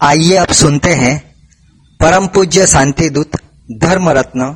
आइए 0.00 0.34
अब 0.36 0.52
सुनते 0.52 0.92
हैं 0.94 1.16
परम 2.00 2.26
पूज्य 2.26 2.66
शांति 2.66 3.08
दूत 3.10 3.36
धर्म 3.82 4.08
रत्न 4.08 4.54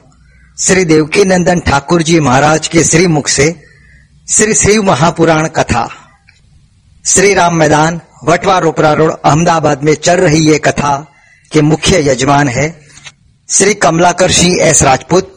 श्री 0.59 0.85
देवकी 0.85 1.25
नंदन 1.25 1.61
ठाकुर 1.61 2.03
जी 2.03 2.21
महाराज 2.21 2.69
के 2.69 2.85
श्री 2.85 3.07
मुख 3.07 3.29
से 3.29 3.47
श्री 4.31 4.55
शिव 4.55 4.83
महापुराण 4.83 5.49
कथा। 5.49 5.89
श्री 7.05 7.33
राम 7.35 7.57
मैदान 7.57 8.01
वटवा 8.25 8.59
रोपरा 8.59 8.93
रोड, 8.93 9.11
अहमदाबाद 9.11 9.83
में 9.83 9.95
चल 9.95 10.21
रही 10.21 10.47
ये 10.51 10.59
कथा 10.59 10.95
के 11.53 11.63
मुख्य 11.63 12.11
यजमान 12.11 12.49
है 12.49 12.69
श्री 13.49 13.75
कमलाकर 13.75 14.31
सिंह 14.31 14.63
एस 14.63 14.83
राजपूत, 14.83 15.35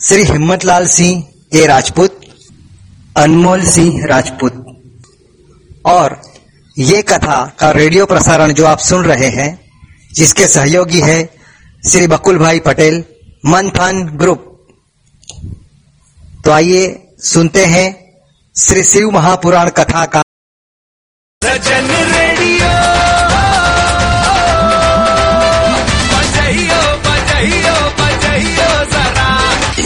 श्री 0.00 0.22
हिम्मतलाल 0.22 0.86
सिंह 0.86 1.24
ए 1.54 1.66
राजपूत, 1.66 2.20
अनमोल 3.16 3.64
सिंह 3.66 4.06
राजपूत 4.06 4.64
और 5.86 6.20
ये 6.78 7.00
कथा 7.10 7.36
का 7.60 7.70
रेडियो 7.76 8.04
प्रसारण 8.06 8.52
जो 8.58 8.66
आप 8.66 8.78
सुन 8.88 9.04
रहे 9.04 9.28
हैं 9.36 9.48
जिसके 10.14 10.46
सहयोगी 10.48 11.00
है 11.00 11.18
श्री 11.90 12.06
बकुल 12.12 12.38
भाई 12.38 12.60
पटेल 12.66 13.02
मंथन 13.46 14.02
ग्रुप 14.20 14.44
तो 16.44 16.50
आइए 16.52 16.84
सुनते 17.32 17.64
हैं 17.74 17.86
श्री 18.56 18.82
शिव 18.92 19.10
महापुराण 19.14 19.68
कथा 19.78 20.04
का 20.14 20.22
सजन 21.42 21.90
रेडियो 22.14 22.70
बजाइयो 26.12 26.80
बजाइयो 27.08 27.74
बजाइयो 27.98 28.70
जरा 28.94 29.26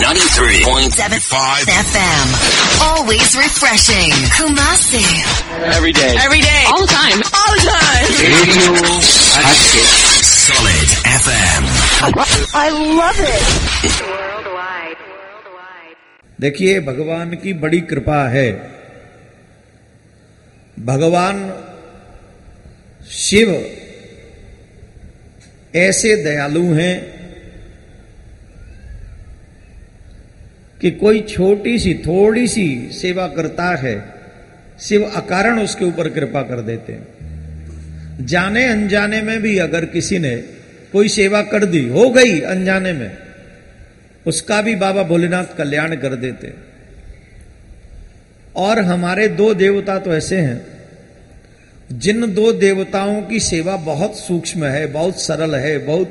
93.75 0.03 1.73
FM. 1.81 2.33
Always 2.89 3.35
refreshing. 3.43 4.13
Kumasi. 4.39 5.05
Every 5.77 5.93
day 5.93 6.15
Every 6.25 6.41
day. 6.41 6.63
All 6.69 6.81
the 6.87 6.93
time. 6.93 7.19
All 7.39 7.53
the 7.55 7.63
time. 7.71 8.09
Radio 8.23 8.71
Solid 10.43 10.89
FM. 11.23 11.63
I 12.55 12.69
love 13.01 13.21
it. 13.33 13.45
देखिए 16.41 16.79
भगवान 16.87 17.35
की 17.43 17.53
बड़ी 17.65 17.81
कृपा 17.91 18.23
है 18.29 18.49
भगवान 20.87 21.39
शिव 23.17 23.51
ऐसे 25.83 26.15
दयालु 26.25 26.63
हैं 26.75 26.95
कि 30.81 30.91
कोई 31.03 31.21
छोटी 31.35 31.79
सी 31.79 31.95
थोड़ी 32.07 32.47
सी 32.55 32.67
सेवा 33.01 33.27
करता 33.37 33.69
है 33.85 33.95
शिव 34.83 35.05
अकारण 35.07 35.59
उसके 35.61 35.85
ऊपर 35.85 36.09
कृपा 36.09 36.43
कर 36.43 36.61
देते 36.61 36.93
हैं। 36.93 38.27
जाने 38.27 38.65
अनजाने 38.65 39.21
में 39.23 39.41
भी 39.43 39.57
अगर 39.59 39.85
किसी 39.87 40.19
ने 40.19 40.37
कोई 40.93 41.09
सेवा 41.09 41.43
कर 41.43 41.65
दी, 41.65 41.89
हो 41.89 42.09
गई 42.11 42.41
अनजाने 42.41 42.93
में, 42.93 43.17
उसका 44.27 44.61
भी 44.63 44.75
बाबा 44.75 45.03
भोलेनाथ 45.03 45.57
कल्याण 45.59 45.95
कर 45.97 46.15
देते 46.17 46.53
और 48.57 48.79
हमारे 48.79 49.29
दो 49.29 49.53
देवता 49.55 49.99
तो 49.99 50.15
ऐसे 50.15 50.37
हैं, 50.37 50.61
जिन 51.93 52.33
दो 52.35 52.53
देवताओं 52.53 53.23
की 53.23 53.41
सेवा 53.41 53.77
बहुत 53.77 54.19
सूक्ष्म 54.19 54.65
है, 54.65 54.87
बहुत 54.87 55.21
सरल 55.21 55.55
है, 55.55 55.79
बहुत 55.79 56.11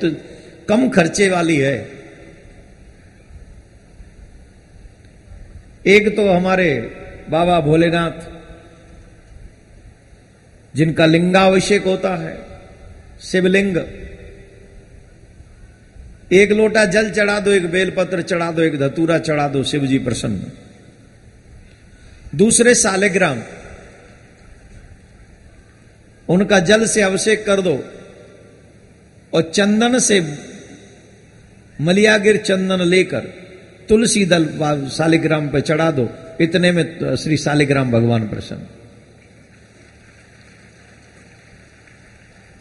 कम 0.69 0.89
खर्चे 0.89 1.29
वाली 1.29 1.57
है। 1.57 1.77
एक 5.87 6.15
तो 6.15 6.29
हमारे 6.29 6.69
बाबा 7.29 7.59
भोलेनाथ 7.59 8.29
जिनका 10.75 11.05
लिंगाभिषेक 11.05 11.83
होता 11.83 12.15
है, 12.15 12.37
शिवलिंग। 13.21 13.77
एक 16.33 16.51
लोटा 16.51 16.85
जल 16.85 17.09
चढ़ा 17.11 17.39
दो, 17.39 17.51
एक 17.51 17.65
बेलपत्र 17.71 18.21
चढ़ा 18.21 18.51
दो, 18.51 18.61
एक 18.61 18.79
धतूरा 18.79 19.17
चढ़ा 19.19 19.47
दो 19.47 19.63
शिव 19.63 19.85
जी 19.85 19.99
प्रसन्न। 19.99 20.51
दूसरे 22.35 22.75
सालेग्राम 22.75 23.41
उनका 26.29 26.59
जल 26.59 26.85
से 26.85 27.01
अभिषेक 27.01 27.45
कर 27.45 27.61
दो 27.61 27.73
और 29.33 29.51
चंदन 29.55 29.99
से 29.99 30.19
मलियागिर 31.81 32.37
चंदन 32.37 32.81
लेकर 32.81 33.27
तुलसी 33.89 34.25
दल 34.25 34.47
सालिग्राम 34.89 35.49
पर 35.49 35.59
चढ़ा 35.59 35.91
दो। 35.91 36.09
इतने 36.41 36.71
में 36.71 37.15
श्री 37.15 37.37
सालिग्राम 37.37 37.91
भगवान 37.91 38.27
प्रसन्न। 38.27 38.67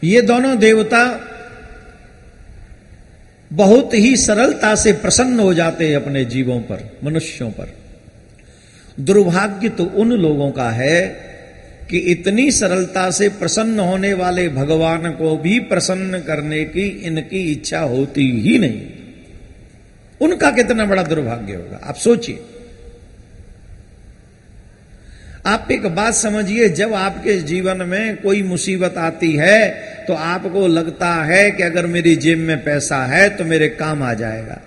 ये 0.05 0.22
दोनों 0.22 0.59
देवता 0.59 1.27
बहुत 3.53 3.94
ही 3.94 4.16
सरलता 4.16 4.75
से 4.75 4.93
प्रसन्न 4.93 5.41
हो 5.41 5.55
जाते 5.55 5.88
हैं 5.88 5.97
अपने 5.97 6.25
जीवों 6.25 6.61
पर, 6.61 6.99
मनुष्यों 7.05 7.50
पर। 7.50 7.77
दुर्भाग्य 9.00 9.69
तो 9.69 9.84
उन 9.84 10.12
लोगों 10.12 10.50
का 10.50 10.71
है 10.71 11.31
कि 11.91 11.99
इतनी 11.99 12.50
सरलता 12.50 13.11
से 13.11 13.28
प्रसन्न 13.28 13.81
होने 13.81 14.15
वाले 14.15 14.49
भगवान 14.49 15.12
को 15.12 15.37
भी 15.37 15.61
प्रसन्न 15.61 16.19
करने 16.19 16.65
की 16.65 16.87
इनकी 16.87 17.53
इच्छा 17.53 17.81
होती 17.81 18.41
ही 18.41 18.59
नहीं। 18.59 18.82
उनका 20.21 20.50
कितना 20.50 20.84
बड़ा 20.84 21.03
दुर्भाग्य 21.03 21.55
होगा? 21.55 21.81
आप 21.84 21.94
सोचिए। 21.94 22.44
आप 25.46 25.68
एक 25.72 25.86
बात 25.86 26.14
समझिए, 26.14 26.68
जब 26.68 26.94
आपके 26.94 27.36
जीवन 27.42 27.82
में 27.82 28.16
कोई 28.16 28.42
मुसीबत 28.42 28.98
आती 28.98 29.32
है 29.36 29.68
तो 30.06 30.14
आपको 30.14 30.66
लगता 30.66 31.12
है 31.24 31.50
कि 31.50 31.62
अगर 31.62 31.86
मेरी 31.86 32.14
जेब 32.16 32.38
में 32.38 32.62
पैसा 32.64 33.04
है 33.06 33.28
तो 33.28 33.44
मेरे 33.44 33.68
काम 33.68 34.02
आ 34.02 34.12
जाएगा। 34.14 34.60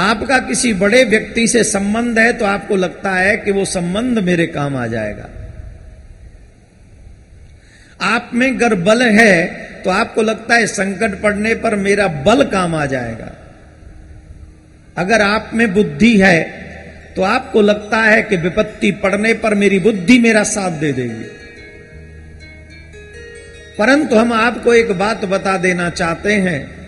आपका 0.00 0.38
किसी 0.38 0.72
बड़े 0.74 1.02
व्यक्ति 1.04 1.46
से 1.48 1.64
संबंध 1.64 2.18
है 2.18 2.32
तो 2.32 2.44
आपको 2.44 2.76
लगता 2.76 3.10
है 3.10 3.36
कि 3.36 3.50
वो 3.50 3.64
संबंध 3.64 4.18
मेरे 4.18 4.46
काम 4.46 4.76
आ 4.76 4.86
जाएगा। 4.86 5.28
आप 8.00 8.30
में 8.34 8.48
अगर 8.50 8.74
बल 8.74 9.02
है 9.02 9.44
तो 9.84 9.90
आपको 9.90 10.22
लगता 10.22 10.54
है 10.54 10.66
संकट 10.66 11.20
पड़ने 11.22 11.54
पर 11.54 11.76
मेरा 11.76 12.06
बल 12.24 12.44
काम 12.44 12.74
आ 12.74 12.86
जाएगा। 12.86 13.32
अगर 14.96 15.22
आप 15.22 15.50
में 15.54 15.72
बुद्धि 15.74 16.16
है 16.20 16.60
तो 17.16 17.22
आपको 17.22 17.62
लगता 17.62 18.02
है 18.02 18.22
कि 18.22 18.36
विपत्ति 18.36 18.90
पड़ने 18.92 19.34
पर 19.34 19.54
मेरी 19.54 19.78
बुद्धि 19.78 20.18
मेरा 20.18 20.42
साथ 20.42 20.70
दे 20.70 20.92
देगी। 20.92 21.24
परंतु 23.78 24.16
हम 24.16 24.32
आपको 24.32 24.74
एक 24.74 24.92
बात 24.92 25.24
बता 25.24 25.56
देना 25.56 25.90
चाहते 25.90 26.32
हैं। 26.32 26.82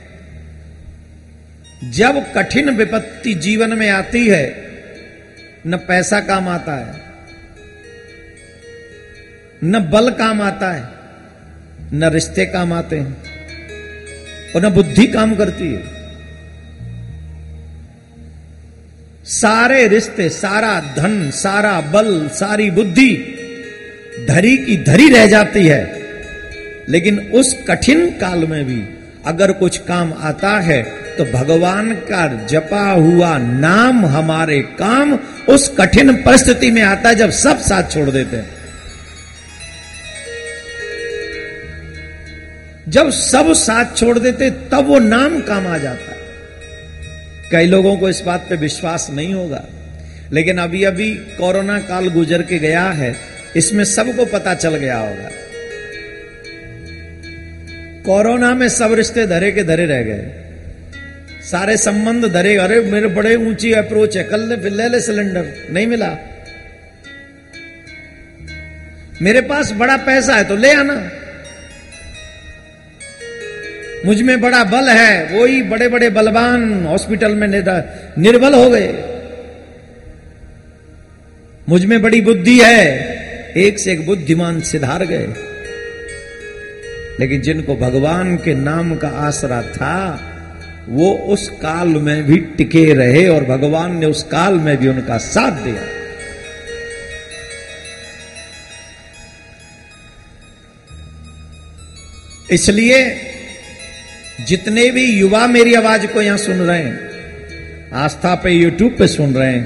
जब 1.91 2.33
कठिन 2.33 2.71
विपत्ति 2.71 3.35
जीवन 3.35 3.79
में 3.79 3.91
आती 3.91 4.29
है, 4.29 4.65
न 5.67 5.77
पैसा 5.77 6.21
काम 6.21 6.49
आता 6.49 6.75
है, 6.75 7.01
न 9.65 9.91
बल 9.91 10.11
काम 10.11 10.43
आता 10.43 10.73
है, 10.73 10.85
न 11.93 12.11
रिश्ते 12.13 12.47
काम 12.47 12.73
आते 12.73 12.97
हैं, 12.97 13.17
और 14.53 14.67
न 14.67 14.71
बुद्धि 14.71 15.07
काम 15.07 15.35
करती 15.35 15.73
है। 15.73 15.94
सारे 19.35 19.87
रिश्ते, 19.89 20.29
सारा 20.29 20.81
धन, 20.97 21.31
सारा 21.35 21.81
बल, 21.93 22.29
सारी 22.35 22.71
बुद्धि 22.71 23.13
धरी 24.29 24.57
की 24.57 24.77
धरी 24.85 25.09
रह 25.11 25.27
जाती 25.27 25.67
है। 25.67 25.83
लेकिन 26.89 27.19
उस 27.35 27.55
कठिन 27.69 28.07
काल 28.21 28.47
में 28.47 28.65
भी 28.65 28.83
अगर 29.27 29.53
कुछ 29.53 29.79
काम 29.79 30.13
आता 30.21 30.59
है 30.61 30.83
तो 31.17 31.25
भगवान 31.25 31.93
का 32.09 32.27
जपा 32.45 32.91
हुआ 32.91 33.37
नाम 33.39 34.05
हमारे 34.07 34.61
काम 34.79 35.19
उस 35.49 35.69
कठिन 35.79 36.13
परिस्थिति 36.23 36.71
में 36.71 36.83
आता 36.83 37.09
है 37.09 37.15
जब 37.15 37.31
सब 37.31 37.61
साथ 37.61 37.91
छोड़ 37.91 38.11
देते 38.11 38.37
हैं। 38.37 38.51
जब 42.89 43.11
सब 43.11 43.53
साथ 43.53 43.97
छोड़ 43.97 44.19
देते, 44.19 44.51
तब 44.51 44.87
वो 44.87 44.99
नाम 44.99 45.41
काम 45.41 45.67
आ 45.67 45.79
जाता 45.79 46.11
है। 46.11 46.14
कई 47.51 47.67
लोगों 47.67 47.97
को 47.97 48.09
इस 48.09 48.21
बात 48.21 48.47
पे 48.49 48.57
विश्वास 48.57 49.09
नहीं 49.11 49.35
होगा। 49.35 49.65
लेकिन 50.33 50.59
अभी 50.59 50.85
अभी 50.85 51.15
कोरोना 51.15 51.79
काल 51.79 52.09
गुजर 52.09 52.43
के 52.43 52.59
गया 52.59 52.85
है, 52.91 53.17
इसमें 53.57 53.85
सबको 53.85 54.25
पता 54.25 54.55
चल 54.55 54.77
गया 54.77 54.99
होगा। 54.99 55.31
कोरोना 58.07 58.55
में 58.55 58.69
सब 58.69 58.93
रिश्ते 58.93 59.27
धरे 59.27 59.53
के 59.53 59.63
धरे 59.63 59.87
रह 59.87 60.03
गए। 60.03 60.33
सारे 61.51 61.77
संबंध 61.77 62.25
धरे, 62.25 62.57
अरे 62.57 62.81
मेरे 62.81 63.07
बड़े 63.07 63.37
ऊँची 63.37 63.73
अप्रोच 63.73 64.17
है, 64.17 64.25
कल 64.25 64.41
ने 64.41 64.71
ले 64.71 64.89
ले 64.89 65.01
सिलेंडर 65.01 65.47
नहीं 65.71 65.87
मिला। 65.87 66.17
मेरे 69.23 69.41
पास 69.41 69.73
बड़ा 69.73 69.97
पैसा 69.97 70.35
है 70.35 70.45
तो 70.45 70.57
ले 70.57 70.73
आना। 70.73 71.11
मुझमें 74.05 74.41
बड़ा 74.41 74.65
बल 74.65 74.89
है। 74.89 75.41
वही 75.41 75.63
बड़े 75.63 75.89
बड़े 75.89 76.11
बलवान 76.11 76.87
हॉस्पिटल 76.87 77.35
में 77.35 77.49
निर्बल 78.19 78.55
हो 78.55 78.71
गए। 78.71 78.95
मुझमें 81.69 82.03
बड़ी 82.03 82.21
बुद्धि 82.21 82.61
है। 82.61 83.15
एक 83.57 83.79
से 83.79 83.93
एक 83.93 84.07
बुद्धिमान 84.07 84.61
सिधार 84.61 85.05
गए। 85.05 85.27
लेकिन 87.21 87.41
जिनको 87.41 87.77
भगवान 87.77 88.37
के 88.37 88.55
नाम 88.55 88.97
का 88.97 89.09
आसरा 89.09 89.63
था, 89.63 90.21
वो 90.89 91.13
उस 91.15 91.49
काल 91.49 91.89
में 91.89 92.23
भी 92.23 92.37
टिके 92.37 92.95
रहे 92.95 93.29
और 93.29 93.45
भगवान 93.45 93.99
ने 93.99 94.07
उस 94.07 94.23
काल 94.23 94.55
में 94.55 94.77
भी 94.77 94.89
उनका 94.89 95.17
साथ 95.17 95.53
दिया। 95.53 95.83
इसलिए 102.51 103.31
जितने 104.45 104.91
भी 104.91 105.05
युवा 105.05 105.47
मेरी 105.47 105.75
आवाज़ 105.75 106.07
को 106.07 106.23
यहाँ 106.23 106.39
सुन 106.39 106.59
रहे 106.59 106.83
हैं, 106.83 107.91
आस्था 107.95 108.35
पे 108.35 108.51
यूट्यूब 108.51 108.97
पे 108.99 109.07
सुन 109.09 109.35
रहे 109.35 109.53
हैं, 109.53 109.65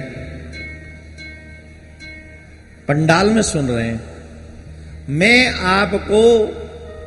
पंडाल 2.89 3.31
में 3.31 3.43
सुन 3.45 3.69
रहे 3.69 3.87
हैं, 3.87 4.01
मैं 5.11 5.53
आपको 5.71 6.23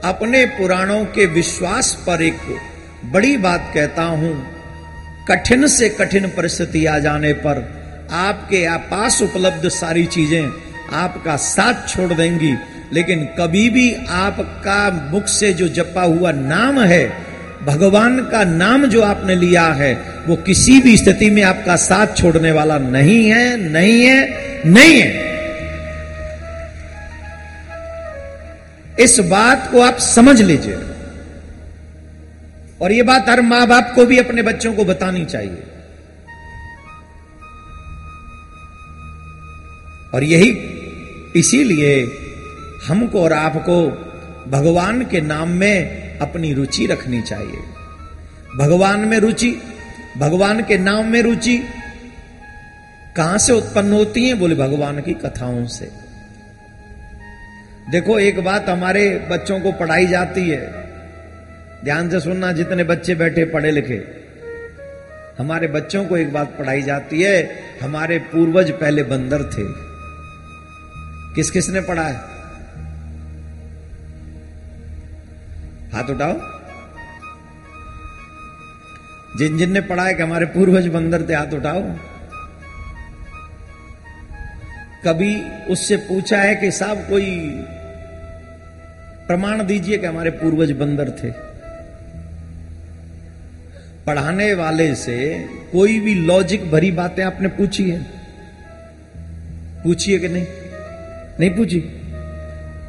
अपने 0.04 0.46
पुराणों 0.52 1.04
के 1.08 1.26
विश्वास 1.32 1.94
पर 2.08 2.22
एक 2.24 2.40
बड़ी 3.06 3.36
बात 3.40 3.72
कहता 3.74 4.04
हूँ। 4.04 4.34
कठिन 5.28 5.68
से 5.70 5.90
कठिन 5.92 6.28
परिस्थिति 6.28 6.86
आ 6.86 6.98
जाने 7.00 7.34
पर 7.42 7.64
आपके 8.18 8.68
पास 8.88 9.22
उपलब्ध 9.22 9.68
सारी 9.72 10.06
चीज़ें 10.08 10.52
आपका 10.96 11.36
साथ 11.38 11.88
छोड़ 11.90 12.14
देंगी, 12.14 12.54
लेकिन 12.94 13.26
कभी 13.40 13.70
भी 13.70 13.94
आपका 14.16 15.10
मुख 15.12 15.28
से 15.30 15.54
जो 15.54 15.68
जपा 15.70 16.02
हुआ 16.04 16.32
नाम 16.32 16.80
है 16.82 17.06
भगवान 17.66 18.20
का 18.20 18.44
नाम 18.44 18.86
जो 18.86 19.02
आपने 19.02 19.36
लिया 19.36 19.66
है, 19.66 20.04
वो 20.28 20.36
किसी 20.36 20.80
भी 20.80 20.98
स्थिति 20.98 21.30
में 21.30 21.44
आपका 21.44 21.76
साथ 21.76 22.08
छोड़ने 22.18 22.52
वाला 22.52 22.78
नहीं 22.78 23.26
है 23.26 23.72
नहीं 23.72 24.06
है 24.06 24.30
नहीं 24.66 25.02
है। 25.02 25.32
इस 29.00 29.20
बात 29.20 29.70
को 29.72 29.82
आप 29.82 29.98
समझ 29.98 30.42
लीजिए। 30.42 30.78
और 32.82 32.92
ये 32.92 33.04
बात 33.04 33.30
हर 33.30 33.42
माँ 33.42 33.68
बाप 33.68 33.92
को 33.96 34.06
भी 34.06 34.18
अपने 34.18 34.42
बच्चों 34.42 34.74
को 34.74 34.86
बतानी 34.86 35.26
चाहिए। 35.26 35.64
और 40.14 40.24
यही 40.24 40.50
इसीलिए 41.36 42.18
हमको 42.88 43.24
और 43.24 43.34
आपको 43.34 44.08
भगवान 44.52 45.02
के 45.02 45.22
नाम 45.22 45.50
में 45.50 46.11
अपनी 46.22 46.54
रुचि 46.54 46.86
रखनी 46.86 47.22
चाहिए। 47.22 47.60
भगवान 48.58 49.00
में 49.00 49.20
रुचि, 49.20 49.62
भगवान 50.18 50.64
के 50.64 50.78
नाम 50.78 51.06
में 51.06 51.22
रुचि, 51.22 51.64
कहाँ 53.16 53.38
से 53.38 53.54
उत्पन्न 53.54 53.94
होती 53.94 54.28
है 54.28 54.34
बोले 54.34 54.56
भगवान 54.56 55.02
की 55.02 55.14
कथाओं 55.14 55.66
से। 55.66 55.92
देखो, 57.92 58.20
एक 58.20 58.44
बात 58.44 58.70
हमारे 58.70 59.28
बच्चों 59.32 59.60
को 59.60 59.72
पढ़ाई 59.72 60.08
जाती 60.08 60.50
है। 60.50 60.72
ध्यान 61.84 62.10
से 62.10 62.20
सुनना, 62.20 62.52
जितने 62.52 62.84
बच्चे 62.84 63.16
बैठे 63.16 63.46
पढ़े 63.46 63.72
लिखे। 63.72 64.22
हमारे 65.40 65.68
बच्चों 65.68 66.06
को 66.06 66.18
एक 66.18 66.34
बात 66.34 66.48
पढ़ाई 66.60 66.82
जाती 66.82 67.22
है, 67.22 67.64
हमारे 67.82 68.18
पूर्वज 68.18 68.72
पहले 68.72 69.04
बंदर 69.04 69.44
थे। 69.44 69.92
किस 71.36 71.52
किसने 71.52 71.82
पढ़ा 71.82 72.04
है? 72.04 72.41
हाथ 75.94 76.04
उठाओ। 76.04 76.62
जिन 79.38 79.58
जिन 79.58 79.72
ने 79.72 79.82
पढ़ा 79.82 80.04
है 80.04 80.14
कि 80.14 80.24
हमारे 80.24 80.46
पूर्वज 80.46 80.88
बंदर 80.88 81.30
थे, 81.30 81.34
हाथ 81.34 81.54
उठाओ। 81.54 81.82
कभी 85.06 85.42
उससे 85.66 85.98
पूछा 85.98 86.38
है 86.38 86.56
कि 86.56 86.72
साहब 86.72 86.98
कोई 86.98 87.50
प्रमाण 89.28 89.64
दीजिए 89.64 89.98
कि 89.98 90.06
हमारे 90.06 90.30
पूर्वज 90.30 90.72
बंदर 90.72 91.10
थे। 91.10 91.32
पढ़ाने 94.08 94.54
वाले 94.54 94.96
से 94.96 95.48
कोई 95.72 96.00
भी 96.00 96.16
लॉजिक 96.16 96.72
भरी 96.72 96.92
बातें 96.92 97.24
आपने 97.24 97.48
पूछी 97.48 97.90
है? 97.92 98.06
पूछिए 99.84 100.20
कि 100.20 100.28
नहीं? 100.28 100.48
नहीं 101.40 101.50
पूछी? 101.50 102.01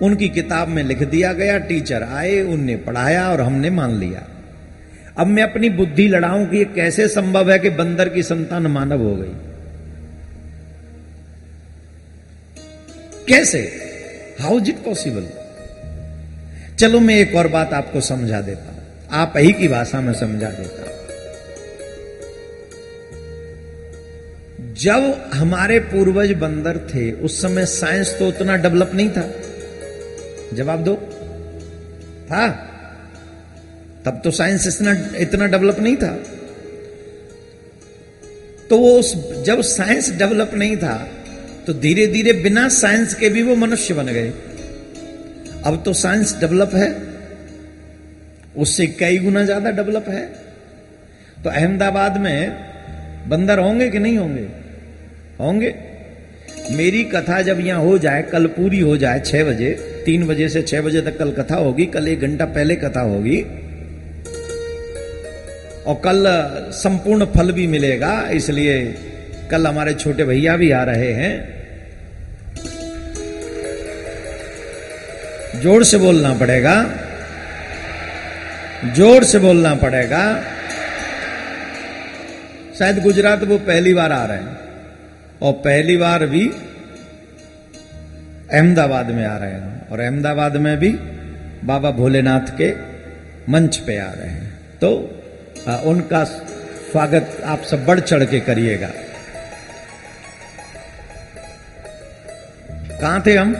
उनकी 0.02 0.28
किताब 0.28 0.68
में 0.68 0.82
लिख 0.82 1.02
दिया 1.02 1.32
गया, 1.32 1.58
टीचर 1.58 2.02
आए, 2.02 2.40
उनने 2.40 2.76
पढ़ाया 2.76 3.30
और 3.30 3.40
हमने 3.40 3.70
मान 3.70 3.90
लिया। 3.90 4.28
अब 5.18 5.26
मैं 5.26 5.42
अपनी 5.42 5.70
बुद्धि 5.70 6.08
लड़ाऊं 6.08 6.46
कि 6.46 6.56
यह 6.56 6.64
कैसे 6.64 7.08
संभव 7.08 7.50
है 7.50 7.58
कि 7.58 7.70
बंदर 7.70 8.08
की 8.08 8.22
संतान 8.22 8.66
मानव 8.66 9.02
हो 9.02 9.16
गई? 9.16 9.32
कैसे? 13.28 13.58
हाउ 14.40 14.58
इज़ 14.58 14.68
इट 14.68 14.76
पॉसिबल 14.76 15.28
चलो 16.78 17.00
मैं 17.00 17.14
एक 17.14 17.34
और 17.34 17.48
बात 17.48 17.72
आपको 17.72 18.00
समझा 18.00 18.40
देता 18.40 18.72
हूँ। 18.72 18.82
आप 19.12 19.32
ही 19.36 19.52
की 19.52 19.68
भाषा 19.68 20.00
में 20.00 20.12
समझा 20.12 20.50
देता 20.50 20.92
जब 24.78 25.30
हमारे 25.34 25.78
पूर्वज 25.78 26.32
बंदर 26.32 26.76
थे, 26.76 27.12
उस 27.12 27.42
समय 27.42 27.66
साइंस 27.66 28.16
तो 28.18 28.28
उतना 28.28 28.56
डेवलप 28.56 28.90
नहीं 28.94 29.10
था। 29.10 29.32
जवाब 30.52 30.84
दो। 30.84 30.94
था 32.26 32.46
तब 34.04 34.20
तो 34.24 34.30
साइंस 34.32 34.66
इतना 34.68 34.92
इतना 35.18 35.46
डेवलप 35.48 35.78
नहीं 35.80 35.96
था। 35.96 36.12
तो 38.70 38.78
वो 38.78 38.90
उस, 38.98 39.14
जब 39.44 39.60
साइंस 39.62 40.10
डेवलप 40.18 40.50
नहीं 40.54 40.76
था 40.76 40.94
तो 41.66 41.72
धीरे 41.74 42.06
धीरे 42.06 42.32
बिना 42.42 42.68
साइंस 42.70 43.14
के 43.14 43.28
भी 43.28 43.42
वो 43.42 43.54
मनुष्य 43.56 43.94
बन 43.94 44.06
गए। 44.06 44.32
अब 45.64 45.82
तो 45.84 45.92
साइंस 45.94 46.34
डेवलप 46.40 46.74
है, 46.74 46.88
उससे 48.56 48.86
कई 48.94 49.18
गुना 49.18 49.44
ज़्यादा 49.44 49.70
डेवलप 49.72 50.08
है। 50.08 50.24
तो 51.44 51.50
अहमदाबाद 51.50 52.16
में 52.18 53.28
बंदर 53.28 53.58
होंगे 53.58 53.88
कि 53.90 53.98
नहीं 53.98 54.18
होंगे? 54.18 54.46
होंगे। 55.40 55.74
मेरी 56.72 57.04
कथा 57.06 57.40
जब 57.42 57.60
यहाँ 57.60 57.80
हो 57.80 57.96
जाए, 57.98 58.22
कल 58.22 58.46
पूरी 58.48 58.80
हो 58.80 58.96
जाए 58.96 59.20
छह 59.20 59.44
बजे 59.44 59.70
तीन 60.06 60.26
बजे 60.26 60.48
से 60.48 60.62
छह 60.62 60.80
बजे 60.80 61.00
तक 61.00 61.18
कल 61.18 61.30
कथा 61.32 61.56
होगी, 61.56 61.86
कल 61.86 62.08
एक 62.08 62.20
घंटा 62.20 62.44
पहले 62.44 62.76
कथा 62.76 63.00
होगी। 63.00 63.40
और 65.86 65.94
कल 66.04 66.26
संपूर्ण 66.72 67.24
फल 67.26 67.52
भी 67.52 67.66
मिलेगा, 67.66 68.12
इसलिए 68.30 68.82
कल 69.50 69.66
हमारे 69.66 69.94
छोटे 69.94 70.24
भैया 70.24 70.56
भी 70.56 70.70
आ 70.70 70.82
रहे 70.82 71.12
हैं। 71.12 71.34
ज़ोर 75.62 75.84
से 75.84 75.98
बोलना 75.98 76.32
पड़ेगा। 76.34 76.74
ज़ोर 78.94 79.24
से 79.24 79.38
बोलना 79.38 79.74
पड़ेगा। 79.74 80.22
शायद 82.78 82.98
गुजरात 83.02 83.42
वो 83.42 83.58
पहली 83.58 83.94
बार 83.94 84.12
आ 84.12 84.24
रहे 84.24 84.38
हैं। 84.38 84.58
और 85.42 85.52
पहली 85.52 85.96
बार 85.96 86.26
भी 86.26 86.48
अहमदाबाद 88.52 89.10
में 89.10 89.24
आ 89.26 89.36
रहे 89.36 89.50
हैं। 89.50 89.71
और 89.92 90.00
अहमदाबाद 90.00 90.56
में 90.56 90.78
भी 90.78 90.88
बाबा 91.64 91.90
भोलेनाथ 91.90 92.58
के 92.60 92.72
मंच 93.52 93.76
पे 93.76 93.98
आ 93.98 94.12
रहे 94.12 94.28
हैं। 94.28 94.60
तो 94.80 95.20
आ, 95.68 95.76
उनका 95.76 96.24
स्वागत 96.24 97.42
आप 97.44 97.62
सब 97.62 97.86
बढ़ 97.86 98.00
चढ़ 98.00 98.24
के 98.24 98.40
करिएगा। 98.40 98.90
कहाँ 103.00 103.22
थे 103.26 103.36
हम? 103.36 103.54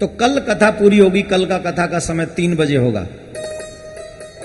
तो 0.00 0.06
कल 0.06 0.40
कथा 0.40 0.70
पूरी 0.70 0.98
होगी 0.98 1.22
कल 1.22 1.46
का 1.46 1.58
कथा 1.58 1.86
का 1.86 1.98
समय 1.98 2.26
तीन 2.26 2.56
बजे 2.56 2.76
होगा। 2.76 3.06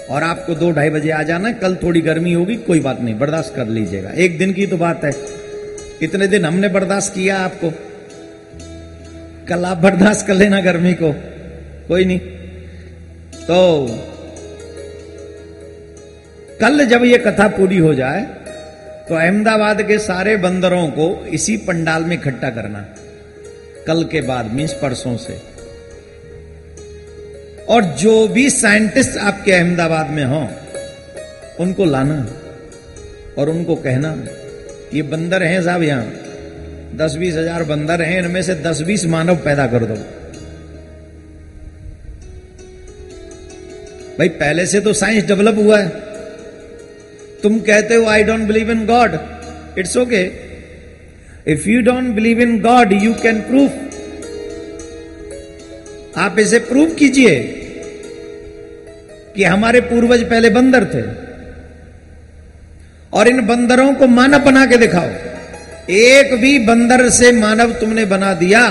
और 0.10 0.24
आपको 0.24 0.56
दो 0.56 0.72
ढाई 0.72 0.90
बजे 0.90 1.12
आ 1.12 1.24
जाना 1.24 1.48
है 1.48 1.54
कल 1.54 1.76
थोड़ी 1.76 2.02
गर्मी 2.02 2.34
होगी 2.34 2.56
कोई 2.56 2.80
बात 2.80 3.02
नहीं 3.02 3.20
बर्दाश्त 3.20 3.56
कर 3.56 3.68
लीजिएगा। 3.68 4.10
एक 4.10 4.38
दिन 4.38 4.54
की 4.54 4.68
तो 4.68 4.78
बात 4.78 5.06
है। 5.06 5.12
इतने 6.02 6.28
दिन 6.28 6.46
हमने 6.46 6.68
बर्दाश्त 6.68 7.14
किया 7.14 7.38
आपको? 7.38 7.89
कल 9.50 9.66
आप 9.66 9.78
बर्दाश्त 9.78 10.26
कर 10.28 10.34
लेना 10.34 10.60
गर्मी 10.62 10.94
को। 10.94 11.12
कोई 11.88 12.06
नहीं। 12.06 12.20
तो 13.42 13.58
कल 16.62 16.86
जब 16.86 17.04
ये 17.04 17.18
कथा 17.18 17.48
पूरी 17.48 17.78
हो 17.78 17.94
जाए 17.94 18.22
तो 19.10 19.16
अहमदाबाद 19.16 19.82
के 19.82 19.98
सारे 20.00 20.36
बंदरों 20.38 20.88
को 20.88 21.26
इसी 21.26 21.58
पंडाल 21.58 22.04
में 22.04 22.16
इकट्ठा 22.16 22.50
करना। 22.50 22.86
कल 23.88 24.04
के 24.04 24.22
बाद 24.22 24.52
मीन्स 24.54 24.74
परसों 24.74 25.16
से। 25.18 25.42
और 27.70 27.84
जो 28.00 28.28
भी 28.28 28.50
साइंटिस्ट 28.50 29.18
आपके 29.18 29.52
अहमदाबाद 29.52 30.10
में 30.10 30.24
हो, 30.26 30.48
उनको 31.60 31.86
लाना 31.86 32.20
और 33.38 33.50
उनको 33.50 33.76
कहना, 33.76 34.16
ये 34.94 35.02
बंदर 35.02 35.44
हैं 35.44 35.62
साहब 35.64 35.84
यहाँ। 35.84 36.08
दस 36.96 37.16
बीस 37.16 37.36
हज़ार 37.36 37.64
बंदर 37.64 38.02
हैं, 38.02 38.20
इनमें 38.20 38.42
से 38.42 38.56
दस 38.58 38.82
बीस 38.82 39.06
मानव 39.06 39.36
पैदा 39.36 39.66
कर 39.68 39.84
दो। 39.86 39.96
भाई, 44.18 44.30
पहले 44.30 44.66
से 44.66 44.80
तो 44.80 44.94
साइंस 44.94 45.24
डेवलप 45.26 45.58
हुआ 45.58 45.80
है। 45.80 45.88
तुम 47.44 47.60
कहते 47.62 47.96
हो 47.96 48.06
I 48.08 48.24
don't 48.24 48.42
believe 48.48 48.72
in 48.72 48.86
God 48.86 49.12
it's 49.78 49.96
okay 49.98 50.24
if 51.48 51.70
you 51.70 51.82
don't 51.82 52.08
believe 52.16 52.42
in 52.42 52.60
God 52.62 52.94
you 52.94 53.14
can 53.14 53.40
proof 53.42 53.72
आप 56.18 56.40
इसे 56.40 56.60
प्रूव 56.66 56.94
कीजिए 56.96 57.36
कि 59.36 59.44
हमारे 59.44 59.82
पूर्वज 59.82 60.24
पहले 60.30 60.50
बंदर 60.50 60.86
थे। 60.86 61.04
और 63.14 63.28
इन 63.28 63.46
बंदरों 63.48 63.94
को 63.94 64.08
मानव 64.10 64.40
बना 64.40 64.66
के 64.66 64.78
दिखाओ। 64.78 65.10
एक 65.92 66.34
भी 66.42 66.58
बंदर 66.66 67.10
से 67.12 67.32
मानव 67.32 67.72
तुमने 67.74 68.06
बना 68.08 68.34
दिया, 68.36 68.62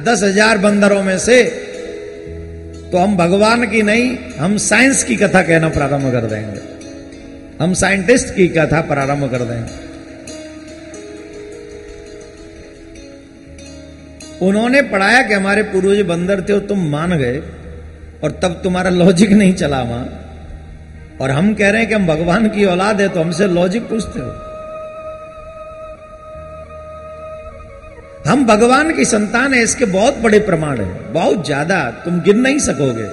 दस 0.00 0.22
हज़ार 0.22 0.58
बंदरों 0.60 1.02
में 1.02 1.18
से 1.20 1.42
तो 2.92 2.98
हम 2.98 3.16
भगवान 3.16 3.64
की 3.66 3.82
नहीं, 3.82 4.16
हम 4.38 4.56
साइंस 4.58 5.02
की 5.04 5.16
कथा 5.16 5.42
कहना 5.42 5.68
प्रारंभ 5.68 6.10
कर 6.12 6.26
देंगे। 6.26 6.60
हम 7.60 7.72
साइंटिस्ट 7.74 8.34
की 8.34 8.48
कथा 8.48 8.80
प्रारंभ 8.82 9.30
कर 9.30 9.44
देंगे। 9.44 9.80
उन्होंने 14.40 14.82
पढ़ाया 14.84 15.22
कि 15.22 15.34
हमारे 15.34 15.62
पूर्वज 15.64 16.00
बंदर 16.06 16.40
थे, 16.40 16.52
और 16.52 16.60
तुम 16.66 16.86
मान 16.90 17.18
गए, 17.18 17.38
और 18.24 18.30
तब 18.42 18.60
तुम्हारा 18.62 18.90
लॉजिक 18.92 19.32
नहीं 19.32 19.54
चला 19.54 19.82
वहाँ। 19.82 20.06
और 21.20 21.30
हम 21.30 21.52
कह 21.54 21.70
रहे 21.70 21.80
हैं 21.80 21.88
कि 21.88 21.94
हम 21.94 22.06
भगवान 22.06 22.48
की 22.48 22.64
औलाद 22.66 23.00
है 23.00 23.08
तो 23.08 23.20
हमसे 23.20 23.46
लॉजिक 23.48 23.82
पूछते 23.82 24.20
हो। 24.20 24.30
हम 28.26 28.44
भगवान 28.46 28.94
की 28.96 29.04
संतान 29.04 29.54
है, 29.54 29.62
इसके 29.62 29.84
बहुत 29.84 30.18
बड़े 30.18 30.38
प्रमाण 30.40 30.80
है। 30.80 31.12
बहुत 31.12 31.44
ज़्यादा 31.46 31.78
तुम 32.04 32.20
गिन 32.20 32.40
नहीं 32.40 32.58
सकोगे। 32.58 33.08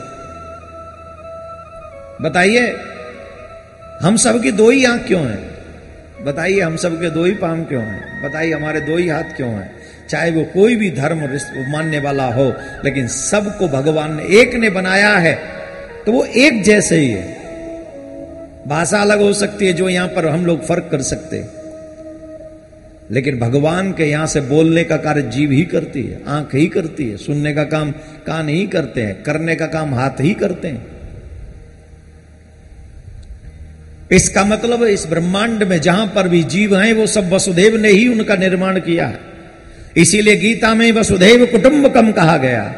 बताइए, 2.21 2.67
हम 4.01 4.17
सबकी 4.17 4.51
दो 4.51 4.69
ही 4.69 4.83
आँख 4.85 5.05
क्यों 5.07 5.21
है? 5.21 5.37
बताइए, 6.25 6.59
हम 6.59 6.75
सबके 6.75 7.09
दो 7.09 7.23
ही 7.25 7.33
पाम 7.33 7.63
क्यों 7.63 7.81
हैं? 7.83 8.23
बताइए, 8.23 8.51
हमारे 8.53 8.81
दो 8.81 8.97
ही 8.97 9.07
हाथ 9.07 9.35
क्यों 9.37 9.49
हैं? 9.49 9.69
चाहे 10.09 10.31
वो 10.31 10.43
कोई 10.53 10.75
भी 10.75 10.89
धर्म 10.91 11.19
मानने 11.71 11.99
वाला 11.99 12.25
हो, 12.33 12.53
लेकिन 12.85 13.07
सबको 13.09 13.67
भगवान 13.67 14.15
ने 14.15 14.23
एक 14.39 14.55
ने 14.55 14.69
बनाया 14.69 15.15
है 15.17 15.33
तो 16.05 16.11
वो 16.11 16.23
एक 16.23 16.63
जैसे 16.63 16.95
ही 16.95 17.09
है। 17.09 17.37
भाषा 18.67 18.99
अलग 18.99 19.21
हो 19.21 19.33
सकती 19.35 19.67
है, 19.67 19.73
जो 19.73 19.89
यहाँ 19.89 20.07
पर 20.07 20.27
हम 20.27 20.45
लोग 20.45 20.65
फ़र्क 20.65 20.87
कर 20.91 21.01
सकते 21.03 21.37
हैं। 21.37 21.58
लेकिन 23.11 23.39
भगवान 23.39 23.91
के 23.91 24.03
यहाँ 24.03 24.27
से 24.27 24.41
बोलने 24.41 24.83
का 24.83 24.97
कार्य 24.97 25.21
जीव 25.21 25.51
ही 25.51 25.63
करती 25.63 26.03
है, 26.03 26.21
आँख 26.27 26.55
ही 26.55 26.67
करती 26.67 27.09
है, 27.09 27.17
सुनने 27.17 27.53
का 27.53 27.63
काम 27.63 27.91
कान 28.27 28.49
ही 28.49 28.67
करते 28.67 29.01
हैं, 29.01 29.23
करने 29.23 29.55
का 29.55 29.65
काम 29.65 29.95
हाथ 29.95 30.21
ही 30.21 30.33
करते 30.33 30.67
हैं। 30.67 30.99
इसका 34.11 34.45
मतलब 34.45 34.83
इस 34.83 35.07
ब्रह्मांड 35.07 35.63
में 35.63 35.81
जहाँ 35.81 36.07
पर 36.07 36.27
भी 36.27 36.43
जीव 36.43 36.77
हैं, 36.77 36.93
वो 36.93 37.07
सब 37.07 37.33
वसुदेव 37.33 37.77
ने 37.77 37.89
ही 37.89 38.07
उनका 38.07 38.35
निर्माण 38.35 38.79
किया 38.79 39.07
है। 39.07 39.19
इसीलिए 39.97 40.35
गीता 40.35 40.73
में 40.73 40.91
वसुदेव 40.91 41.45
कुटुंबकम 41.45 42.11
कहा 42.11 42.37
गया। 42.37 42.75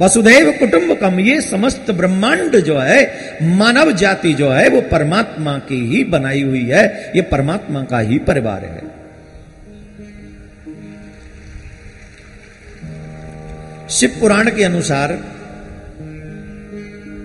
वसुदेव 0.00 0.52
कुटुंबकम 0.52 1.20
ये 1.20 1.40
समस्त 1.40 1.90
ब्रह्मांड 1.90 2.56
जो 2.56 2.78
है, 2.78 3.12
मानव 3.42 3.92
जाति 3.92 4.34
जो 4.34 4.50
है, 4.50 4.68
वो 4.68 4.80
परमात्मा 4.80 5.58
की 5.58 5.86
ही 5.86 6.04
बनाई 6.04 6.42
हुई 6.42 6.64
है, 6.64 7.12
ये 7.16 7.22
परमात्मा 7.22 7.84
का 7.84 7.98
ही 7.98 8.18
परिवार 8.18 8.64
है। 8.64 8.89
शिव 13.90 14.16
पुराण 14.20 14.50
के 14.50 14.64
अनुसार, 14.64 15.12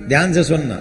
ध्यान 0.08 0.34
से 0.34 0.44
सुनना। 0.44 0.76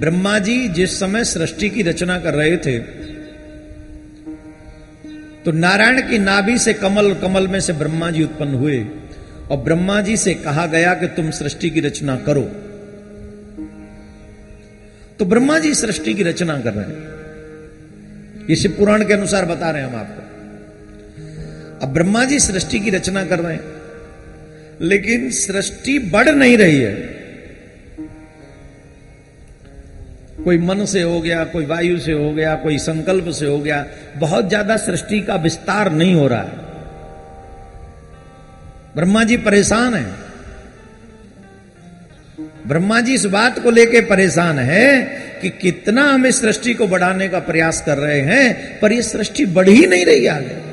ब्रह्मा 0.00 0.38
जी 0.38 0.68
जिस 0.68 0.98
समय 1.00 1.24
सृष्टि 1.24 1.70
की 1.70 1.82
रचना 1.82 2.18
कर 2.18 2.34
रहे 2.34 2.56
थे 2.56 2.78
तो 5.44 5.52
नारायण 5.52 6.00
की 6.08 6.18
नाभि 6.18 6.58
से 6.58 6.72
कमल 6.74 7.12
कमल 7.14 7.48
में 7.48 7.60
से 7.60 7.72
ब्रह्मा 7.72 8.10
जी 8.10 8.22
उत्पन्न 8.24 8.54
हुए 8.54 8.78
और 9.50 9.56
ब्रह्मा 9.56 10.00
जी 10.00 10.16
से 10.16 10.34
कहा 10.34 10.66
गया 10.66 10.94
कि 10.94 11.06
तुम 11.06 11.30
सृष्टि 11.30 11.70
की 11.70 11.80
रचना 11.80 12.16
करो। 12.16 12.42
तो 15.18 15.24
ब्रह्मा 15.24 15.58
जी 15.58 15.74
सृष्टि 15.74 16.14
की 16.14 16.22
रचना 16.22 16.58
कर 16.60 16.74
रहे 16.74 16.84
हैं। 16.84 18.46
ये 18.50 18.56
शिव 18.56 18.74
पुराण 18.78 19.04
के 19.04 19.14
अनुसार 19.14 19.44
बता 19.44 19.70
रहे 19.70 19.82
हैं 19.82 19.88
हम 19.88 19.96
आपको। 19.96 20.22
अब 21.86 21.92
ब्रह्मा 21.92 22.24
जी 22.24 22.38
सृष्टि 22.40 22.80
की 22.80 22.90
रचना 22.90 23.24
कर 23.24 23.38
रहे 23.38 23.54
हैं। 23.54 23.75
लेकिन 24.82 25.30
सृष्टि 25.30 25.98
बढ़ 25.98 26.28
नहीं 26.28 26.58
रही 26.58 26.80
है। 26.80 26.94
कोई 30.44 30.58
मन 30.58 30.84
से 30.84 31.02
हो 31.02 31.20
गया, 31.20 31.44
कोई 31.44 31.64
वायु 31.64 31.98
से 31.98 32.12
हो 32.12 32.32
गया, 32.32 32.54
कोई 32.54 32.78
संकल्प 32.78 33.28
से 33.28 33.46
हो 33.46 33.58
गया, 33.58 33.86
बहुत 34.16 34.48
ज़्यादा 34.48 34.76
सृष्टि 34.76 35.20
का 35.20 35.34
विस्तार 35.34 35.92
नहीं 35.92 36.14
हो 36.14 36.26
रहा 36.28 36.42
है। 36.42 36.64
ब्रह्मा 38.96 39.24
जी 39.24 39.36
परेशान 39.36 39.94
है। 39.94 40.26
ब्रह्मा 42.66 43.00
जी 43.00 43.14
इस 43.14 43.24
बात 43.26 43.58
को 43.58 43.70
लेकर 43.70 44.04
परेशान 44.04 44.58
है 44.58 45.00
कि 45.42 45.50
कितना 45.50 46.02
हम 46.02 46.26
इस 46.26 46.40
सृष्टि 46.40 46.74
को 46.74 46.86
बढ़ाने 46.86 47.28
का 47.28 47.38
प्रयास 47.38 47.82
कर 47.86 47.98
रहे 47.98 48.20
हैं, 48.20 48.78
पर 48.80 48.92
यह 48.92 49.00
सृष्टि 49.00 49.46
बढ़ 49.46 49.68
ही 49.68 49.86
नहीं 49.86 50.06
रही 50.06 50.26
आगे। 50.26 50.65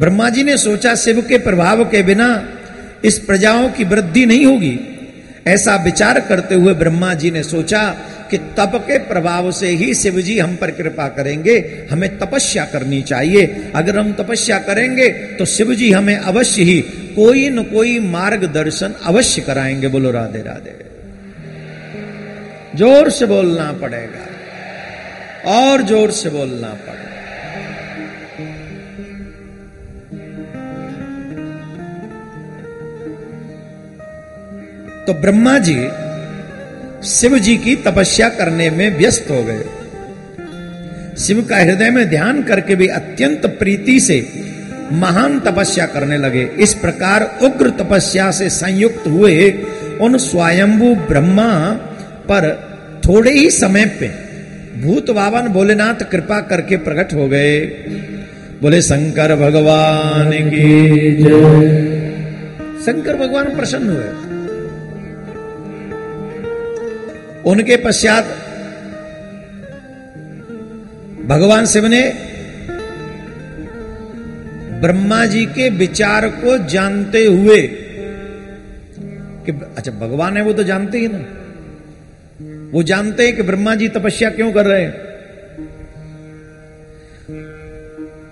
ब्रह्मा 0.00 0.28
जी 0.30 0.42
ने 0.42 0.56
सोचा 0.56 0.94
शिव 0.94 1.20
के 1.20 1.38
प्रभाव 1.38 1.84
के 1.84 2.02
बिना 2.02 2.28
इस 3.04 3.18
प्रजाओं 3.18 3.68
की 3.68 3.84
वृद्धि 3.84 4.26
नहीं 4.26 4.46
होगी। 4.46 4.78
ऐसा 5.46 5.76
विचार 5.76 6.20
करते 6.20 6.54
हुए 6.54 6.74
ब्रह्मा 6.74 7.14
जी 7.14 7.30
ने 7.30 7.42
सोचा 7.42 7.82
कि 8.30 8.38
तप 8.38 8.72
के 8.74 8.98
प्रभाव 8.98 9.52
से 9.52 9.68
ही 9.68 9.94
शिव 9.94 10.20
जी 10.20 10.38
हम 10.38 10.56
पर 10.56 10.70
कृपा 10.70 11.08
करेंगे, 11.08 11.86
हमें 11.90 12.18
तपस्या 12.18 12.64
करनी 12.64 13.02
चाहिए। 13.02 13.70
अगर 13.74 13.98
हम 13.98 14.12
तपस्या 14.12 14.58
करेंगे 14.58 15.08
तो 15.08 15.44
शिव 15.44 15.74
जी 15.74 15.92
हमें 15.92 16.16
अवश्य 16.16 16.62
ही 16.62 16.80
कोई 17.16 17.48
न 17.50 17.62
कोई 17.62 17.98
मार्गदर्शन 17.98 18.94
अवश्य 19.04 19.42
कराएँगे। 19.42 19.88
बोलो, 19.88 20.10
राधे 20.10 20.38
राधे। 20.38 20.74
ज़ोर 22.78 23.10
से 23.10 23.26
बोलना 23.26 23.72
पड़ेगा। 23.72 24.26
और 25.52 25.82
ज़ोर 25.82 26.10
से 26.10 26.30
बोलना 26.30 26.68
पड़ेगा। 26.68 27.03
तो 35.06 35.14
ब्रह्मा 35.14 35.58
जी 35.58 35.88
शिव 37.08 37.38
जी 37.38 37.56
की 37.56 37.76
तपस्या 37.76 38.28
करने 38.28 38.70
में 38.70 38.98
व्यस्त 38.98 39.26
हो 39.30 39.42
गए। 39.44 39.64
शिव 41.18 41.42
का 41.42 41.56
हृदय 41.56 41.90
में 41.90 42.08
ध्यान 42.08 42.42
करके 42.42 42.74
भी 42.74 42.86
अत्यंत 42.86 43.46
प्रीति 43.46 44.00
से 44.00 44.28
महान 44.92 45.40
तपस्या 45.40 45.86
करने 45.86 46.16
लगे। 46.16 46.50
इस 46.58 46.74
प्रकार 46.74 47.38
उग्र 47.42 47.70
तपस्या 47.70 48.30
से 48.30 48.50
संयुक्त 48.50 49.06
हुए 49.06 49.50
उन 50.00 50.18
स्वयंभू 50.18 50.94
ब्रह्मा 50.94 51.72
पर 52.30 52.52
थोड़े 53.08 53.30
ही 53.30 53.50
समय 53.50 53.84
पे 53.86 54.08
भूत 54.80 55.10
बावन 55.10 55.48
भोलेनाथ 55.48 56.10
कृपा 56.10 56.40
करके 56.40 56.76
प्रकट 56.76 57.14
हो 57.14 57.28
गए। 57.28 57.60
बोले, 58.62 58.82
शंकर 58.82 59.36
भगवान 59.36 60.30
की 60.32 61.16
जय। 61.16 61.70
शंकर 62.86 63.16
भगवान 63.16 63.56
प्रसन्न 63.56 63.88
हुए। 63.88 64.33
उनके 67.46 67.76
पश्चात 67.76 68.24
भगवान 71.26 71.66
शिव 71.66 71.86
ने 71.86 72.02
ब्रह्मा 74.80 75.24
जी 75.26 75.46
के 75.46 75.68
विचार 75.70 76.28
को 76.28 76.58
जानते 76.68 77.24
हुए 77.26 77.60
कि 79.46 79.52
अच्छा 79.76 79.92
भगवान 79.92 80.36
है 80.36 80.42
वो 80.42 80.52
तो 80.52 80.62
जानते 80.62 80.98
ही 80.98 81.08
ना 81.08 81.24
वो 82.72 82.82
जानते 82.82 83.26
हैं 83.26 83.36
कि 83.36 83.42
ब्रह्मा 83.42 83.74
जी 83.74 83.88
तपस्या 83.88 84.30
क्यों 84.30 84.52
कर 84.52 84.66
रहे 84.66 84.82
हैं। 84.82 85.02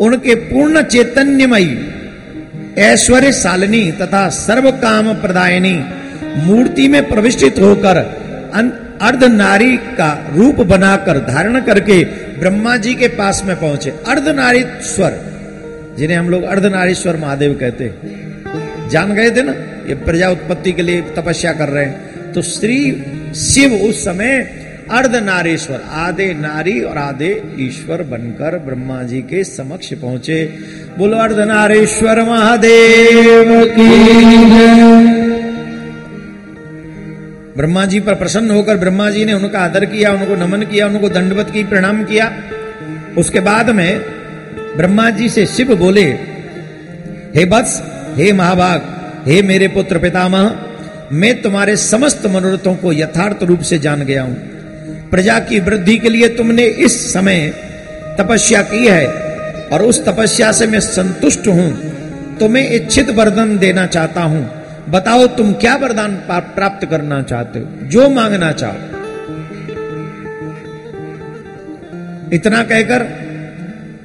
उनके 0.00 0.35
पूर्ण 0.35 0.83
चैतन्यमयी, 0.83 1.78
ऐश्वर्य 2.78 3.33
शालिनी 3.33 3.92
तथा 3.92 4.28
सर्व 4.28 4.71
काम 4.71 5.12
प्रदायनी 5.14 5.75
मूर्ति 6.37 6.88
में 6.88 7.09
प्रविष्टित 7.09 7.59
होकर 7.59 7.97
अर्ध 8.54 8.81
नारी 9.11 9.76
का 9.76 10.28
रूप 10.35 10.54
बनाकर 10.54 11.18
धारण 11.18 11.61
करके 11.61 12.04
ब्रह्मा 12.38 12.76
जी 12.76 12.94
के 12.94 13.09
पास 13.09 13.42
में 13.44 13.61
पहुँचे। 13.61 13.90
अर्धनारीश्वर 13.90 15.21
जिन्हें 15.99 16.18
हम 16.18 16.30
लोग 16.30 16.42
अर्धनारीश्वर 16.42 17.16
महादेव 17.16 17.52
कहते 17.61 17.94
जान 18.88 19.14
गए 19.14 19.30
थे 19.30 19.42
ना? 19.42 19.52
ये 19.88 19.94
प्रजा 19.94 20.30
उत्पत्ति 20.30 20.73
के 20.73 20.82
लिए 20.82 21.00
तपस्या 21.02 21.52
कर 21.52 21.68
रहे 21.68 21.85
हैं। 21.85 22.32
तो 22.32 22.42
श्री 22.42 23.04
शिव 23.35 23.75
उस 23.75 24.04
समय 24.04 24.59
अर्ध 24.90 25.14
अर्धनारीश्वर 25.14 25.85
आधे 25.90 26.35
नारी 26.35 26.80
और 26.80 26.99
आधे 26.99 27.42
ईश्वर 27.59 28.02
बनकर 28.02 28.59
ब्रह्मा 28.59 29.02
जी 29.02 29.21
के 29.21 29.44
समक्ष 29.44 29.94
पहुँचे। 29.94 30.59
बोलो 30.99 31.16
अर्ध 31.16 31.38
अर्धनारीश्वर 31.38 32.23
महादेव 32.23 33.64
की 33.64 35.31
ब्रह्मा 37.56 37.85
जी 37.85 38.00
पर 38.00 38.14
प्रसन्न 38.14 38.50
होकर 38.50 38.76
ब्रह्मा 38.76 39.11
जी 39.11 39.25
ने 39.25 39.32
उनका 39.32 39.61
आदर 39.61 39.85
किया, 39.85 40.12
उनको 40.12 40.37
नमन 40.37 40.62
किया, 40.62 40.87
उनको 40.87 41.09
दंडवत 41.09 41.50
की, 41.50 41.64
प्रणाम 41.64 42.04
किया। 42.04 42.32
उसके 43.18 43.40
बाद 43.40 43.71
में 43.71 44.00
ब्रह्मा 44.76 45.11
जी 45.11 45.28
से 45.28 45.47
शिव 45.47 45.76
बोले, 45.76 46.04
हे 47.37 47.44
वत्स 47.44 47.82
हे 48.16 48.32
महाभाग, 48.32 48.82
हे 49.26 49.42
मेरे 49.42 49.68
पुत्र 49.68 49.99
पितामह, 49.99 50.54
मैं 51.12 51.42
तुम्हारे 51.42 51.76
समस्त 51.76 52.26
मनोरथों 52.26 52.75
को 52.75 52.92
यथार्थ 52.92 53.42
रूप 53.42 53.61
से 53.61 53.78
जान 53.78 54.02
गया 54.02 54.23
हूँ। 54.23 54.35
प्रजा 55.11 55.38
की 55.38 55.61
वृद्धि 55.61 55.97
के 55.99 56.09
लिए 56.09 56.28
तुमने 56.28 56.64
इस 56.64 57.12
समय 57.12 57.54
तपस्या 58.21 58.62
की 58.62 58.87
है 58.87 59.06
और 59.73 59.82
उस 59.82 60.04
तपस्या 60.04 60.52
से 60.52 60.66
मैं 60.66 60.80
संतुष्ट 60.80 61.49
हूँ। 61.49 61.71
तुम्हें 62.38 62.71
इच्छित 62.71 63.11
वरदान 63.11 63.59
देना 63.59 63.87
चाहता 63.87 64.23
हूँ। 64.23 64.62
बताओ 64.88 65.26
तुम 65.26 65.52
क्या 65.52 65.74
वरदान 65.76 66.14
प्राप्त 66.30 66.86
करना 66.86 67.22
चाहते 67.22 67.58
हो? 67.58 67.66
जो 67.82 68.08
मांगना 68.10 68.52
चाहो। 68.52 68.90
इतना 72.32 72.62
कहकर 72.62 73.02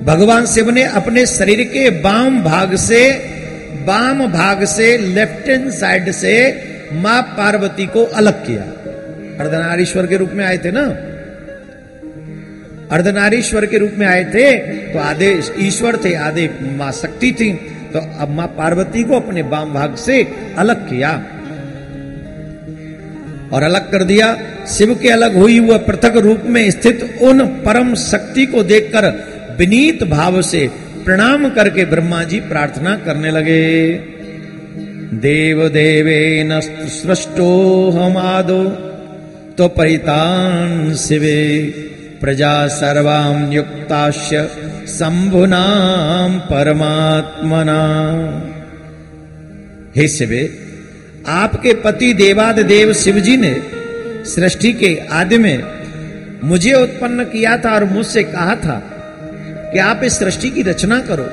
भगवान 0.02 0.46
शिव 0.46 0.70
ने 0.70 0.84
अपने 0.84 1.26
शरीर 1.26 1.64
के 1.64 1.90
बाम 1.90 2.44
भाग 2.44 2.76
से, 2.76 3.02
बाम 3.88 4.26
भाग 4.28 4.64
से 4.66 4.98
लेफ़्ट 4.98 5.50
हैंड 5.50 5.70
साइड 5.72 6.12
से 6.12 6.34
माँ 6.94 7.22
पार्वती 7.38 7.86
को 7.86 8.04
अलग 8.04 8.46
किया। 8.46 8.64
अर्धनारीश्वर 9.44 10.08
के 10.08 10.18
रूप 10.18 10.32
में 10.34 10.46
आए 10.46 10.58
थे 10.58 10.72
ना? 10.72 10.86
अर्धनारीश्वर 12.92 13.66
के 13.66 13.78
रूप 13.78 13.94
में 13.98 14.08
आए 14.08 14.24
थे 14.26 14.58
तो 14.94 15.00
आधे 15.00 15.42
ईश्वर 15.60 15.98
थे 16.06 16.14
आधे 16.16 16.50
माँ 16.62 16.92
शक्ति 16.92 17.32
थी। 17.32 17.50
तो 17.94 18.00
अब 18.20 18.30
माँ 18.30 18.48
पार्वती 18.58 19.04
को 19.04 19.16
अपने 19.16 19.42
वाम 19.50 19.74
भाग 19.74 19.96
से 19.96 20.22
अलग 20.58 20.88
किया 20.90 21.12
और 23.54 23.64
अलग 23.64 23.92
कर 23.92 24.04
दिया। 24.04 24.36
शिव 24.68 24.94
के 24.96 25.10
अलग 25.10 25.36
हुई 25.36 25.58
हुआ 25.58 25.78
पृथक 25.78 26.18
रूप 26.18 26.44
में 26.46 26.70
स्थित 26.72 27.20
उन 27.22 27.46
परम 27.66 27.94
शक्ति 27.96 28.46
को 28.46 28.64
देखकर 28.64 29.06
विनीत 29.60 30.04
भाव 30.04 30.42
से 30.42 30.68
प्रणाम 31.06 31.50
करके 31.50 31.86
ब्रह्मा 31.86 32.24
जी 32.24 32.40
प्रार्थना 32.40 32.96
करने 32.98 33.32
लगे। 33.32 33.64
देव 35.22 35.68
देवे 35.70 36.44
न 36.44 36.60
सृष्टो 36.94 37.50
हम 37.92 38.18
आदो 38.18 38.64
तो 39.58 39.68
परितान 39.68 40.94
शिवे 40.96 41.40
प्रजा 42.22 42.56
सर्वाम 42.68 43.52
युक्ताश्य 43.52 44.42
शंभुनाम 44.88 46.40
परमात्मना 46.40 47.80
हे 49.96 50.08
शिवे 50.08 50.60
आपके 51.28 51.74
पति 51.74 52.14
देवाद 52.14 52.60
देव 52.60 52.94
शिव 52.94 53.20
जी 53.20 53.38
ने 53.38 53.64
सृष्टि 54.26 54.74
के 54.74 55.02
आदि 55.12 55.38
में 55.38 55.64
मुझे 56.44 56.74
उत्पन्न 56.74 57.24
किया 57.24 57.58
था 57.58 57.74
और 57.74 57.86
मुझसे 57.86 58.24
कहा 58.24 58.56
था 58.56 58.80
कि 59.74 59.80
आप 59.80 60.02
इस 60.04 60.20
सृष्टि 60.20 60.50
की 60.50 60.62
रचना 60.62 61.00
करो 61.00 61.24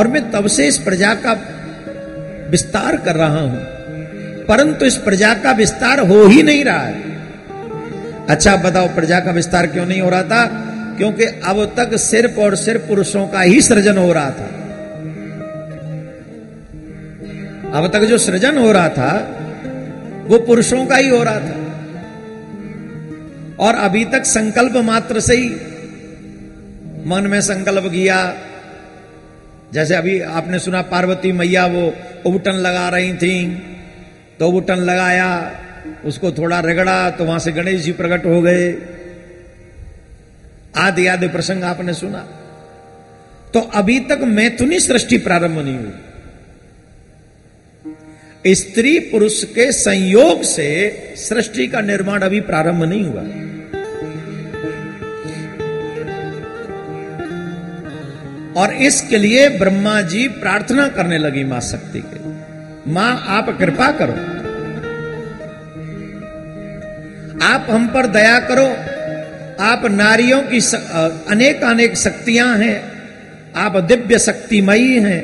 और 0.00 0.08
मैं 0.08 0.30
तब 0.30 0.46
से 0.46 0.68
इस 0.68 0.78
प्रजा 0.78 1.14
का 1.14 1.32
विस्तार 2.50 2.96
कर 2.96 3.14
रहा 3.14 3.40
हूँ। 3.40 3.58
परंतु 4.44 4.86
इस 4.86 4.96
प्रजा 4.96 5.34
का 5.34 5.52
विस्तार 5.52 6.00
हो 6.00 6.26
ही 6.26 6.42
नहीं 6.42 6.64
रहा 6.64 6.80
है। 6.80 7.18
अच्छा 8.30 8.56
बताओ 8.56 8.88
प्रजा 8.88 9.20
का 9.20 9.30
विस्तार 9.30 9.66
क्यों 9.66 9.86
नहीं 9.86 10.00
हो 10.00 10.10
रहा 10.10 10.22
था? 10.22 10.64
क्योंकि 10.98 11.24
अब 11.24 11.64
तक 11.76 11.96
सिर्फ़ 11.96 12.40
और 12.40 12.54
सिर्फ़ 12.56 12.82
पुरुषों 12.82 13.26
का 13.28 13.40
ही 13.40 13.60
सृजन 13.62 13.96
हो 13.96 14.12
रहा 14.12 14.30
था। 14.30 14.48
अब 17.74 17.90
तक 17.92 18.00
जो 18.00 18.18
सृजन 18.18 18.58
हो 18.58 18.72
रहा 18.72 18.88
था, 18.88 19.12
वो 20.26 20.38
पुरुषों 20.38 20.84
का 20.86 20.96
ही 20.96 21.08
हो 21.08 21.22
रहा 21.22 21.38
था। 21.38 21.56
और 23.60 23.74
अभी 23.74 24.04
तक 24.04 24.24
संकल्प 24.24 24.76
मात्र 24.84 25.20
से 25.20 25.36
ही 25.36 25.48
मन 27.06 27.26
में 27.26 27.40
संकल्प 27.40 27.84
किया। 27.84 28.18
जैसे 29.72 29.94
अभी 29.94 30.20
आपने 30.20 30.58
सुना, 30.58 30.82
पार्वती 30.82 31.32
मैया 31.32 31.66
वो 31.66 31.82
उबटन 32.26 32.52
लगा 32.52 32.88
रही 32.88 33.12
थी 33.14 33.46
तो 34.40 34.48
उबटन 34.48 34.76
लगाया, 34.82 35.28
उसको 36.04 36.30
थोड़ा 36.32 36.60
रगड़ा 36.60 37.10
तो 37.10 37.24
वहाँ 37.24 37.38
से 37.38 37.52
गणेश 37.52 37.80
जी 37.82 37.92
प्रकट 37.92 38.26
हो 38.26 38.40
गए। 38.42 38.72
आदि 40.76 41.06
आदि 41.06 41.28
प्रसंग 41.28 41.64
आपने 41.64 41.94
सुना। 41.94 42.18
तो 43.54 43.60
अभी 43.60 44.00
तक 44.00 44.18
मैथुनी 44.22 44.80
सृष्टि 44.80 45.18
प्रारंभ 45.18 45.58
नहीं 45.58 45.78
हुई। 45.78 45.92
स्त्री 48.54 48.98
पुरुष 48.98 49.44
के 49.44 49.72
संयोग 49.72 50.42
से 50.42 50.90
सृष्टि 51.16 51.66
का 51.66 51.80
निर्माण 51.80 52.22
अभी 52.22 52.40
प्रारंभ 52.40 52.84
नहीं 52.84 53.04
हुआ। 53.04 53.22
और 58.62 58.74
इसके 58.74 59.16
लिए 59.16 59.48
ब्रह्मा 59.48 60.00
जी 60.00 60.28
प्रार्थना 60.28 60.88
करने 60.88 61.18
लगी 61.18 61.44
माँ 61.44 61.60
शक्ति 61.60 62.02
के। 62.06 62.28
माँ, 62.92 63.24
आप 63.28 63.58
कृपा 63.58 63.92
करो। 63.92 64.38
आप 67.46 67.66
हम 67.70 67.88
पर 67.88 68.06
दया 68.06 68.40
करो। 68.40 68.97
आप 69.60 69.84
नारियों 69.84 70.40
की 70.42 70.58
अनेक 71.30 71.62
अनेक 71.64 71.96
शक्तियाँ 71.96 72.56
हैं। 72.58 72.76
आप 73.56 73.76
दिव्य 73.84 74.18
शक्तिमयी 74.18 74.98
हैं। 75.00 75.22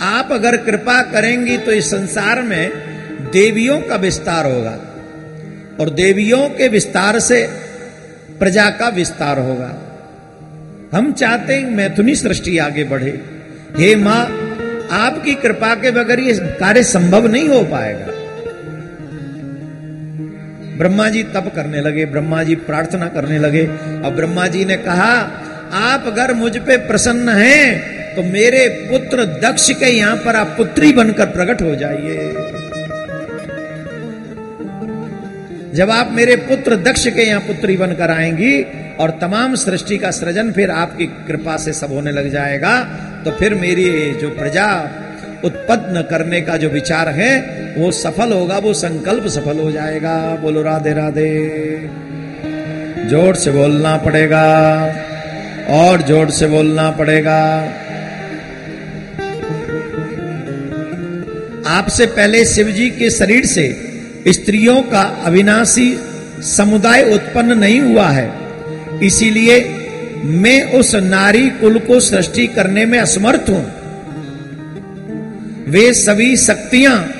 आप 0.00 0.32
अगर 0.32 0.56
कृपा 0.56 1.00
करेंगी 1.02 1.56
तो 1.58 1.72
इस 1.72 1.90
संसार 1.90 2.42
में 2.42 2.70
देवियों 3.32 3.80
का 3.80 3.96
विस्तार 3.96 4.46
होगा 4.46 4.78
और 5.80 5.90
देवियों 5.90 6.48
के 6.50 6.68
विस्तार 6.68 7.18
से 7.20 7.42
प्रजा 8.38 8.68
का 8.70 8.88
विस्तार 8.88 9.38
होगा। 9.38 9.70
हम 10.92 11.12
चाहते 11.12 11.54
हैं 11.54 11.70
मैथुनी 11.70 12.14
सृष्टि 12.14 12.58
आगे 12.58 12.84
बढ़े। 12.84 13.10
हे 13.78 13.94
माँ, 13.96 14.22
आपकी 14.92 15.34
कृपा 15.34 15.74
के 15.74 15.90
बगैर 15.90 16.20
ये 16.20 16.34
कार्य 16.60 16.82
संभव 16.84 17.26
नहीं 17.26 17.48
हो 17.48 17.62
पाएगा। 17.64 18.11
ब्रह्मा 20.78 21.08
जी 21.08 21.22
तप 21.32 21.50
करने 21.56 21.80
लगे 21.80 22.04
ब्रह्मा 22.06 22.42
जी 22.42 22.54
प्रार्थना 22.66 23.08
करने 23.08 23.38
लगे। 23.38 23.66
और 23.66 24.14
ब्रह्मा 24.14 24.46
जी 24.46 24.64
ने 24.64 24.76
कहा, 24.78 25.14
आप 25.72 26.04
अगर 26.06 26.32
मुझ 26.34 26.56
पे 26.58 26.76
प्रसन्न 26.86 27.28
हैं 27.28 28.14
तो 28.14 28.22
मेरे 28.22 28.66
पुत्र 28.90 29.24
दक्ष 29.42 29.70
के 29.72 29.90
यहाँ 29.90 30.16
पर 30.16 30.36
आप 30.36 30.54
पुत्री 30.56 30.92
बनकर 30.92 31.26
प्रकट 31.26 31.62
हो 31.62 31.74
जाइए। 31.74 32.32
जब 35.74 35.90
आप 35.90 36.10
मेरे 36.12 36.36
पुत्र 36.48 36.76
दक्ष 36.82 37.06
के 37.08 37.22
यहाँ 37.22 37.40
पुत्री 37.40 37.76
बनकर 37.76 38.10
आएँगी 38.10 38.60
और 39.00 39.10
तमाम 39.20 39.54
सृष्टि 39.54 39.98
का 39.98 40.10
सृजन 40.10 40.50
फिर 40.52 40.70
आपकी 40.70 41.06
कृपा 41.28 41.56
से 41.56 41.72
सब 41.72 41.92
होने 41.92 42.10
लग 42.10 42.30
जाएगा 42.30 42.74
तो 43.24 43.30
फिर 43.30 43.54
मेरी 43.54 44.12
जो 44.12 44.30
प्रजा 44.30 44.66
उत्पन्न 45.44 46.02
करने 46.02 46.40
का 46.40 46.56
जो 46.56 46.68
विचार 46.68 47.08
है, 47.08 47.40
वो 47.78 47.90
सफल 47.90 48.32
होगा, 48.32 48.58
वो 48.58 48.72
संकल्प 48.74 49.26
सफल 49.26 49.58
हो 49.58 49.70
जाएगा। 49.72 50.36
बोलो, 50.36 50.62
राधे 50.62 50.92
राधे। 50.92 51.30
ज़ोर 53.08 53.34
से 53.34 53.50
बोलना 53.50 53.96
पड़ेगा, 53.96 54.44
और 55.70 56.02
ज़ोर 56.02 56.30
से 56.30 56.46
बोलना 56.46 56.90
पड़ेगा। 56.90 57.38
आपसे 61.66 62.06
पहले 62.06 62.44
शिव 62.44 62.70
जी 62.70 62.90
के 62.90 63.10
शरीर 63.10 63.46
से 63.46 63.92
स्त्रियों 64.28 64.82
का 64.82 65.02
अविनाशी 65.24 65.98
समुदाय 66.40 67.02
उत्पन्न 67.14 67.58
नहीं 67.58 67.80
हुआ 67.80 68.08
है। 68.08 68.30
इसीलिए 69.02 69.60
मैं 70.24 70.72
उस 70.72 70.94
नारी 70.94 71.48
कुल 71.50 71.78
को 71.78 72.00
सृष्टि 72.00 72.46
करने 72.46 72.86
में 72.86 72.98
असमर्थ 72.98 73.50
हूँ। 73.50 73.81
वे 75.68 75.94
सभी 75.94 76.36
शक्तियाँ 76.36 77.12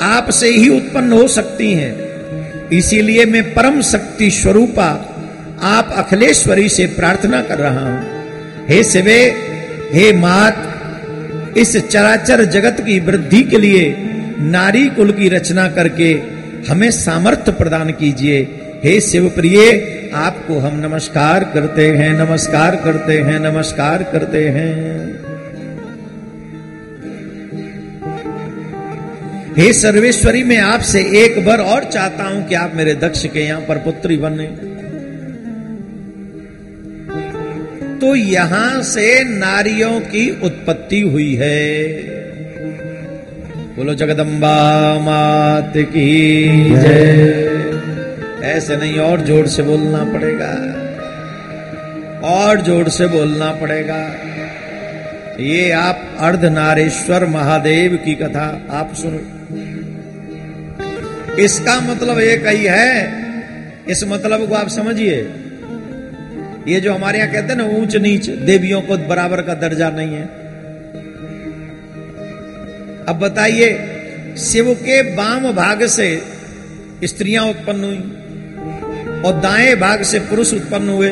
आपसे 0.00 0.48
ही 0.48 0.68
उत्पन्न 0.68 1.12
हो 1.12 1.28
सकती 1.28 1.72
हैं। 1.72 2.06
इसीलिए 2.68 3.24
मैं 3.24 3.54
परम 3.54 3.80
शक्ति 3.82 4.30
स्वरूपा 4.30 5.12
आप 5.62 5.92
अखिलेश्वरी 5.96 6.68
से 6.68 6.86
प्रार्थना 6.86 7.42
कर 7.42 7.58
रहा 7.58 7.90
हूँ। 7.90 8.04
हे 8.68 8.84
शिवे, 8.84 9.34
हे 9.92 10.12
मात, 10.12 10.72
इस 11.56 11.76
चराचर 11.76 12.44
जगत 12.44 12.76
की 12.80 13.00
वृद्धि 13.00 13.42
के 13.42 13.58
लिए 13.58 13.96
नारी 14.40 14.88
कुल 14.88 15.12
की 15.12 15.28
रचना 15.28 15.68
करके 15.68 16.12
हमें 16.68 16.90
सामर्थ्य 16.90 17.52
प्रदान 17.52 17.90
कीजिए। 17.90 18.42
हे 18.84 19.00
शिव 19.00 19.28
प्रिय 19.28 19.60
आपको 20.14 20.58
हम 20.58 20.80
नमस्कार 20.80 21.44
करते 21.44 21.88
हैं, 21.88 22.12
नमस्कार 22.18 22.76
करते 22.76 23.12
हैं, 23.12 23.38
नमस्कार 23.38 24.02
करते 24.02 24.48
हैं। 24.48 25.05
हे 29.58 29.72
सर्वेश्वरी, 29.72 30.42
मैं 30.42 30.58
आपसे 30.58 31.00
एक 31.00 31.46
बार 31.46 31.58
और 31.58 31.84
चाहता 31.84 32.24
हूँ 32.24 32.48
कि 32.48 32.54
आप 32.54 32.74
मेरे 32.74 32.94
दक्ष 32.94 33.26
के 33.26 33.40
यहाँ 33.40 33.60
पर 33.60 33.78
पुत्री 33.78 34.16
बने। 34.16 34.46
तो 38.00 38.14
यहाँ 38.14 38.82
से 38.82 39.24
नारियों 39.24 40.00
की 40.00 40.40
उत्पत्ति 40.40 41.00
हुई 41.00 41.34
है। 41.34 41.86
बोलो, 43.76 43.94
जगदम्बा 43.94 44.98
मात 44.98 45.72
की 45.76 46.70
जय। 46.70 48.40
ऐसे 48.42 48.76
नहीं, 48.76 48.98
और 48.98 49.20
ज़ोर 49.20 49.46
से 49.46 49.62
बोलना 49.62 50.04
पड़ेगा। 50.04 50.52
और 52.28 52.60
ज़ोर 52.60 52.88
से 52.88 53.06
बोलना 53.06 53.52
पड़ेगा। 53.52 54.02
ये 55.40 55.70
आप 55.70 56.16
अर्धनारेश्वर 56.20 57.26
महादेव 57.26 57.96
की 57.96 58.14
कथा 58.14 58.66
आप 58.70 58.94
सुनो। 58.94 59.35
इसका 61.38 61.80
मतलब 61.80 62.18
एक 62.18 62.46
ही 62.46 62.64
है। 62.64 63.24
इस 63.88 64.02
मतलब 64.04 64.48
को 64.48 64.54
आप 64.54 64.68
समझिए। 64.68 65.16
ये 66.68 66.80
जो 66.80 66.92
हमारे 66.92 67.18
यहाँ 67.18 67.30
कहते 67.32 67.52
हैं 67.52 67.56
ना, 67.56 67.64
ऊंच 67.78 67.96
नीच, 67.96 68.28
देवियों 68.28 68.80
को 68.82 68.96
बराबर 69.08 69.42
का 69.42 69.54
दर्जा 69.54 69.90
नहीं 69.90 70.14
है। 70.14 70.24
अब 73.08 73.18
बताइए, 73.18 73.68
शिव 74.38 74.72
के 74.80 75.00
वाम 75.14 75.52
भाग 75.52 75.86
से 75.86 76.08
स्त्रियाँ 77.04 77.44
उत्पन्न 77.46 77.84
हुई 77.84 79.22
और 79.22 79.40
दाएँ 79.40 79.74
भाग 79.76 80.02
से 80.02 80.18
पुरुष 80.20 80.52
उत्पन्न 80.54 80.88
हुए। 80.88 81.10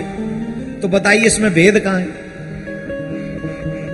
तो 0.83 0.89
बताइए, 0.89 1.27
इसमें 1.27 1.53
भेद 1.53 1.79
कहाँ 1.79 2.01
है? 2.01 2.23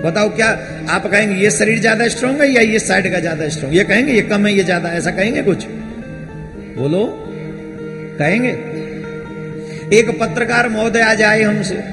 बताओ 0.01 0.29
क्या 0.29 0.47
आप 0.89 1.05
कहेंगे, 1.07 1.35
ये 1.35 1.51
शरीर 1.51 1.79
ज़्यादा 1.79 2.07
स्ट्रांग 2.07 2.41
है 2.41 2.49
या 2.51 2.61
ये 2.61 2.79
साइड 2.79 3.11
का 3.11 3.19
ज़्यादा 3.19 3.49
स्ट्रांग 3.49 3.75
ये 3.75 3.83
कहेंगे, 3.83 4.13
ये 4.13 4.21
कम 4.21 4.45
है, 4.45 4.53
ये 4.53 4.63
ज़्यादा, 4.63 4.89
ऐसा 4.89 5.11
कहेंगे 5.11 5.41
कुछ? 5.41 5.65
बोलो। 6.81 7.27
कहेंगे। 8.19 8.49
एक 9.97 10.19
पत्रकार 10.19 10.69
महोदय 10.69 11.01
आ 11.01 11.13
जाए 11.13 11.41
हमसे। 11.41 11.83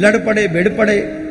लड़ 0.00 0.16
पड़े, 0.16 0.48
भिड़ 0.48 0.68
पड़े। 0.68 1.24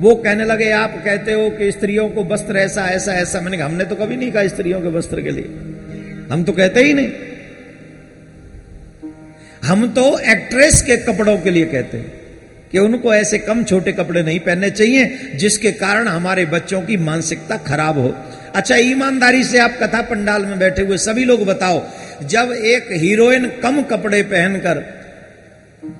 वो 0.00 0.14
कहने 0.14 0.44
लगे, 0.44 0.70
आप 0.70 1.02
कहते 1.04 1.32
हो 1.32 1.50
कि 1.50 1.72
स्त्रियों 1.72 2.08
को 2.08 2.24
वस्त्र 2.24 2.56
ऐसा 2.56 2.84
ऐसा 2.84 3.12
ऐसा। 3.12 3.40
मैंने 3.40 3.56
कहा, 3.56 3.66
हमने 3.66 3.84
तो 3.84 3.94
कभी 3.94 4.16
नहीं 4.16 4.32
कहा 4.32 4.46
स्त्रियों 4.46 4.80
के 4.80 4.88
वस्त्र 4.88 5.20
के 5.20 5.30
लिए। 5.30 5.44
हम 6.32 6.44
तो 6.44 6.52
कहते 6.52 6.80
ही 6.80 6.94
नहीं। 6.94 7.10
हम 9.64 9.88
तो 9.88 10.18
एक्ट्रेस 10.18 10.82
के 10.82 10.96
कपड़ों 10.96 11.38
के 11.38 11.50
लिए 11.50 11.64
कहते 11.64 11.96
हैं 11.98 12.12
कि 12.72 12.78
उनको 12.78 13.14
ऐसे 13.14 13.38
कम 13.38 13.64
छोटे 13.64 13.92
कपड़े 13.92 14.22
नहीं 14.22 14.40
पहनने 14.40 14.70
चाहिए, 14.70 15.32
जिसके 15.34 15.72
कारण 15.72 16.08
हमारे 16.08 16.44
बच्चों 16.46 16.82
की 16.82 16.96
मानसिकता 16.96 17.56
खराब 17.56 17.98
हो। 17.98 18.14
अच्छा 18.54 18.76
ईमानदारी 18.76 19.44
से 19.44 19.58
आप 19.58 19.78
कथा 19.82 20.00
पंडाल 20.02 20.46
में 20.46 20.58
बैठे 20.58 20.82
हुए 20.82 20.96
सभी 20.98 21.24
लोग 21.24 21.44
बताओ 21.44 21.82
जब 22.22 22.52
एक 22.52 22.88
हीरोइन 22.92 23.46
कम 23.62 23.82
कपड़े 23.82 24.22
पहनकर 24.22 24.78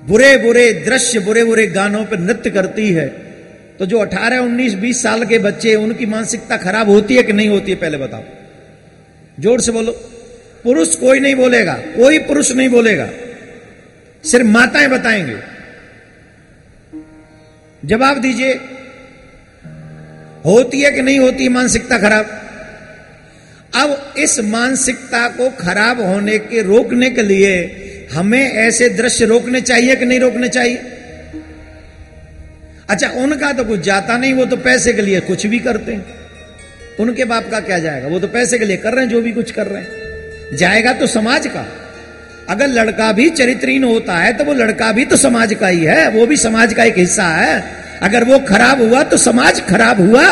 बुरे 0.07 0.37
बुरे 0.37 0.73
दृश्य 0.73 1.19
बुरे 1.19 1.43
बुरे 1.43 1.67
गानों 1.67 2.05
पर 2.05 2.19
नृत्य 2.19 2.49
करती 2.49 2.89
है 2.89 3.07
तो 3.79 3.85
जो 3.85 3.99
18, 3.99 4.39
19, 4.39 4.75
20 4.75 5.01
साल 5.03 5.25
के 5.25 5.37
बच्चे 5.39 5.75
उनकी 5.75 6.05
मानसिकता 6.05 6.57
खराब 6.57 6.89
होती 6.89 7.15
है 7.15 7.23
कि 7.23 7.33
नहीं 7.33 7.49
होती 7.49 7.71
है 7.71 7.77
पहले 7.77 7.97
बताओ। 7.97 8.23
ज़ोर 9.39 9.61
से 9.61 9.71
बोलो। 9.71 9.91
पुरुष 10.63 10.95
कोई 10.95 11.19
नहीं 11.19 11.35
बोलेगा 11.35 11.73
कोई 11.73 12.19
पुरुष 12.19 12.51
नहीं 12.51 12.69
बोलेगा 12.69 13.09
सिर्फ़ 14.23 14.47
माताएँ 14.47 14.87
बताएँगे। 14.87 15.37
जवाब 17.83 18.21
दीजिए 18.21 18.53
होती 20.45 20.81
है 20.81 20.91
कि 20.91 21.01
नहीं 21.01 21.19
होती 21.19 21.49
मानसिकता 21.49 21.97
खराब? 21.97 22.39
अब 23.75 24.13
इस 24.17 24.39
मानसिकता 24.39 25.27
को 25.27 25.49
खराब 25.49 26.01
होने 26.01 26.37
के 26.39 26.61
रोकने 26.61 27.09
के 27.09 27.21
लिए 27.21 27.53
हमें 28.13 28.51
ऐसे 28.51 28.89
दृश्य 28.89 29.25
रोकने 29.25 29.61
चाहिए 29.61 29.95
कि 29.95 30.05
नहीं 30.05 30.19
रोकने 30.19 30.49
चाहिए? 30.49 30.81
अच्छा 32.89 33.09
उनका 33.09 33.51
तो 33.51 33.63
कुछ 33.63 33.79
जाता 33.79 34.17
नहीं, 34.17 34.33
वो 34.33 34.45
तो 34.45 34.57
पैसे 34.57 34.93
के 34.93 35.01
लिए 35.01 35.19
कुछ 35.19 35.45
भी 35.45 35.59
करते 35.59 35.91
हैं। 35.91 36.05
उनके 36.99 37.25
बाप 37.25 37.49
का 37.51 37.59
क्या 37.59 37.79
जाएगा? 37.79 38.07
वो 38.07 38.19
तो 38.19 38.27
पैसे 38.27 38.59
के 38.59 38.65
लिए 38.65 38.77
कर 38.77 38.93
रहे 38.93 39.05
हैं, 39.05 39.11
जो 39.11 39.21
भी 39.21 39.31
कुछ 39.31 39.51
कर 39.51 39.67
रहे 39.67 39.81
हैं। 39.81 40.57
जाएगा 40.57 40.93
तो 40.93 41.07
समाज 41.07 41.47
का। 41.47 41.65
अगर 42.49 42.67
लड़का 42.67 43.11
भी 43.11 43.29
चरित्रहीन 43.29 43.83
होता 43.83 44.17
है 44.17 44.33
तो 44.33 44.43
वो 44.43 44.53
लड़का 44.53 44.91
भी 44.91 45.05
तो 45.05 45.15
समाज 45.17 45.53
का 45.53 45.67
ही 45.67 45.83
है, 45.83 46.09
वो 46.09 46.25
भी 46.25 46.37
समाज 46.37 46.73
का 46.73 46.83
एक 46.83 46.97
हिस्सा 46.97 47.27
है। 47.27 47.63
अगर 48.01 48.23
वो 48.23 48.39
खराब 48.39 48.81
हुआ 48.81 49.03
तो 49.03 49.17
समाज 49.17 49.61
खराब 49.61 50.01
हुआ। 50.01 50.25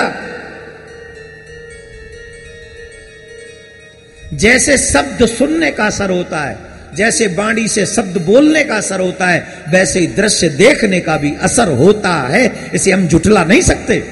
जैसे 4.33 4.77
शब्द 4.77 5.25
सुनने 5.25 5.71
का 5.71 5.85
असर 5.85 6.09
होता 6.09 6.39
है, 6.39 6.57
जैसे 6.95 7.27
बाणी 7.27 7.67
से 7.67 7.85
शब्द 7.85 8.17
बोलने 8.17 8.63
का 8.63 8.75
असर 8.75 8.99
होता 8.99 9.27
है, 9.27 9.47
वैसे 9.69 9.99
ही 9.99 10.07
दृश्य 10.07 10.49
देखने 10.49 10.99
का 10.99 11.17
भी 11.17 11.33
असर 11.41 11.67
होता 11.67 12.13
है। 12.27 12.51
इसे 12.73 12.91
हम 12.91 13.07
जुटला 13.07 13.43
नहीं 13.43 13.61
सकते। 13.61 14.03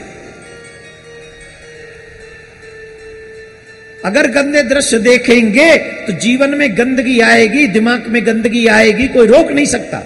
अगर 4.06 4.28
गंदे 4.28 4.62
दृश्य 4.64 5.00
देखेंगे 5.00 5.76
तो 5.78 6.14
जीवन 6.14 6.50
में 6.50 6.78
गंदगी 6.78 7.20
आएगी, 7.20 7.68
दिमाग 7.68 8.08
में 8.08 8.26
गंदगी 8.26 8.66
आएगी, 8.68 9.08
कोई 9.08 9.28
रोक 9.28 9.52
नहीं 9.52 9.66
सकता। 9.66 10.02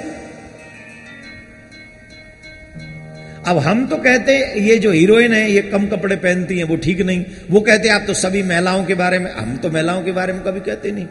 अब 3.47 3.57
हम 3.57 3.85
तो 3.87 3.95
कहते 3.95 4.33
ये 4.59 4.77
जो 4.79 4.91
हीरोइन 4.91 5.33
है 5.33 5.51
ये 5.51 5.61
कम 5.61 5.87
कपड़े 5.87 6.15
पहनती 6.15 6.57
हैं 6.57 6.63
वो 6.63 6.75
ठीक 6.75 7.01
नहीं। 7.01 7.25
वो 7.51 7.61
कहते 7.61 7.89
आप 7.89 8.03
तो 8.07 8.13
सभी 8.13 8.43
महिलाओं 8.43 8.85
के 8.85 8.93
बारे 8.93 9.19
में 9.19 9.31
हम 9.31 9.57
तो 9.57 9.69
महिलाओं 9.69 10.03
के 10.03 10.11
बारे 10.11 10.33
में 10.33 10.41
कभी 10.43 10.59
कहते 10.59 10.91
नहीं। 10.91 11.07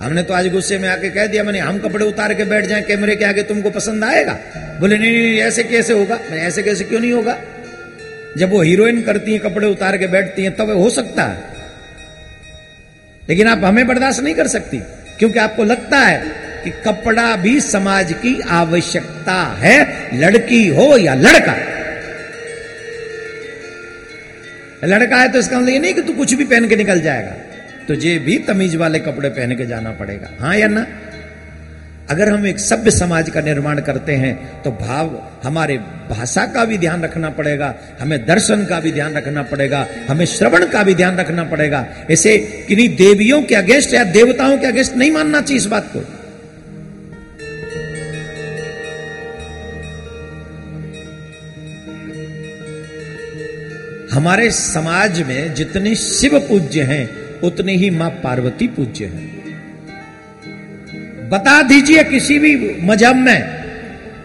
हमने 0.00 0.22
तो 0.22 0.34
आज 0.34 0.48
गुस्से 0.52 0.78
में 0.78 0.88
आके 0.88 1.10
कह 1.10 1.26
दिया 1.26 1.44
मैंने 1.44 1.58
हम 1.58 1.78
कपड़े 1.78 2.04
उतार 2.06 2.34
के 2.34 2.44
बैठ 2.44 2.66
जाए 2.66 2.82
कैमरे 2.82 3.16
के 3.16 3.24
आगे 3.24 3.42
तुमको 3.42 3.70
पसंद 3.70 4.04
आएगा? 4.04 4.38
बोले 4.80 4.98
नहीं 4.98 5.12
नहीं, 5.12 5.38
ऐसे 5.38 5.64
कैसे 5.64 5.92
होगा? 5.92 6.18
मैंने 6.30 6.42
ऐसे 6.42 6.62
कैसे 6.62 6.84
क्यों 6.84 7.00
नहीं 7.00 7.12
होगा? 7.12 7.38
जब 8.38 8.50
वो 8.50 8.62
हीरोइन 8.62 9.02
करती 9.02 9.32
है 9.32 9.38
कपड़े 9.38 9.66
उतार 9.66 9.96
के 9.98 10.06
बैठती 10.06 10.42
हैं 10.42 10.56
तब 10.56 10.70
हो 10.70 10.90
सकता 10.90 11.22
है। 11.22 11.40
लेकिन 13.28 13.48
आप 13.48 13.64
हमें 13.64 13.86
बर्दाश्त 13.86 14.20
नहीं 14.20 14.34
कर 14.34 14.46
सकती 14.48 14.78
क्योंकि 15.18 15.38
आपको 15.38 15.64
लगता 15.64 15.98
है 15.98 16.41
कि 16.64 16.70
कपड़ा 16.84 17.34
भी 17.36 17.60
समाज 17.62 18.12
की 18.14 18.38
आवश्यकता 18.52 19.36
है, 19.58 19.76
लड़की 20.14 20.66
हो 20.68 20.96
या 20.98 21.14
लड़का। 21.16 21.56
लड़का 24.86 25.16
है 25.16 25.32
तो 25.32 25.38
इसका 25.38 25.56
मतलब 25.56 25.68
ये 25.68 25.78
नहीं 25.78 25.94
कि 25.94 26.02
तू 26.02 26.12
कुछ 26.12 26.34
भी 26.34 26.44
पहन 26.44 26.68
के 26.68 26.76
निकल 26.76 27.00
जाएगा, 27.00 27.34
तुझे 27.88 28.18
भी 28.18 28.38
तमीज 28.44 28.76
वाले 28.76 28.98
कपड़े 29.00 29.28
पहन 29.30 29.56
के 29.56 29.66
जाना 29.66 29.90
पड़ेगा। 29.92 30.28
हाँ 30.40 30.56
या 30.56 30.68
ना? 30.68 30.86
अगर 32.10 32.28
हम 32.28 32.46
एक 32.46 32.58
सभ्य 32.58 32.90
समाज 32.90 33.28
का 33.30 33.40
निर्माण 33.40 33.80
करते 33.80 34.12
हैं 34.14 34.62
तो 34.62 34.70
भाव, 34.72 35.10
हमारे 35.44 35.76
भाषा 36.08 36.44
का 36.46 36.64
भी 36.64 36.78
ध्यान 36.78 37.02
रखना 37.02 37.28
पड़ेगा, 37.30 37.74
हमें 38.00 38.24
दर्शन 38.26 38.64
का 38.64 38.80
भी 38.80 38.92
ध्यान 38.92 39.14
रखना 39.14 39.42
पड़ेगा, 39.42 39.86
हमें 40.08 40.24
श्रवण 40.26 40.66
का 40.66 40.82
भी 40.82 40.94
ध्यान 40.94 41.16
रखना 41.16 41.44
पड़ेगा। 41.44 41.86
इसे 42.10 42.36
किन्हीं 42.68 42.88
देवियों 42.96 43.42
के 43.42 43.54
अगेंस्ट 43.54 43.94
या 43.94 44.02
देवताओं 44.10 44.56
के 44.58 44.66
अगेंस्ट 44.66 44.96
नहीं 44.96 45.10
मानना 45.12 45.40
चाहिए 45.40 45.58
इस 45.58 45.66
बात 45.66 45.90
को। 45.92 46.04
हमारे 54.12 54.50
समाज 54.50 55.22
में 55.22 55.54
जितने 55.54 55.94
शिव 55.94 56.38
पूज्य 56.38 56.82
हैं, 56.82 57.08
उतने 57.40 57.76
ही 57.76 57.90
माँ 57.90 58.10
पार्वती 58.10 58.66
पूज्य 58.66 59.04
हैं। 59.04 59.42
बता 61.28 61.62
दीजिए 61.62 62.04
किसी 62.04 62.38
भी 62.38 62.80
मज़हब 62.82 63.16
में 63.16 63.42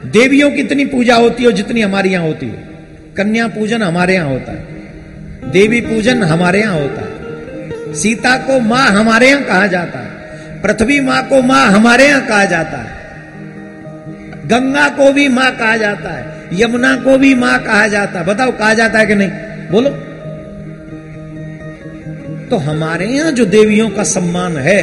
देवियों 0.06 0.52
की 0.52 0.62
इतनी 0.62 0.86
पूजा 0.86 1.16
होती 1.16 1.44
हो 1.44 1.52
जितनी 1.52 1.82
हमारे 1.82 2.10
यहाँ 2.10 2.26
होती 2.26 2.46
है। 2.46 2.68
कन्या 3.18 3.48
पूजन 3.48 3.82
हमारे 3.82 4.14
यहाँ 4.14 4.30
होता 4.30 4.52
है। 4.52 4.66
देवी 5.52 5.82
पूजन 5.82 6.24
हमारे 6.24 6.60
यहाँ 6.60 6.80
होता 6.80 7.02
है। 7.02 7.94
सीता 7.94 8.38
को 8.38 8.60
माँ 8.60 8.88
हमारे 8.88 9.30
यहाँ 9.30 9.44
कहा 9.44 9.68
जाता 9.68 10.00
है। 10.00 10.10
पृथ्वी 10.62 11.00
माँ 11.00 11.28
को 11.28 11.42
माँ 11.42 11.68
हमारे 11.68 12.08
यहाँ 12.08 12.28
कहा 12.28 12.46
जाता 12.46 12.78
है। 12.78 12.98
गंगा 14.48 14.90
को 14.90 15.14
भी 15.14 15.28
माँ 15.28 15.52
कहा 15.52 15.78
जाता 15.78 16.10
है। 16.10 16.50
यमुना 16.54 16.96
को 16.96 17.18
भी 17.18 17.36
माँ 17.36 17.64
कहा 17.64 17.88
जाता 17.88 18.20
है। 18.20 18.26
बताओ 18.26 18.52
कहा 18.52 18.74
जाता 18.74 19.00
है 19.00 19.06
कि 19.06 19.16
नहीं? 19.16 19.32
बोलो। 19.72 19.90
तो 22.50 22.58
हमारे 22.58 23.08
यहाँ 23.08 23.32
जो 23.32 23.46
देवियों 23.46 23.90
का 23.90 24.04
सम्मान 24.04 24.58
है, 24.58 24.82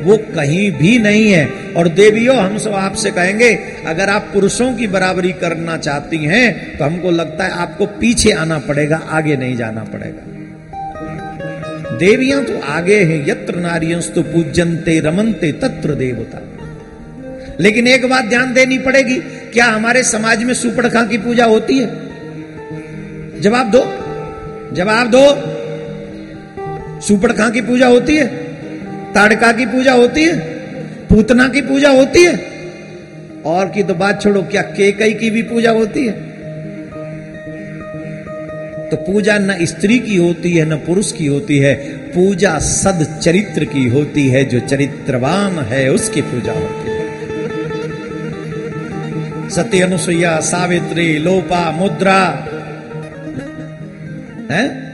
वो 0.00 0.16
कहीं 0.34 0.70
भी 0.72 0.98
नहीं 0.98 1.30
है। 1.30 1.46
और 1.76 1.88
देवियों, 1.88 2.36
हम 2.36 2.56
सब 2.58 2.72
आपसे 2.72 3.10
कहेंगे, 3.10 3.48
अगर 3.86 4.08
आप 4.08 4.30
पुरुषों 4.32 4.72
की 4.74 4.86
बराबरी 4.86 5.32
करना 5.32 5.76
चाहती 5.76 6.16
हैं 6.16 6.78
तो 6.78 6.84
हमको 6.84 7.10
लगता 7.10 7.44
है 7.44 7.50
आपको 7.50 7.86
पीछे 7.86 8.30
आना 8.32 8.58
पड़ेगा, 8.58 8.96
आगे 8.96 9.36
नहीं 9.36 9.56
जाना 9.56 9.84
पड़ेगा। 9.84 10.30
देवियाँ 11.98 12.44
तो 12.44 12.60
आगे 12.66 12.96
हैं, 12.96 13.26
यत्र 13.28 13.56
नारियंस्तु 13.56 14.22
पूजनते 14.22 14.98
रमनते 15.00 15.52
तत्र 15.52 15.94
देवता। 15.94 16.38
लेकिन 17.60 17.88
एक 17.88 18.08
बात 18.10 18.24
ध्यान 18.24 18.52
देनी 18.52 18.78
पड़ेगी, 18.78 19.16
क्या 19.52 19.66
हमारे 19.66 20.02
समाज 20.02 20.42
में 20.42 20.54
सुपड़खा 20.54 21.02
की 21.02 21.18
पूजा 21.18 21.44
होती 21.44 21.78
है? 21.78 23.40
जवाब 23.40 23.70
दो। 23.70 23.82
जवाब 24.74 25.10
दो। 25.14 25.52
सुपड़खा 27.00 27.50
की 27.50 27.60
पूजा 27.60 27.86
होती 27.86 28.16
है? 28.16 28.26
ताड़का 29.12 29.52
की 29.52 29.66
पूजा 29.66 29.92
होती 29.92 30.24
है? 30.24 30.38
पूतना 31.06 31.48
की 31.48 31.62
पूजा 31.62 31.90
होती 31.90 32.24
है? 32.24 32.52
और 33.44 33.68
की 33.68 33.82
तो 33.82 33.94
बात 33.94 34.22
छोड़ो, 34.22 34.42
क्या 34.42 34.62
केकई 34.62 35.12
की 35.12 35.30
भी 35.30 35.42
पूजा 35.42 35.70
होती 35.70 36.06
है? 36.06 36.12
तो 38.90 38.96
पूजा 38.96 39.38
न 39.38 39.58
स्त्री 39.62 39.98
की 39.98 40.16
होती 40.16 40.52
है, 40.52 40.64
न 40.64 40.76
पुरुष 40.76 41.12
की 41.12 41.26
होती 41.26 41.58
है। 41.58 41.74
पूजा 41.86 42.58
सद 42.58 43.20
चरित्र 43.22 43.64
की 43.64 43.88
होती 43.88 44.28
है, 44.28 44.44
जो 44.44 44.60
चरित्रवान 44.60 45.58
है, 45.58 45.88
उसकी 45.90 46.22
पूजा 46.22 46.52
होती 46.52 46.90
है। 46.90 47.02
सत्य 49.50 49.80
अनुसुईया, 49.80 50.40
सावित्री, 50.40 51.18
लोपा, 51.18 51.70
मुद्रा 51.70 52.48
है? 54.50 54.92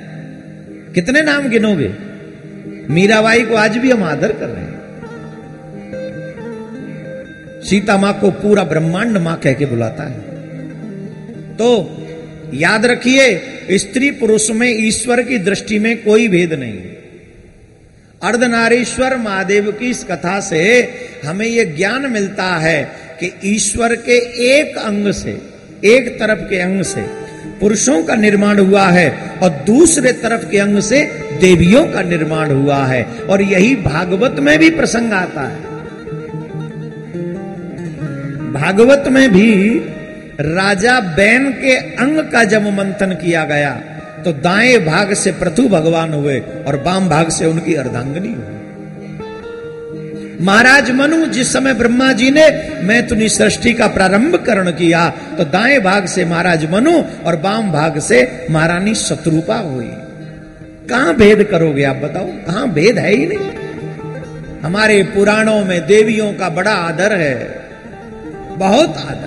कितने 0.94 1.22
नाम 1.22 1.48
गिनोगे? 1.48 1.94
मीराबाई 2.90 3.42
को 3.42 3.54
आज 3.54 3.76
भी 3.76 3.90
हम 3.90 4.04
आदर 4.04 4.32
कर 4.32 4.46
रहे 4.46 4.64
हैं। 4.64 4.78
सीता 7.62 7.96
माँ 7.96 8.20
को 8.20 8.30
पूरा 8.30 8.64
ब्रह्मांड 8.64 9.18
माँ 9.18 9.38
कह 9.38 9.52
के 9.52 9.66
बुलाता 9.66 10.02
है। 10.02 10.20
तो 11.56 11.94
याद 12.54 12.86
रखिए, 12.86 13.42
स्त्री 13.72 14.10
पुरुष 14.10 14.50
में 14.50 14.68
ईश्वर 14.68 15.22
की 15.22 15.38
दृष्टि 15.38 15.78
में 15.78 16.04
कोई 16.04 16.28
भेद 16.28 16.52
नहीं। 16.52 16.80
अर्धनारीश्वर 18.22 19.16
महादेव 19.16 19.72
की 19.72 19.90
इस 19.90 20.04
कथा 20.04 20.40
से 20.40 20.94
हमें 21.24 21.46
यह 21.46 21.76
ज्ञान 21.76 22.12
मिलता 22.12 22.56
है 22.56 22.84
कि 23.20 23.32
ईश्वर 23.44 23.96
के 23.96 24.16
एक 24.44 24.78
अंग 24.78 25.12
से, 25.12 25.40
एक 25.84 26.20
तरफ़ 26.20 26.38
के 26.38 26.58
अंग 26.58 26.82
से 26.82 27.27
पुरुषों 27.60 28.02
का 28.04 28.14
निर्माण 28.14 28.58
हुआ 28.58 28.86
है 28.88 29.08
और 29.42 29.50
दूसरे 29.66 30.12
तरफ़ 30.12 30.48
के 30.50 30.58
अंग 30.58 30.80
से 30.80 31.02
देवियों 31.40 31.84
का 31.86 32.02
निर्माण 32.02 32.50
हुआ 32.52 32.84
है 32.86 33.02
और 33.30 33.42
यही 33.42 33.74
भागवत 33.76 34.38
में 34.38 34.58
भी 34.58 34.70
प्रसंग 34.70 35.12
आता 35.12 35.46
है। 35.48 35.66
भागवत 38.52 39.04
में 39.08 39.28
भी 39.32 39.78
राजा 40.40 40.98
बैन 41.16 41.50
के 41.52 41.76
अंग 41.96 42.18
का 42.32 42.44
जब 42.44 42.66
मंथन 42.68 43.12
किया 43.14 43.44
गया 43.44 43.72
तो 44.24 44.32
दाएँ 44.32 44.78
भाग 44.78 45.12
से 45.14 45.32
प्रथु 45.32 45.68
भगवान 45.68 46.12
हुए 46.12 46.38
और 46.66 46.76
बाम 46.76 47.08
भाग 47.08 47.28
से 47.30 47.46
उनकी 47.46 47.74
अर्धांगनी 47.74 48.28
हुई। 48.28 48.57
महाराज 50.40 50.90
मनु, 50.90 51.26
जिस 51.26 51.52
समय 51.52 51.74
ब्रह्मा 51.74 52.12
जी 52.12 52.30
ने 52.30 52.48
मैं 52.82 53.06
तुनी 53.08 53.28
सृष्टि 53.28 53.72
का 53.72 53.86
प्रारंभ 53.86 54.36
करण 54.36 54.70
किया 54.70 55.08
तो 55.38 55.44
दाएँ 55.44 55.78
भाग 55.80 56.06
से 56.06 56.24
महाराज 56.24 56.70
मनु 56.70 57.02
और 57.26 57.36
बाम 57.36 57.72
भाग 57.72 57.98
से 57.98 58.46
महारानी 58.50 58.94
शत्रुपा 58.94 59.56
हुई। 59.56 59.90
कहाँ 60.90 61.14
भेद 61.14 61.42
करोगे 61.42 61.84
आप 61.84 61.96
बताओ? 61.96 62.26
कहाँ 62.26 62.70
भेद 62.70 62.98
है 62.98 63.14
ही 63.14 63.26
नहीं। 63.26 63.50
हमारे 64.60 65.02
पुराणों 65.02 65.64
में 65.64 65.86
देवियों 65.86 66.32
का 66.32 66.48
बड़ा 66.48 66.72
आदर 66.72 67.12
है। 67.12 67.68
बहुत 68.56 68.96
आदर। 68.96 69.26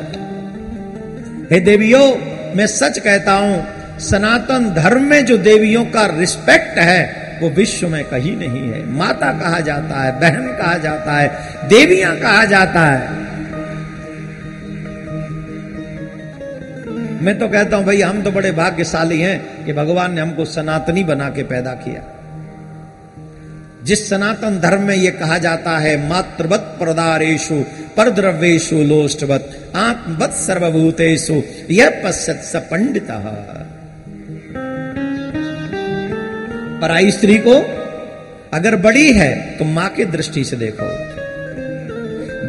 हे 1.52 1.60
देवियों, 1.60 2.08
मैं 2.56 2.68
सच 2.68 3.00
कहता 3.00 3.34
हूँ, 3.34 3.68
सनातन 4.00 4.74
धर्म 4.74 5.04
में 5.04 5.26
जो 5.26 5.38
देवियों 5.38 5.86
का 5.86 6.06
रिस्पेक्ट 6.20 6.80
है 6.80 7.21
वो 7.42 7.50
विश्व 7.50 7.88
में 7.88 8.04
कहीं 8.04 8.38
नहीं 8.38 8.70
है। 8.70 8.90
माता 8.90 9.40
कहा 9.40 9.60
जाता 9.60 10.04
है, 10.04 10.20
बहन 10.20 10.48
कहा 10.48 10.78
जाता 10.78 11.14
है, 11.14 11.28
देवियाँ 11.68 12.16
कहा 12.16 12.46
जाता 12.46 12.86
है। 12.86 13.22
मैं 17.22 17.40
तो 17.40 17.48
कहता 17.48 17.78
हूँ, 17.78 17.86
भाई, 17.86 18.02
हम 18.02 18.22
तो 18.22 18.32
बड़े 18.32 18.52
भाग्यशाली 18.52 19.22
हैं 19.22 19.66
कि 19.66 19.74
भगवान 19.74 20.14
ने 20.14 20.22
हमको 20.22 20.46
सनातनी 20.46 21.04
बना 21.04 21.30
के 21.30 21.44
पैदा 21.44 21.72
किया। 21.72 22.02
जिस 23.84 24.10
सनातन 24.10 24.60
धर्म 24.60 24.82
में 24.82 24.96
यह 24.96 25.12
कहा 25.12 25.38
जाता 25.38 25.78
है, 25.78 26.10
मातृवत 26.10 26.60
प्रदारेशु 26.60 27.66
परद्रव्येशु 27.98 28.76
लोष्टवत, 28.76 29.72
आत्मवत 29.76 30.32
सर्वभूतेशु 30.32 31.42
यह 31.72 32.02
पश्यत 32.06 32.38
स 32.38 32.56
पराई 36.82 37.12
स्त्री 37.12 37.38
को 37.38 37.54
अगर 38.54 38.76
बड़ी 38.76 39.12
है 39.14 39.58
तो 39.58 39.66
माँ 39.66 39.90
की 39.90 40.06
दृष्टि 40.06 40.44
से 40.44 40.56
देखो। 40.56 40.86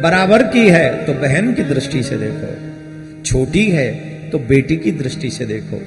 बराबर 0.01 0.43
की 0.43 0.69
है 0.69 1.05
तो 1.05 1.13
बहन 1.13 1.53
की 1.53 1.63
दृष्टि 1.63 2.03
से 2.03 2.17
देखो। 2.17 3.23
छोटी 3.23 3.69
है 3.69 3.91
तो 4.29 4.39
बेटी 4.39 4.77
की 4.77 4.91
दृष्टि 4.91 5.29
से 5.29 5.45
देखो। 5.45 5.77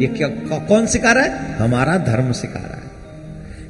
ये 0.00 0.06
क्या 0.06 0.28
कौन 0.58 0.86
सिखा 0.86 1.12
रहा 1.12 1.24
है? 1.24 1.54
हमारा 1.54 1.96
धर्म 1.98 2.32
सिखा 2.32 2.60
रहा 2.60 2.74
है। 2.74 2.90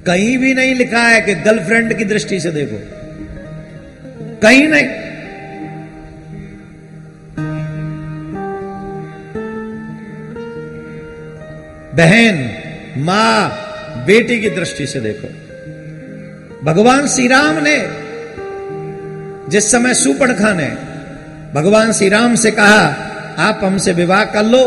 कहीं 0.06 0.38
भी 0.38 0.54
नहीं 0.54 0.74
लिखा 0.74 1.02
है 1.02 1.20
कि 1.20 1.34
गर्लफ्रेंड 1.34 1.98
की 1.98 2.04
दृष्टि 2.04 2.40
से 2.40 2.50
देखो। 2.50 2.80
कहीं 4.42 4.68
नहीं। 4.68 4.86
बहन 11.94 12.61
माँ 12.96 14.04
बेटी 14.06 14.40
की 14.40 14.50
दृष्टि 14.50 14.86
से 14.86 15.00
देखो। 15.00 15.28
भगवान 16.64 17.06
श्री 17.06 17.26
राम 17.28 17.58
ने 17.58 17.76
जिस 19.50 19.70
समय 19.70 19.94
सुपड़खा 19.94 20.52
ने 20.52 20.68
भगवान 21.54 21.92
श्री 21.92 22.08
राम 22.08 22.34
से 22.34 22.50
कहा, 22.50 22.84
आप 23.38 23.60
हमसे 23.62 23.92
विवाह 23.92 24.24
कर 24.24 24.44
लो। 24.44 24.66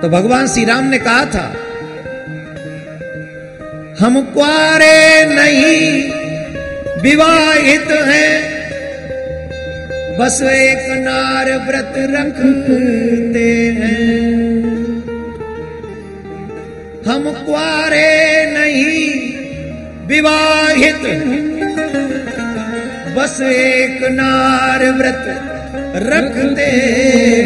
तो 0.00 0.08
भगवान 0.08 0.48
श्री 0.48 0.64
राम 0.64 0.84
ने 0.84 0.98
कहा 0.98 1.24
था, 1.24 1.46
हम 4.00 4.20
क्वारे 4.22 5.24
नहीं, 5.24 6.10
विवाहित 7.02 7.90
हैं। 8.06 8.52
बस 10.18 10.42
एक 10.42 10.86
नार 10.98 11.50
व्रत 11.66 11.94
रखते 12.10 13.50
हैं। 13.78 14.41
हम 17.12 17.22
क्वारे 17.22 18.10
नहीं, 18.46 19.08
विवाहित। 20.06 21.02
बस 23.16 23.40
एक 23.40 23.98
नार 24.12 24.84
व्रत 24.92 25.26
रखते 26.04 26.70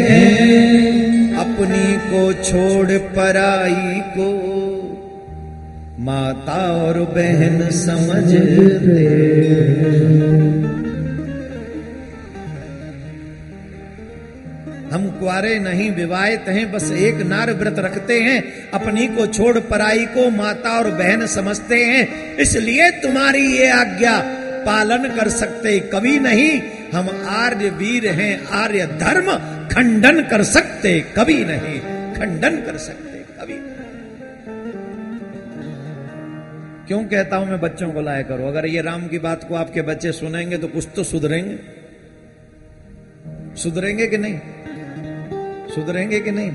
हैं, 0.05 1.35
अपनी 1.35 1.87
को 2.05 2.21
छोड़ 2.43 2.97
पराई 3.15 3.99
को। 4.09 4.29
माता 5.99 6.59
और 6.83 6.99
बहन 7.15 7.69
समझते 7.71 9.07
हम 14.91 15.07
कुआरे 15.19 15.57
नहीं 15.59 15.89
विवाहित 15.91 16.47
हैं, 16.47 16.71
बस 16.71 16.91
एक 16.91 17.15
नार 17.25 17.51
व्रत 17.53 17.79
रखते 17.79 18.19
हैं, 18.19 18.69
अपनी 18.71 19.07
को 19.07 19.25
छोड़ 19.27 19.57
पराई 19.59 20.05
को 20.05 20.29
माता 20.29 20.77
और 20.77 20.89
बहन 20.91 21.25
समझते 21.27 21.83
हैं। 21.85 22.35
इसलिए 22.37 22.89
तुम्हारी 23.01 23.45
ये 23.47 23.69
आज्ञा 23.69 24.17
पालन 24.65 25.07
कर 25.17 25.29
सकते, 25.29 25.79
कभी 25.93 26.19
नहीं, 26.19 26.59
हम 26.93 27.09
आर्य 27.27 27.69
वीर 27.69 28.07
हैं, 28.11 28.47
आर्य 28.55 28.85
धर्म, 28.99 29.31
खंडन 29.67 30.21
कर 30.21 30.43
सकते, 30.43 30.99
कभी 31.17 31.43
नहीं, 31.45 31.79
खंडन 32.13 32.61
कर 32.61 32.77
सकते, 32.77 33.17
कभी 33.41 33.57
क्यों 36.87 37.03
कहता 37.03 37.37
हूँ 37.37 37.47
मैं 37.49 37.59
बच्चों 37.61 37.91
को 37.91 38.01
लाया 38.01 38.21
करो? 38.21 38.47
अगर 38.47 38.65
ये 38.65 38.81
राम 38.81 39.07
की 39.07 39.19
बात 39.19 39.43
को 39.43 39.55
आपके 39.55 39.81
बच्चे 39.81 40.11
सुनेंगे 40.11 40.57
तो 40.57 40.67
कुछ 40.67 40.87
तो 40.95 41.03
सुधरेंगे। 41.03 41.57
सुधरेंगे 43.55 44.07
कि 44.07 44.17
नहीं? 44.17 44.39
सुधरेंगे 45.75 46.19
कि 46.19 46.31
नहीं? 46.31 46.51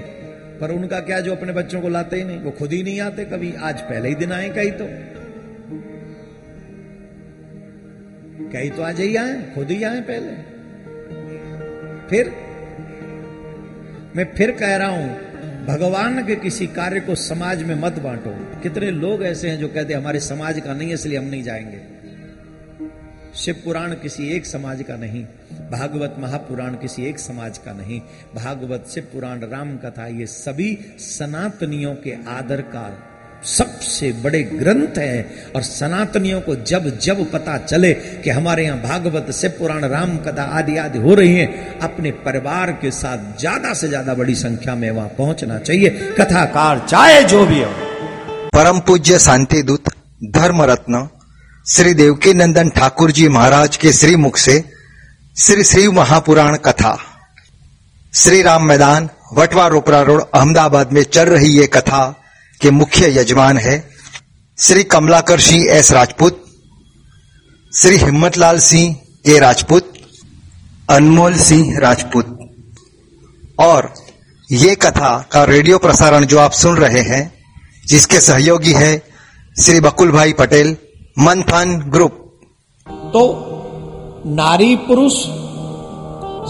पर 0.61 0.71
उनका 0.71 1.01
क्या 1.01 1.21
जो 1.21 1.35
अपने 1.35 1.53
बच्चों 1.53 1.81
को 1.81 1.89
लाते 1.89 2.17
ही 2.17 2.25
नहीं? 2.25 2.39
वो 2.39 2.51
खुद 2.51 2.73
ही 2.73 2.83
नहीं 2.83 3.01
आते 3.01 3.25
कभी। 3.25 3.53
आज 3.53 3.81
पहले 3.81 4.09
ही 4.09 4.15
दिन 4.15 4.33
आए 4.33 4.49
कहीं 4.49 4.71
तो। 4.71 4.87
कहीं 8.53 8.71
तो 8.71 8.83
आज 8.83 9.01
ही 9.01 9.17
आए, 9.17 9.43
खुद 9.55 9.71
ही 9.71 9.83
आए 9.83 10.01
पहले। 10.01 10.35
फिर 12.09 12.33
मैं 14.17 14.25
फिर 14.35 14.51
कह 14.51 14.77
रहा 14.77 14.89
हूँ, 14.89 15.19
भगवान 15.67 16.27
के 16.27 16.37
किसी 16.37 16.67
कार्य 16.67 17.01
को 17.01 17.15
समाज 17.15 17.63
में 17.63 17.75
मत 17.75 17.99
बांटो। 17.99 18.61
कितने 18.61 18.91
लोग 18.91 19.23
ऐसे 19.23 19.49
हैं 19.49 19.59
जो 19.59 19.69
कहते 19.69 19.95
हमारे 19.95 20.21
समाज 20.21 20.61
का 20.61 20.75
नहीं 20.75 20.89
है 20.89 20.95
इसलिए 20.95 21.19
हम 21.19 21.25
नहीं 21.25 21.43
जाएँगे। 21.43 21.92
शिव 23.35 23.55
पुराण 23.65 23.93
किसी 23.93 24.29
एक 24.29 24.47
समाज 24.47 24.83
का 24.83 24.97
नहीं, 24.97 25.23
भागवत 25.71 26.17
महापुराण 26.19 26.75
किसी 26.77 27.05
एक 27.05 27.19
समाज 27.19 27.59
का 27.59 27.73
नहीं। 27.73 28.01
भागवत, 28.35 28.85
शिव 28.91 29.05
पुराण, 29.13 29.41
राम 29.43 29.77
कथा, 29.77 30.07
ये 30.09 30.27
सभी 30.27 30.77
सनातनियों 31.01 31.95
के 31.95 32.17
आदर 32.31 32.61
का 32.67 32.91
सबसे 33.49 34.11
बड़े 34.23 34.43
ग्रंथ 34.43 34.99
है 34.99 35.51
और 35.57 35.63
सनातनियों 35.63 36.41
को 36.41 36.55
जब 36.57 36.89
जब 36.99 37.25
पता 37.33 37.57
चले 37.59 37.93
कि 37.95 38.31
हमारे 38.31 38.65
यहाँ 38.65 38.81
भागवत, 38.81 39.31
शिव 39.31 39.55
पुराण, 39.59 39.85
राम 39.87 40.17
कथा 40.19 40.43
आदि 40.59 40.77
आदि 40.77 40.99
हो 40.99 41.15
रही 41.15 41.35
है, 41.35 41.47
अपने 41.83 42.11
परिवार 42.21 42.73
के 42.83 42.91
साथ 42.93 43.39
ज़्यादा 43.39 43.73
से 43.75 43.89
ज़्यादा 43.89 44.15
बड़ी 44.15 44.35
संख्या 44.35 44.75
में 44.75 44.91
वहाँ 44.91 45.09
पहुँचना 45.19 45.59
चाहिए। 45.61 45.91
कथाकार 46.21 46.87
चाहे 46.89 47.23
जो 47.25 47.45
भी 47.47 47.63
हो। 47.63 47.71
परम 48.53 48.81
पूज्य 48.81 49.19
शांति 49.21 49.63
दूत 49.63 49.91
धर्म 50.31 50.63
रत्न 50.65 51.09
श्री 51.67 51.93
देवकी 51.95 52.33
नंदन 52.35 52.69
ठाकुर 52.69 53.11
जी 53.11 53.29
महाराज 53.29 53.77
के 53.77 53.93
श्री 53.93 54.17
मुख 54.17 54.37
से 54.37 54.55
श्री 55.37 55.65
श्री 55.65 55.87
महापुराण 55.89 56.57
कथा। 56.57 56.97
श्री 58.15 58.41
राम 58.43 58.65
मैदान, 58.65 59.09
वटवा 59.35 59.67
रोपरा 59.67 60.01
रोड, 60.03 60.23
अहमदाबाद 60.35 60.93
में 60.93 61.03
चल 61.03 61.29
रही 61.29 61.53
ये 61.59 61.67
कथा 61.67 62.05
के 62.61 62.71
मुख्य 62.71 63.13
यजमान 63.19 63.59
है 63.59 63.79
श्री 64.59 64.85
कमलाकर 64.85 65.41
सिंह 65.41 65.71
एस 65.71 65.93
राजपूत, 65.93 66.45
श्री 67.73 67.97
हिम्मतलाल 67.97 68.59
सिंह 68.61 68.95
के 69.27 69.39
राजपूत, 69.39 69.93
अनमोल 70.91 71.39
सिंह 71.39 71.79
राजपूत। 71.79 72.39
और 73.59 73.93
ये 74.49 74.75
कथा 74.75 75.17
का 75.33 75.45
रेडियो 75.45 75.79
प्रसारण 75.79 76.25
जो 76.25 76.39
आप 76.39 76.53
सुन 76.53 76.77
रहे 76.77 77.03
हैं, 77.07 77.25
जिसके 77.87 78.21
सहयोगी 78.21 78.73
है 78.73 78.97
श्री 79.57 79.81
बकुल 79.81 80.13
भाई 80.13 80.33
पटेल 80.33 80.77
मंथन 81.19 81.85
ग्रुप। 81.89 82.11
तो 82.89 83.35
नारी 84.27 84.77
पुरुष 84.77 85.13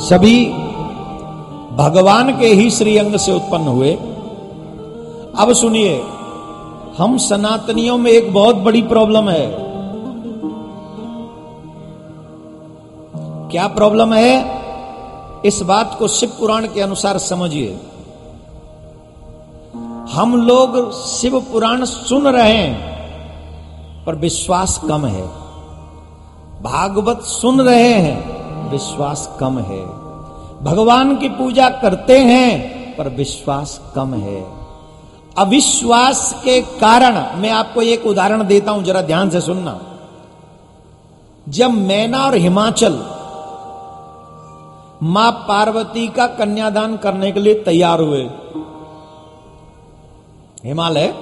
सभी 0.09 0.46
भगवान 1.77 2.38
के 2.38 2.46
ही 2.46 2.70
श्रीअंग 2.70 3.16
से 3.16 3.33
उत्पन्न 3.33 3.68
हुए। 3.68 3.92
अब 5.38 5.53
सुनिए, 5.53 6.05
हम 6.98 7.16
सनातनियों 7.16 7.98
में 7.98 8.11
एक 8.11 8.33
बहुत 8.33 8.57
बड़ी 8.57 8.83
प्रॉब्लम 8.83 9.29
है। 9.29 9.57
क्या 13.51 13.66
प्रॉब्लम 13.66 14.12
है? 14.12 14.62
इस 15.44 15.62
बात 15.62 15.96
को 15.98 16.09
शिव 16.09 16.33
पुराण 16.40 16.66
के 16.66 16.81
अनुसार 16.81 17.18
समझिए। 17.18 17.81
हम 20.12 20.37
लोग 20.46 20.92
शिव 20.92 21.40
पुराण 21.40 21.85
सुन 21.85 22.29
रहे 22.29 22.53
हैं। 22.53 22.91
पर 24.06 24.14
विश्वास 24.14 24.80
कम 24.88 25.06
है। 25.06 25.26
भागवत 26.62 27.20
सुन 27.20 27.60
रहे 27.60 27.92
हैं, 27.92 28.42
विश्वास 28.70 29.36
कम 29.40 29.58
है। 29.58 29.86
भगवान 30.62 31.16
की 31.16 31.28
पूजा 31.28 31.68
करते 31.68 32.18
हैं, 32.18 32.72
पर 32.96 33.08
विश्वास 33.08 33.80
कम 33.94 34.14
है। 34.14 34.52
अविश्वास 35.38 36.40
के 36.44 36.62
कारण, 36.62 37.40
मैं 37.40 37.50
आपको 37.50 37.82
एक 37.82 38.06
उदाहरण 38.06 38.42
देता 38.42 38.72
हूँ, 38.72 38.82
जरा 38.82 39.02
ध्यान 39.02 39.30
से 39.30 39.40
सुनना। 39.40 39.80
जब 41.48 41.70
मैना 41.70 42.24
और 42.24 42.34
हिमाचल 42.34 42.92
माँ 45.02 45.32
पार्वती 45.32 46.08
का 46.08 46.26
कन्यादान 46.26 46.96
करने 46.96 47.32
के 47.32 47.40
लिए 47.40 47.54
तैयार 47.54 48.00
हुए, 48.00 48.30
हिमालय, 50.64 51.14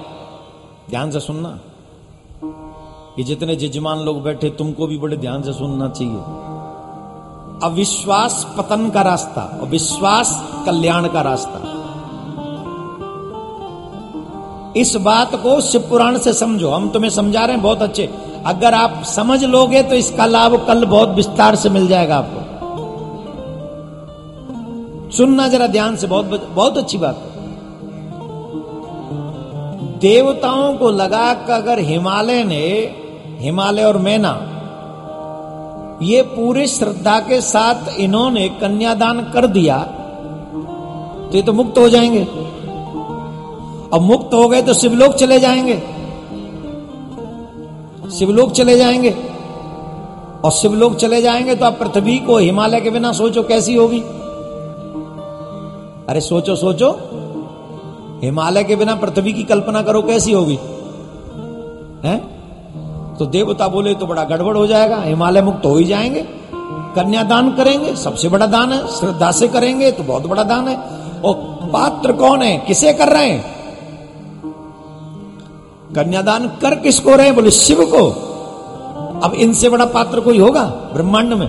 ध्यान 0.89 1.11
से 1.11 1.19
सुनना। 1.19 1.59
ये 3.19 3.23
जितने 3.23 3.55
जजमान 3.55 3.97
लोग 3.97 4.23
बैठे, 4.23 4.49
तुमको 4.49 4.87
भी 4.87 4.97
बड़े 4.97 5.17
ध्यान 5.17 5.41
से 5.41 5.53
सुनना 5.53 5.87
चाहिए। 5.89 6.19
अविश्वास 7.63 8.55
पतन 8.57 8.89
का 8.89 9.01
रास्ता 9.01 9.59
और 9.61 9.67
विश्वास 9.67 10.47
कल्याण 10.65 11.07
का 11.07 11.21
रास्ता। 11.21 11.59
इस 14.75 14.95
बात 14.95 15.35
को 15.35 15.61
शिव 15.61 15.81
पुराण 15.81 16.17
से 16.17 16.33
समझो। 16.33 16.69
हम 16.69 16.89
तुम्हें 16.89 17.09
समझा 17.09 17.45
रहे 17.45 17.51
हैं 17.51 17.61
बहुत 17.61 17.81
अच्छे। 17.81 18.09
अगर 18.45 18.73
आप 18.73 19.03
समझ 19.03 19.43
लोगे 19.43 19.83
तो 19.83 19.95
इसका 19.95 20.25
लाभ 20.25 20.67
कल 20.67 20.85
बहुत 20.85 21.09
विस्तार 21.09 21.55
से 21.55 21.69
मिल 21.69 21.87
जाएगा 21.87 22.17
आपको। 22.17 22.39
सुनना 25.11 25.47
जरा 25.47 25.67
ध्यान 25.67 25.95
से, 25.95 26.07
बहुत 26.07 26.49
बहुत 26.55 26.77
अच्छी 26.77 26.97
बात। 26.97 27.15
देवताओं 30.01 30.77
को 30.77 30.89
लगा 30.89 31.33
कि 31.33 31.51
अगर 31.51 31.79
हिमालय 31.79 32.43
ने 32.43 33.00
हिमालय 33.41 33.83
और 33.83 33.97
मैना। 33.97 34.47
ये 36.01 36.21
पूरी 36.21 36.67
श्रद्धा 36.67 37.19
के 37.19 37.41
साथ 37.41 37.99
इन्होंने 37.99 38.49
कन्यादान 38.49 39.21
कर 39.21 39.47
दिया। 39.47 39.77
तो 41.31 41.31
ये 41.33 41.41
तो 41.41 41.53
मुक्त 41.53 41.77
हो 41.77 41.89
जाएँगे। 41.89 42.23
और 43.93 43.99
मुक्त 43.99 44.33
हो 44.33 44.49
गए 44.49 44.61
तो 44.61 44.73
शिवलोक 44.73 45.13
चले 45.13 45.39
जाएँगे। 45.39 45.77
शिवलोक 48.11 48.51
चले 48.51 48.77
जाएँगे। 48.77 49.09
और 50.43 50.51
शिवलोक 50.51 50.95
चले 50.95 51.21
जाएँगे 51.21 51.55
तो 51.55 51.65
आप 51.65 51.79
पृथ्वी 51.79 52.19
को 52.19 52.37
हिमालय 52.37 52.81
के 52.81 52.89
बिना 52.89 53.11
सोचो 53.11 53.43
कैसी 53.43 53.75
होगी? 53.75 53.99
अरे 56.09 56.21
सोचो 56.21 56.55
सोचो। 56.55 56.91
हिमालय 58.23 58.63
के 58.63 58.75
बिना 58.75 58.95
पृथ्वी 58.95 59.33
की 59.33 59.43
कल्पना 59.43 59.81
करो 59.81 60.01
कैसी 60.01 60.31
होगी? 60.31 60.59
हैं? 62.07 62.30
तो 63.19 63.25
देवता 63.25 63.67
बोले 63.67 63.93
तो 63.95 64.05
बड़ा 64.05 64.23
गड़बड़ 64.23 64.55
हो 64.57 64.65
जाएगा, 64.67 64.97
हिमालय 64.97 65.41
मुक्त 65.41 65.65
हो 65.65 65.75
ही 65.75 65.85
जाएँगे। 65.85 66.25
कन्यादान 66.95 67.51
करेंगे, 67.51 67.95
सबसे 67.95 68.29
बड़ा 68.29 68.45
दान 68.45 68.71
है, 68.71 68.87
श्रद्धा 68.87 69.31
से 69.31 69.47
करेंगे 69.47 69.91
तो 69.91 70.03
बहुत 70.03 70.25
बड़ा 70.27 70.43
दान 70.43 70.67
है। 70.67 70.75
और 71.21 71.35
पात्र 71.73 72.13
कौन 72.13 72.41
है? 72.41 72.57
किसे 72.57 72.93
कर 72.93 73.09
रहे 73.09 73.29
हैं? 73.29 73.43
कन्यादान 75.95 76.47
कर 76.61 76.75
किसको 76.75 77.15
रहे 77.15 77.31
बोले 77.31 77.51
शिव 77.51 77.85
को। 77.85 78.07
अब 79.19 79.33
इनसे 79.33 79.69
बड़ा 79.69 79.85
पात्र 79.85 80.19
कोई 80.19 80.39
होगा 80.39 80.63
ब्रह्मांड 80.93 81.33
में? 81.33 81.47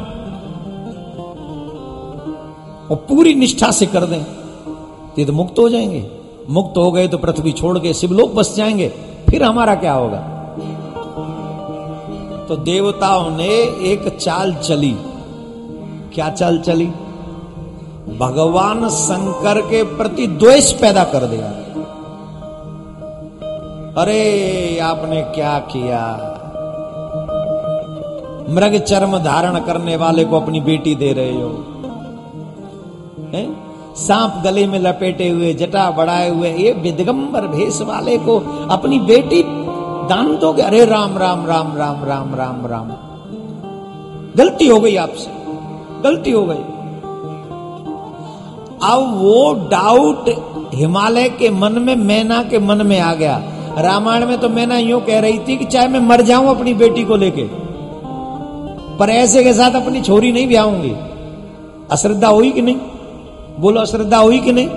और 2.91 2.97
पूरी 3.09 3.35
निष्ठा 3.35 3.71
से 3.71 3.87
कर 3.87 4.05
दें 4.05 4.23
तो 4.23 5.15
ये 5.19 5.25
तो 5.25 5.33
मुक्त 5.33 5.59
हो 5.59 5.69
जाएँगे। 5.69 6.05
मुक्त 6.51 6.77
हो 6.77 6.91
गए 6.93 7.09
तो 7.09 7.19
पृथ्वी 7.19 7.53
छोड़ 7.53 7.79
के 7.79 7.93
शिवलोक 7.95 8.35
बस 8.35 8.55
जाएँगे, 8.57 8.89
फिर 9.29 9.43
हमारा 9.43 9.75
क्या 9.75 9.93
होगा? 9.93 10.29
तो 12.53 12.57
देवताओं 12.57 13.31
ने 13.31 13.49
एक 13.91 14.19
चाल 14.21 14.55
चली। 14.55 14.97
क्या 16.15 16.31
चाल 16.31 16.59
चली? 16.59 16.87
भगवान 18.19 18.89
शंकर 18.89 19.61
के 19.61 19.83
प्रति 19.83 20.27
द्वेष 20.27 20.73
पैदा 20.73 21.05
कर 21.05 21.25
दिया। 21.25 21.47
अरे, 24.03 24.79
आपने 24.79 25.23
क्या 25.23 25.59
किया? 25.59 26.05
मृग 28.51 28.77
चर्म 28.77 29.19
धारण 29.19 29.61
करने 29.61 29.97
वाले 29.97 30.25
को 30.25 30.41
अपनी 30.41 30.61
बेटी 30.61 30.95
दे 30.95 31.13
रहे 31.13 31.43
हो। 31.43 31.51
हैं? 33.35 33.73
सांप 33.97 34.43
गले 34.45 34.67
में 34.67 34.79
लपेटे 34.79 35.29
हुए, 35.29 35.55
जटा 35.55 35.91
बढ़ाए 35.91 36.31
हुए, 36.31 36.53
ये 36.53 36.73
विदगंबर 36.73 37.41
भेष 37.41 37.81
वाले 37.81 38.19
को 38.19 38.67
अपनी 38.71 38.99
बेटी 38.99 39.62
दान 40.09 40.37
दोगे? 40.37 40.63
अरे 40.63 40.85
राम 40.85 41.17
राम 41.19 41.47
राम 41.47 41.77
राम 41.77 42.05
राम 42.05 42.35
राम 42.35 42.67
राम। 42.67 42.89
गलती 44.37 44.67
हो 44.69 44.79
गई 44.81 44.97
आपसे। 44.97 45.31
गलती 46.03 46.31
हो 46.31 46.45
गई। 46.47 46.63
अब 48.85 49.17
वो 49.19 49.69
डाउट 49.71 50.29
हिमालय 50.75 51.29
के 51.29 51.51
मन 51.51 51.73
में, 51.79 51.95
मैना 51.97 52.43
के 52.43 52.59
मन 52.59 52.87
में 52.87 52.99
आ 53.01 53.13
गया। 53.15 53.43
रामायण 53.79 54.27
में 54.27 54.39
तो 54.41 54.49
मैना 54.49 54.79
यूँ 54.79 55.01
कह 55.01 55.21
रही 55.21 55.39
थी 55.39 55.57
कि 55.57 55.65
चाहे 55.65 55.89
मैं 55.89 56.01
मर 56.01 56.23
जाऊँ 56.23 56.49
अपनी 56.49 56.75
बेटी 56.75 57.05
को 57.05 57.17
लेके, 57.17 57.45
पर 58.99 59.11
ऐसे 59.11 59.45
के 59.45 59.53
साथ 59.53 59.81
अपनी 59.83 60.01
छोरी 60.01 60.33
नहीं 60.33 60.47
ब्याहूँगी। 60.49 60.95
अश्रद्धा 61.91 62.29
हुई 62.29 62.51
कि 62.51 62.63
नहीं? 62.63 62.77
बोलो, 63.59 63.81
अश्रद्धा 63.81 64.19
हुई 64.19 64.39
कि 64.39 64.53
नहीं? 64.53 64.69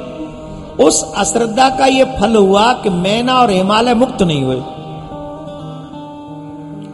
उस 0.86 1.04
अश्रद्धा 1.18 1.70
का 1.70 1.86
ये 1.86 2.06
फल 2.20 2.36
हुआ 2.36 2.72
कि 2.74 2.90
मैना 2.90 3.34
और 3.34 3.52
हिमालय 3.52 3.94
मुक्त 3.94 4.22
नहीं 4.22 4.44
हुए। 4.44 4.62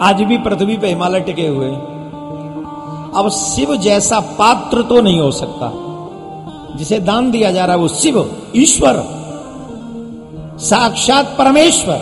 आज 0.02 0.22
भी 0.22 0.38
पृथ्वी 0.38 0.78
पे 0.78 0.88
हिमालय 0.88 1.20
टिके 1.20 1.48
हुए 1.48 1.70
अब 3.16 3.30
शिव 3.30 3.76
जैसा 3.78 4.20
पात्र 4.20 4.82
तो 4.82 5.02
नहीं 5.02 5.20
हो 5.20 5.32
सकता। 5.32 5.72
जिसे 6.78 7.00
दान 7.00 7.30
दिया 7.32 7.52
जा 7.52 7.66
रहा 7.66 7.76
है 7.76 7.82
वो 7.82 7.88
शिव, 7.88 8.18
ईश्वर, 8.56 9.04
साक्षात 10.60 11.36
परमेश्वर। 11.38 12.00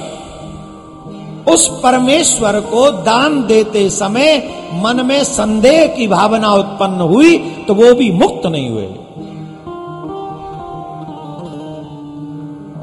उस 1.53 1.67
परमेश्वर 1.83 2.59
को 2.61 2.89
दान 2.91 3.45
देते 3.45 3.89
समय 3.89 4.37
मन 4.73 5.05
में 5.05 5.23
संदेह 5.23 5.85
की 5.87 6.07
भावना 6.07 6.53
उत्पन्न 6.53 7.01
हुई 7.01 7.37
तो 7.67 7.73
वो 7.73 7.93
भी 7.93 8.11
मुक्त 8.11 8.45
नहीं 8.45 8.69
हुए। 8.69 8.87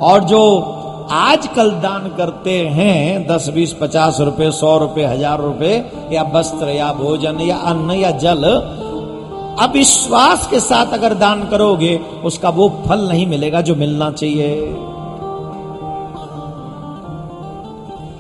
और 0.01 0.25
जो 0.25 0.43
आजकल 1.11 1.71
दान 1.71 2.09
करते 2.17 2.59
हैं, 2.59 3.27
दस, 3.27 3.49
बीस, 3.49 3.73
पचास 3.73 4.21
रुपए 4.21 4.51
सौ 4.51 4.79
रुपए 4.79 5.05
हज़ार 5.05 5.41
रुपए 5.41 5.91
या 6.13 6.23
वस्त्र, 6.23 6.69
या 6.69 6.93
भोजन, 6.93 7.41
या 7.41 7.57
अन्न, 7.57 7.91
या 7.91 8.11
जल। 8.11 8.45
अविश्वास 9.61 10.47
के 10.47 10.61
साथ 10.61 10.87
अगर 10.87 11.15
दान 11.15 11.49
करोगे, 11.49 12.01
उसका 12.25 12.49
वो 12.49 12.69
फल 12.89 13.09
नहीं 13.09 13.27
मिलेगा 13.27 13.61
जो 13.61 13.75
मिलना 13.75 14.11
चाहिए। 14.11 14.77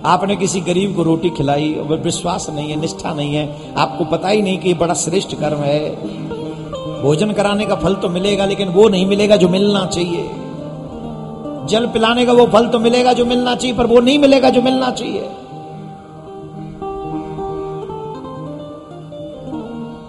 आपने 0.04 0.36
किसी 0.36 0.60
गरीब 0.60 0.96
को 0.96 1.02
रोटी 1.02 1.30
खिलाई 1.30 1.68
विश्वास 1.90 2.50
नहीं 2.50 2.70
है, 2.70 2.80
निष्ठा 2.80 3.14
नहीं 3.14 3.34
है। 3.34 3.74
आपको 3.76 4.04
पता 4.04 4.28
ही 4.28 4.42
नहीं 4.42 4.58
कि 4.58 4.74
बड़ा 4.74 4.94
श्रेष्ठ 4.94 5.34
कर्म 5.34 5.58
है। 5.58 5.90
भोजन 7.02 7.30
कराने 7.30 7.66
का 7.66 7.74
फल 7.74 7.94
तो 7.94 8.08
मिलेगा, 8.08 8.44
लेकिन 8.44 8.68
वो 8.68 8.88
नहीं 8.88 9.06
मिलेगा 9.06 9.36
जो 9.36 9.48
मिलना 9.48 9.86
चाहिए। 9.86 10.45
जल 11.66 11.86
पिलाने 11.86 12.26
का 12.26 12.32
वो 12.32 12.46
फल 12.46 12.66
तो 12.66 12.78
मिलेगा 12.78 13.12
जो 13.12 13.24
मिलना 13.24 13.54
चाहिए, 13.54 13.76
पर 13.76 13.86
वो 13.86 14.00
नहीं 14.00 14.18
मिलेगा 14.18 14.50
जो 14.50 14.62
मिलना 14.62 14.90
चाहिए। 14.90 15.28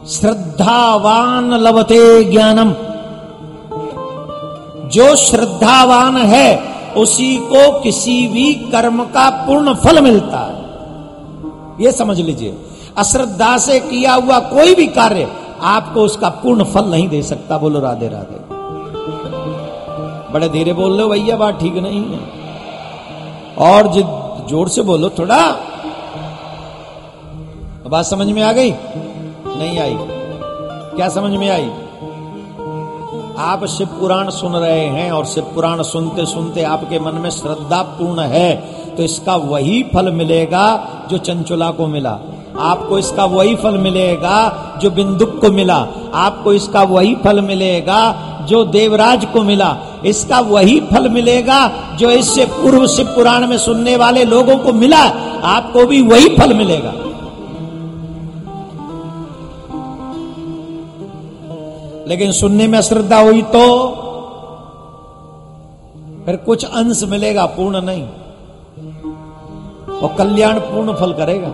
श्रद्धावान 0.10 1.54
लवते 1.54 2.24
ज्ञानम। 2.24 2.74
जो 4.90 5.16
श्रद्धावान 5.16 6.18
है, 6.18 6.78
उसी 6.94 7.36
को 7.38 7.80
किसी 7.80 8.28
भी 8.28 8.54
कर्म 8.72 9.04
का 9.06 9.30
पूर्ण 9.46 9.74
फल 9.76 10.02
मिलता 10.02 10.40
है। 10.40 11.86
ये 11.86 11.92
समझ 11.92 12.20
लीजिए, 12.20 12.58
अश्रद्धा 12.98 13.58
से 13.58 13.80
किया 13.80 14.14
हुआ 14.14 14.40
कोई 14.40 14.76
भी 14.76 14.88
कार्य 14.88 15.28
आपको 15.62 16.02
उसका 16.02 16.30
पूर्ण 16.30 16.64
फल 16.64 16.86
नहीं 16.86 17.08
दे 17.10 17.22
सकता, 17.22 17.58
बोलो 17.58 17.80
राधे 17.80 18.08
राधे। 18.08 18.47
बड़े 20.32 20.50
धीरे 20.50 20.74
बोल 20.74 21.02
हो 21.02 21.08
भैया, 21.10 21.36
बात 21.36 21.60
ठीक 21.60 21.76
नहीं 21.78 22.04
है। 22.06 22.20
और 23.68 23.88
जो 23.88 24.02
ज़ोर 24.50 24.70
से 24.70 24.82
बोलो, 24.82 25.10
थोड़ा। 25.10 25.40
बात 27.88 28.06
समझ 28.06 28.28
में 28.28 28.42
आ 28.44 28.52
गई? 28.52 28.72
नहीं 28.72 29.80
आई। 29.80 29.96
क्या 30.96 31.10
समझ 31.10 31.32
में 31.32 31.50
आई? 31.50 31.70
आप 33.40 33.66
शिव 33.66 33.88
पुराण 34.00 34.30
सुन 34.30 34.56
रहे 34.56 34.86
हैं 34.88 35.12
और 35.12 35.26
शिव 35.26 35.44
पुराण 35.56 35.82
सुनते 35.84 36.26
सुनते 36.26 36.64
आपके 36.66 37.00
मन 37.00 37.16
में 37.16 37.30
श्रद्धा 37.30 37.82
पूर्ण 37.98 38.22
है 38.22 38.56
तो 38.96 39.04
इसका 39.04 39.36
वही 39.36 39.82
फल 39.94 40.12
मिलेगा 40.12 40.66
जो 41.10 41.18
चंचुला 41.18 41.70
को 41.72 41.88
मिला। 41.88 42.18
आपको 42.62 42.98
इसका 43.00 43.26
वही 43.26 43.56
फल 43.56 43.78
मिलेगा 43.78 44.38
जो 44.82 44.90
बिंदुक 44.92 45.40
को 45.42 45.52
मिला। 45.52 45.78
आपको 46.16 46.54
इसका 46.54 46.84
वही 46.84 47.16
फल 47.16 47.42
मिलेगा 47.42 48.00
जो 48.48 48.64
देवराज 48.66 49.26
को 49.26 49.42
मिला, 49.44 49.76
इसका 50.06 50.40
वही 50.40 50.80
फल 50.92 51.10
मिलेगा 51.10 51.60
जो 52.00 52.12
इससे 52.12 52.46
पूर्व 52.48 52.88
शिव 52.88 53.08
पुराण 53.08 53.48
में 53.48 53.58
सुनने 53.58 53.96
वाले 53.98 54.24
लोगों 54.26 54.58
को 54.58 54.74
मिला, 54.74 55.04
आपको 55.48 55.86
भी 55.86 56.02
वही 56.04 56.30
फल 56.36 56.54
मिलेगा। 56.54 56.94
लेकिन 62.08 62.32
सुनने 62.32 62.68
में 62.68 62.82
श्रद्धा 62.82 63.20
हुई 63.20 63.42
तो 63.56 63.64
फिर 66.26 66.36
कुछ 66.36 66.64
अंश 66.66 67.04
मिलेगा, 67.04 67.46
पूर्ण 67.48 67.82
नहीं। 67.82 68.04
और 69.98 70.16
कल्याण 70.18 70.60
पूर्ण 70.62 70.94
फल 70.94 71.14
करेगा। 71.14 71.52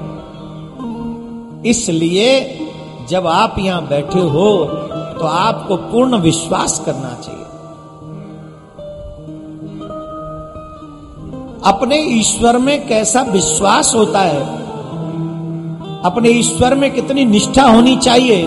इसलिए 1.65 2.27
जब 3.09 3.27
आप 3.27 3.55
यहाँ 3.59 3.87
बैठे 3.87 4.19
हो 4.29 4.47
तो 5.14 5.26
आपको 5.26 5.76
पूर्ण 5.76 6.18
विश्वास 6.18 6.80
करना 6.86 7.14
चाहिए। 7.24 7.45
अपने 11.66 11.97
ईश्वर 11.97 12.57
में 12.57 12.88
कैसा 12.88 13.22
विश्वास 13.22 13.95
होता 13.95 14.20
है, 14.20 14.41
अपने 16.03 16.30
ईश्वर 16.30 16.76
में 16.76 16.91
कितनी 16.93 17.26
निष्ठा 17.26 17.64
होनी 17.64 17.95
चाहिए, 17.97 18.38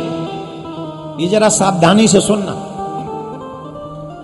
ये 1.20 1.26
जरा 1.26 1.48
सावधानी 1.48 2.08
से 2.08 2.20
सुनना। 2.20 2.52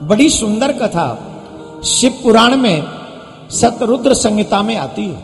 बड़ी 0.03 0.28
सुंदर 0.30 0.72
कथा 0.72 1.07
शिव 1.84 2.18
पुराण 2.22 2.57
में 2.57 2.84
सतरुद्र 3.51 4.14
संहिता 4.14 4.62
में 4.62 4.76
आती 4.76 5.05
है। 5.05 5.22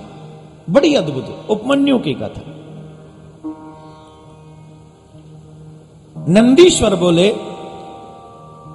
बड़ी 0.71 0.95
अद्भुत, 0.95 1.47
उपमन्यु 1.51 1.99
की 1.99 2.15
कथा। 2.15 2.58
नंदीश्वर 6.29 6.95
बोले, 6.95 7.37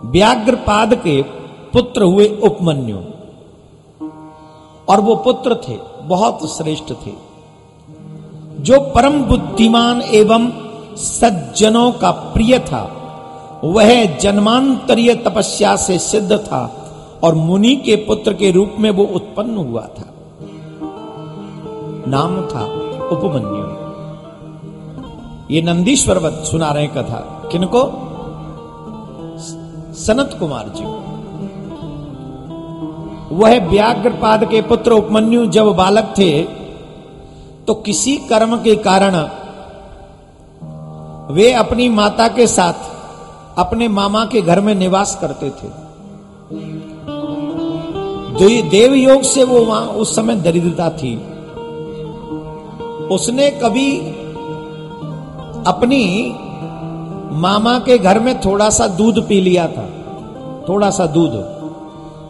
व्याघ्रपाद 0.06 0.96
के 0.96 1.22
पुत्र 1.74 2.04
हुए 2.04 2.40
उपमन्यु। 2.44 2.98
और 4.90 5.02
वो 5.02 5.16
पुत्र 5.16 5.56
थे, 5.56 5.78
बहुत 6.02 6.58
श्रेष्ठ 6.58 6.92
थे, 6.92 7.12
जो 8.60 8.80
परम 8.80 9.24
बुद्धिमान 9.24 10.02
एवं 10.02 10.52
सज्जनों 10.96 11.92
का 11.92 12.12
प्रिय 12.12 12.60
था। 12.60 13.00
वह 13.64 14.18
जन्मांतरीय 14.18 15.16
तपस्या 15.16 15.76
से 15.76 16.00
सिद्ध 16.00 16.38
था 16.38 16.92
और 17.24 17.36
मुनि 17.36 17.76
के 17.76 17.96
पुत्र 17.96 18.34
के 18.34 18.52
रूप 18.52 18.76
में 18.80 18.90
वो 18.90 19.04
उत्पन्न 19.04 19.58
हुआ 19.58 19.82
था। 19.82 20.14
नाम 22.08 22.42
था 22.42 22.64
उपमन्यु। 23.08 23.73
ये 25.54 25.62
नंदीश्वर 25.62 26.18
वत 26.18 26.44
सुना 26.46 26.72
रहे 26.72 26.88
कथा। 26.88 27.20
किनको? 27.52 27.82
सनत 29.98 30.36
कुमार 30.40 30.70
जी 30.78 30.86
वह 33.36 33.54
व्याघ्रपाद 33.70 34.44
के 34.46 34.62
पुत्र 34.62 34.92
उपमन्यु 34.92 35.46
जब 35.46 35.68
बालक 35.76 36.14
थे 36.18 36.32
तो 37.68 37.74
किसी 37.74 38.16
कर्म 38.30 38.56
के 38.58 38.76
कारण 38.76 39.16
वे 41.34 41.52
अपनी 41.54 41.88
माता 41.90 42.28
के 42.28 42.48
साथ 42.48 42.78
अपने 43.58 43.88
मामा 43.88 44.24
के 44.26 44.42
घर 44.42 44.60
में 44.62 44.74
निवास 44.76 45.18
करते 45.22 45.50
थे। 45.50 45.70
देव 48.70 48.94
योग 48.94 49.22
से 49.24 49.44
वो 49.44 49.60
वहाँ 49.66 49.86
उस 50.02 50.16
समय 50.16 50.36
दरिद्रता 50.36 50.90
थी। 50.90 51.14
उसने 53.08 53.50
कभी 53.64 53.88
अपनी 55.68 56.36
मामा 57.32 57.80
के 57.80 57.98
घर 57.98 58.20
में 58.20 58.42
थोड़ा 58.42 58.70
सा 58.70 58.88
दूध 58.88 59.28
पी 59.28 59.42
लिया 59.42 59.68
था। 59.68 59.90
थोड़ा 60.70 60.90
सा 60.90 61.06
दूध। 61.06 61.54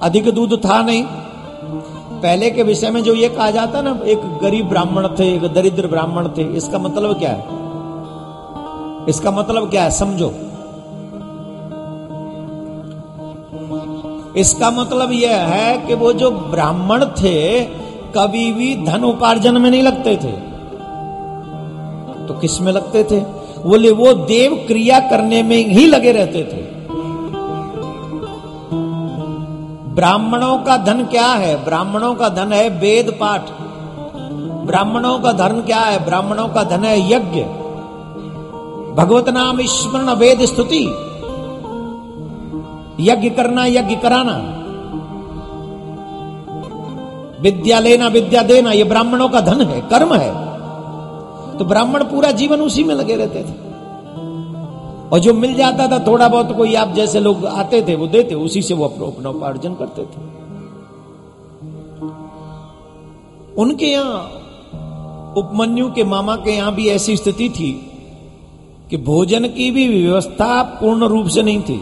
अधिक 0.01 0.35
दूध 0.35 0.65
था 0.65 0.81
नहीं। 0.81 1.03
पहले 2.21 2.49
के 2.49 2.63
विषय 2.63 2.89
में 2.89 3.03
जो 3.03 3.13
ये 3.13 3.29
कहा 3.29 3.51
जाता 3.51 3.81
ना, 3.81 3.99
एक 4.05 4.17
गरीब 4.17 4.69
ब्राह्मण 4.69 5.07
थे, 5.19 5.35
एक 5.35 5.53
दरिद्र 5.53 5.87
ब्राह्मण 5.87 6.29
थे, 6.29 6.43
इसका 6.43 6.77
मतलब 6.77 7.19
क्या 7.19 7.29
है? 7.29 7.45
इसका 9.09 9.31
मतलब 9.31 9.69
क्या 9.69 9.83
है? 9.83 9.91
समझो। 9.91 10.33
इसका 14.37 14.71
मतलब 14.71 15.11
यह 15.11 15.37
है 15.37 15.77
कि 15.77 15.93
वो 15.93 16.13
जो 16.13 16.31
ब्राह्मण 16.31 17.05
थे, 17.05 17.63
कभी 18.17 18.53
भी 18.53 18.75
धन 18.75 19.03
उपार्जन 19.03 19.61
में 19.61 19.71
नहीं 19.71 19.83
लगते 19.83 20.17
थे। 20.17 20.52
तो 22.27 22.33
किसमें 22.33 22.71
लगते 22.71 23.03
थे? 23.03 23.19
बोले, 23.69 23.91
वो 23.91 24.13
देव 24.13 24.65
क्रिया 24.67 24.99
करने 24.99 25.43
में 25.43 25.57
ही 25.57 25.87
लगे 25.87 26.11
रहते 26.11 26.43
थे। 26.43 26.73
ब्राह्मणों 29.93 30.57
का 30.57 30.77
धन 30.77 31.05
क्या 31.05 31.27
है? 31.27 31.65
ब्राह्मणों 31.65 32.15
का 32.15 32.29
धन 32.29 32.53
है 32.53 32.69
वेद 32.69 33.17
पाठ। 33.19 33.41
ब्राह्मणों 34.65 35.19
का 35.19 35.31
धन 35.31 35.61
क्या 35.61 35.79
है? 35.79 36.05
ब्राह्मणों 36.05 36.47
का 36.47 36.63
धन 36.63 36.83
है 36.83 37.13
यज्ञ। 37.13 37.41
भगवत 39.03 39.29
नाम 39.29 39.61
स्मरण 39.61 40.09
वेद 40.09 40.41
स्तुति। 40.41 40.85
यज्ञ 42.99 43.29
करना, 43.29 43.65
यज्ञ 43.65 43.95
कराना। 43.95 44.59
विद्या 47.41 47.79
लेना, 47.79 48.07
विद्या 48.07 48.41
देना, 48.41 48.71
ये 48.71 48.83
ब्राह्मणों 48.83 49.29
का 49.29 49.41
धन 49.41 49.61
है, 49.61 49.81
कर्म 49.81 50.13
है। 50.13 50.52
तो 51.53 51.65
ब्राह्मण 51.65 52.03
पूरा 52.03 52.31
जीवन 52.31 52.61
उसी 52.61 52.83
में 52.83 52.95
लगे 52.95 53.15
रहते 53.15 53.43
थे। 53.43 53.73
और 55.09 55.19
जो 55.19 55.33
मिल 55.33 55.53
जाता 55.53 55.87
था 55.87 55.99
थोड़ा 56.07 56.27
बहुत 56.27 56.55
कोई 56.55 56.75
आप 56.75 56.93
जैसे 56.93 57.19
लोग 57.19 57.45
आते 57.45 57.81
थे, 57.81 57.95
वो 57.95 58.07
देते, 58.07 58.35
उसी 58.35 58.61
से 58.61 58.73
वो 58.73 58.85
अपना 58.85 59.29
उपार्जन 59.29 59.73
करते 59.73 60.01
थे। 60.01 60.21
उनके 63.55 63.85
यहाँ 63.85 64.21
उपमन्यु 65.37 65.91
के 65.91 66.03
मामा 66.03 66.35
के 66.35 66.51
यहाँ 66.51 66.75
भी 66.75 66.87
ऐसी 66.87 67.17
स्थिति 67.17 67.49
थी 67.49 67.71
कि 68.89 68.97
भोजन 68.97 69.47
की 69.47 69.71
भी 69.71 70.03
व्यवस्था 70.03 70.63
पूर्ण 70.63 71.07
रूप 71.07 71.27
से 71.27 71.43
नहीं 71.43 71.61
थी। 71.61 71.81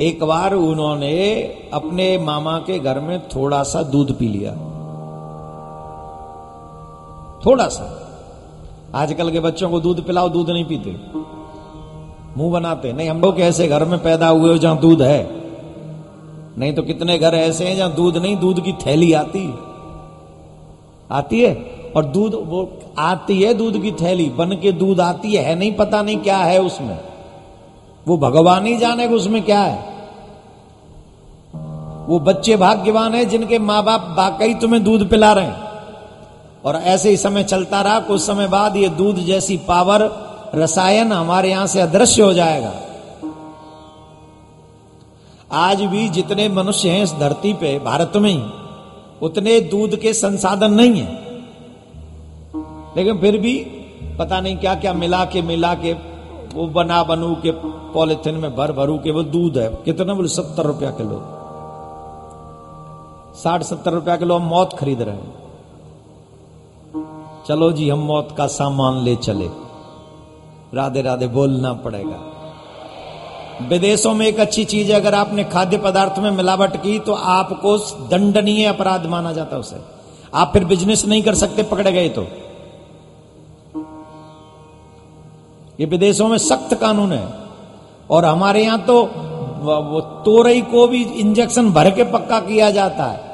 एक 0.00 0.24
बार 0.24 0.54
उन्होंने 0.54 1.42
अपने 1.72 2.18
मामा 2.18 2.58
के 2.58 2.78
घर 2.78 3.00
में 3.00 3.28
थोड़ा 3.28 3.62
सा 3.62 3.82
दूध 3.82 4.18
पी 4.18 4.28
लिया। 4.28 4.73
थोड़ा 7.46 7.68
सा। 7.68 8.00
आजकल 8.94 9.30
के 9.30 9.40
बच्चों 9.40 9.70
को 9.70 9.80
दूध 9.80 10.06
पिलाओ, 10.06 10.28
दूध 10.28 10.50
नहीं 10.50 10.64
पीते। 10.64 10.96
मुँह 12.36 12.52
बनाते। 12.52 12.92
नहीं, 12.92 13.10
हम 13.10 13.20
लोग 13.20 13.40
ऐसे 13.40 13.68
घर 13.68 13.84
में 13.84 14.02
पैदा 14.02 14.28
हुए 14.28 14.50
हो 14.50 14.58
जहाँ 14.58 14.78
दूध 14.78 15.02
है। 15.02 15.30
नहीं 16.58 16.72
तो 16.72 16.82
कितने 16.82 17.18
घर 17.18 17.34
ऐसे 17.34 17.64
हैं 17.64 17.76
जहाँ 17.76 17.94
दूध 17.94 18.16
नहीं, 18.16 18.36
दूध 18.36 18.64
की 18.64 18.72
थैली 18.72 19.12
आती। 19.12 19.54
आती 21.10 21.40
है? 21.40 21.54
और 21.96 22.04
दूध, 22.04 22.34
वो 22.34 22.72
आती 22.98 23.42
है 23.42 23.54
दूध 23.54 23.82
की 23.82 23.92
थैली, 23.92 24.30
बन 24.30 24.50
के 24.50 24.72
दूध 24.72 25.00
आती 25.00 25.32
है। 25.32 25.54
नहीं, 25.54 25.74
पता 25.74 26.02
नहीं 26.02 26.18
क्या 26.18 26.36
है 26.36 26.58
उसमें। 26.58 27.00
वो 28.08 28.18
भगवान 28.18 28.66
ही 28.66 28.76
जाने 28.76 29.08
कि 29.08 29.14
उसमें 29.14 29.42
क्या 29.42 29.60
है। 29.60 29.94
वो 32.06 32.18
बच्चे 32.18 32.56
भाग्यवान 32.56 33.14
है 33.14 33.24
जिनके 33.24 33.58
माँ 33.58 33.84
बाप 33.84 34.14
वाकई 34.18 34.54
तुम्हें 34.54 34.84
दूध 34.84 35.10
पिला 35.10 35.32
रहे 35.32 35.44
हैं। 35.44 35.63
और 36.64 36.76
ऐसे 36.76 37.10
ही 37.10 37.16
समय 37.16 37.44
चलता 37.44 37.80
रहा 37.80 38.00
कुछ 38.00 38.20
समय 38.20 38.46
बाद 38.46 38.76
ये 38.76 38.88
दूध 38.88 39.16
जैसी 39.16 39.56
पावर 39.56 40.24
रसायन 40.54 41.12
हमारे 41.12 41.50
यहाँ 41.50 41.66
से 41.66 41.80
अदृश्य 41.80 42.22
हो 42.22 42.32
जाएगा। 42.32 42.72
आज 45.52 45.82
भी 45.82 46.08
जितने 46.08 46.48
मनुष्य 46.48 46.90
हैं 46.90 47.02
इस 47.02 47.12
धरती 47.12 47.52
पे, 47.52 47.78
भारत 47.78 48.12
में 48.16 48.30
ही, 48.30 48.42
उतने 49.22 49.60
दूध 49.60 49.96
के 49.96 50.12
संसाधन 50.12 50.72
नहीं 50.72 51.00
है। 51.00 51.24
लेकिन 52.96 53.18
फिर 53.18 53.38
भी 53.38 53.54
पता 54.18 54.40
नहीं 54.40 54.56
क्या 54.56 54.74
क्या 54.74 54.92
मिला 54.92 55.24
के 55.24 55.42
मिला 55.42 55.74
के, 55.74 55.92
वो 56.54 56.66
बना 56.66 57.02
बनू 57.02 57.34
के, 57.34 57.50
पॉलिथिन 57.92 58.34
में 58.34 58.56
भर 58.56 58.72
भरू 58.72 58.98
के 58.98 59.10
वो 59.10 59.22
दूध 59.22 59.58
है। 59.58 59.68
कितना 59.84 60.14
बोले, 60.14 60.28
सत्तर 60.28 60.62
रुपया 60.62 60.90
किलो। 60.90 61.22
साठ 63.34 63.62
सत्तर 63.62 63.92
रुपया 63.92 64.16
किलो 64.16 64.34
हम 64.34 64.42
मौत 64.42 64.76
खरीद 64.78 65.02
रहे 65.02 65.14
हैं। 65.14 65.43
चलो 67.48 67.72
जी, 67.72 67.88
हम 67.88 67.98
मौत 67.98 68.28
का 68.38 68.46
सामान 68.46 69.02
ले 69.04 69.16
चले। 69.16 69.46
राधे 70.74 71.02
राधे, 71.02 71.26
बोलना 71.26 71.72
पड़ेगा। 71.72 72.30
विदेशों 73.68 74.14
में 74.14 74.26
एक 74.26 74.40
अच्छी 74.40 74.64
चीज़ 74.64 74.92
है, 74.92 75.00
अगर 75.00 75.14
आपने 75.14 75.44
खाद्य 75.44 75.78
पदार्थ 75.78 76.18
में 76.18 76.30
मिलावट 76.30 76.76
की 76.76 76.98
तो 76.98 77.12
आपको 77.14 77.78
दंडनीय 78.08 78.66
अपराध 78.66 79.06
माना 79.06 79.32
जाता 79.32 79.56
है 79.56 79.60
उसे। 79.60 79.76
आप 80.34 80.50
फिर 80.52 80.64
बिज़नेस 80.64 81.06
नहीं 81.06 81.22
कर 81.22 81.34
सकते, 81.34 81.62
पकड़े 81.62 81.92
गए 81.92 82.08
तो। 82.08 82.22
ये 85.80 85.86
विदेशों 85.86 86.28
में 86.28 86.38
सख्त 86.38 86.74
कानून 86.74 87.12
है। 87.12 87.28
और 88.10 88.24
हमारे 88.24 88.64
यहाँ 88.64 88.80
तो 88.80 89.02
वो 89.62 90.00
तोरई 90.00 90.60
को 90.60 90.88
भी 90.88 91.02
इंजेक्शन 91.02 91.72
भर 91.72 91.90
के 91.90 92.04
पक्का 92.04 92.40
किया 92.40 92.70
जाता 92.70 93.04
है। 93.04 93.33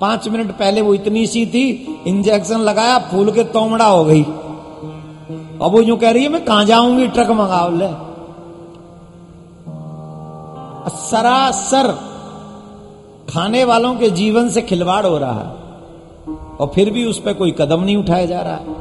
पाँच 0.00 0.28
मिनट 0.28 0.50
पहले 0.50 0.80
वो 0.80 0.94
इतनी 0.94 1.26
सी 1.26 1.44
थी 1.46 1.64
इंजेक्शन 2.06 2.60
लगाया, 2.60 2.98
फूल 3.10 3.30
के 3.32 3.44
तोमड़ा 3.52 3.84
हो 3.84 4.04
गई। 4.04 4.22
अब 4.22 5.70
वो 5.72 5.80
यूँ 5.80 5.96
कह 5.98 6.10
रही 6.10 6.22
है, 6.22 6.28
मैं 6.28 6.44
कहाँ 6.44 6.64
जाऊँगी 6.64 7.06
ट्रक 7.08 7.30
मंगाओ, 7.32 7.70
ले? 7.72 7.88
सरासर 11.00 11.86
खाने 13.30 13.64
वालों 13.64 13.94
के 13.94 14.10
जीवन 14.12 14.48
से 14.48 14.62
खिलवाड़ 14.62 15.04
हो 15.06 15.16
रहा 15.18 15.32
है, 15.32 15.48
और 16.60 16.70
फिर 16.74 16.90
भी 16.90 17.04
उस 17.04 17.20
पर 17.20 17.32
कोई 17.32 17.54
कदम 17.58 17.82
नहीं 17.82 17.96
उठाया 17.96 18.26
जा 18.26 18.40
रहा 18.40 18.54
है। 18.54 18.74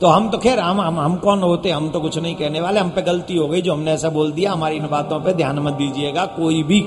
तो 0.00 0.06
हम 0.06 0.28
तो 0.30 0.38
खैर, 0.38 0.58
हम 0.60 0.80
हम 0.80 0.98
हम 1.00 1.16
कौन 1.16 1.42
होते, 1.42 1.70
हम 1.70 1.88
तो 1.90 2.00
कुछ 2.00 2.18
नहीं 2.18 2.34
कहने 2.34 2.60
वाले, 2.60 2.80
हम 2.80 2.90
पे 2.90 3.02
गलती 3.02 3.36
हो 3.36 3.48
गई, 3.48 3.60
जो 3.62 3.72
हमने 3.72 3.92
ऐसा 3.92 4.08
बोल 4.10 4.32
दिया, 4.32 4.52
हमारी 4.52 4.76
इन 4.76 4.86
बातों 4.88 5.20
पे 5.20 5.32
ध्यान 5.32 5.58
मत 5.58 5.74
दीजिएगा, 5.74 6.24
कोई 6.26 6.62
भी। 6.62 6.78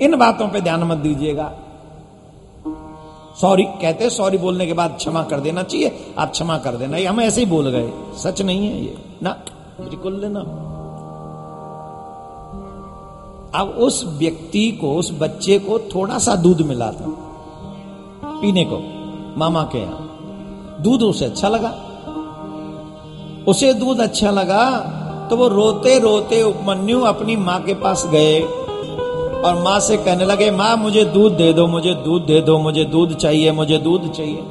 इन 0.00 0.16
बातों 0.16 0.48
पे 0.48 0.60
ध्यान 0.60 0.82
मत 0.82 0.98
दीजिएगा। 0.98 1.52
सॉरी 3.34 3.62
कहते 3.82 4.08
सॉरी 4.10 4.38
बोलने 4.38 4.66
के 4.66 4.72
बाद 4.72 4.94
क्षमा 4.96 5.22
कर 5.22 5.40
देना 5.40 5.62
चाहिए, 5.62 5.92
आप 6.18 6.30
क्षमा 6.30 6.58
कर 6.58 6.76
देना। 6.76 6.96
ये 6.96 7.06
हम 7.06 7.20
ऐसे 7.20 7.40
ही 7.40 7.46
बोल 7.46 7.68
गए, 7.70 7.92
सच 8.16 8.42
नहीं 8.42 8.66
है 8.66 8.84
ये। 8.84 8.96
ना, 9.22 9.30
बिल्कुल 9.80 10.20
लेना 10.20 10.40
अब 13.54 13.68
उस 13.78 14.02
व्यक्ति 14.18 14.70
को, 14.72 14.94
उस 14.94 15.10
बच्चे 15.20 15.58
को 15.58 15.78
थोड़ा 15.94 16.18
सा 16.18 16.34
दूध 16.36 16.60
मिला 16.62 16.90
था, 16.92 17.06
पीने 18.40 18.64
को, 18.64 18.78
मामा 19.38 19.62
के 19.72 19.78
यहाँ। 19.78 20.78
दूध 20.82 21.02
उसे 21.02 21.24
अच्छा 21.24 21.48
लगा। 21.48 21.74
उसे 23.48 23.72
दूध 23.74 24.00
अच्छा 24.00 24.30
लगा 24.30 24.64
तो 25.30 25.36
वो 25.36 25.48
रोते 25.48 25.98
रोते 25.98 26.42
उपमन्यु 26.42 27.00
अपनी 27.04 27.36
माँ 27.36 27.60
के 27.62 27.74
पास 27.74 28.06
गए। 28.06 28.40
और 29.44 29.62
माँ 29.62 29.80
से 29.80 29.96
कहने 29.96 30.24
लगे, 30.24 30.50
माँ, 30.50 30.76
मुझे 30.76 31.04
दूध 31.04 31.32
दे 31.32 31.52
दो, 31.52 31.66
मुझे 31.66 31.94
दूध 31.94 32.26
दे 32.26 32.40
दो, 32.40 32.58
मुझे 32.58 32.84
दूध 32.84 33.14
चाहिए, 33.14 33.52
मुझे 33.52 33.78
दूध 33.78 34.10
चाहिए। 34.12 34.42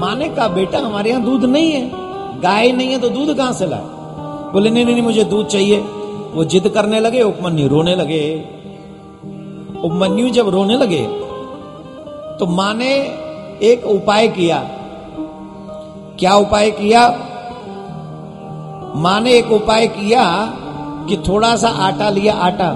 माँ 0.00 0.14
ने 0.16 0.28
कहा, 0.28 0.48
बेटा, 0.48 0.78
हमारे 0.78 1.10
यहाँ 1.10 1.22
दूध 1.22 1.44
नहीं 1.44 1.72
है, 1.72 1.90
गाय 2.40 2.72
नहीं 2.72 2.88
है 2.88 2.98
तो 2.98 3.08
दूध 3.08 3.36
कहाँ 3.36 3.52
से 3.52 3.66
लाए? 3.66 3.84
बोले, 4.52 4.70
नहीं 4.70 4.84
नहीं 4.84 5.02
मुझे 5.02 5.24
दूध 5.24 5.46
चाहिए। 5.46 5.78
वो 6.34 6.44
जिद 6.44 6.68
करने 6.68 7.00
लगे, 7.00 7.22
उपमन्यु 7.22 7.68
रोने 7.68 7.94
लगे। 7.96 8.22
उपमन्यु 9.84 10.28
जब 10.28 10.48
रोने 10.48 10.76
लगे 10.76 11.04
तो 12.38 12.46
माँ 12.46 12.74
ने 12.74 12.92
एक 13.62 13.86
उपाय 13.86 14.28
किया। 14.28 14.58
क्या 16.18 16.34
उपाय 16.34 16.70
किया? 16.70 17.08
माँ 18.96 19.20
ने 19.20 19.32
एक 19.32 19.52
उपाय 19.52 19.86
किया 19.86 20.24
कि 21.08 21.16
थोड़ा 21.28 21.56
सा 21.56 21.68
आटा 21.68 22.10
लिया, 22.10 22.34
आटा। 22.34 22.68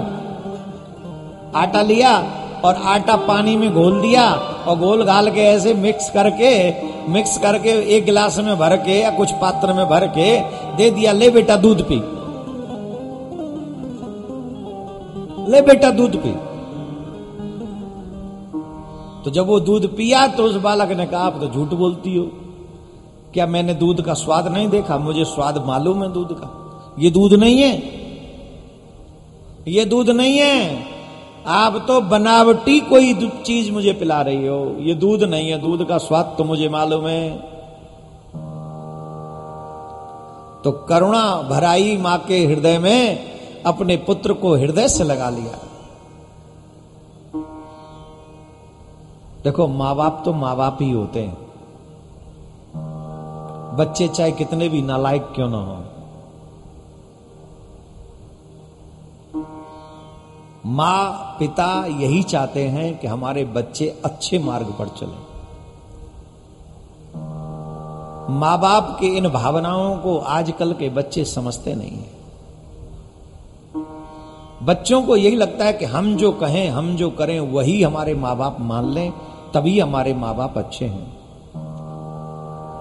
आटा 1.55 1.81
लिया 1.81 2.17
और 2.65 2.75
आटा 2.75 3.15
पानी 3.15 3.55
में 3.57 3.73
घोल 3.73 4.01
दिया 4.01 4.31
और 4.67 4.77
घोल 4.77 5.03
घाल 5.03 5.31
के 5.31 5.39
ऐसे 5.39 5.73
मिक्स 5.73 6.09
करके 6.09 6.51
मिक्स 7.11 7.37
करके 7.37 7.69
एक 7.95 8.05
गिलास 8.05 8.39
में 8.39 8.57
भर 8.59 8.75
के 8.77 8.99
या 8.99 9.09
कुछ 9.09 9.31
पात्र 9.31 9.73
में 9.73 9.85
भर 9.85 10.07
के 10.07 10.39
दे 10.75 10.89
दिया, 10.91 11.11
ले 11.11 11.29
बेटा 11.29 11.55
दूध 11.55 11.81
पी। 11.81 11.95
ले 15.51 15.61
बेटा 15.61 15.89
दूध 15.91 16.15
पी। 16.15 16.31
तो 19.23 19.31
जब 19.31 19.47
वो 19.47 19.59
दूध 19.59 19.95
पिया 19.97 20.27
तो 20.27 20.43
उस 20.43 20.55
बालक 20.55 20.91
ने 20.91 21.05
कहा, 21.05 21.21
आप 21.21 21.39
तो 21.41 21.47
झूठ 21.47 21.67
बोलती 21.67 22.15
हो। 22.15 22.23
क्या 23.33 23.45
मैंने 23.45 23.73
दूध 23.73 24.01
का 24.01 24.13
स्वाद 24.13 24.47
नहीं 24.47 24.69
देखा? 24.69 24.97
मुझे 24.97 25.25
स्वाद 25.25 25.63
मालूम 25.67 26.03
है 26.03 26.13
दूध 26.13 26.27
का। 26.31 26.95
ये 26.99 27.09
दूध 27.09 27.33
नहीं 27.33 27.61
है। 27.61 27.71
ये 29.67 29.85
दूध 29.85 30.09
नहीं 30.09 30.37
है। 30.37 30.90
आप 31.47 31.85
तो 31.87 32.01
बनावटी 32.01 32.79
कोई 32.79 33.13
चीज़ 33.45 33.71
मुझे 33.71 33.93
पिला 33.93 34.21
रही 34.21 34.47
हो। 34.47 34.75
ये 34.79 34.93
दूध 34.93 35.23
नहीं 35.23 35.49
है, 35.49 35.57
दूध 35.57 35.87
का 35.87 35.97
स्वाद 35.97 36.35
तो 36.37 36.43
मुझे 36.43 36.69
मालूम 36.69 37.07
है। 37.07 37.37
तो 40.63 40.71
करुणा 40.71 41.41
भराई 41.41 41.97
माँ 41.97 42.17
के 42.27 42.45
हृदय 42.45 42.79
में 42.79 43.19
अपने 43.63 43.97
पुत्र 43.97 44.33
को 44.33 44.55
हृदय 44.55 44.87
से 44.87 45.03
लगा 45.03 45.29
लिया। 45.29 45.59
देखो 49.43 49.67
माँ 49.67 49.95
बाप 49.95 50.21
तो 50.25 50.33
माँ 50.33 50.55
बाप 50.55 50.77
ही 50.81 50.91
होते 50.91 51.19
हैं। 51.19 51.37
बच्चे 53.77 54.07
चाहे 54.07 54.31
कितने 54.31 54.69
भी 54.69 54.81
नालायक 54.81 55.23
क्यों 55.35 55.49
ना 55.49 55.57
हो। 55.57 55.83
माँ 60.65 61.35
पिता 61.39 61.85
यही 61.85 62.23
चाहते 62.23 62.67
हैं 62.67 62.97
कि 62.97 63.07
हमारे 63.07 63.45
बच्चे 63.45 64.01
अच्छे 64.05 64.39
मार्ग 64.39 64.65
पर 64.79 64.87
चले। 64.87 65.31
माँ 68.33 68.59
बाप 68.59 68.97
के 68.99 69.07
इन 69.07 69.29
भावनाओं 69.29 69.97
को 69.97 70.17
आजकल 70.17 70.73
के 70.73 70.89
बच्चे 70.89 71.25
समझते 71.25 71.75
नहीं 71.75 71.91
हैं। 71.91 72.21
बच्चों 74.63 75.01
को 75.01 75.15
यही 75.15 75.35
लगता 75.35 75.65
है 75.65 75.73
कि 75.73 75.85
हम 75.85 76.15
जो 76.15 76.31
कहें, 76.31 76.69
हम 76.69 76.95
जो 76.95 77.09
करें, 77.09 77.39
वही 77.39 77.83
हमारे 77.83 78.13
माँ 78.13 78.37
बाप 78.37 78.57
मान 78.59 78.89
लें, 78.89 79.13
तभी 79.53 79.79
हमारे 79.79 80.13
माँ 80.13 80.35
बाप 80.35 80.57
अच्छे 80.57 80.85
हैं। 80.85 81.21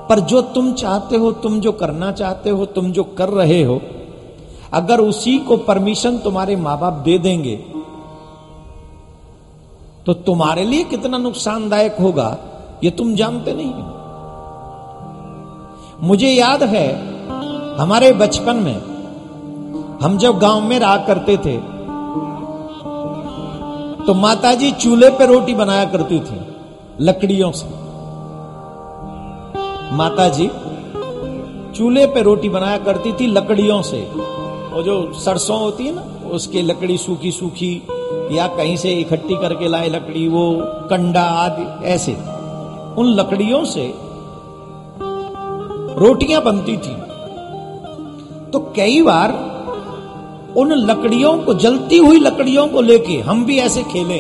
पर 0.09 0.21
जो 0.21 0.43
तुम 0.43 0.73
चाहते 0.73 1.17
हो, 1.17 1.33
तुम 1.33 1.61
जो 1.61 1.73
करना 1.73 2.13
चाहते 2.13 2.51
हो, 2.51 2.67
तुम 2.67 2.93
जो 2.93 3.05
कर 3.05 3.29
रहे 3.29 3.63
हो 3.63 3.81
अगर 4.73 5.01
उसी 5.01 5.39
को 5.39 5.57
परमिशन 5.59 6.19
तुम्हारे 6.19 6.57
माँ 6.57 6.79
बाप 6.81 6.93
दे 7.05 7.19
देंगे 7.19 7.57
तो 10.07 10.13
तुम्हारे 10.27 10.65
लिए 10.65 10.85
कितना 10.85 11.19
नुकसानदायक 11.19 11.97
होगा, 12.01 12.37
ये 12.85 12.91
तुम 12.91 13.15
जानते 13.15 13.53
नहीं 13.55 13.73
हो। 13.73 13.83
मुझे 16.03 16.29
याद 16.29 16.63
है, 16.65 16.87
हमारे 17.77 18.13
बचपन 18.15 18.57
में, 18.59 18.79
हम 20.03 20.19
जब 20.19 20.39
गाँव 20.39 20.61
में 20.61 20.79
रहा 20.79 20.97
करते 21.07 21.37
थे 21.37 21.57
तो 24.07 24.15
माताजी 24.17 24.71
चूल्हे 24.75 25.11
पे 25.11 25.27
रोटी 25.27 25.55
बनाया 25.55 25.85
करती 25.87 26.19
थी, 26.21 26.39
लकड़ियों 27.01 27.51
से। 27.53 27.69
माताजी 29.97 30.47
चूल्हे 31.77 32.07
पे 32.07 32.23
रोटी 32.23 32.49
बनाया 32.49 32.79
करती 32.79 33.13
थी 33.13 33.27
लकड़ियों 33.29 33.81
से। 33.83 34.01
वो 34.73 34.83
जो 34.83 35.13
सरसों 35.13 35.61
होती 35.61 35.87
है 35.87 35.95
ना, 35.95 36.29
उसकी 36.31 36.63
लकड़ी 36.63 36.99
सूखी 36.99 37.33
सूखी 37.33 37.83
या 38.33 38.47
कहीं 38.47 38.77
से 38.77 38.91
इकट्ठी 38.91 39.37
करके 39.37 39.69
लाए 39.69 39.89
लकड़ी, 39.89 40.29
वो 40.29 40.63
कंडा 40.65 41.23
आदि, 41.23 41.87
ऐसे। 41.87 42.13
उन 42.99 43.07
लकड़ियों 43.07 43.65
से 43.65 43.95
रोटियाँ 46.01 46.43
बनती 46.43 46.73
थी। 46.73 47.11
तो 48.51 48.59
कई 48.77 49.03
बार 49.03 49.51
उन 50.57 50.73
लकड़ियों 50.73 51.39
को, 51.39 51.55
जलती 51.55 51.99
हुई 51.99 52.19
लकड़ियों 52.19 52.69
को 52.69 52.81
लेके 52.81 53.15
हम 53.15 53.45
भी 53.45 53.59
ऐसे 53.59 53.83
खेले। 53.83 54.19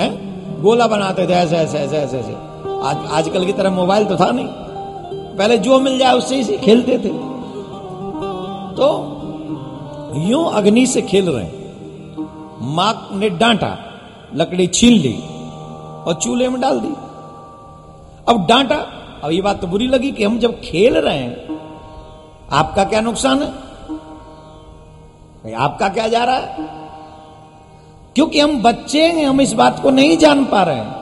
हैं? 0.00 0.24
गोला 0.62 0.86
बनाते 0.86 1.26
थे, 1.26 1.32
ऐसे 1.32 1.56
ऐसे 1.56 1.78
ऐसे 1.78 1.96
ऐसे 1.96 2.18
ऐसे। 2.18 2.34
आज, 2.82 2.96
आजकल 3.10 3.44
की 3.44 3.52
तरह 3.52 3.70
मोबाइल 3.70 4.04
तो 4.04 4.16
था 4.16 4.30
नहीं। 4.30 4.46
पहले 5.36 5.58
जो 5.58 5.80
मिल 5.80 5.98
जाए 5.98 6.14
उससे 6.14 6.36
ही 6.36 6.56
खेलते 6.56 6.98
थे। 6.98 7.33
तो 8.76 8.88
यूँ 10.16 10.52
अग्नि 10.52 10.86
से 10.86 11.02
खेल 11.02 11.30
रहे 11.30 11.64
माँ 12.74 13.08
ने 13.12 13.30
डांटा, 13.30 13.78
लकड़ी 14.34 14.66
छीन 14.66 14.92
ली 14.92 15.14
और 16.06 16.18
चूल्हे 16.22 16.48
में 16.48 16.60
डाल 16.60 16.80
दी। 16.80 16.94
अब 18.28 18.46
डांटा, 18.48 18.76
अब 19.24 19.30
ये 19.30 19.42
बात 19.42 19.60
तो 19.60 19.66
बुरी 19.66 19.86
लगी 19.86 20.12
कि 20.12 20.24
हम 20.24 20.38
जब 20.38 20.60
खेल 20.60 20.96
रहे 20.96 21.18
हैं, 21.18 21.58
आपका 22.52 22.84
क्या 22.84 23.00
नुकसान 23.00 23.42
है? 23.42 23.50
भाई, 25.42 25.52
आपका 25.52 25.88
क्या 25.88 26.08
जा 26.08 26.24
रहा 26.24 26.36
है? 26.36 26.56
क्योंकि 28.14 28.40
हम 28.40 28.62
बच्चे 28.62 29.06
हैं, 29.06 29.26
हम 29.26 29.40
इस 29.40 29.52
बात 29.52 29.80
को 29.82 29.90
नहीं 29.90 30.18
जान 30.18 30.44
पा 30.44 30.62
रहे 30.62 30.76
हैं। 30.76 30.92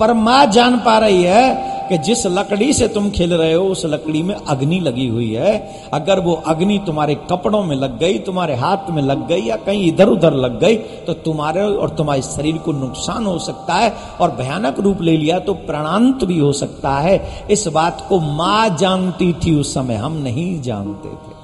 पर 0.00 0.12
माँ 0.12 0.46
जान 0.46 0.76
पा 0.76 0.98
रही 0.98 1.22
है 1.22 1.70
कि 1.90 1.98
जिस 1.98 2.26
लकड़ी 2.28 2.72
से 2.72 2.86
तुम 2.88 3.08
खेल 3.10 3.32
रहे 3.34 3.52
हो, 3.52 3.64
उस 3.66 3.84
लकड़ी 3.86 4.22
में 4.22 4.34
अग्नि 4.34 4.78
लगी 4.80 5.06
हुई 5.08 5.32
है। 5.34 5.54
अगर 5.92 6.20
वो 6.20 6.34
अग्नि 6.46 6.78
तुम्हारे 6.86 7.14
कपड़ों 7.30 7.62
में 7.64 7.74
लग 7.76 7.98
गई, 7.98 8.18
तुम्हारे 8.18 8.54
हाथ 8.54 8.90
में 8.90 9.02
लग 9.02 9.26
गई 9.28 9.40
या 9.40 9.56
कहीं 9.56 9.86
इधर 9.88 10.08
उधर 10.08 10.34
लग 10.34 10.58
गई 10.60 10.76
तो 10.76 11.12
तुम्हारे 11.20 11.62
और 11.62 11.90
तुम्हारे 11.90 12.22
शरीर 12.22 12.58
को 12.58 12.72
नुकसान 12.72 13.26
हो 13.26 13.38
सकता 13.38 13.74
है 13.74 13.92
और 14.20 14.30
भयानक 14.30 14.80
रूप 14.80 15.02
ले 15.02 15.16
लिया 15.16 15.38
तो 15.38 15.54
प्राणांत 15.66 16.24
भी 16.24 16.38
हो 16.38 16.52
सकता 16.52 16.94
है। 16.98 17.46
इस 17.50 17.66
बात 17.68 18.06
को 18.08 18.20
माँ 18.20 18.68
जानती 18.76 19.32
थी 19.34 19.58
उस 19.60 19.74
समय, 19.74 19.94
हम 19.96 20.16
नहीं 20.22 20.60
जानते 20.62 21.08
थे। 21.08 21.38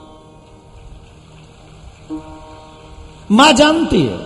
माँ 3.30 3.52
जानती 3.52 4.02
है। 4.02 4.18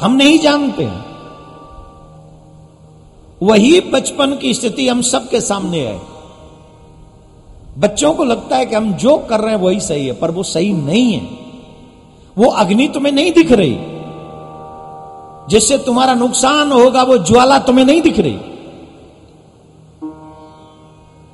हम 0.00 0.16
नहीं 0.16 0.38
जानते 0.38 0.84
हैं। 0.84 1.05
वही 3.42 3.80
बचपन 3.80 4.36
की 4.36 4.54
स्थिति 4.54 4.88
हम 4.88 5.02
सबके 5.02 5.40
सामने 5.40 5.78
है। 5.78 6.00
बच्चों 7.78 8.14
को 8.14 8.24
लगता 8.24 8.56
है 8.56 8.66
कि 8.66 8.74
हम 8.74 8.92
जो 8.92 9.18
कर 9.18 9.40
रहे 9.40 9.54
हैं 9.54 9.62
वही 9.62 9.80
सही 9.80 10.06
है, 10.06 10.12
पर 10.12 10.30
वो 10.30 10.42
सही 10.42 10.72
नहीं 10.72 11.12
है। 11.12 11.30
वो 12.38 12.50
अग्नि 12.50 12.88
तुम्हें 12.88 13.12
नहीं 13.12 13.32
दिख 13.32 13.52
रही। 13.52 13.78
जिससे 15.50 15.78
तुम्हारा 15.78 16.14
नुकसान 16.14 16.72
होगा, 16.72 17.02
वो 17.02 17.18
ज्वाला 17.18 17.58
तुम्हें 17.58 17.84
नहीं 17.84 18.02
दिख 18.02 18.16
रही। 18.18 18.38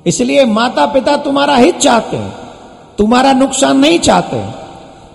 इसलिए 0.05 0.45
माता 0.45 0.85
पिता 0.85 1.17
तुम्हारा 1.17 1.55
हित 1.55 1.77
चाहते 1.77 2.17
हैं। 2.17 2.43
तुम्हारा 2.97 3.33
नुकसान 3.33 3.77
नहीं 3.77 3.99
चाहते 3.99 4.63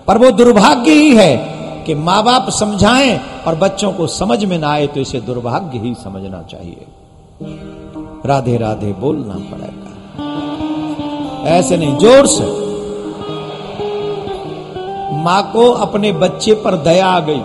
पर 0.07 0.17
वो 0.17 0.31
दुर्भाग्य 0.31 0.91
ही 0.91 1.15
है 1.15 1.58
कि 1.83 1.95
माँ 1.95 2.23
बाप 2.23 2.49
समझाएँ 2.49 3.19
और 3.47 3.55
बच्चों 3.55 3.91
को 3.93 4.07
समझ 4.07 4.43
में 4.45 4.57
ना 4.59 4.69
आए 4.69 4.87
तो 4.87 4.99
इसे 4.99 5.19
दुर्भाग्य 5.21 5.79
ही 5.79 5.93
समझना 5.93 6.41
चाहिए। 6.41 6.87
राधे 8.25 8.57
राधे 8.57 8.91
बोलना 8.93 9.35
पड़ेगा। 9.51 9.87
ऐसे 11.49 11.77
नहीं, 11.77 11.97
ज़ोर 11.97 12.27
से। 12.27 12.43
माँ 15.23 15.41
को 15.51 15.69
अपने 15.71 16.11
बच्चे 16.11 16.53
पर 16.53 16.75
दया 16.75 17.07
आ 17.07 17.19
गई, 17.19 17.41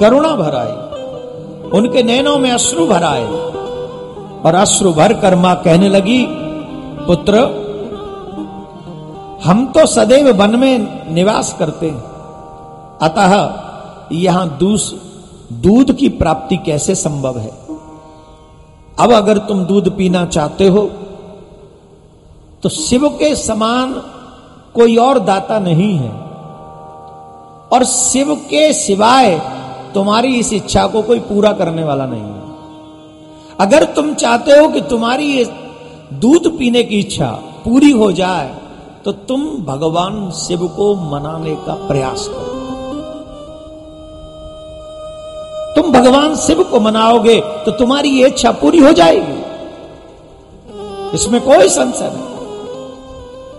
करुणा 0.00 0.34
भर 0.36 0.54
आई, 0.54 0.72
उनके 1.70 2.02
नैनों 2.02 2.38
में 2.38 2.50
अश्रु 2.50 2.86
भर 2.86 3.04
आए, 3.04 3.26
और 4.42 4.54
अश्रु 4.54 4.92
भर 4.92 5.12
कर 5.12 5.34
माँ 5.34 5.54
कहने 5.64 5.88
लगी, 5.88 6.24
पुत्र, 7.06 7.34
हम 9.44 9.66
तो 9.66 9.86
सदैव 9.86 10.32
वन 10.32 10.58
में 10.58 10.74
निवास 11.14 11.56
करते 11.58 11.90
हैं। 11.90 12.11
अतः 13.02 13.32
यहाँ 14.16 14.48
दूस, 14.58 14.94
दूध 15.62 15.92
की 15.96 16.08
प्राप्ति 16.10 16.56
कैसे 16.56 16.94
संभव 16.96 17.38
है? 17.38 17.50
अब 18.96 19.12
अगर 19.12 19.38
तुम 19.48 19.64
दूध 19.64 19.96
पीना 19.96 20.24
चाहते 20.26 20.68
हो 20.68 20.90
तो 22.62 22.68
शिव 22.68 23.08
के 23.10 23.34
समान 23.36 23.92
कोई 24.74 24.96
और 24.96 25.18
दाता 25.20 25.58
नहीं 25.58 25.94
है। 25.96 26.10
और 27.72 27.84
शिव 27.84 28.34
के 28.50 28.72
सिवाय 28.72 29.38
तुम्हारी 29.94 30.34
इस 30.36 30.52
इच्छा 30.52 30.86
को 30.86 31.02
कोई 31.02 31.18
पूरा 31.22 31.52
करने 31.52 31.84
वाला 31.84 32.06
नहीं 32.06 32.22
है। 32.22 32.40
अगर 33.60 33.84
तुम 33.94 34.14
चाहते 34.14 34.52
हो 34.52 34.68
कि 34.68 34.80
तुम्हारी 34.90 35.26
ये 35.26 35.44
दूध 36.20 36.50
पीने 36.58 36.82
की 36.82 36.98
इच्छा 37.00 37.30
पूरी 37.64 37.90
हो 37.92 38.10
जाए 38.12 38.48
तो 39.04 39.12
तुम 39.28 39.44
भगवान 39.66 40.30
शिव 40.36 40.66
को 40.68 40.94
मनाने 41.10 41.54
का 41.66 41.74
प्रयास 41.88 42.28
करो। 42.28 42.51
तुम 45.82 45.92
भगवान 45.92 46.34
शिव 46.36 46.62
को 46.62 46.80
मनाओगे 46.80 47.40
तो 47.40 47.70
तुम्हारी 47.70 48.08
ये 48.08 48.26
इच्छा 48.26 48.50
पूरी 48.50 48.78
हो 48.78 48.92
जाएगी। 48.92 49.38
इसमें 51.14 51.40
कोई 51.40 51.68
संशय 51.68 52.10
नहीं। 52.14 52.26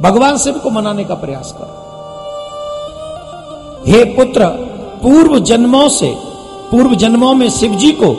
भगवान 0.02 0.38
शिव 0.38 0.54
को 0.54 0.70
मनाने 0.70 1.04
का 1.04 1.16
प्रयास 1.16 1.56
करो। 1.58 1.82
हे 3.88 4.04
पुत्र, 4.04 4.46
पूर्व 5.04 5.40
जन्मों 5.40 5.90
से, 5.90 6.14
पूर्व 6.72 6.96
जन्मों 6.96 7.34
में 7.34 7.50
शिव 7.50 7.72
जी 7.72 7.92
को 7.92 8.12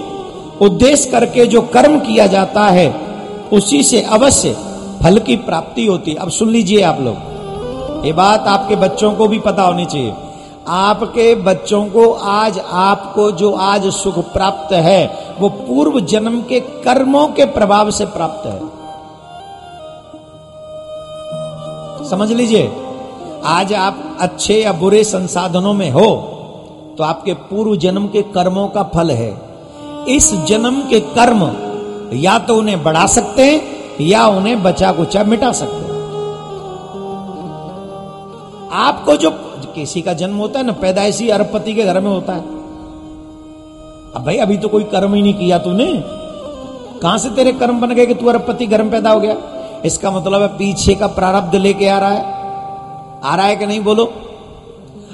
उद्देश्य 0.60 1.10
करके 1.10 1.46
जो 1.46 1.62
कर्म 1.62 1.98
किया 2.00 2.26
जाता 2.26 2.62
है, 2.62 3.00
उसी 3.52 3.82
से 3.82 4.00
अवश्य 4.00 4.56
फल 5.02 5.18
की 5.18 5.36
प्राप्ति 5.36 5.86
होती 5.86 6.10
है। 6.10 6.16
अब 6.16 6.30
सुन 6.30 6.48
लीजिए 6.48 6.82
आप 6.82 7.00
लोग। 7.00 8.06
ये 8.06 8.12
बात 8.12 8.40
आपके 8.40 8.76
बच्चों 8.76 9.12
को 9.12 9.28
भी 9.28 9.38
पता 9.38 9.62
होनी 9.62 9.84
चाहिए। 9.84 10.12
आपके 10.66 11.34
बच्चों 11.34 11.84
को 11.86 12.12
आज 12.12 12.58
आपको 12.58 13.30
जो 13.32 13.50
आज 13.52 13.86
सुख 13.92 14.18
प्राप्त 14.32 14.72
है, 14.74 15.34
वो 15.40 15.48
पूर्व 15.48 15.98
जन्म 16.02 16.40
के 16.42 16.60
कर्मों 16.60 17.26
के 17.28 17.44
प्रभाव 17.46 17.90
से 17.90 18.04
प्राप्त 18.06 18.46
है। 18.46 18.58
समझ 22.08 22.30
लीजिए, 22.32 22.70
आज 23.44 23.72
आप 23.74 24.16
अच्छे 24.20 24.54
या 24.54 24.72
बुरे 24.72 25.02
संसाधनों 25.04 25.72
में 25.72 25.90
हो 25.90 26.10
तो 26.98 27.04
आपके 27.04 27.34
पूर्व 27.44 27.76
जन्म 27.76 28.06
के 28.08 28.22
कर्मों 28.32 28.66
का 28.68 28.82
फल 28.84 29.10
है। 29.10 29.32
इस 30.08 30.32
जन्म 30.46 30.80
के 30.82 31.00
कर्म 31.14 31.42
या 32.16 32.38
तो 32.38 32.56
उन्हें 32.56 32.82
बढ़ा 32.82 33.06
सकते 33.08 33.42
हैं, 33.42 33.60
या 34.00 34.26
उन्हें 34.28 34.62
बचा 34.62 34.92
कुचा 34.92 35.24
मिटा 35.24 35.52
सकते 35.52 35.76
हैं। 35.76 35.82
आपको 38.78 39.16
जो 39.16 39.30
किसी 39.74 40.02
का 40.02 40.12
जन्म 40.12 40.36
होता 40.36 40.58
है 40.58 40.66
ना, 40.66 40.72
पैदाइशी 40.72 41.28
अरबपति 41.28 41.74
के 41.74 41.84
घर 41.84 42.00
में 42.00 42.10
होता 42.10 42.32
है। 42.32 42.40
अब 44.14 44.22
भाई, 44.24 44.36
अभी 44.36 44.56
तो 44.56 44.68
कोई 44.68 44.84
कर्म 44.84 45.14
ही 45.14 45.22
नहीं 45.22 45.34
किया 45.34 45.58
तूने। 45.58 46.04
कहाँ 47.02 47.18
से 47.18 47.30
तेरे 47.30 47.52
कर्म 47.52 47.80
बन 47.80 47.94
गए 47.94 48.06
कि 48.06 48.14
तू 48.14 48.26
अरबपति 48.26 48.66
घर 48.66 48.82
में 48.82 48.90
पैदा 48.90 49.10
हो 49.10 49.20
गया? 49.20 49.36
इसका 49.84 50.10
मतलब 50.10 50.42
है 50.42 50.48
पीछे 50.48 50.94
का 50.94 51.06
प्रारब्ध 51.06 51.54
लेके 51.54 51.88
आ 51.88 51.98
रहा 51.98 52.10
है। 52.10 52.22
आ 53.24 53.34
रहा 53.36 53.46
है 53.46 53.56
कि 53.56 53.66
नहीं 53.66 53.80
बोलो? 53.80 54.12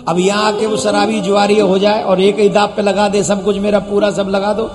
अब 0.08 0.18
यहाँ 0.18 0.52
आके 0.52 0.66
वो 0.66 0.76
शराबी 0.76 1.20
जुआरी 1.20 1.58
हो 1.60 1.78
जाए 1.78 2.02
और 2.02 2.20
एक 2.20 2.38
ही 2.38 2.48
दाप 2.48 2.72
पे 2.76 2.82
लगा 2.82 3.08
दे, 3.08 3.22
सब 3.24 3.44
कुछ 3.44 3.58
मेरा 3.58 3.78
पूरा 3.78 4.10
सब 4.10 4.28
लगा 4.28 4.52
दो। 4.52 4.70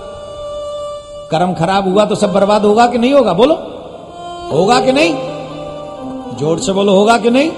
कर्म 1.31 1.53
खराब 1.53 1.87
हुआ 1.87 2.05
तो 2.05 2.15
सब 2.15 2.33
बर्बाद 2.33 2.65
होगा 2.65 2.87
कि 2.87 2.97
नहीं 2.97 3.13
होगा? 3.13 3.33
बोलो? 3.33 3.53
होगा 4.51 4.79
कि 4.79 4.91
नहीं? 4.91 5.15
ज़ोर 6.37 6.59
से 6.59 6.73
बोलो, 6.73 6.93
होगा 6.95 7.17
कि 7.17 7.29
नहीं? 7.29 7.51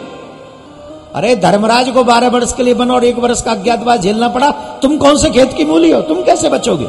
अरे 1.17 1.35
धर्मराज 1.35 1.89
को 1.89 2.03
बारह 2.03 2.29
वर्ष 2.29 2.53
के 2.53 2.63
लिए 2.63 2.73
बना 2.73 2.93
और 2.93 3.03
एक 3.03 3.19
वर्ष 3.19 3.41
का 3.41 3.51
अज्ञातवास 3.51 3.99
झेलना 3.99 4.27
पड़ा। 4.27 4.49
तुम 4.81 4.97
कौन 4.97 5.15
से 5.17 5.29
खेत 5.29 5.53
की 5.53 5.65
मूली 5.65 5.91
हो? 5.91 6.01
तुम 6.01 6.21
कैसे 6.23 6.49
बचोगे? 6.49 6.85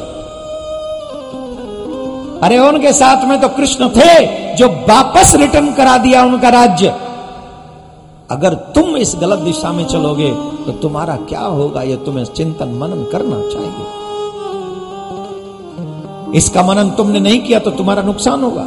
अरे 2.39 2.57
उनके 2.59 2.91
साथ 2.93 3.25
में 3.25 3.39
तो 3.41 3.47
कृष्ण 3.49 3.89
थे 3.89 4.11
जो 4.55 4.67
वापस 4.89 5.33
रिटर्न 5.35 5.73
करा 5.73 5.97
दिया 5.97 6.23
उनका 6.23 6.49
राज्य। 6.49 6.93
अगर 8.31 8.53
तुम 8.75 8.97
इस 8.97 9.15
गलत 9.21 9.39
दिशा 9.39 9.71
में 9.71 9.85
चलोगे 9.85 10.29
तो 10.65 10.71
तुम्हारा 10.71 11.15
क्या 11.29 11.41
होगा? 11.41 11.81
यह 11.81 11.95
तुम्हें 11.95 12.25
चिंतन 12.25 12.69
मनन 12.73 13.03
करना 13.11 13.39
चाहिए। 13.49 13.85
इसका 16.37 16.63
मनन 16.63 16.89
तुमने 16.89 17.19
नहीं 17.19 17.39
किया 17.39 17.59
तो 17.59 17.71
तुम्हारा 17.71 18.01
नुकसान 18.01 18.43
होगा। 18.43 18.65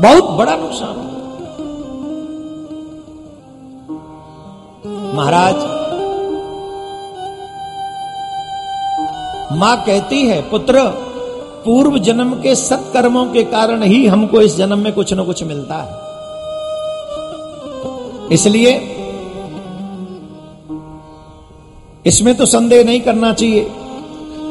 बहुत 0.00 0.30
बड़ा 0.38 0.56
नुकसान 0.56 0.88
होगा। 0.88 1.09
महाराज। 5.14 5.56
माँ 9.52 9.76
कहती 9.86 10.20
है, 10.26 10.40
पुत्र, 10.42 10.82
पूर्व 11.64 11.98
जन्म 11.98 12.32
के 12.34 12.54
सत्कर्मों 12.54 13.24
के 13.26 13.42
कारण 13.44 13.82
ही 13.82 14.06
हमको 14.06 14.40
इस 14.40 14.56
जन्म 14.56 14.78
में 14.78 14.92
कुछ 14.92 15.12
न 15.14 15.24
कुछ 15.24 15.42
मिलता 15.44 15.76
है। 15.76 15.98
इसलिए 18.32 18.72
इसमें 22.06 22.34
तो 22.34 22.46
संदेह 22.46 22.84
नहीं 22.84 23.00
करना 23.00 23.32
चाहिए। 23.32 23.62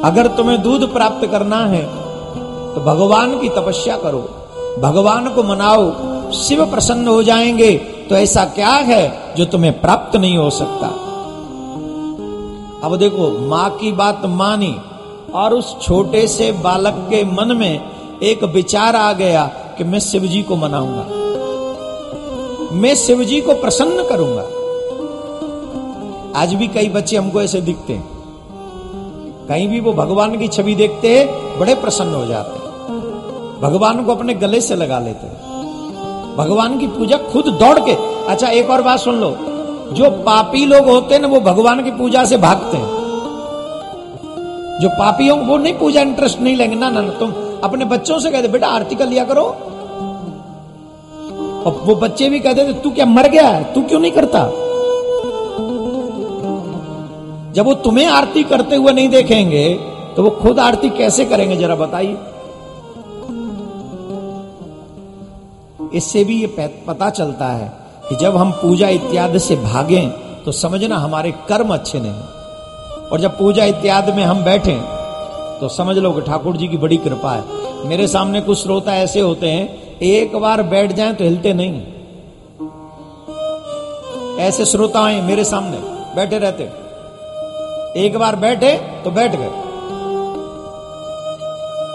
अगर 0.04 0.28
तुम्हें 0.28 0.62
दूध 0.62 0.94
प्राप्त 0.94 1.28
करना 1.28 1.66
है 1.66 1.84
तो 2.76 2.82
भगवान 2.82 3.40
की 3.40 3.50
तपस्या 3.50 3.98
करो। 3.98 4.20
भगवान 4.80 5.30
को 5.30 5.44
मनाओ, 5.44 5.92
शिव 6.34 6.66
प्रसन्न 6.66 7.08
हो 7.08 7.24
जाएँगे। 7.24 7.72
तो 8.10 8.16
ऐसा 8.16 8.46
क्या 8.46 8.70
है 8.70 9.36
जो 9.38 9.46
तुम्हें 9.46 9.82
प्राप्त 9.82 10.16
नहीं 10.16 10.38
हो 10.38 10.50
सकता? 10.50 10.88
अब 12.84 12.96
देखो, 12.96 13.40
माँ 13.40 13.70
की 13.70 13.92
बात 13.92 14.22
मानी 14.26 14.82
और 15.34 15.54
उस 15.54 15.78
छोटे 15.82 16.28
से 16.28 16.52
बालक 16.52 16.94
के 16.94 17.24
मन 17.24 17.58
में 17.58 17.92
एक 18.24 18.44
विचार 18.44 18.96
आ 18.96 19.14
गया 19.14 19.46
कि 19.46 19.84
मैं 19.84 20.00
शिव 20.00 20.22
जी 20.22 20.44
को 20.44 20.56
मनाऊँगा। 20.56 21.06
मैं 22.76 22.96
शिव 22.96 23.24
जी 23.24 23.42
को 23.42 23.54
प्रसन्न 23.54 24.08
करूँगा। 24.10 24.42
आज 26.40 26.54
भी 26.54 26.68
कई 26.68 26.90
बच्चे 26.90 27.18
हमको 27.18 27.42
ऐसे 27.42 27.62
दिखते 27.62 27.94
हैं। 27.94 28.10
कहीं 29.50 29.70
भी 29.70 29.80
वो 29.80 29.94
भगवान 29.94 30.40
की 30.40 30.48
छवि 30.48 30.76
देखते 30.76 31.20
हैं, 31.20 31.60
बड़े 31.60 31.76
प्रसन्न 31.76 32.14
हो 32.14 32.26
जाते 32.26 32.60
हैं। 32.60 32.70
भगवान 33.62 34.06
को 34.06 34.16
अपने 34.16 34.34
गले 34.34 34.62
से 34.62 34.76
लगा 34.76 35.00
लेते 35.00 35.28
हैं। 35.28 35.49
भगवान 36.40 36.78
की 36.80 36.88
पूजा 36.88 37.18
खुद 37.32 37.48
दौड़ 37.60 37.80
के। 37.80 37.94
अच्छा 38.26 38.48
एक 38.50 38.70
और 38.70 38.82
बात 38.82 39.00
सुन 39.00 39.16
लो। 39.16 39.30
जो 39.94 40.10
पापी 40.26 40.66
लोग 40.66 40.90
होते 40.90 41.14
हैं 41.14 41.22
ना 41.22 41.28
वो 41.28 41.40
भगवान 41.42 41.84
की 41.84 41.92
पूजा 41.92 42.24
से 42.26 42.38
भागते 42.38 42.78
हैं। 42.78 42.98
जो 44.82 44.90
पापी 44.90 45.28
को 45.30 45.36
वो 45.36 45.58
नहीं 45.58 45.74
पूजा 45.74 46.02
इंटरेस्ट 46.02 46.40
नहीं 46.40 46.56
लेंगे। 46.56 46.76
ना 46.76 46.90
ना, 46.90 47.02
तुम 47.10 47.34
अपने 47.64 47.86
बच्चों 47.86 48.20
से 48.20 48.32
कहते 48.32 48.48
बेटा 48.48 48.68
आरती 48.68 48.96
कर 48.96 49.08
लिया 49.08 49.24
करो। 49.24 49.44
और 51.60 51.82
वो 51.86 51.96
बच्चे 51.96 52.30
भी 52.30 52.40
कहते 52.40 52.64
थे 52.64 52.74
तू 52.74 52.90
क्या 52.90 53.06
मर 53.06 53.28
गया 53.28 53.48
है? 53.48 53.64
तू 53.74 53.82
क्यों 53.82 54.00
नहीं 54.00 54.12
करता? 54.12 54.46
जब 57.54 57.66
वो 57.66 57.74
तुम्हें 57.84 58.06
आरती 58.06 58.44
करते 58.44 58.76
हुए 58.76 58.92
नहीं 58.94 59.10
देखेंगे 59.10 59.70
तो 60.16 60.24
वो 60.24 60.30
खुद 60.32 60.60
आरती 60.60 60.90
कैसे 60.90 61.26
करेंगे 61.26 61.56
जरा 61.56 61.76
बताइए। 61.76 62.18
इससे 65.94 66.24
भी 66.24 66.42
ये 66.42 66.48
पता 66.88 67.10
चलता 67.10 67.46
है 67.46 67.72
कि 68.10 68.16
जब 68.16 68.36
हम 68.38 68.52
पूजा 68.52 68.88
इत्यादि 68.90 69.40
से 69.40 69.56
भागें 69.56 70.10
तो 70.44 70.52
समझना 70.52 70.98
हमारे 70.98 71.32
कर्म 71.50 71.74
अच्छे 71.74 72.00
नहीं 72.00 73.10
और 73.10 73.20
जब 73.20 73.38
पूजा 73.38 73.66
इत्यादि 73.66 74.12
में 74.12 74.24
हम 74.24 74.44
बैठे 74.44 74.76
तो 75.60 75.68
समझ 75.68 75.98
लो 75.98 76.12
कि 76.12 76.22
ठाकुर 76.22 76.58
जी 76.58 76.68
की 76.68 76.78
बड़ी 76.78 76.98
कृपा 76.98 77.32
है। 77.32 77.88
मेरे 77.88 78.08
सामने 78.08 78.42
कुछ 78.42 78.58
श्रोता 78.58 78.96
ऐसे 78.96 79.20
होते 79.20 79.50
हैं, 79.50 79.98
एक 80.00 80.36
बार 80.36 80.64
बैठ 80.64 80.92
जाएँ 80.92 81.14
तो 81.14 81.24
हिलते 81.24 81.54
नहीं 81.54 81.82
ऐसे 84.40 84.66
श्रोता 84.66 85.00
हैं 85.00 85.22
मेरे 85.22 85.44
सामने, 85.44 85.78
बैठे 86.16 86.38
रहते 86.40 86.64
एक 87.98 88.18
बार 88.18 88.36
बैठे 88.36 88.74
तो 89.04 89.12
बैठ 89.12 89.36
गए। 89.36 89.52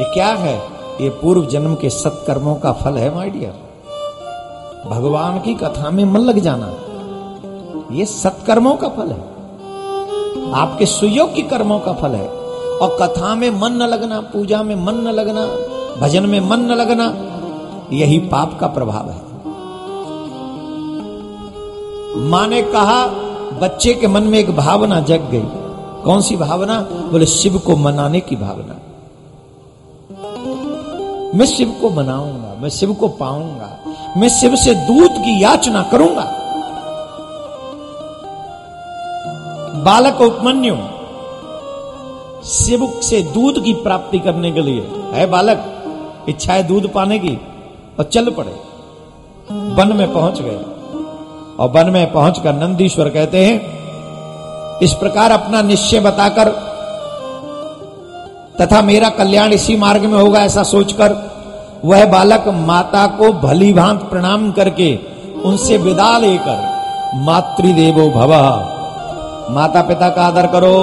ये 0.01 0.13
क्या 0.15 0.29
है? 0.29 0.57
ये 1.01 1.09
पूर्व 1.23 1.47
जन्म 1.47 1.75
के 1.75 1.91
सत्कर्मों 1.91 2.55
का 2.55 2.73
फल 2.73 2.97
है 2.97 3.15
माय 3.15 3.31
डियर 3.31 3.64
भगवान 4.91 5.41
की 5.41 5.55
कथा 5.55 5.91
में 5.91 6.05
मन 6.05 6.21
लग 6.21 6.39
जाना। 6.39 6.75
ये 7.95 8.05
सत्कर्मों 8.05 8.75
का 8.75 8.89
फल 8.89 9.09
है। 9.09 9.35
आपके 10.53 10.87
सुयोग 10.87 11.35
की 11.35 11.43
कर्मों 11.43 11.79
का 11.79 11.93
फल 11.93 12.11
है। 12.11 12.29
और 12.75 12.97
कथा 13.03 13.35
में 13.35 13.51
मन 13.51 13.73
न 13.73 13.83
लगना, 13.83 14.21
पूजा 14.21 14.63
में 14.63 14.77
मन 14.77 14.95
न 14.95 15.09
लगना, 15.09 15.47
भजन 16.01 16.27
में 16.27 16.41
मन 16.41 16.61
न 16.61 16.69
लगना, 16.69 17.15
यही 17.93 18.19
पाप 18.19 18.59
का 18.61 18.67
प्रभाव 18.67 19.11
है। 19.11 19.25
माँ 22.29 22.47
ने 22.47 22.63
कहा, 22.63 23.07
बच्चे 23.61 23.95
के 23.95 24.07
मन 24.09 24.23
में 24.23 24.39
एक 24.39 24.57
भावना 24.57 25.01
जग 25.01 25.21
गई। 25.21 25.43
कौन 26.05 26.21
सी 26.21 26.37
भावना? 26.37 26.81
बोले, 26.81 27.27
शिव 27.27 27.59
को 27.59 27.77
मनाने 27.77 28.21
की 28.21 28.37
भावना। 28.37 28.77
मैं 31.39 31.47
शिव 31.47 31.79
को 31.81 31.91
मनाऊँगा, 31.91 32.55
मैं 32.61 32.69
शिव 32.69 32.95
को 32.95 33.09
पाऊँगा। 33.09 33.84
मैं 34.17 34.29
शिव 34.29 34.57
से 34.57 34.75
दूध 34.75 35.11
की 35.13 35.43
याचना 35.43 35.83
करूँगा। 35.83 36.23
बालक 39.83 40.21
उपमन्यु, 40.21 40.75
शिव 42.45 43.01
से 43.03 43.23
दूध 43.23 43.65
की 43.65 43.73
प्राप्ति 43.73 44.19
करने 44.19 44.53
के 44.53 44.61
लिए, 44.61 44.91
है 45.13 45.27
बालक 45.27 45.65
इच्छा 46.29 46.53
है 46.53 46.63
दूध 46.63 46.93
पाने 46.93 47.19
की, 47.19 47.41
और 47.99 48.05
चल 48.05 48.31
पड़े। 48.31 48.57
वन 49.53 49.93
में 49.97 50.13
पहुँच 50.13 50.41
गए। 50.41 50.57
और 51.59 51.71
वन 51.71 51.91
में 51.91 52.13
पहुंचकर 52.13 52.53
नंदीश्वर 52.53 53.09
कहते 53.09 53.47
हैं, 53.47 53.61
इस 54.79 54.93
प्रकार 54.93 55.31
अपना 55.31 55.63
निश्चय 55.63 56.01
बताकर, 56.01 56.49
तथा 58.61 58.83
मेरा 58.83 59.09
कल्याण 59.09 59.53
इसी 59.53 59.77
मार्ग 59.77 60.03
में 60.03 60.19
होगा 60.19 60.41
ऐसा 60.41 60.63
सोचकर 60.63 61.34
वह 61.85 62.05
बालक 62.07 62.45
माता 62.49 63.07
को 63.07 63.33
भली 63.33 63.73
भांत 63.73 64.01
प्रणाम 64.01 64.53
करके 64.53 64.99
उनसे 65.45 65.77
विदा 65.77 66.19
लेकर 66.19 66.75
मातृदेवो 67.15 68.11
भव। 68.11 68.33
माता 69.55 69.83
पिता 69.83 70.09
का 70.09 70.23
आदर 70.23 70.47
करो। 70.47 70.79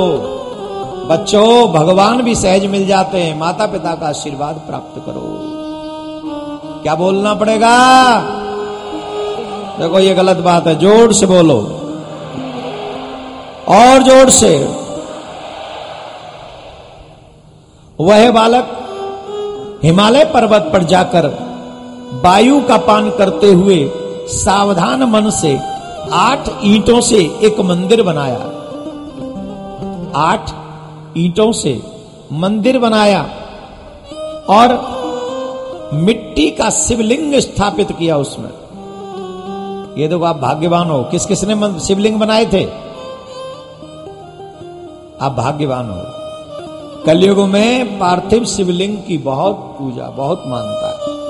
बच्चों, 1.09 1.71
भगवान 1.71 2.21
भी 2.21 2.35
सहज 2.35 2.65
मिल 2.65 2.87
जाते 2.87 3.21
हैं। 3.21 3.39
माता 3.39 3.65
पिता 3.65 3.95
का 3.95 4.07
आशीर्वाद 4.07 4.55
प्राप्त 4.55 5.01
करो। 5.05 5.23
क्या 6.83 6.95
बोलना 6.95 7.33
पड़ेगा? 7.33 7.75
देखो, 9.79 9.99
ये 9.99 10.13
गलत 10.13 10.37
बात 10.37 10.67
है। 10.67 10.79
ज़ोर 10.79 11.13
से 11.13 11.25
बोलो। 11.25 11.59
और 13.67 14.03
ज़ोर 14.03 14.29
से। 14.29 14.81
वह 17.99 18.31
बालक 18.31 18.77
हिमालय 19.83 20.25
पर्वत 20.25 20.69
पर 20.73 20.83
जाकर 20.83 21.27
वायु 22.25 22.61
का 22.61 22.77
पान 22.77 23.09
करते 23.09 23.47
हुए 23.47 23.91
सावधान 24.27 25.03
मन 25.03 25.29
से 25.29 25.59
आठ 26.11 26.49
ईंटों 26.63 27.01
से 27.01 27.17
एक 27.43 27.59
मंदिर 27.59 28.03
बनाया। 28.03 28.39
आठ 30.15 30.51
ईंटों 31.17 31.51
से 31.51 31.81
मंदिर 32.33 32.79
बनाया 32.79 33.21
और 34.49 34.91
मिट्टी 35.93 36.51
का 36.51 36.69
शिवलिंग 36.69 37.35
स्थापित 37.35 37.91
किया 37.91 38.17
उसमें। 38.17 38.49
ये 39.97 40.07
देखो, 40.07 40.23
आप 40.23 40.35
भाग्यवान 40.35 40.89
हो। 40.89 41.03
किस 41.03 41.25
किसने 41.25 41.79
शिवलिंग 41.79 42.19
बनाए 42.19 42.45
थे? 42.45 42.65
आप 45.21 45.31
भाग्यवान 45.31 45.89
हो। 45.89 46.20
कलयुग 47.05 47.39
में 47.39 47.99
पार्थिव 47.99 48.45
शिवलिंग 48.45 48.97
की 48.97 49.17
बहुत 49.17 49.55
पूजा, 49.79 50.03
बहुत 50.03 50.43
मानता 50.47 50.87
है। 50.87 51.21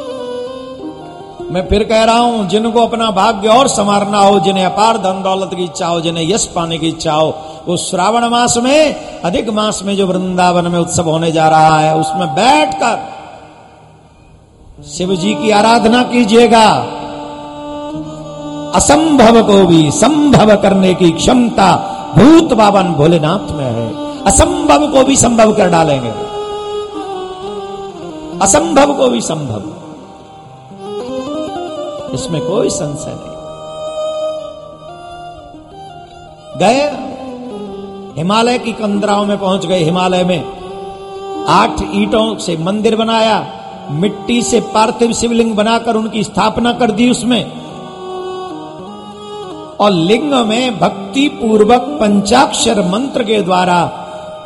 मैं 1.51 1.67
फिर 1.67 1.83
कह 1.83 2.03
रहा 2.03 2.19
हूँ, 2.19 2.47
जिनको 2.47 2.81
अपना 2.87 3.11
भाग्य 3.11 3.47
और 3.47 3.67
संवारना 3.67 4.17
हो, 4.17 4.39
जिन्हें 4.39 4.65
अपार 4.65 4.97
धन 4.97 5.21
दौलत 5.23 5.49
की 5.53 5.63
इच्छा 5.63 5.87
हो, 5.87 6.01
जिन्हें 6.01 6.29
यश 6.29 6.45
पाने 6.45 6.77
की 6.77 6.87
इच्छा 6.87 7.13
हो, 7.13 7.35
वो 7.67 7.77
श्रावण 7.77 8.25
मास 8.25 8.57
में, 8.57 8.95
अधिक 9.21 9.49
मास 9.49 9.83
में 9.83 9.97
जो 9.97 10.07
वृंदावन 10.07 10.67
में 10.67 10.79
उत्सव 10.79 11.09
होने 11.09 11.31
जा 11.31 11.47
रहा 11.47 11.79
है, 11.79 11.97
उसमें 11.97 12.27
बैठकर 12.27 12.99
शिव 14.83 15.15
जी 15.15 15.33
की 15.33 15.51
आराधना 15.51 16.03
कीजिएगा। 16.03 16.67
असंभव 18.75 19.41
को 19.43 19.65
भी 19.67 19.91
संभव 19.91 20.55
करने 20.61 20.93
की 20.93 21.11
क्षमता 21.11 21.75
भूत 22.17 22.53
बावन 22.53 22.83
भोलेनाथ 22.83 23.51
में 23.51 23.65
है। 23.65 24.00
असंभव 24.27 24.91
को 24.91 25.03
भी 25.03 25.15
संभव 25.15 25.53
कर 25.53 25.69
डालेंगे। 25.69 26.09
असंभव 28.41 28.93
को 28.93 29.09
भी 29.09 29.21
संभव। 29.21 29.61
इसमें 32.13 32.41
कोई 32.41 32.69
संशय 32.69 33.17
नहीं। 33.17 33.31
गए। 36.59 36.89
हिमालय 38.17 38.59
की 38.59 38.71
कंदराओं 38.71 39.25
में 39.25 39.37
पहुँच 39.37 39.65
गए। 39.65 39.83
हिमालय 39.83 40.23
में 40.23 40.61
आठ 41.45 41.81
ईटों 41.93 42.37
से 42.37 42.57
मंदिर 42.57 42.95
बनाया। 42.95 43.47
मिट्टी 43.91 44.41
से 44.41 44.59
पार्थिव 44.59 45.13
शिवलिंग 45.13 45.55
बनाकर 45.55 45.95
उनकी 45.95 46.23
स्थापना 46.23 46.73
कर 46.73 46.91
दी 46.91 47.09
उसमें। 47.09 47.61
और 49.79 49.91
लिंग 49.91 50.33
में 50.33 50.79
भक्ति 50.79 51.27
पूर्वक 51.27 51.81
पंचाक्षर 51.81 52.81
मंत्र 52.81 53.23
के 53.23 53.41
द्वारा 53.41 54.00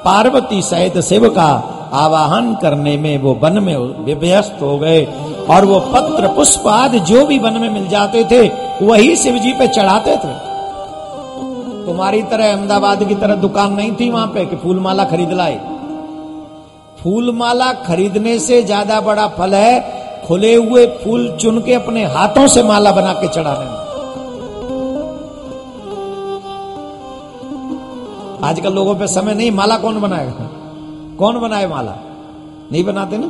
पार्वती 0.06 0.62
सहित 0.64 0.98
शिव 1.04 1.28
का 1.30 1.48
आवाहन 1.96 2.54
करने 2.62 2.96
में 2.98 3.18
वो 3.18 3.34
वन 3.42 3.64
में 3.64 3.76
व्यस्त 4.16 4.58
हो 4.62 4.78
गए 4.80 5.04
और 5.50 5.66
वो 5.66 5.80
पत्र, 5.88 6.28
पुष्प 6.28 6.68
आदि 6.70 7.00
जो 7.02 7.26
भी 7.26 7.38
वन 7.40 7.60
में 7.62 7.70
मिल 7.70 7.88
जाते 7.88 8.24
थे, 8.32 8.42
वही 8.82 9.16
शिव 9.16 9.38
जी 9.38 9.54
पे 9.54 9.68
चढ़ाते 9.70 10.16
थे। 10.16 10.34
तुम्हारी 11.86 12.22
तरह 12.24 12.52
अहमदाबाद 12.52 13.04
की 13.08 13.16
तरह 13.16 13.36
दुकान 13.38 13.74
नहीं 13.74 13.92
थी 13.96 14.10
वहाँ 14.10 14.28
पे 14.28 14.46
कि 14.46 14.56
फूलमाला 14.56 15.04
खरीद 15.06 15.32
लाए। 15.34 15.60
फूलमाला 17.00 17.72
खरीदने 17.86 18.38
से 18.40 18.62
ज़्यादा 18.64 19.00
बड़ा 19.02 19.28
फल 19.38 19.54
है 19.56 19.74
खुले 20.28 20.54
हुए 20.56 20.86
फूल 21.04 21.28
चुन 21.42 21.62
के 21.62 21.74
अपने 21.74 22.06
हाथों 22.14 22.48
से 22.48 22.64
माला 22.64 22.92
बना 22.92 23.14
के 23.14 23.28
चढ़ाने 23.28 23.66
में। 23.66 23.85
आजकल 28.46 28.74
लोगों 28.74 28.96
पे 28.96 29.08
समय 29.08 29.34
नहीं, 29.34 29.52
माला 29.52 29.78
कौन 29.78 30.02
बनाएगा? 30.02 30.50
कौन 31.20 31.40
बनाए 31.40 31.68
माला? 31.68 31.96
नहीं 32.72 32.84
बनाते 32.84 33.18
ना? 33.18 33.28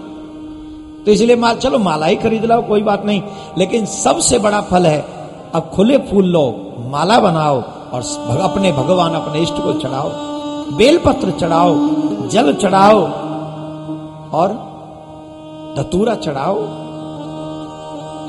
तो 1.06 1.12
इसलिए 1.12 1.36
माल, 1.36 1.56
चलो 1.56 1.80
माला 1.80 2.06
ही 2.06 2.16
खरीद 2.16 2.46
लाओ, 2.46 2.62
कोई 2.62 2.82
बात 2.82 3.06
नहीं। 3.06 3.22
लेकिन 3.58 3.86
सबसे 3.86 4.40
बड़ा 4.40 4.62
फल 4.62 4.86
है, 4.86 5.06
अब 5.56 5.72
खुले 5.76 5.98
फूल 5.98 6.26
लो, 6.26 6.74
माला 6.80 7.20
बनाओ 7.20 7.62
और 7.92 8.40
अपने 8.42 8.72
भगवान, 8.72 9.14
अपने 9.14 9.40
इष्ट 9.40 9.54
को 9.54 9.74
चढ़ाओ। 9.74 10.10
बेलपत्र 10.78 11.32
चढ़ाओ, 11.32 11.76
जल 12.28 12.54
चढ़ाओ 12.54 13.00
और 14.32 14.50
धतूरा 15.78 16.16
चढ़ाओ। 16.16 16.60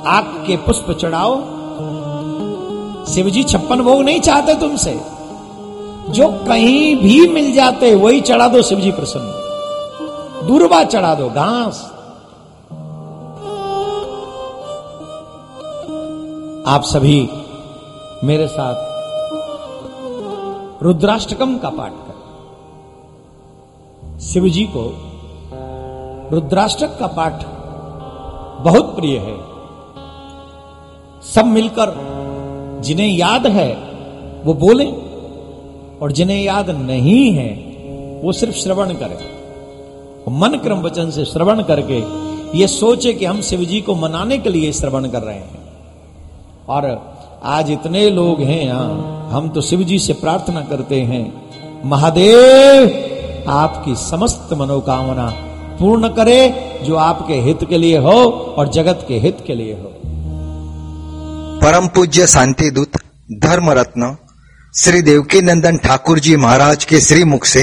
आग 0.06 0.24
के 0.46 0.56
पुष्प 0.56 0.90
चढ़ाओ। 0.92 1.36
शिवजी 3.06 3.42
छप्पन 3.42 3.82
भोग 3.82 4.02
नहीं 4.02 4.20
चाहते 4.20 4.54
तुमसे। 4.54 5.15
जो 6.10 6.28
कहीं 6.28 6.96
भी 6.96 7.28
मिल 7.28 7.52
जाते, 7.52 7.94
वही 7.94 8.20
चढ़ा 8.20 8.48
दो 8.48 8.62
शिवजी 8.62 8.92
प्रसन्न। 8.92 9.42
दूरबा 10.46 10.84
चढ़ा 10.84 11.14
दो, 11.14 11.28
घास। 11.28 11.92
आप 16.66 16.82
सभी 16.82 17.30
मेरे 18.24 18.46
साथ 18.46 18.74
रुद्राष्टकम 20.82 21.58
का 21.58 21.70
पाठ 21.70 21.92
करें। 21.92 22.16
शिव 24.18 24.48
जी 24.48 24.68
को 24.76 25.12
रुद्राष्टक 26.32 26.98
का 26.98 27.06
पाठ 27.06 27.44
बहुत 28.64 28.96
प्रिय 28.96 29.18
है। 29.18 29.36
सब 31.34 31.44
मिलकर 31.46 32.16
जिन्हें 32.80 33.08
याद 33.08 33.46
है, 33.46 33.74
वो 34.44 34.54
बोले। 34.54 35.05
और 36.02 36.12
जिन्हें 36.12 36.42
याद 36.42 36.70
नहीं 36.70 37.30
है, 37.32 37.48
वो 38.22 38.32
सिर्फ़ 38.32 38.54
श्रवण 38.54 38.92
करें। 38.92 39.18
मन 40.30 40.58
क्रम 40.58 40.78
वचन 40.78 41.10
से 41.10 41.24
श्रवण 41.24 41.62
करके 41.62 41.98
ये 42.58 42.66
सोचे 42.66 43.12
कि 43.12 43.24
हम 43.24 43.40
शिव 43.40 43.60
जी 43.60 43.80
को 43.80 43.94
मनाने 43.94 44.38
के 44.38 44.50
लिए 44.50 44.72
श्रवण 44.72 45.08
कर 45.08 45.22
रहे 45.22 45.34
हैं। 45.34 45.58
और 46.68 47.16
आज 47.44 47.70
इतने 47.70 48.10
लोग 48.10 48.40
हैं 48.40 48.64
यहाँ, 48.64 49.28
हम 49.30 49.48
तो 49.48 49.60
शिव 49.60 49.82
जी 49.82 49.98
से 49.98 50.12
प्रार्थना 50.12 50.60
करते 50.60 51.00
हैं, 51.00 51.42
महादेव, 51.84 52.86
आपकी 53.48 53.94
समस्त 53.96 54.48
मनोकामना 54.52 55.28
पूर्ण 55.80 56.08
करे, 56.08 56.54
जो 56.82 56.96
आपके 56.96 57.34
हित 57.34 57.64
के 57.64 57.78
लिए 57.78 57.98
हो 57.98 58.30
और 58.58 58.68
जगत 58.68 59.04
के 59.08 59.18
हित 59.18 59.44
के 59.46 59.54
लिए 59.54 59.72
हो। 59.72 59.92
परम 61.58 61.86
पूज्य 61.86 62.26
शांति 62.26 62.70
दूत 62.70 62.96
धर्म 63.32 63.70
रत्न 63.70 64.16
श्री 64.76 65.00
देवकी 65.02 65.40
नंदन 65.40 65.76
ठाकुर 65.76 66.18
जी 66.18 66.34
महाराज 66.36 66.84
के 66.84 67.00
श्री 67.00 67.22
मुख 67.24 67.44
से 67.44 67.60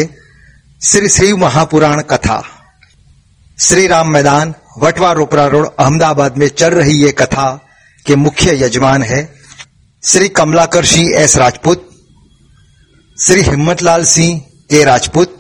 श्री 0.82 1.10
श्री 1.10 1.34
महापुराण 1.34 2.02
कथा। 2.02 2.42
श्री 3.58 3.86
राम 3.88 4.10
मैदान, 4.10 4.54
वटवा 4.78 5.12
रोपरा 5.12 5.46
रोड, 5.48 5.68
अहमदाबाद 5.80 6.38
में 6.38 6.48
चल 6.48 6.74
रही 6.74 6.96
ये 7.04 7.12
कथा 7.12 7.46
के 8.06 8.16
मुख्य 8.16 8.56
यजमान 8.64 9.04
है 9.04 9.22
श्री 10.04 10.30
कमलाकर 10.30 10.86
सिंह 10.86 11.14
एस 11.16 11.38
राजपूत, 11.38 11.88
श्री 13.18 13.42
हिम्मतलाल 13.42 14.06
सिंह 14.06 14.40
के 14.70 14.84
राजपूत, 14.84 15.38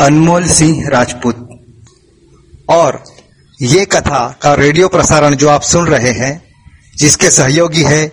अनमोल 0.00 0.48
सिंह 0.48 0.88
राजपूत। 0.88 1.46
और 2.70 3.02
ये 3.60 3.84
कथा 3.84 4.26
का 4.42 4.54
रेडियो 4.54 4.88
प्रसारण 4.88 5.34
जो 5.34 5.48
आप 5.48 5.62
सुन 5.64 5.86
रहे 5.86 6.12
हैं, 6.14 6.42
जिसके 6.94 7.30
सहयोगी 7.32 7.82
है 7.82 8.06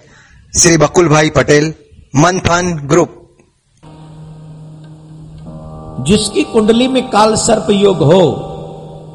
श्री 0.54 0.78
बकुल 0.78 1.08
भाई 1.08 1.30
पटेल 1.30 1.74
मंथन 2.18 2.82
ग्रुप 2.86 3.22
जिसकी 6.04 6.44
कुंडली 6.44 6.88
में 6.88 7.10
काल 7.10 7.36
सर्प 7.36 7.68
योग 7.70 7.98
हो, 7.98 8.22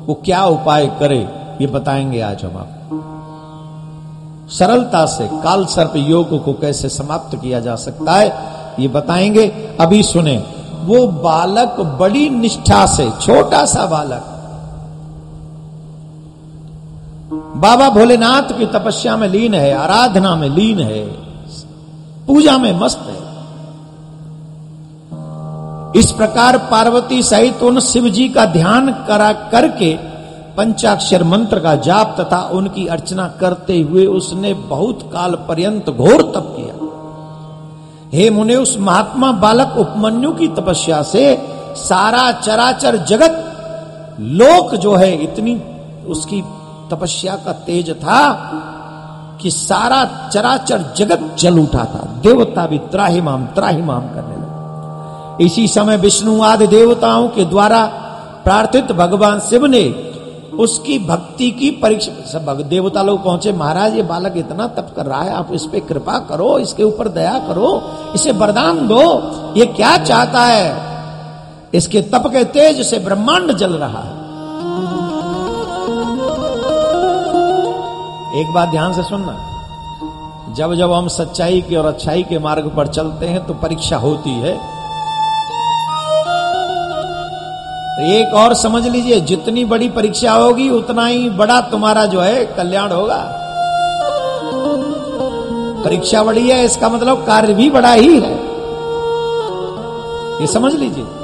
वो 0.07 0.15
क्या 0.15 0.45
उपाय 0.45 0.87
करे, 0.87 1.29
ये 1.61 1.67
बताएँगे 1.67 2.21
आज 2.21 2.45
हम 2.45 2.57
आपको। 2.57 2.97
सरलता 4.49 5.07
से 5.07 5.29
काल 5.33 5.67
सर्प 5.67 5.93
योग 5.97 6.45
को 6.45 6.53
कैसे 6.53 6.89
समाप्त 6.89 7.37
किया 7.37 7.61
जा 7.61 7.77
सकता 7.77 8.13
है, 8.13 8.39
ये 8.79 8.89
बताएँगे। 8.89 9.77
अभी 9.81 10.03
सुने, 10.03 10.45
वो 10.81 11.07
बालक 11.07 11.81
बड़ी 11.81 12.31
निष्ठा 12.31 12.87
से, 12.87 13.11
छोटा 13.11 13.65
सा 13.65 13.87
बालक। 13.87 14.25
बाबा 17.57 17.89
भोलेनाथ 17.89 18.59
की 18.59 18.67
तपस्या 18.67 19.17
में 19.17 19.29
लीन 19.29 19.55
है, 19.55 19.75
आराधना 19.75 20.37
में 20.37 20.49
लीन 20.49 20.81
है। 20.81 21.20
पूजा 22.27 22.59
में 22.59 22.73
मस्त 22.81 22.99
है। 22.99 23.19
इस 26.01 26.11
प्रकार 26.13 26.59
पार्वती 26.71 27.23
सहित 27.23 27.63
उन 27.63 27.81
शिव 27.81 28.09
जी 28.09 28.29
का 28.29 28.45
ध्यान 28.45 28.93
करा 29.09 29.33
करके 29.33 29.97
पंचाक्षर 30.57 31.23
मंत्र 31.25 31.59
का 31.59 31.75
जाप 31.77 32.17
तथा 32.21 32.41
उनकी 32.53 32.87
अर्चना 32.87 33.27
करते 33.41 33.81
हुए 33.81 34.07
उसने 34.07 34.55
बहुत 34.55 35.11
काल 35.13 35.35
पर्यंत 35.49 35.91
घोर 35.91 36.23
तप 36.23 36.55
किया। 36.57 36.75
हे 38.13 38.31
मुने, 38.31 38.57
उस 38.57 38.77
महात्मा 38.79 39.33
बालक 39.33 39.77
उपमन्यु 39.79 40.33
की 40.33 40.49
तपस्या 40.49 41.03
से 41.03 41.25
सारा 41.77 42.31
चराचर 42.33 42.97
जगत, 42.97 43.47
लोक 44.21 44.75
जो 44.75 44.95
है, 44.95 45.13
इतनी 45.23 45.55
उसकी 46.07 46.43
तपस्या 46.91 47.35
का 47.37 47.53
तेज 47.53 47.91
था 47.91 48.23
कि 49.43 49.51
सारा 49.51 50.05
चराचर 50.29 50.85
जगत 50.97 51.37
जल 51.39 51.59
उठा 51.59 51.85
था 51.85 52.21
देवता 52.23 52.67
भी 52.67 52.79
त्राहिमाम 52.79 53.47
त्राहिमाम 53.47 54.01
करने 54.01 54.37
लगे। 54.37 55.45
इसी 55.45 55.69
समय 55.69 55.97
विष्णु 55.97 56.43
आदि 56.43 56.67
देवताओं 56.67 57.29
के 57.29 57.45
द्वारा 57.45 57.85
प्रार्थित 58.45 58.93
भगवान 58.93 59.41
शिव 59.41 59.67
ने 59.67 59.85
उसकी 60.59 60.99
भक्ति 60.99 61.51
की 61.51 61.71
परीक्षा 61.71 62.13
सब 62.33 62.61
देवता 62.69 63.03
लोग 63.03 63.25
पहुँचे, 63.25 63.53
महाराज, 63.53 63.95
ये 63.95 64.03
बालक 64.03 64.37
इतना 64.37 64.67
तप 64.67 64.93
कर 64.97 65.07
रहा 65.07 65.23
है, 65.23 65.33
आप 65.35 65.49
इस 65.53 65.65
पे 65.65 65.81
कृपा 65.81 66.19
करो, 66.19 66.59
इसके 66.59 66.83
ऊपर 66.83 67.09
दया 67.09 67.39
करो, 67.39 67.71
इसे 68.15 68.33
वरदान 68.33 68.89
दो, 68.89 69.03
ये 69.57 69.67
क्या 69.67 69.97
चाहता 69.97 70.45
है? 70.45 70.91
इसके 71.75 72.01
तप 72.03 72.27
के 72.27 72.45
तेज 72.45 72.87
से 72.87 72.99
ब्रह्मांड 72.99 73.53
जल 73.53 73.73
रहा 73.73 74.03
है। 74.03 74.20
एक 78.37 78.53
बात 78.53 78.69
ध्यान 78.69 78.93
से 78.93 79.03
सुनना। 79.03 79.33
जब 80.55 80.75
जब 80.75 80.93
हम 80.93 81.09
सच्चाई 81.09 81.61
के 81.61 81.77
और 81.77 81.87
अच्छाई 81.87 82.23
के 82.23 82.39
मार्ग 82.39 82.69
पर 82.77 82.87
चलते 82.87 83.27
हैं 83.27 83.47
तो 83.47 83.55
परीक्षा 83.55 83.97
होती 83.97 84.31
है। 84.31 84.55
एक 88.11 88.35
और 88.35 88.55
समझ 88.55 88.87
लीजिए, 88.87 89.21
जितनी 89.21 89.65
बड़ी 89.65 89.89
परीक्षा 89.89 90.33
होगी, 90.33 90.71
उतना 90.71 91.07
ही 91.07 91.31
बड़ा 91.31 91.61
तुम्हारा 91.61 92.05
जो 92.07 92.21
है 92.21 92.47
कल्याण 92.47 92.93
होगा। 92.93 93.37
परीक्षा 95.85 96.23
बड़ी 96.23 96.51
है, 96.51 96.65
इसका 96.65 96.89
मतलब 96.89 97.27
कार्य 97.27 97.55
भी 97.55 97.71
बड़ा 97.71 97.93
ही 97.93 98.21
है। 98.21 98.35
ये 100.41 100.47
समझ 100.47 100.75
लीजिए। 100.75 101.20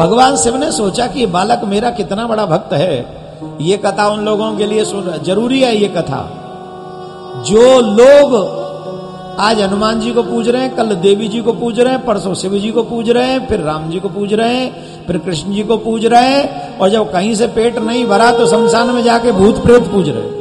भगवान 0.00 0.36
शिव 0.36 0.56
ने 0.56 0.70
सोचा 0.72 1.06
कि 1.06 1.24
बालक 1.26 1.64
मेरा 1.64 1.90
कितना 1.90 2.26
बड़ा 2.26 2.44
भक्त 2.46 2.72
है। 2.72 2.94
ये 3.60 3.76
कथा 3.76 4.06
उन 4.08 4.24
लोगों 4.24 4.56
के 4.56 4.66
लिए 4.66 4.84
सुन 4.84 5.10
ज़रूरी 5.24 5.60
है 5.60 5.74
ये 5.76 5.88
कथा। 5.88 6.20
जो 7.46 7.64
लोग 7.80 8.34
आज 9.40 9.60
हनुमान 9.60 10.00
जी 10.00 10.12
को 10.12 10.22
पूज 10.22 10.48
रहे 10.48 10.62
हैं, 10.62 10.74
कल 10.76 10.94
देवी 10.96 11.28
जी 11.28 11.40
को 11.40 11.52
पूज 11.52 11.80
रहे 11.80 11.92
हैं, 11.92 12.04
परसों 12.06 12.34
शिव 12.34 12.58
जी 12.58 12.70
को 12.70 12.82
पूज 12.82 13.10
रहे 13.10 13.26
हैं, 13.26 13.46
फिर 13.46 13.60
राम 13.60 13.88
जी 13.90 14.00
को 14.00 14.08
पूज 14.08 14.34
रहे 14.34 14.56
हैं, 14.56 15.06
फिर 15.06 15.18
कृष्ण 15.18 15.52
जी 15.52 15.62
को 15.62 15.76
पूज 15.76 16.06
रहे 16.06 16.28
हैं, 16.28 16.78
और 16.78 16.90
जब 16.90 17.12
कहीं 17.12 17.34
से 17.34 17.46
पेट 17.46 17.78
नहीं 17.78 18.04
भरा 18.06 18.32
तो 18.32 18.46
शमशान 18.46 18.90
में 18.90 19.02
जाके 19.04 19.32
भूत 19.32 19.62
प्रेत 19.62 19.90
पूज 19.92 20.08
रहे 20.08 20.22
हैं। 20.22 20.38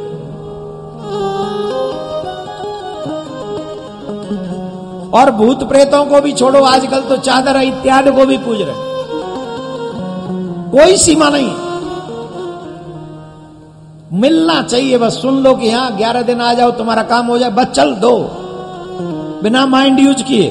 और 5.13 5.31
भूत 5.31 5.69
प्रेतों 5.69 6.05
को 6.05 6.21
भी 6.21 6.31
छोड़ो, 6.33 6.63
आजकल 6.65 7.01
तो 7.01 7.17
चादर 7.17 7.61
इत्यादि 7.63 8.11
को 8.11 8.25
भी 8.25 8.37
पूज 8.37 8.61
रहे 8.61 8.71
हैं। 8.71 8.88
कोई 10.71 10.97
सीमा 10.97 11.29
नहीं। 11.29 11.51
मिलना 14.19 14.61
चाहिए, 14.61 14.97
बस 14.97 15.21
सुन 15.21 15.43
लो 15.43 15.55
कि 15.55 15.67
यहाँ 15.67 15.97
ग्यारह 15.97 16.21
दिन 16.21 16.41
आ 16.41 16.53
जाओ, 16.53 16.71
तुम्हारा 16.71 17.03
काम 17.03 17.27
हो 17.27 17.37
जाए, 17.37 17.49
बस 17.49 17.65
चल 17.65 17.91
दो। 17.91 18.19
बिना 19.43 19.65
माइंड 19.65 19.99
यूज़ 19.99 20.23
किए। 20.23 20.49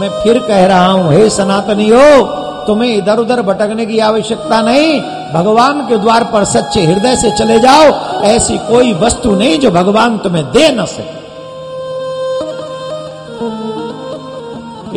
मैं 0.00 0.24
फिर 0.24 0.38
कह 0.38 0.66
रहा 0.66 0.86
हूँ, 0.86 1.12
हे 1.12 1.30
सनातनी 1.30 1.88
हो 1.88 2.22
तुम्हें 2.66 2.96
इधर 2.96 3.18
उधर 3.18 3.42
भटकने 3.42 3.86
की 3.86 3.98
आवश्यकता 3.98 4.62
नहीं। 4.62 5.00
भगवान 5.32 5.80
के 5.80 5.96
द्वार 5.96 6.24
पर 6.24 6.44
सच्चे 6.44 6.82
हृदय 6.82 7.16
से 7.16 7.30
चले 7.30 7.58
जाओ। 7.60 7.84
ऐसी 8.22 8.58
कोई 8.58 8.92
वस्तु 8.92 9.30
नहीं 9.30 9.58
जो 9.58 9.70
भगवान 9.70 10.18
तुम्हें 10.18 10.44
दे 10.44 10.68
न 10.68 10.84
सके। 10.84 11.22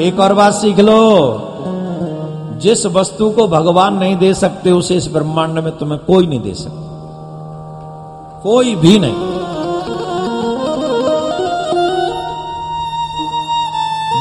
एक 0.07 0.19
और 0.19 0.33
बात 0.33 0.53
सीख 0.53 0.79
लो। 0.79 1.51
जिस 2.65 2.85
वस्तु 2.85 3.29
को 3.29 3.47
भगवान 3.47 3.93
नहीं 3.93 4.15
दे 4.15 4.33
सकते, 4.33 4.71
उसे 4.71 4.95
इस 4.95 5.07
ब्रह्मांड 5.07 5.59
में 5.59 5.77
तुम्हें 5.77 5.99
कोई 5.99 6.27
नहीं 6.27 6.41
दे 6.41 6.53
सकता। 6.53 6.81
कोई 8.43 8.75
भी 8.75 8.99
नहीं। 8.99 9.13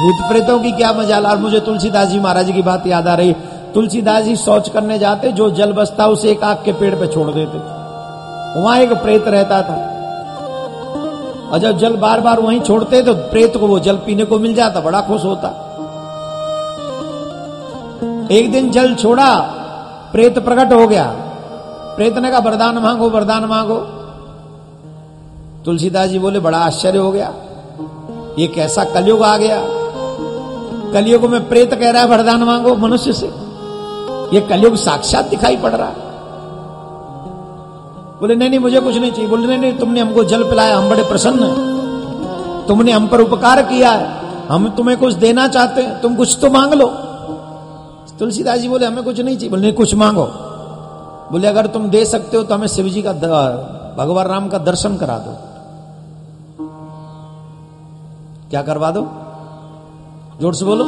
भूत 0.01 0.31
प्रेतों 0.31 0.59
की 0.59 0.73
क्या 0.73 0.93
मजाल? 0.93 1.27
और 1.27 1.37
मुझे 1.37 1.61
तुलसीदास 1.61 2.09
जी 2.09 2.21
महाराज 2.21 2.53
की 2.53 2.63
बात 2.63 2.87
याद 2.87 3.09
आ 3.09 3.15
रही। 3.15 3.33
तुलसीदास 3.75 4.25
जी 4.25 4.37
शौच 4.37 4.69
करने 4.69 4.99
जाते, 4.99 5.33
जो 5.33 5.51
जल 5.51 5.73
बसता, 5.73 6.07
उसे 6.07 6.31
एक 6.31 6.45
आग 6.45 6.57
के 6.57 6.73
पेड़ 6.73 6.95
पे 6.95 7.07
छोड़ 7.07 7.31
देते। 7.31 7.59
वहाँ 8.61 8.79
एक 8.79 8.93
प्रेत 8.93 9.29
रहता 9.29 9.63
था। 9.63 9.91
और 11.53 11.59
जब 11.59 11.79
जल 11.79 11.97
बार 11.97 12.21
बार 12.21 12.41
वहीं 12.41 12.61
छोड़ते 12.61 13.03
तो 13.03 13.15
प्रेत 13.15 13.57
को 13.57 13.67
वो 13.67 13.79
जल 13.79 13.97
पीने 13.97 14.25
को 14.25 14.39
मिल 14.39 14.55
जाता, 14.55 14.81
बड़ा 14.81 15.01
खुश 15.01 15.25
होता। 15.25 15.64
एक 18.31 18.53
दिन 18.53 18.71
जल 18.71 18.95
छोड़ा, 18.95 19.41
प्रेत 20.13 20.39
प्रकट 20.39 20.73
हो 20.73 20.87
गया। 20.87 21.05
प्रेत 21.97 22.19
ने 22.19 22.31
कहा, 22.31 22.39
वरदान 22.39 22.79
मांगो 22.79 23.11
वरदान 23.11 23.45
मांगो। 23.45 23.77
तुलसीदास 25.65 26.11
जी 26.11 26.19
बोले, 26.19 26.41
बड़ा 26.41 26.59
आश्चर्य 26.59 26.99
हो 26.99 27.13
गया। 27.13 27.33
ये 28.39 28.47
कैसा 28.47 28.85
कलयुग 28.85 29.23
आ 29.23 29.37
गया। 29.37 29.61
कलयुग 30.93 31.25
में 31.25 31.49
प्रेत 31.49 31.75
कह 31.75 31.91
रहा 31.91 32.03
है, 32.03 32.09
वरदान 32.09 32.43
मांगो 32.43 32.75
मनुष्य 32.75 33.13
से। 33.13 33.27
ये 34.37 34.41
कलयुग 34.41 34.77
साक्षात 34.77 35.25
दिखाई 35.25 35.57
पड़ 35.57 35.73
रहा 35.73 35.93
बोले, 38.21 38.35
नहीं 38.35 38.51
नहीं, 38.51 38.61
मुझे 38.61 38.81
कुछ 38.81 38.97
नहीं 38.97 39.13
चाहिए। 39.13 39.31
बोले, 39.31 39.47
नहीं 39.47 39.59
नहीं, 39.59 39.79
तुमने 39.79 40.01
हमको 40.01 40.25
जल 40.25 40.43
पिलाया, 40.43 40.79
हम 40.79 40.89
बड़े 40.89 41.03
प्रसन्न 41.03 41.43
हैं। 41.43 41.75
तुमने 42.67 42.93
हम 42.93 43.07
पर 43.07 43.21
उपकार 43.21 43.63
किया 43.63 43.91
है। 43.91 44.21
हम 44.49 44.69
तुम्हें 44.69 44.99
कुछ 44.99 45.15
देना 45.15 45.49
चाहते 45.49 45.83
हैं, 45.83 46.01
तुम 46.01 46.15
कुछ 46.15 46.39
तो 46.41 46.51
मांग 46.51 46.73
लो। 46.73 46.95
तुलसीदास 48.19 48.61
जी 48.61 48.69
बोले, 48.69 48.87
हमें 48.87 49.05
कुछ 49.05 49.21
नहीं 49.21 49.37
चाहिए. 49.37 49.51
बोले 49.51 49.73
कुछ 49.73 49.95
मांगो। 49.95 50.27
बोले, 51.33 51.47
अगर 51.49 51.67
तुम 51.69 51.89
दे 51.91 52.05
सकते 52.07 52.37
हो 52.37 52.43
तो 52.43 52.55
हमें 52.55 52.67
शिव 52.69 52.89
जी 52.89 53.03
का 53.03 53.13
भगवान 53.99 54.27
राम 54.27 54.49
का 54.49 54.59
दर्शन 54.61 54.97
करा 54.97 55.19
दो। 55.19 55.33
क्या 58.51 58.63
करवा 58.63 58.91
दो? 58.91 59.03
ज़ोर 60.41 60.55
से 60.55 60.65
बोलो। 60.65 60.85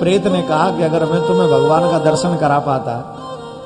प्रेत 0.00 0.26
ने 0.26 0.42
कहा 0.42 0.70
कि 0.70 0.82
अगर 0.82 1.04
मैं 1.04 1.20
तुम्हें 1.26 1.48
भगवान 1.50 1.90
का 1.90 1.98
दर्शन 2.00 2.36
करा 2.36 2.58
पाता 2.60 2.94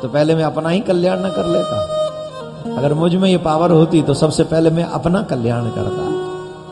तो 0.02 0.08
पहले 0.08 0.34
मैं 0.34 0.44
अपना 0.44 0.68
ही 0.68 0.80
कल्याण 0.82 1.18
न 1.18 1.30
कर 1.30 1.46
लेता। 1.46 2.76
अगर 2.76 2.94
मुझमें 2.94 3.28
ये 3.30 3.36
पावर 3.40 3.70
होती 3.70 4.02
तो 4.02 4.14
सबसे 4.14 4.44
पहले 4.44 4.70
मैं 4.70 4.84
अपना 4.92 5.22
कल्याण 5.22 5.68
करता। 5.70 6.04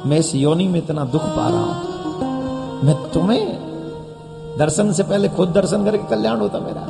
मैं 0.09 0.19
इस 0.19 0.35
योनि 0.35 0.67
में 0.69 0.79
इतना 0.79 1.05
दुख 1.07 1.25
पा 1.37 1.49
रहा 1.49 1.61
हूँ। 1.61 1.77
मैं 2.85 2.95
तुम्हें 3.13 3.60
दर्शन 4.61 4.93
से 4.93 5.03
पहले 5.03 5.29
खुद 5.29 5.49
दर्शन 5.49 5.85
करके 5.85 6.17
कल्याण 6.17 6.41
होता 6.41 6.59
मेरा। 6.59 6.83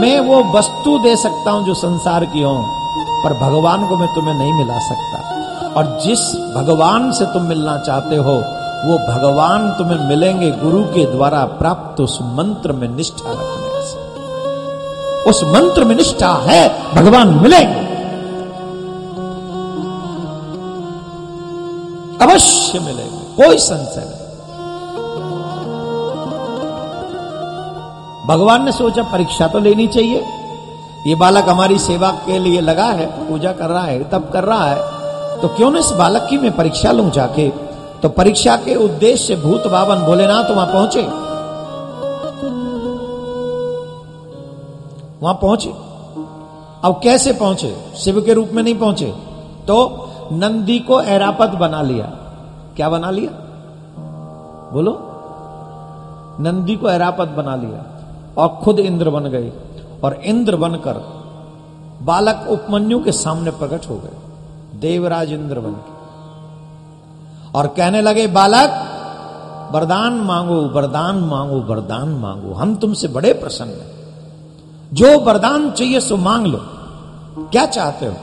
मैं 0.00 0.20
वो 0.20 0.42
वस्तु 0.58 0.98
दे 0.98 1.16
सकता 1.16 1.50
हूँ 1.50 1.66
जो 1.66 1.74
संसार 1.74 2.24
की 2.24 2.42
हो, 2.42 2.54
पर 3.24 3.32
भगवान 3.34 3.88
को 3.88 3.96
मैं 3.96 4.08
तुम्हें 4.14 4.34
नहीं 4.34 4.52
मिला 4.52 4.78
सकता। 4.78 5.18
और 5.76 6.00
जिस 6.04 6.20
भगवान 6.56 7.12
से 7.12 7.24
तुम 7.24 7.42
मिलना 7.42 7.76
चाहते 7.78 8.16
हो, 8.16 8.34
वो 8.86 8.98
भगवान 9.08 9.70
तुम्हें 9.70 10.08
मिलेंगे 10.08 10.50
गुरु 10.50 10.82
के 10.84 11.04
द्वारा 11.06 11.44
प्राप्त 11.44 12.00
उस 12.00 12.18
मंत्र 12.22 12.72
में 12.72 12.88
निष्ठा 12.88 13.32
रखने 13.32 13.82
से। 13.86 13.98
उस 15.30 15.42
मंत्र 15.44 15.84
में 15.84 15.94
निष्ठा 15.96 16.32
है, 16.46 16.62
भगवान 16.94 17.28
मिलेंगे। 17.28 17.88
अवश्य 22.24 22.78
मिलेंगे, 22.78 23.20
कोई 23.36 23.58
संशय 23.58 24.04
नहीं। 24.08 24.19
भगवान 28.30 28.64
ने 28.64 28.72
सोचा 28.72 29.02
परीक्षा 29.02 29.46
तो 29.46 29.58
लेनी 29.58 29.86
चाहिए। 29.86 30.24
ये 31.06 31.14
बालक 31.14 31.48
हमारी 31.48 31.78
सेवा 31.78 32.10
के 32.10 32.38
लिए 32.38 32.60
लगा 32.60 32.84
है, 32.84 33.28
पूजा 33.28 33.52
कर 33.52 33.66
रहा 33.66 33.84
है 33.84 34.10
तब 34.10 34.30
कर 34.32 34.44
रहा 34.44 34.64
है। 34.64 34.78
तो 35.40 35.48
क्यों 35.48 35.70
ना 35.70 35.78
इस 35.78 35.90
बालक 35.90 36.26
की 36.30 36.38
मैं 36.38 36.56
परीक्षा 36.56 36.92
लू 36.92 37.10
जाके? 37.10 37.48
तो 38.02 38.08
परीक्षा 38.08 38.56
के 38.56 38.74
उद्देश्य 38.74 39.24
से 39.24 39.36
भूत 39.36 39.66
बावन 39.66 39.96
भोलेनाथ 39.96 40.50
वहाँ 40.50 40.66
पहुँचे। 40.66 41.02
वहाँ 45.22 45.34
पहुँचे। 45.34 45.70
अब 46.84 47.00
कैसे 47.02 47.32
पहुँचे? 47.32 47.76
शिव 47.96 48.20
के 48.20 48.34
रूप 48.34 48.48
में 48.52 48.62
नहीं 48.62 48.78
पहुँचे। 48.78 49.14
तो 49.68 50.08
नंदी 50.32 50.78
को 50.78 51.02
ऐरापत 51.02 51.48
बना 51.48 51.82
लिया। 51.82 52.04
क्या 52.76 52.88
बना 52.88 53.10
लिया? 53.10 53.30
बोलो। 54.72 54.92
नंदी 56.40 56.76
को 56.76 56.90
ऐरापत 56.90 57.28
बना 57.28 57.56
लिया। 57.56 57.99
और 58.38 58.48
खुद 58.48 58.78
इंद्र 58.78 59.10
बन 59.10 59.24
गए 59.24 59.52
और 60.04 60.14
इंद्र 60.14 60.56
बनकर 60.56 61.20
बालक 62.02 62.46
उपमन्यु 62.50 63.04
के 63.04 63.12
सामने 63.12 63.50
प्रकट 63.50 63.90
हो 63.90 63.96
गए। 63.96 64.16
देवराज 64.80 65.32
इंद्र 65.32 65.60
बन 65.60 65.72
के 65.72 66.00
और 67.58 67.66
कहने 67.66 68.02
लगे, 68.02 68.26
बालक, 68.26 68.86
वरदान 69.72 70.12
मांगो 70.12 70.60
वरदान 70.60 71.16
मांगो 71.18 71.60
वरदान 71.60 72.08
मांगो। 72.08 72.54
हम 72.54 72.76
तुमसे 72.76 73.08
बड़े 73.08 73.32
प्रसन्न 73.32 73.70
हैं। 73.70 74.00
जो 74.92 75.20
वरदान 75.20 75.70
चाहिए 75.70 76.00
सो 76.00 76.16
मांग 76.16 76.46
लो। 76.46 76.60
क्या 77.38 77.66
चाहते 77.66 78.06
हो? 78.06 78.14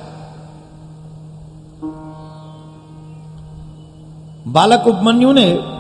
बालक 4.48 4.88
उपमन्यु 4.88 5.32
ने 5.32 5.77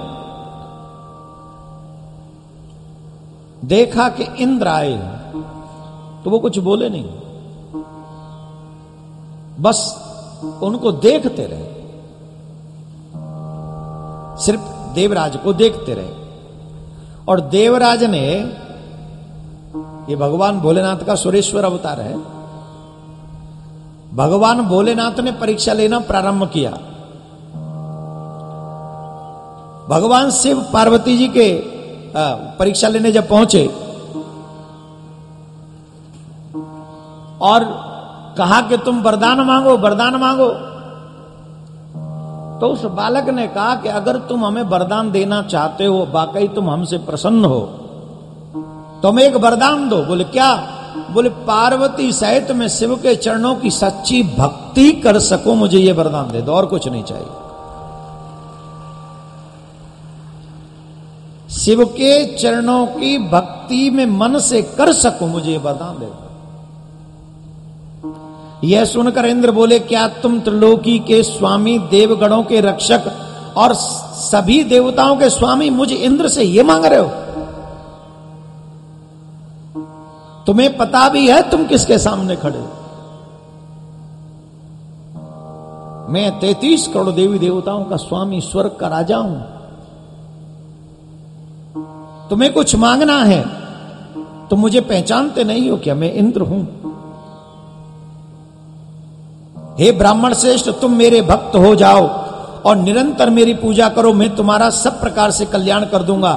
देखा 3.67 4.09
कि 4.09 4.23
इंद्र 4.23 4.67
आए 4.67 4.97
तो 6.23 6.29
वो 6.29 6.39
कुछ 6.39 6.59
बोले 6.59 6.89
नहीं। 6.89 7.09
बस 9.59 10.03
उनको 10.63 10.91
देखते 10.91 11.45
रहे। 11.45 11.77
सिर्फ़ 14.41 14.93
देवराज 14.93 15.37
को 15.37 15.53
देखते 15.53 15.93
रहे। 15.93 16.11
और 17.27 17.41
देवराज 17.41 18.03
ने 18.03 18.25
ये 20.09 20.15
भगवान 20.15 20.59
भोलेनाथ 20.59 20.97
का 20.97 21.15
सुरेश्वर 21.15 21.65
अवतार 21.65 22.01
है। 22.01 22.17
भगवान 24.15 24.61
भोलेनाथ 24.61 25.19
ने 25.19 25.31
परीक्षा 25.31 25.73
लेना 25.73 25.99
प्रारंभ 25.99 26.49
किया। 26.49 26.71
भगवान 29.89 30.31
शिव 30.31 30.65
पार्वती 30.73 31.17
जी 31.17 31.27
के 31.27 31.76
परीक्षा 32.59 32.87
लेने 32.87 33.11
जब 33.11 33.27
पहुँचे, 33.29 33.65
और 37.41 37.63
कहा 38.37 38.61
कि 38.61 38.77
तुम 38.77 39.01
वरदान 39.01 39.41
मांगो 39.41 39.77
वरदान 39.79 40.15
मांगो 40.15 40.49
तो 42.59 42.67
उस 42.67 42.85
बालक 42.93 43.29
ने 43.29 43.47
कहा 43.49 43.75
कि 43.75 43.89
अगर 43.91 44.17
तुम 44.29 44.45
हमें 44.45 44.61
वरदान 44.65 45.11
देना 45.11 45.41
चाहते 45.43 45.85
हो, 45.85 46.07
वाकई 46.11 46.47
तुम 46.47 46.69
हमसे 46.69 46.97
प्रसन्न 47.05 47.45
हो 47.45 47.59
तो 49.03 49.09
हमें 49.09 49.23
एक 49.23 49.35
वरदान 49.35 49.87
दो। 49.89 49.97
बोले, 50.03 50.23
क्या? 50.25 50.53
बोले, 51.11 51.29
पार्वती 51.29 52.11
सहित 52.13 52.51
मैं 52.51 52.67
शिव 52.69 52.95
के 52.95 53.15
चरणों 53.15 53.55
की 53.55 53.71
सच्ची 53.71 54.21
भक्ति 54.37 54.91
कर 55.03 55.19
सकूँ, 55.21 55.55
मुझे 55.55 55.79
ये 55.79 55.91
वरदान 55.91 56.31
दे 56.31 56.41
दो, 56.41 56.53
और 56.53 56.65
कुछ 56.65 56.87
नहीं 56.87 57.03
चाहिए। 57.03 57.27
शिव 61.49 61.85
के 61.85 62.37
चरणों 62.37 62.85
की 62.85 63.17
भक्ति 63.17 63.89
में 63.89 64.05
मन 64.05 64.39
से 64.39 64.61
कर 64.61 64.93
सकूँ 64.93 65.29
मुझे 65.29 65.51
ये 65.51 65.57
वरदान 65.57 65.99
दे। 65.99 66.27
यह 68.67 68.85
सुनकर 68.85 69.25
इंद्र 69.25 69.51
बोले, 69.51 69.79
क्या 69.79 70.07
तुम 70.07 70.39
त्रिलोकी 70.39 70.99
के 70.99 71.23
स्वामी, 71.23 71.79
देवगणों 71.79 72.43
के 72.43 72.61
रक्षक 72.61 73.01
और 73.57 73.73
सभी 74.13 74.63
देवताओं 74.63 75.17
के 75.17 75.29
स्वामी 75.29 75.69
मुझे 75.69 75.95
इंद्र 75.95 76.27
से 76.27 76.43
ये 76.43 76.63
मांग 76.63 76.85
रहे 76.85 76.99
हो? 76.99 77.07
तुम्हें 80.47 80.77
पता 80.77 81.09
भी 81.09 81.27
है 81.27 81.49
तुम 81.49 81.65
किसके 81.65 81.97
सामने 81.97 82.35
खड़े 82.35 82.59
हो? 82.59 82.67
मैं 86.09 86.39
तैतीस 86.39 86.87
करोड़ 86.87 87.11
देवी 87.11 87.39
देवताओं 87.39 87.83
का 87.83 87.95
स्वामी, 87.95 88.41
स्वर्ग 88.41 88.77
का 88.79 88.87
राजा 88.87 89.17
हूँ। 89.17 89.56
तुम्हें 92.29 92.53
कुछ 92.53 92.75
मांगना 92.75 93.17
है। 93.23 93.41
तुम 94.49 94.59
मुझे 94.59 94.81
पहचानते 94.81 95.43
नहीं 95.43 95.69
हो 95.69 95.77
क्या? 95.77 95.95
मैं 95.95 96.13
इंद्र 96.13 96.41
हूँ। 96.41 96.61
हे 99.79 99.91
ब्राह्मण 99.91 100.33
श्रेष्ठ, 100.33 100.69
तुम 100.71 100.93
मेरे 100.93 101.21
भक्त 101.21 101.55
हो 101.55 101.73
जाओ 101.75 102.07
और 102.61 102.75
निरंतर 102.75 103.29
मेरी 103.29 103.53
पूजा 103.53 103.89
करो। 103.89 104.13
मैं 104.13 104.35
तुम्हारा 104.35 104.69
सब 104.69 104.99
प्रकार 105.01 105.31
से 105.31 105.45
कल्याण 105.45 105.85
कर 105.85 106.03
दूँगा। 106.03 106.33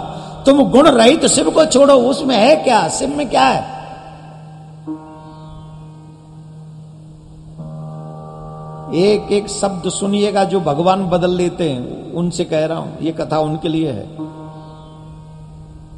तुम 0.46 0.62
गुण 0.70 0.88
रहित 0.88 1.20
तो 1.22 1.28
शिव 1.28 1.50
को 1.50 1.64
छोड़ो। 1.64 1.94
उसमें 1.94 2.36
है 2.36 2.56
क्या? 2.56 2.88
शिव 2.88 3.16
में 3.16 3.28
क्या 3.30 3.44
है? 3.44 3.78
एक 8.96 9.32
एक 9.32 9.48
शब्द 9.48 9.88
सुनिएगा 9.90 10.44
जो 10.44 10.60
भगवान 10.60 11.04
बदल 11.04 11.30
लेते 11.30 11.68
हैं। 11.70 12.12
उनसे 12.12 12.44
कह 12.44 12.66
रहा 12.66 12.78
हूँ, 12.78 12.96
ये 13.02 13.12
कथा 13.12 13.38
उनके 13.38 13.68
लिए 13.68 13.90
है। 13.90 14.39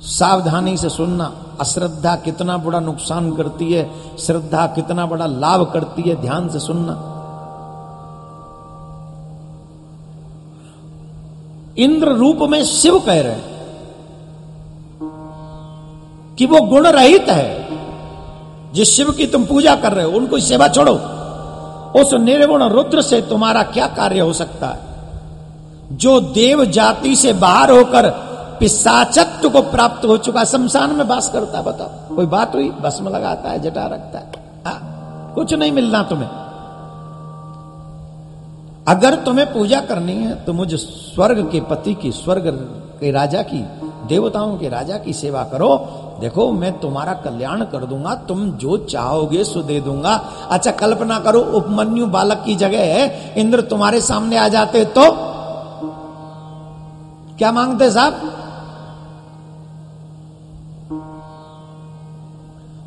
सावधानी 0.03 0.77
से 0.77 0.89
सुनना, 0.89 1.33
अश्रद्धा 1.61 2.17
कितना 2.17 2.57
बड़ा 2.57 2.81
नुकसान 2.81 3.33
करती 3.33 3.73
है, 3.73 3.91
श्रद्धा 4.19 4.67
कितना 4.67 5.07
बड़ा 5.07 5.27
लाभ 5.27 5.71
करती 5.73 6.03
है, 6.03 6.21
ध्यान 6.21 6.49
से 6.49 6.59
सुनना। 6.59 7.09
इंद्र 11.79 12.09
रूप 12.09 12.37
में 12.37 12.65
शिव 12.65 12.99
कह 12.99 13.21
रहे 13.21 13.33
हैं 13.33 13.53
कि 16.39 16.47
वो 16.47 16.61
गुण 16.61 16.87
रहित 16.87 17.29
है। 17.29 17.69
जिस 18.73 18.97
शिव 18.97 19.11
की 19.11 19.27
तुम 19.27 19.45
पूजा 19.45 19.77
कर 19.77 19.93
रहे 19.93 20.05
हो, 20.05 20.13
उनको 20.13 20.39
सेवा 20.39 20.69
छोड़ो। 20.69 20.95
उस 22.01 22.15
निर्गुण 22.15 22.63
रुद्र 22.63 23.03
से 23.03 23.21
तुम्हारा 23.21 23.63
क्या 23.63 23.87
कार्य 23.87 24.21
हो 24.21 24.33
सकता 24.33 24.67
है? 24.67 24.81
जो 25.93 26.21
देव 26.21 26.65
जाति 26.65 27.17
से 27.17 27.33
बाहर 27.33 27.71
होकर 27.71 28.32
पिशाचत्व 28.59 29.49
को 29.51 29.63
प्राप्त 29.63 30.05
हो 30.05 30.17
चुका 30.19 30.45
शमशान 30.45 30.95
में 30.95 31.05
वास 31.05 31.29
करता 31.29 31.59
है 31.59 31.65
बताओ। 31.65 32.17
कोई 32.17 32.27
बात 32.27 32.55
हुई? 32.55 32.71
बस 32.83 32.99
में 33.03 33.11
लगाता 33.13 33.51
है 33.51 33.59
जटा 33.59 33.87
रखता 33.87 34.19
है। 34.19 34.31
आ, 34.67 34.73
कुछ 35.35 35.55
नहीं 35.55 35.73
मिलना 35.73 36.03
तुम्हें। 36.03 36.29
अगर 38.89 39.15
तुम्हें 39.15 39.53
पूजा 39.53 39.81
करनी 39.81 40.13
है 40.13 40.35
तो 40.45 40.53
मुझे 40.53 40.77
स्वर्ग 40.77 41.49
के 41.53 41.61
पति 41.61 41.95
की 41.95 42.13
स्वर्ग 42.13 42.47
के 43.01 43.11
राजा 43.11 43.43
की 43.43 43.65
देवताओं 44.09 44.57
के 44.59 44.69
राजा 44.69 44.97
की 44.97 45.13
सेवा 45.13 45.43
करो। 45.45 45.77
देखो 46.21 46.51
मैं 46.53 46.73
तुम्हारा 46.81 47.13
कल्याण 47.15 47.63
कर 47.65 47.85
दूँगा 47.85 48.15
तुम 48.29 48.51
जो 48.53 48.77
चाहोगे 48.85 49.45
सो 49.45 49.63
दे 49.63 49.81
दूँगा। 49.81 50.15
अच्छा 50.51 50.71
कल्पना 50.71 51.19
करो 51.19 51.41
उपमन्यु 51.41 52.07
बालक 52.07 52.43
की 52.47 52.55
जगह 52.55 52.93
है 52.95 53.35
इंद्र 53.37 53.61
तुम्हारे 53.61 54.01
सामने 54.01 54.37
आ 54.37 54.49
जाते 54.49 54.85
तो? 54.85 55.05
क्या 57.39 57.53
मांगते 57.53 57.91
साहब? 57.91 58.41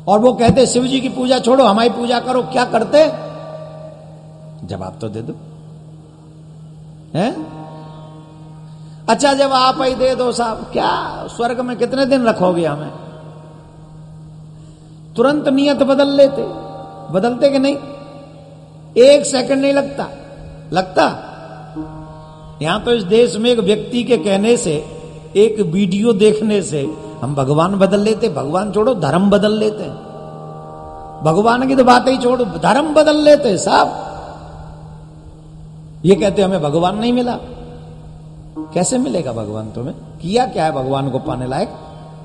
और 0.06 0.18
वो 0.18 0.32
कहते 0.32 0.66
शिव 0.66 0.86
जी 0.86 1.00
की 1.00 1.08
पूजा 1.08 1.38
छोड़ो 1.38 1.64
हमारी 1.64 1.88
पूजा 1.88 2.20
करो, 2.20 2.42
क्या 2.42 2.64
करते? 2.64 3.06
जवाब 4.66 4.98
तो 5.00 5.08
दे 5.08 5.22
दो। 5.22 5.32
हैं? 7.18 7.56
अच्छा 9.08 9.34
जब 9.34 9.52
आप 9.52 9.78
ही 9.82 9.94
दे 9.94 10.14
दो 10.14 10.32
साहब, 10.32 10.56
क्या 10.72 11.26
स्वर्ग 11.26 11.60
में 11.60 11.76
कितने 11.76 12.06
दिन 12.06 12.24
रखोगे 12.24 12.66
हमें? 12.66 12.92
तुरंत 15.16 15.48
नियत 15.48 15.76
बदल 15.76 16.08
लेते। 16.08 16.42
बदलते 17.12 17.50
कि 17.50 17.58
नहीं? 17.58 17.76
एक 19.02 19.26
सेकंड 19.26 19.62
नहीं 19.62 19.72
लगता। 19.72 20.06
लगता? 20.72 21.32
यहाँ 22.62 22.84
तो 22.84 22.92
इस 22.92 23.02
देश 23.02 23.36
में 23.36 23.50
एक 23.50 23.58
व्यक्ति 23.58 24.04
के 24.04 24.16
कहने 24.16 24.56
से, 24.56 24.86
एक 25.36 25.60
वीडियो 25.60 26.12
देखने 26.12 26.62
से 26.62 27.05
हम 27.22 27.34
भगवान 27.34 27.74
बदल 27.74 28.00
लेते, 28.00 28.28
भगवान 28.28 28.72
छोड़ो, 28.72 28.94
धर्म 28.94 29.30
बदल 29.30 29.52
लेते। 29.52 29.84
भगवान 31.24 31.68
की 31.68 31.76
तो 31.76 31.84
बात 31.84 32.08
ही 32.08 32.18
छोड़ो, 32.18 32.44
धर्म 32.44 32.94
बदल 32.94 33.16
लेते 33.16 33.58
साहब 33.58 34.06
ये 36.04 36.14
कहते 36.14 36.42
हमें 36.42 36.62
भगवान 36.62 36.98
नहीं 36.98 37.12
मिला। 37.12 37.38
कैसे 38.58 38.98
मिलेगा 38.98 39.32
भगवान 39.32 39.70
तुम्हें? 39.70 39.94
किया 39.94 40.46
क्या 40.46 40.64
है 40.64 40.72
भगवान 40.72 41.10
को 41.10 41.18
पाने 41.18 41.46
लायक? 41.46 41.70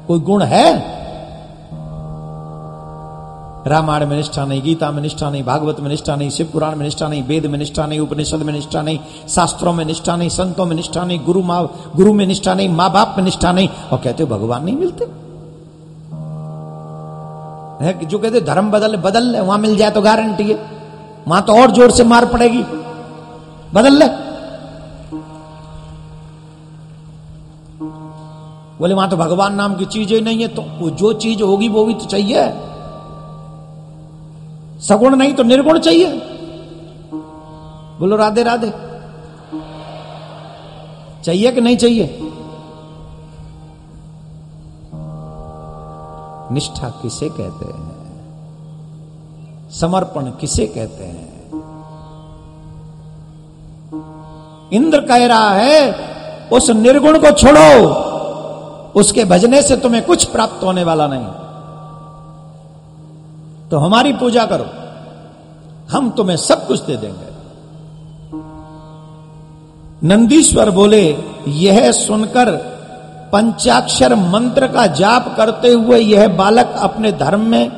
कोई 0.07 0.19
गुण 0.19 0.41
है? 0.41 1.00
रामायण 3.67 4.05
में 4.07 4.15
निष्ठा 4.17 4.43
नहीं 4.45 4.61
गीता 4.61 4.89
में 4.91 5.01
निष्ठा 5.01 5.29
नहीं 5.29 5.43
भागवत 5.43 5.79
में 5.79 5.89
निष्ठा 5.89 6.15
नहीं 6.15 6.29
शिव 6.29 6.49
पुराण 6.53 6.75
में 6.75 6.83
निष्ठा 6.83 7.07
नहीं 7.07 7.23
वेद 7.23 7.45
में 7.45 7.57
निष्ठा 7.59 7.85
नहीं 7.85 7.99
उपनिषद 7.99 8.43
में 8.43 8.53
निष्ठा 8.53 8.81
नहीं 8.81 8.99
शास्त्रों 9.29 9.73
में 9.73 9.83
निष्ठा 9.85 10.15
नहीं 10.15 10.29
संतों 10.31 10.65
में 10.65 10.75
निष्ठा 10.75 11.03
नहीं 11.03 11.19
गुरु 11.25 11.41
माँ 11.43 11.61
गुरु 11.95 12.13
में 12.13 12.25
निष्ठा 12.27 12.53
नहीं 12.53 12.69
माँ 12.71 12.91
बाप 12.93 13.13
में 13.17 13.23
निष्ठा 13.23 13.51
नहीं 13.51 13.67
और 13.91 13.99
कहते 13.99 14.23
हो 14.23 14.29
भगवान 14.29 14.63
नहीं 14.65 14.75
मिलते 14.77 15.05
है 17.81 17.93
जो 18.05 18.17
कहते 18.17 18.41
धर्म 18.43 18.71
बदल 18.71 18.95
बदल 18.99 19.31
ले 19.31 19.39
वहाँ 19.41 19.57
मिल 19.59 19.75
जाए 19.75 19.91
तो 19.91 20.01
गारंटी 20.01 20.43
है 20.43 20.57
वहाँ 21.27 21.41
तो 21.41 21.53
और 21.53 21.71
ज़ोर 21.71 21.91
से 21.91 22.03
मार 22.05 22.25
पड़ेगी 22.25 22.63
बदल 23.73 23.97
ले 23.99 24.07
बोले 28.79 28.93
वहाँ 28.93 29.09
तो 29.09 29.17
भगवान 29.17 29.55
नाम 29.55 29.75
की 29.75 29.85
चीज़ 29.87 30.13
ही 30.13 30.21
नहीं 30.23 30.41
है 30.41 30.47
तो 30.49 30.89
जो 30.97 31.13
चीज़ 31.19 31.41
होगी 31.43 31.67
वो 31.69 31.85
भी 31.85 31.93
तो 31.95 32.05
चाहिए 32.07 32.49
सगुण 34.81 35.15
नहीं 35.15 35.33
तो 35.33 35.43
निर्गुण 35.43 35.79
चाहिए। 35.79 36.07
बोलो, 37.99 38.15
राधे 38.15 38.43
राधे। 38.43 38.73
चाहिए 41.23 41.51
कि 41.51 41.61
नहीं 41.61 41.77
चाहिए? 41.77 42.19
निष्ठा 46.53 46.89
किसे 46.89 47.29
कहते 47.29 47.65
हैं? 47.65 47.91
समर्पण 49.71 50.25
किसे 50.25 50.65
कहते 50.65 51.03
हैं? 51.03 51.31
इंद्र 54.73 55.01
कह 55.01 55.25
रहा 55.27 55.51
है, 55.51 55.95
उस 56.53 56.69
निर्गुण 56.69 57.19
को 57.19 57.31
छोड़ो। 57.31 57.87
उसके 58.95 59.25
भजने 59.25 59.61
से 59.61 59.77
तुम्हें 59.77 60.05
कुछ 60.05 60.25
प्राप्त 60.25 60.63
होने 60.63 60.83
वाला 60.83 61.07
नहीं। 61.07 61.25
तो 63.71 63.77
हमारी 63.77 64.13
पूजा 64.13 64.45
करो। 64.45 64.65
हम 65.91 66.09
तुम्हें 66.09 66.37
सब 66.37 66.67
कुछ 66.67 66.79
दे 66.79 66.97
देंगे। 66.97 67.29
नंदीश्वर 70.07 70.69
बोले, 70.69 71.17
यह 71.47 71.91
सुनकर 71.91 72.51
पंचाक्षर 73.33 74.15
मंत्र 74.15 74.67
का 74.67 74.85
जाप 74.87 75.33
करते 75.37 75.71
हुए 75.71 75.99
यह 75.99 76.27
बालक 76.27 76.75
अपने 76.79 77.11
धर्म 77.11 77.41
में 77.41 77.71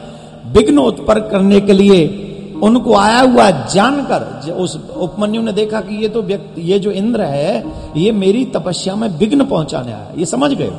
विघ्न 0.46 0.78
उत्पन्न 0.78 1.22
करने 1.22 1.62
के 1.62 1.74
लिए 1.74 2.20
उनको 2.64 2.96
आया 2.96 3.20
हुआ 3.20 3.50
जानकर 3.50 4.52
उस 4.52 4.78
उपमन्यु 4.96 5.42
ने 5.42 5.52
देखा 5.52 5.82
कि 5.82 5.96
ये 5.96 6.10
तो 6.10 6.22
व्यक्ति, 6.22 6.62
ये 6.62 6.80
जो 6.80 6.92
इंद्र 6.92 7.22
है, 7.22 7.64
ये 7.98 8.12
मेरी 8.12 8.46
तपस्या 8.46 8.96
में 8.96 9.08
विघ्न 9.08 9.46
पहुँचाने 9.46 9.94
आया। 9.94 10.08
ये 10.18 10.26
समझ 10.26 10.52
गए। 10.54 10.70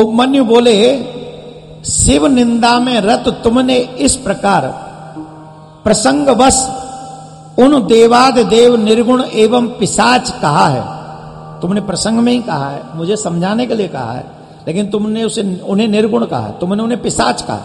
उपमन्यु 0.00 0.44
बोले 0.44 0.74
शिव 1.84 2.26
निंदा 2.26 2.78
में 2.78 3.00
रत 3.00 3.40
तुमने 3.44 3.76
इस 3.76 4.16
प्रकार। 4.16 4.62
प्रसंगवश, 5.84 6.66
उन 7.58 7.86
देवाद 7.86 8.38
देव 8.38 8.76
निर्गुण 8.76 9.22
एवं 9.22 9.68
पिशाच 9.68 10.30
कहा 10.42 10.66
है। 10.68 10.82
तुमने 11.60 11.80
प्रसंग 11.80 12.18
में 12.18 12.32
ही 12.32 12.38
कहा 12.38 12.70
है, 12.70 12.82
मुझे 12.94 13.16
समझाने 13.16 13.66
के 13.66 13.74
लिए 13.74 13.88
कहा 13.88 14.12
है, 14.12 14.24
लेकिन 14.66 14.86
तुमने 14.86 15.24
उसे, 15.24 15.60
उन्हें 15.66 15.88
निर्गुण 15.88 16.24
कहा 16.24 16.48
तुमने 16.48 16.82
उन्हें 16.82 17.02
पिशाच 17.02 17.42
कहा 17.42 17.62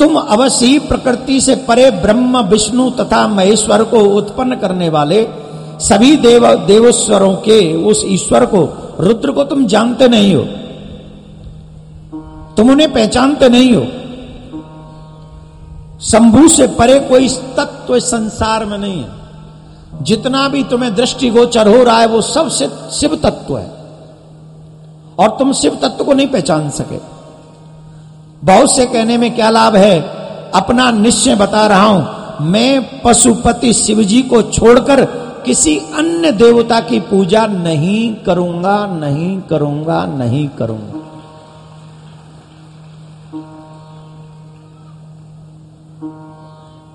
तुम 0.00 0.16
अवश्य 0.16 0.66
ही 0.66 0.78
प्रकृति 0.78 1.40
से 1.40 1.54
परे 1.54 1.90
ब्रह्म, 1.90 2.40
विष्णु 2.40 2.90
तथा 2.90 3.26
महेश्वर 3.28 3.82
को 3.84 3.98
उत्पन्न 4.00 4.56
करने 4.56 4.88
वाले 4.88 5.28
सभी 5.80 6.16
देव, 6.16 6.54
देवेश्वरों 6.54 7.34
के 7.34 7.74
उस 7.84 8.04
ईश्वर 8.06 8.46
को, 8.46 8.62
रुद्र 9.00 9.32
को 9.32 9.44
तुम 9.44 9.66
जानते 9.66 10.08
नहीं 10.08 10.34
हो। 10.34 10.44
तुम 12.60 12.70
उन्हें 12.70 12.92
पहचानते 12.92 13.48
नहीं 13.48 13.72
हो। 13.72 13.82
शंभू 16.00 16.48
से 16.48 16.66
परे 16.66 16.98
कोई 17.00 17.28
तत्व 17.28 17.98
संसार 18.00 18.64
में 18.64 18.78
नहीं 18.78 19.04
है। 19.04 20.04
जितना 20.04 20.48
भी 20.48 20.64
तुम्हें 20.64 20.94
दृष्टिगोचर 20.94 21.68
हो 21.68 21.82
रहा 21.84 21.98
है, 22.00 22.06
वो 22.06 22.20
सब 22.22 22.48
शिव 22.92 23.14
तत्व 23.24 23.58
है। 23.58 23.66
और 25.18 25.36
तुम 25.38 25.52
शिव 25.52 25.78
तत्व 25.82 26.04
को 26.04 26.12
नहीं 26.12 26.26
पहचान 26.26 26.70
सके। 26.70 26.98
बहुत 28.44 28.76
से 28.76 28.86
कहने 28.86 29.16
में 29.16 29.34
क्या 29.34 29.50
लाभ 29.50 29.76
है? 29.76 30.00
अपना 30.54 30.90
निश्चय 30.90 31.34
बता 31.34 31.66
रहा 31.66 31.84
हूँ, 31.84 32.06
मैं 32.42 33.00
पशुपति 33.00 33.72
शिवजी 33.72 34.22
को 34.22 34.42
छोड़कर 34.42 35.04
किसी 35.46 35.78
अन्य 35.78 36.32
देवता 36.32 36.80
की 36.80 37.00
पूजा 37.00 37.46
नहीं 37.46 38.14
करूँगा 38.14 38.86
नहीं 38.86 39.40
करूँगा 39.40 40.06
नहीं 40.06 40.48
करूँगा। 40.48 40.99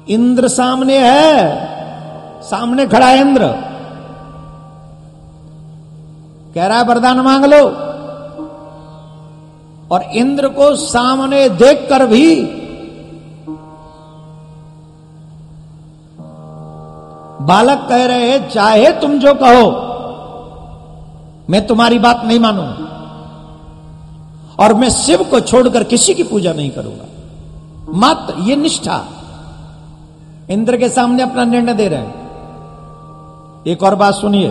इंद्र 0.09 0.47
सामने 0.47 0.97
है, 0.97 1.65
सामने 2.41 2.85
खड़ा 2.87 3.07
है 3.07 3.21
इंद्र। 3.21 3.47
कह 6.55 6.67
रहा 6.67 6.77
है, 6.77 6.83
वरदान 6.83 7.19
मांग 7.19 7.45
लो। 7.45 7.63
और 9.91 10.01
इंद्र 10.01 10.47
को 10.47 10.75
सामने 10.75 11.49
देखकर 11.49 12.05
भी 12.05 12.43
बालक 17.41 17.85
कह 17.89 18.05
रहे 18.05 18.31
हैं, 18.31 18.49
चाहे 18.49 18.91
तुम 18.91 19.19
जो 19.19 19.33
कहो, 19.33 19.81
मैं 21.49 21.67
तुम्हारी 21.67 21.99
बात 21.99 22.21
नहीं 22.25 22.39
मानूँगा 22.39 22.85
और 24.59 24.73
मैं 24.73 24.89
शिव 24.89 25.23
को 25.23 25.39
छोड़कर 25.39 25.83
किसी 25.83 26.13
की 26.13 26.23
पूजा 26.23 26.53
नहीं 26.53 26.71
करूँगा। 26.71 27.05
मात्र 27.89 28.33
ये 28.39 28.55
निष्ठा। 28.55 29.05
इंद्र 30.51 30.77
के 30.77 30.89
सामने 30.89 31.23
अपना 31.23 31.43
निर्णय 31.43 31.73
दे 31.73 31.87
रहे 31.87 31.99
हैं। 31.99 32.25
एक 33.67 33.83
और 33.83 33.95
बात 33.95 34.13
सुनिए। 34.13 34.49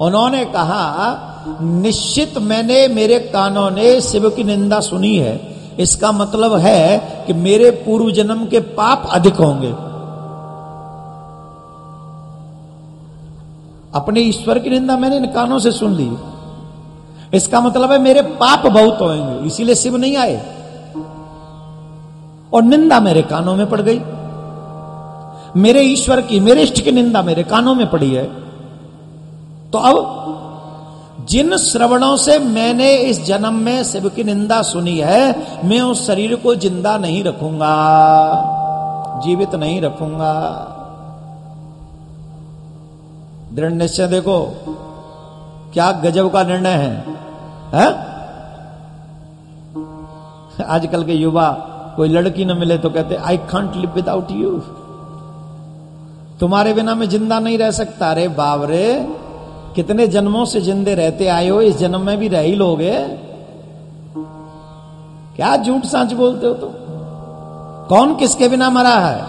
उन्होंने 0.00 0.44
कहा, 0.44 1.18
निश्चित 1.62 2.38
मैंने 2.38 2.88
मेरे 2.88 3.18
कानों 3.18 3.70
ने 3.70 4.00
शिव 4.00 4.30
की 4.30 4.44
निंदा 4.44 4.80
सुनी 4.80 5.16
है। 5.16 5.56
इसका 5.78 6.12
मतलब 6.12 6.56
है 6.56 6.98
कि 7.26 7.32
मेरे 7.32 7.70
पूर्व 7.70 8.10
जन्म 8.10 8.46
के 8.46 8.60
पाप 8.60 9.08
अधिक 9.10 9.34
होंगे। 9.34 9.70
अपने 13.94 14.20
ईश्वर 14.20 14.58
की 14.58 14.70
निंदा 14.70 14.96
मैंने 14.96 15.16
इन 15.16 15.26
कानों 15.26 15.58
से 15.58 15.72
सुन 15.72 15.92
ली। 15.92 16.16
इसका 17.36 17.60
मतलब 17.60 17.92
है 17.92 17.98
मेरे 17.98 18.22
पाप 18.22 18.66
बहुत 18.66 19.00
होंगे, 19.00 19.46
इसीलिए 19.46 19.74
शिव 19.74 19.96
नहीं 19.96 20.16
आए। 20.16 20.56
और 22.52 22.62
निंदा 22.62 23.00
मेरे 23.00 23.22
कानों 23.22 23.56
में 23.56 23.70
पड़ 23.70 23.80
गई। 23.80 24.00
मेरे 25.56 25.80
ईश्वर 25.82 26.20
की 26.20 26.40
मेरे 26.40 26.62
इष्ट 26.62 26.80
की 26.84 26.92
निंदा 26.92 27.22
मेरे 27.22 27.42
कानों 27.44 27.74
में 27.74 27.86
पड़ी 27.90 28.10
है। 28.10 28.24
तो 29.72 29.78
अब 29.78 31.26
जिन 31.28 31.56
श्रवणों 31.56 32.16
से 32.16 32.38
मैंने 32.38 32.94
इस 33.00 33.24
जन्म 33.24 33.54
में 33.54 33.82
शिव 33.84 34.08
की 34.08 34.24
निंदा 34.24 34.60
सुनी 34.62 34.98
है 34.98 35.68
मैं 35.68 35.80
उस 35.80 36.06
शरीर 36.06 36.34
को 36.36 36.54
ज़िंदा 36.54 36.96
नहीं 36.98 37.22
रखूँगा 37.24 37.74
जीवित 39.24 39.54
नहीं 39.54 39.80
रखूँगा। 39.80 40.32
दृढ़ 43.54 43.72
निश्चय 43.72 44.06
देखो 44.08 44.38
क्या 45.72 45.90
गजब 46.02 46.32
का 46.32 46.42
निर्णय 46.42 46.76
है, 46.76 46.94
है? 47.74 47.86
आजकल 50.66 51.04
के 51.04 51.12
युवा 51.12 51.50
कोई 51.96 52.08
लड़की 52.08 52.44
न 52.44 52.56
मिले 52.56 52.78
तो 52.78 52.90
कहते 52.90 53.16
I 53.16 53.36
can't 53.50 53.76
live 53.76 53.90
without 53.94 54.30
you 54.32 54.50
तुम्हारे 56.42 56.72
बिना 56.74 56.94
मैं 56.94 57.08
ज़िंदा 57.08 57.38
नहीं 57.38 57.58
रह 57.58 57.70
सकता। 57.70 58.10
अरे 58.10 58.28
बाबरे, 58.28 58.86
कितने 59.74 60.06
जन्मों 60.06 60.44
से 60.44 60.60
जिंदे 60.60 60.94
रहते 60.94 61.26
आए 61.26 61.48
हो? 61.48 61.60
इस 61.62 61.76
जन्म 61.76 62.00
में 62.00 62.18
भी 62.18 62.28
रह 62.28 62.40
ही 62.40 62.54
लोगे। 62.54 62.94
क्या 65.36 65.56
झूठ 65.56 65.84
सांच 65.84 66.12
बोलते 66.12 66.46
हो 66.46 66.54
तुम? 66.54 66.72
कौन 67.88 68.14
किसके 68.14 68.48
बिना 68.48 68.70
मरा 68.70 68.94
है? 68.94 69.20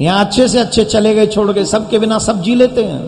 यहाँ 0.00 0.24
अच्छे 0.24 0.48
से 0.48 0.58
अच्छे 0.58 0.84
चले 0.84 1.14
गए, 1.14 1.26
छोड़ 1.26 1.50
गए, 1.52 1.64
सबके 1.64 1.98
बिना 1.98 2.18
सब 2.18 2.42
जी 2.42 2.54
लेते 2.54 2.84
हैं। 2.84 3.04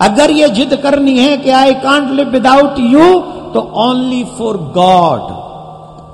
अगर 0.00 0.30
ये 0.30 0.48
जिद 0.48 0.74
करनी 0.76 1.18
है 1.18 1.36
कि 1.36 1.50
I 1.50 1.74
can't 1.74 2.10
live 2.10 2.28
without 2.28 2.78
you 2.78 3.20
तो 3.54 3.60
ओनली 3.88 4.24
फॉर 4.38 4.56
गॉड 4.74 5.39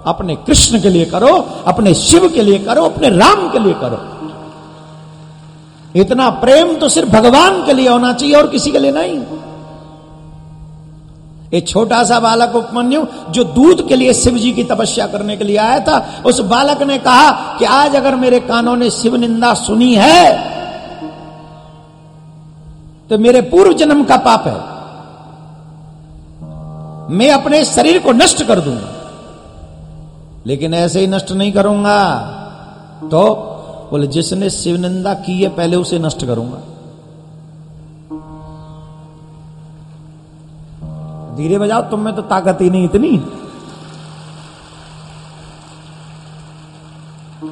अपने 0.06 0.34
कृष्ण 0.36 0.80
के 0.80 0.88
लिए 0.88 1.04
करो, 1.04 1.34
अपने 1.66 1.94
शिव 1.94 2.28
के 2.28 2.42
लिए 2.42 2.58
करो, 2.58 2.84
अपने 2.84 3.08
राम 3.08 3.48
के 3.50 3.58
लिए 3.58 3.74
करो। 3.74 3.98
इतना 5.94 6.28
प्रेम 6.30 6.74
तो 6.76 6.88
सिर्फ़ 6.88 7.10
भगवान 7.10 7.64
के 7.66 7.72
लिए 7.72 7.88
होना 7.88 8.12
चाहिए 8.12 8.34
और 8.34 8.48
किसी 8.48 8.70
के 8.70 8.78
लिए 8.78 8.92
नहीं। 8.92 9.20
एक 11.52 11.68
छोटा 11.68 12.02
सा 12.04 12.18
बालक 12.20 12.54
उपमन्यु, 12.54 13.02
जो 13.30 13.44
दूध 13.44 13.86
के 13.88 13.96
लिए 13.96 14.14
शिव 14.14 14.38
जी 14.38 14.50
की 14.52 14.64
तपस्या 14.64 15.06
करने 15.06 15.36
के 15.36 15.44
लिए 15.44 15.56
आया 15.56 15.78
था, 15.78 16.22
उस 16.26 16.40
बालक 16.40 16.82
ने 16.82 16.98
कहा 16.98 17.30
कि 17.58 17.64
आज 17.64 17.96
अगर 17.96 18.14
मेरे 18.14 18.40
कानों 18.40 18.76
ने 18.76 18.90
शिव 18.90 19.16
निंदा 19.16 19.54
सुनी 19.54 19.94
है 19.94 20.54
तो 23.10 23.18
मेरे 23.18 23.40
पूर्व 23.42 23.72
जन्म 23.72 24.04
का 24.04 24.16
पाप 24.16 24.46
है। 24.46 24.58
मैं 27.16 27.30
अपने 27.30 27.64
शरीर 27.64 27.98
को 27.98 28.12
नष्ट 28.12 28.42
कर 28.42 28.60
दूँगा। 28.60 28.95
लेकिन 30.46 30.74
ऐसे 30.74 31.00
ही 31.00 31.06
नष्ट 31.06 31.32
नहीं 31.32 31.52
करूँगा। 31.52 32.14
तो 33.04 33.34
बोले, 33.90 34.06
जिसने 34.06 34.50
शिव 34.50 34.76
निंदा 34.76 35.14
की 35.14 35.42
है, 35.42 35.48
पहले 35.48 35.76
उसे 35.76 35.98
नष्ट 35.98 36.26
करूँगा। 36.26 36.58
धीरे 41.36 41.58
बजाओ, 41.58 41.80
तुम 41.80 42.00
में 42.00 42.16
तो 42.16 42.22
ताकत 42.22 42.58
ही 42.60 42.70
नहीं 42.70 42.84
इतनी। 42.84 43.22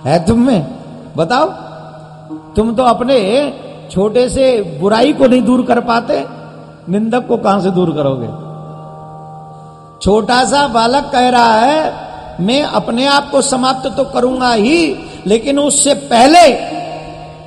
है 0.04 0.26
तुम 0.26 0.40
में? 0.40 0.78
बताओ। 1.16 1.50
तुम 2.54 2.74
तो 2.74 2.82
अपने 2.82 3.18
छोटे 3.90 4.28
से 4.28 4.78
बुराई 4.80 5.12
को 5.12 5.26
नहीं 5.26 5.42
दूर 5.42 5.66
कर 5.66 5.80
पाते, 5.80 6.26
निंदक 6.92 7.26
को 7.26 7.36
कहाँ 7.36 7.60
से 7.60 7.70
दूर 7.70 7.90
करोगे? 7.90 8.28
छोटा 10.02 10.44
सा 10.44 10.68
बालक 10.68 11.10
कह 11.12 11.28
रहा 11.28 11.52
है 11.52 12.04
मैं 12.40 12.62
अपने 12.62 13.06
आप 13.06 13.30
को 13.30 13.42
समाप्त 13.42 13.96
तो 13.96 14.04
करूँगा 14.04 14.52
ही, 14.52 14.96
लेकिन 15.26 15.58
उससे 15.58 15.94
पहले 15.94 16.74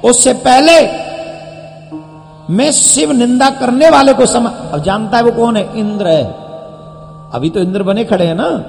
उससे 0.09 0.33
पहले 0.33 1.07
मैं 2.53 2.71
शिव 2.71 3.11
निंदा 3.11 3.49
करने 3.49 3.89
वाले 3.89 4.13
को 4.13 4.25
समा, 4.25 4.49
अब 4.49 4.83
जानता 4.83 5.17
है 5.17 5.23
वो 5.23 5.31
कौन 5.31 5.57
है? 5.57 5.79
इंद्र 5.79 6.07
है। 6.07 6.23
अभी 7.33 7.49
तो 7.49 7.59
इंद्र 7.59 7.83
बने 7.83 8.05
खड़े 8.05 8.25
हैं 8.25 8.35
ना। 8.35 8.63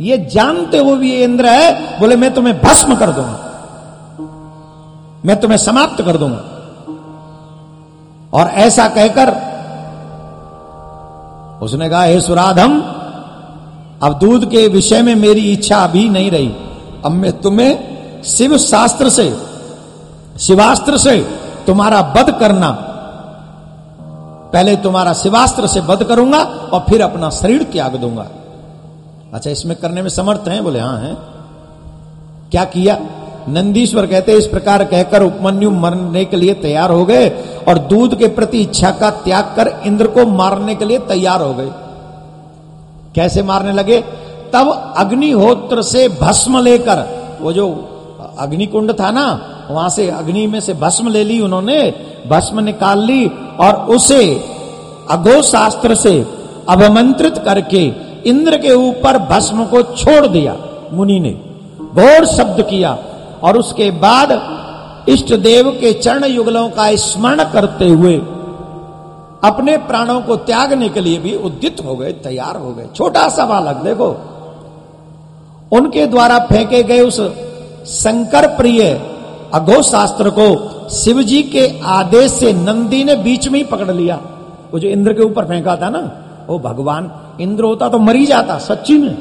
ये 0.00 0.18
जानते 0.18 0.78
हुए 0.78 0.96
भी 0.96 1.22
इंद्र 1.22 1.46
है, 1.46 2.00
बोले 2.00 2.16
मैं 2.16 2.34
तुम्हें 2.34 2.60
भस्म 2.60 2.96
कर 2.96 3.10
दूँगा। 3.10 3.38
मैं 5.24 5.40
तुम्हें 5.40 5.58
समाप्त 5.58 6.02
कर 6.02 6.16
दूँगा। 6.16 6.42
और 8.38 8.48
ऐसा 8.48 8.88
कहकर 8.88 9.28
उसने 11.62 11.88
कहा, 11.88 12.02
हे 12.02 12.20
सुराधम 12.20 12.80
अब 14.02 14.18
दूध 14.18 14.50
के 14.50 14.68
विषय 14.68 15.02
में 15.02 15.14
मेरी 15.14 15.52
इच्छा 15.52 15.76
अभी 15.76 16.08
नहीं 16.08 16.30
रही। 16.30 16.48
अब 17.04 17.10
मैं 17.10 17.40
तुम्हें 17.40 18.22
शिव 18.24 18.58
शास्त्र 18.58 19.08
से, 19.08 19.36
शिवास्त्र 20.40 20.98
से 20.98 21.16
तुम्हारा 21.66 22.00
वध 22.16 22.30
करना। 22.40 22.70
पहले 24.52 24.76
तुम्हारा 24.76 25.12
शिवास्त्र 25.12 25.66
से 25.66 25.80
वध 25.80 26.02
करूँगा 26.04 26.38
और 26.38 26.84
फिर 26.88 27.02
अपना 27.02 27.30
शरीर 27.30 27.62
त्याग 27.62 27.96
दूँगा। 27.96 28.26
अच्छा 29.34 29.50
इसमें 29.50 29.76
करने 29.76 30.02
में 30.02 30.08
समर्थ 30.10 30.48
हैं? 30.48 30.64
बोले 30.64 30.80
हाँ 30.80 30.98
हैं। 30.98 31.14
क्या 32.50 32.64
किया? 32.64 32.98
नंदीश्वर 33.48 34.06
कहते, 34.06 34.32
इस 34.32 34.46
प्रकार 34.46 34.84
कहकर 34.84 35.22
उपमन्यु 35.22 35.70
मरने 35.70 36.24
के 36.24 36.36
लिए 36.36 36.54
तैयार 36.54 36.90
हो 36.90 37.04
गए 37.04 37.28
और 37.68 37.78
दूध 37.78 38.18
के 38.18 38.28
प्रति 38.28 38.60
इच्छा 38.60 38.90
का 38.90 39.10
त्याग 39.10 39.44
कर 39.56 39.80
इंद्र 39.86 40.06
को 40.06 40.26
मारने 40.26 40.74
के 40.74 40.84
लिए 40.84 40.98
तैयार 40.98 41.42
हो 41.42 41.54
गए। 41.54 41.70
कैसे 43.14 43.42
मारने 43.42 43.72
लगे? 43.72 44.00
तब 44.52 44.94
अग्निहोत्र 44.96 45.82
से 45.82 46.08
भस्म 46.20 46.58
लेकर, 46.58 46.98
वो 47.40 47.52
जो 47.52 47.68
अग्निकुंड 48.38 48.92
था 48.92 49.10
ना, 49.10 49.26
वहाँ 49.70 49.88
से 49.88 50.08
अग्नि 50.10 50.46
में 50.46 50.60
से 50.60 50.74
भस्म 50.74 51.08
ले 51.08 51.24
ली 51.24 51.40
उन्होंने, 51.40 51.80
भस्म 52.28 52.60
निकाल 52.60 52.98
ली 52.98 53.26
और 53.60 53.74
उसे 53.94 54.24
अघो 55.10 55.40
शास्त्र 55.42 55.94
से 55.94 56.14
अवमंत्रित 56.68 57.38
करके 57.38 57.84
इंद्र 58.26 58.56
के 58.56 58.72
ऊपर 58.72 59.18
भस्म 59.18 59.64
को 59.64 59.82
छोड़ 59.82 60.26
दिया, 60.26 60.56
मुनि 60.92 61.18
ने। 61.20 61.30
घोर 61.94 62.26
शब्द 62.26 62.62
किया 62.62 62.98
और 63.42 63.56
उसके 63.58 63.90
बाद 63.90 64.30
इष्ट 65.08 65.34
देव 65.34 65.70
के 65.70 65.92
चरण 65.92 66.24
युगलों 66.24 66.68
का 66.68 66.94
स्मरण 66.96 67.42
करते 67.44 67.88
हुए 67.88 68.16
अपने 69.42 69.76
प्राणों 69.78 70.20
को 70.20 70.36
त्यागने 70.38 70.88
के 70.88 71.00
लिए 71.00 71.18
भी 71.18 71.34
उद्यत 71.36 71.76
हो 71.84 71.94
गए, 71.96 72.12
तैयार 72.12 72.56
हो 72.56 72.72
गए। 72.72 72.86
छोटा 72.96 73.28
सा 73.28 73.46
बालक 73.46 73.76
देखो। 73.76 74.10
उनके 75.72 76.06
द्वारा 76.06 76.38
फेंके 76.38 76.82
गए 76.82 77.00
उस 77.00 77.20
शंकर 77.86 78.46
प्रिय 78.56 78.82
अघो 79.54 79.80
शास्त्र 79.82 80.30
को 80.30 80.88
शिव 80.88 81.22
जी 81.22 81.42
के 81.42 81.66
आदेश 81.84 82.32
से 82.32 82.52
नंदी 82.52 83.02
ने 83.04 83.16
बीच 83.16 83.48
में 83.48 83.58
ही 83.58 83.64
पकड़ 83.64 83.90
लिया। 83.90 84.16
वो 84.72 84.78
जो 84.78 84.88
इंद्र 84.88 85.12
के 85.12 85.22
ऊपर 85.22 85.44
फेंका 85.44 85.76
था 85.76 85.88
ना 85.88 86.00
वो 86.48 86.58
भगवान, 86.58 87.10
इंद्र 87.40 87.64
होता 87.64 87.88
तो 87.88 87.98
मरी 87.98 88.26
जाता, 88.26 88.58
सच्ची 88.58 88.98
में। 88.98 89.16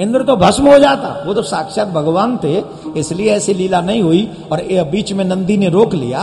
इंद्र 0.00 0.22
तो 0.22 0.36
भस्म 0.36 0.68
हो 0.68 0.78
जाता। 0.78 1.08
वो 1.26 1.34
तो 1.34 1.42
साक्षात 1.42 1.88
भगवान 1.88 2.36
थे, 2.36 2.62
इसलिए 2.96 3.30
ऐसी 3.32 3.54
लीला 3.54 3.80
नहीं 3.80 4.02
हुई, 4.02 4.28
और 4.52 4.62
बीच 4.90 5.12
में 5.12 5.24
नंदी 5.24 5.56
ने 5.56 5.68
रोक 5.68 5.94
लिया। 5.94 6.20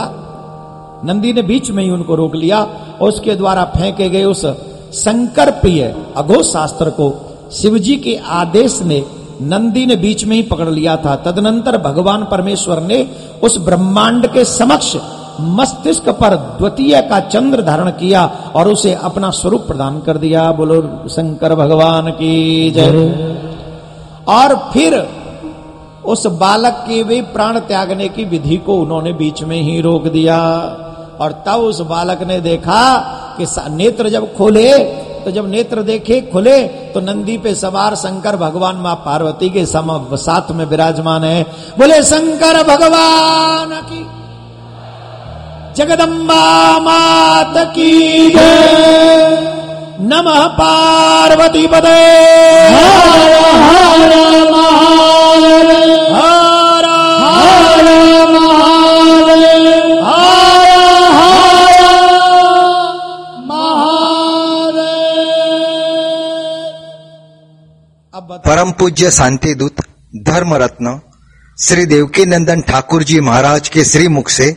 नंदी 1.04 1.32
ने 1.32 1.42
बीच 1.42 1.70
में 1.70 1.84
ही 1.84 1.90
उनको 1.90 2.14
रोक 2.14 2.34
लिया 2.34 2.62
और 3.00 3.08
उसके 3.08 3.34
द्वारा 3.34 3.64
फेंके 3.64 4.08
गए 4.08 4.24
उस 4.24 4.46
शंकर 4.92 5.50
प्रिय 5.50 5.96
शास्त्र 6.42 6.90
को। 6.90 7.36
शिवजी 7.52 7.96
के 7.96 8.20
आदेश 8.26 8.82
ने 8.82 9.04
नंदी 9.42 9.86
ने 9.86 9.96
बीच 9.96 10.24
में 10.24 10.36
ही 10.36 10.42
पकड़ 10.42 10.68
लिया 10.68 10.96
था। 10.96 11.16
तदनंतर 11.16 11.78
भगवान 11.78 12.24
परमेश्वर 12.24 12.80
ने 12.82 13.10
उस 13.42 13.58
ब्रह्मांड 13.58 14.26
के 14.26 14.44
समक्ष 14.44 14.96
मस्तिष्क 15.40 16.08
पर 16.08 16.36
द्वितीय 16.36 17.02
का 17.02 17.20
चंद्र 17.20 17.62
धारण 17.62 17.90
किया 17.90 18.36
और 18.54 18.68
उसे 18.68 18.92
अपना 18.92 19.30
स्वरूप 19.30 19.60
प्रदान 19.60 20.00
कर 20.00 20.16
दिया। 20.16 20.52
बोलो, 20.52 21.08
शंकर 21.08 21.54
भगवान 21.54 22.10
की 22.10 22.70
जय। 22.70 22.90
और 24.28 24.70
फिर 24.72 25.08
उस 26.04 26.26
बालक 26.26 26.72
के 26.72 27.02
वे 27.02 27.20
प्राण 27.20 27.58
त्यागने 27.58 28.08
की 28.08 28.24
विधि 28.24 28.56
को 28.56 28.74
उन्होंने 28.74 29.12
बीच 29.12 29.42
में 29.42 29.62
ही 29.62 29.80
रोक 29.80 30.08
दिया। 30.08 30.60
और 31.20 31.32
तब 31.46 31.60
उस 31.62 31.80
बालक 31.88 32.22
ने 32.22 32.40
देखा 32.40 32.82
कि 33.38 33.46
नेत्र 33.76 34.08
जब 34.08 34.34
खोले 34.36 34.70
तो 35.24 35.30
जब 35.30 35.48
नेत्र 35.50 35.82
देखे 35.82 36.20
खुले 36.32 36.58
तो 36.94 37.00
नंदी 37.00 37.36
पे 37.38 37.54
सवार 37.54 37.94
शंकर 37.94 38.36
भगवान 38.36 38.76
माँ 38.76 38.94
पार्वती 39.06 39.48
के 39.50 39.64
सम 39.66 39.88
साथ 40.16 40.50
में 40.50 40.64
विराजमान 40.64 41.24
है। 41.24 41.42
बोले 41.78 42.02
शंकर 42.02 42.62
भगवान 42.62 43.70
की 43.90 44.02
जगदम्बा 45.76 46.44
मात 46.80 47.56
की 47.68 47.92
नमः 50.04 50.46
पार्वती 50.54 51.66
पदे। 51.66 52.00
हर 52.70 53.08
हर 53.62 54.12
अब 56.16 56.45
परम 68.36 68.70
पूज्य 68.72 69.10
शांति 69.10 69.54
दूत 69.54 69.80
धर्म 70.24 70.54
रत्न 70.54 71.00
श्री 71.58 71.84
देवकी 71.86 72.24
नंदन 72.24 72.60
ठाकुर 72.60 73.02
जी 73.02 73.20
महाराज 73.20 73.68
के 73.68 73.84
श्री 73.84 74.08
मुख 74.08 74.28
से 74.28 74.56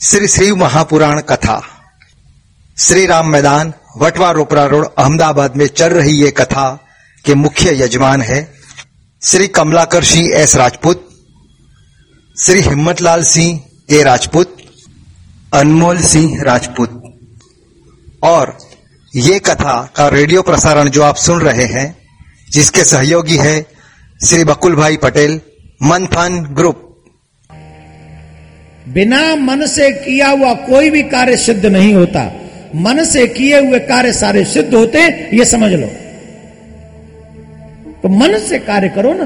श्री 0.00 0.28
श्री 0.28 0.52
महापुराण 0.52 1.20
कथा। 1.20 1.60
श्री 2.78 3.06
राम 3.06 3.28
मैदान 3.28 3.72
वटवा 3.96 4.30
रोपरा 4.30 4.64
रोड 4.66 4.86
अहमदाबाद 4.98 5.56
में 5.56 5.66
चल 5.66 5.90
रही 5.90 6.12
ये 6.22 6.30
कथा 6.30 6.68
के 7.24 7.34
मुख्य 7.34 7.74
यजमान 7.82 8.22
है 8.22 8.40
श्री 9.22 9.48
कमलाकर 9.48 10.04
सिंह 10.04 10.28
एस 10.36 10.56
राजपूत, 10.56 11.08
श्री 12.36 12.60
हिम्मतलाल 12.60 13.22
सिंह 13.24 13.60
ए 13.90 14.02
राजपूत, 14.02 14.56
अनमोल 15.54 16.02
सिंह 16.02 16.42
राजपूत। 16.42 17.02
और 18.22 18.56
ये 19.12 19.38
कथा 19.38 19.80
का 19.96 20.08
रेडियो 20.08 20.42
प्रसारण 20.42 20.88
जो 20.88 21.02
आप 21.02 21.16
सुन 21.16 21.40
रहे 21.40 21.64
हैं 21.64 21.97
जिसके 22.50 22.84
सहयोगी 22.84 23.36
है 23.36 23.66
श्री 24.24 24.44
बकुल 24.44 24.76
भाई 24.76 24.96
पटेल 24.96 25.40
मंथन 25.82 26.46
ग्रुप। 26.52 26.84
बिना 28.88 29.36
मन 29.36 29.66
से 29.66 29.90
किया 29.90 30.28
हुआ 30.28 30.54
कोई 30.54 30.90
भी 30.90 31.02
कार्य 31.02 31.36
सिद्ध 31.36 31.66
नहीं 31.66 31.94
होता। 31.94 32.32
मन 32.74 33.04
से 33.04 33.26
किए 33.26 33.60
हुए 33.60 33.78
कार्य 33.78 34.12
सारे 34.12 34.44
सिद्ध 34.44 34.74
होते, 34.74 34.98
ये 35.36 35.44
समझ 35.44 35.72
लो। 35.72 35.86
तो 38.02 38.08
मन 38.08 38.38
से 38.38 38.58
कार्य 38.58 38.88
करो 38.88 39.12
ना। 39.14 39.24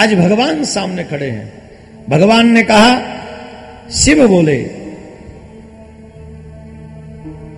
आज 0.00 0.14
भगवान 0.14 0.64
सामने 0.64 1.04
खड़े 1.04 1.30
हैं। 1.30 1.52
भगवान 2.08 2.46
ने 2.46 2.62
कहा, 2.62 2.98
शिव 3.90 4.26
बोले, 4.28 4.62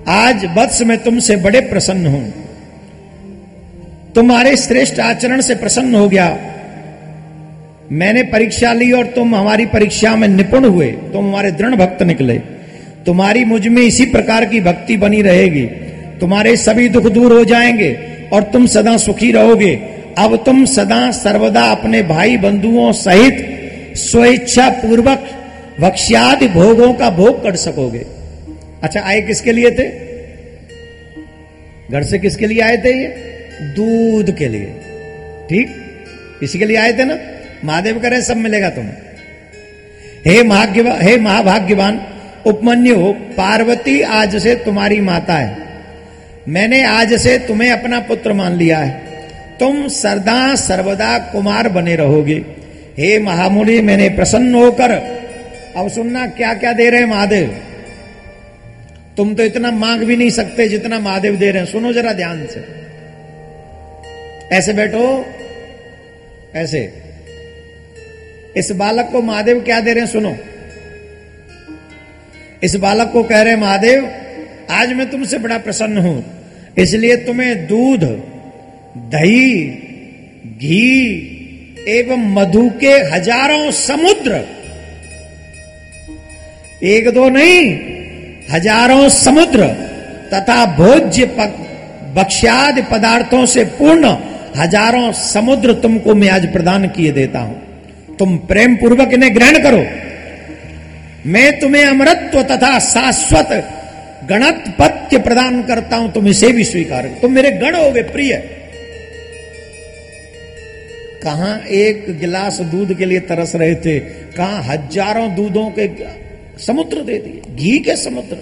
आज 0.09 0.45
वत्स 0.59 0.83
में 0.83 1.05
तुमसे 1.05 1.37
बड़े 1.37 1.61
प्रसन्न 1.61 2.07
हूँ। 2.07 2.48
तुम्हारे 4.19 4.57
श्रेष्ठ 4.57 5.01
आचरण 5.01 5.41
से 5.41 5.55
प्रसन्न 5.55 5.95
हो 5.95 6.09
गया। 6.09 6.39
मैंने 7.93 8.23
परीक्षा 8.23 8.73
ली 8.73 8.93
और 8.93 9.07
तुम 9.07 9.35
हमारी 9.35 9.67
परीक्षा 9.67 10.17
में 10.17 10.29
निपुण 10.29 10.65
हुए। 10.65 10.87
तुम 10.87 11.29
हमारे 11.29 11.51
दृढ़ 11.51 11.75
भक्त 11.75 12.03
निकले। 12.03 12.39
तुम्हारी 13.07 13.45
मुझमें 13.45 13.83
इसी 13.83 14.07
प्रकार 14.07 14.45
की 14.45 14.61
भक्ति 14.61 14.97
बनी 14.97 15.23
रहेगी। 15.23 15.67
तुम्हारे 16.21 16.57
सभी 16.57 16.89
दुख 16.89 17.05
दूर 17.05 17.33
हो 17.33 17.45
जाएँगे 17.45 17.99
और 18.33 18.43
तुम 18.43 18.67
सदा 18.67 18.97
सुखी 18.97 19.33
रहोगे। 19.33 19.81
अब 20.19 20.43
तुम 20.47 20.65
सदा 20.65 21.11
सर्वदा 21.11 21.63
अपने 21.63 22.03
भाई 22.03 22.37
बंधुओं 22.37 22.93
सहित 22.93 23.61
स्वेच्छा 23.97 24.71
पूर्वक 24.71 25.27
भक्ष्यादि 25.81 26.49
भोगों 26.49 26.95
का 26.95 27.11
भोग 27.11 27.43
कर 27.43 27.57
सकोगे। 27.57 28.07
अच्छा 28.83 29.01
आए 29.01 29.21
किसके 29.21 29.53
लिए 29.53 29.71
थे? 29.71 29.89
घर 31.93 32.03
से 32.03 32.19
किसके 32.19 32.47
लिए 32.47 32.61
आए 32.61 32.77
थे 32.77 33.03
ये? 33.03 33.38
दूध 33.63 34.37
के 34.37 34.49
लिए। 34.49 34.75
ठीक? 35.49 35.77
इसी 36.43 36.59
के 36.59 36.65
लिए 36.65 36.77
आए 36.77 36.93
थे 36.93 37.05
ना? 37.05 37.19
महादेव 37.65 37.99
करे 37.99 38.23
सब 38.23 38.37
मिलेगा 38.37 38.71
तुम्हें। 38.71 38.95
हे 40.27 40.43
भाग्यवान 40.43 41.03
हे 41.03 41.17
महाभाग्यवान, 41.17 42.01
उपमन्यु 42.47 42.97
हो 42.97 43.13
पार्वती 43.13 44.01
आज 44.01 44.37
से 44.37 44.55
तुम्हारी 44.55 45.01
माता 45.01 45.35
है। 45.35 45.57
मैंने 46.49 46.85
आज 46.85 47.15
से 47.15 47.39
तुम्हें 47.39 47.71
अपना 47.71 48.01
पुत्र 48.01 48.33
मान 48.33 48.53
लिया 48.53 48.79
है। 48.79 49.03
तुम 49.61 49.89
सरदा 49.89 50.55
सर्वदा 50.55 51.19
कुमार 51.19 51.69
बने 51.69 51.97
रहोगे। 51.97 52.45
हे 52.99 53.19
महामुनि, 53.19 53.81
मैंने 53.81 54.09
प्रसन्न 54.09 54.55
होकर, 54.55 54.91
अब 55.77 55.89
सुनना 55.89 56.27
क्या 56.27 56.55
क्या 56.55 56.73
दे 56.73 56.91
रहे 56.91 57.01
हैं 57.01 57.09
महादेव। 57.09 57.61
तुम 59.17 59.35
तो 59.35 59.43
इतना 59.43 59.71
मांग 59.71 60.01
भी 60.01 60.17
नहीं 60.17 60.31
सकते 60.31 60.69
जितना 60.69 60.99
महादेव 60.99 61.37
दे 61.37 61.51
रहे 61.51 61.63
हैं। 61.63 61.73
सुनो 61.73 61.93
जरा 61.93 62.13
ध्यान 62.13 62.47
से। 62.47 62.88
ऐसे 64.53 64.73
बैठो। 64.73 65.25
ऐसे। 66.55 66.81
इस 68.57 68.71
बालक 68.73 69.09
को 69.13 69.23
महादेव 69.23 69.61
क्या 69.61 69.81
दे 69.81 69.93
रहे 69.93 70.05
हैं, 70.05 70.11
सुनो। 70.13 70.37
इस 72.63 72.77
बालक 72.77 73.11
को 73.13 73.23
कह 73.23 73.43
रहे 73.43 73.53
हैं, 73.53 73.61
महादेव, 73.61 74.11
आज 74.71 74.93
मैं 74.93 75.11
तुमसे 75.11 75.39
बड़ा 75.39 75.59
प्रसन्न 75.59 75.99
हूँ। 75.99 76.25
इसलिए 76.79 77.17
तुम्हें 77.17 77.67
दूध, 77.67 78.05
दही, 79.13 79.67
घी 80.59 81.85
एवं 81.89 82.25
मधु 82.35 82.69
के 82.81 82.93
हज़ारों 83.13 83.71
समुद्र, 83.71 84.45
एक 86.83 87.09
दो 87.09 87.29
नहीं, 87.29 87.63
हज़ारों 88.51 89.09
समुद्र 89.09 89.67
तथा 90.35 90.65
भोज्य 90.77 91.27
भक्ष्यादि 92.15 92.83
पदार्थों 92.83 93.47
से 93.47 93.65
पूर्ण 93.65 94.17
हज़ारों 94.57 95.11
समुद्र 95.15 95.73
तुमको 95.75 96.15
मैं 96.15 96.29
आज 96.29 96.53
प्रदान 96.53 96.89
किए 96.89 97.13
देता 97.13 97.41
हूँ। 97.41 97.57
तुम 98.19 98.37
प्रेम 98.47 98.75
पूर्वक 98.77 99.13
इन्हें 99.13 99.35
ग्रहण 99.35 99.63
करो। 99.63 99.85
मैं 101.27 101.59
तुम्हें 101.61 101.85
अमरत्व 101.85 102.43
तथा 102.45 102.79
शाश्वत 102.81 103.49
गणतपत्य 104.31 105.19
प्रदान 105.19 105.63
करता 105.63 105.97
हूँ, 105.97 106.13
तुम 106.13 106.27
इसे 106.29 106.53
भी 106.53 106.65
स्वीकार। 106.65 107.03
करो 107.03 107.21
तुम 107.21 107.33
मेरे 107.33 107.51
गण 107.53 107.77
हो 107.77 107.91
गए, 107.91 108.03
प्रिय। 108.05 108.33
कहा 111.23 111.55
एक 111.77 112.07
गिलास 112.21 112.61
दूध 112.73 112.97
के 112.99 113.05
लिए 113.05 113.21
तरस 113.21 113.55
रहे 113.57 113.75
थे? 113.77 113.99
कहा 114.33 114.61
हज़ारों 114.63 115.29
दूधों 115.35 115.69
के 115.71 115.89
समुद्र 116.59 117.03
दे 117.03 117.19
दिए? 117.19 117.41
घी 117.55 117.79
के 117.79 117.97
समुद्र, 117.97 118.37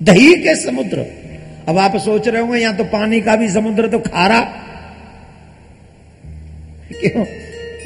दही 0.00 0.34
के 0.36 0.54
समुद्र। 0.56 1.06
अब 1.68 1.78
आप 1.78 1.96
सोच 1.98 2.28
रहे 2.28 2.40
होंगे 2.42 2.60
यहाँ 2.60 2.76
तो 2.76 2.84
पानी 2.86 3.20
का 3.20 3.36
भी 3.36 3.48
समुद्र 3.50 3.88
तो 3.88 3.98
खारा। 4.00 4.40
क्यों? 7.00 7.26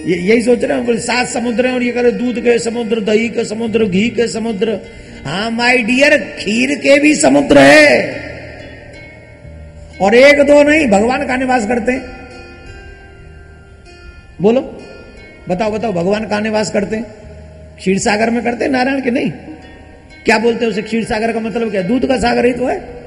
ये, 0.06 0.16
यही 0.16 0.42
सोच 0.42 0.64
रहे 0.64 0.78
हो 0.78 0.98
सात 0.98 1.28
समुद्र 1.28 1.66
हैं 1.66 1.74
और 1.74 1.82
ये 1.82 1.92
करे 1.92 2.10
दूध 2.10 2.38
के 2.38 2.58
समुद्र, 2.58 3.00
दही 3.00 3.28
के 3.28 3.44
समुद्र, 3.44 3.84
घी 3.84 4.08
के 4.08 4.28
समुद्र। 4.28 4.78
हाँ 5.24 5.50
माई 5.50 5.78
डियर 5.78 6.18
खीर 6.18 6.74
के 6.74 7.00
भी 7.00 7.14
समुद्र 7.14 7.58
है। 7.58 8.20
और 10.00 10.14
एक 10.14 10.42
दो 10.42 10.62
नहीं, 10.62 10.86
भगवान 10.86 11.26
का 11.26 11.36
निवास 11.36 11.66
करते 11.66 11.92
हैं। 11.92 12.02
बोलो, 14.40 14.82
बताओ 15.48 15.70
बताओ, 15.70 15.92
भगवान 15.92 16.26
का 16.26 16.40
निवास 16.40 16.70
करते 16.70 16.96
हैं? 16.96 17.04
क्षीर 17.76 17.98
सागर 17.98 18.30
में 18.30 18.44
करते 18.44 18.64
हैं 18.64 18.72
नारायण 18.72 19.00
के? 19.00 19.10
नहीं। 19.10 19.30
क्या 20.24 20.38
बोलते 20.38 20.64
हैं 20.64 20.72
उसे? 20.72 20.82
क्षीर 20.82 21.04
सागर 21.04 21.32
का 21.32 21.40
मतलब 21.40 21.70
क्या? 21.70 21.82
दूध 21.82 22.06
का 22.06 22.16
सागर 22.16 22.44
ही 22.44 22.52
तो 22.52 22.66
है। 22.66 22.98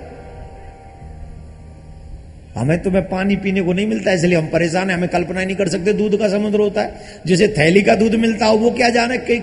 हमें 2.56 2.82
तुम्हें 2.82 3.04
पानी 3.10 3.36
पीने 3.36 3.62
को 3.62 3.74
नहीं 3.74 3.88
मिलता, 3.88 4.14
इसलिए 4.14 4.38
हम 4.38 4.48
परेशान 4.48 4.90
हैं, 4.90 4.98
हमें 4.98 5.10
कल्पना 5.10 5.44
नहीं 5.44 5.56
कर 5.56 5.68
सकते, 5.68 5.94
दूध 5.94 6.20
का 6.20 6.30
समुद्र 6.30 6.60
होता 6.60 6.82
है। 6.82 6.96
जैसे 7.28 7.48
थैली 7.48 7.82
का 7.82 7.96
दूध 7.96 8.16
मिलता 8.16 8.46
हो, 8.46 8.58
वो 8.58 8.72
क्या 8.72 8.90
जाने 8.90 9.18
कि 9.18 9.38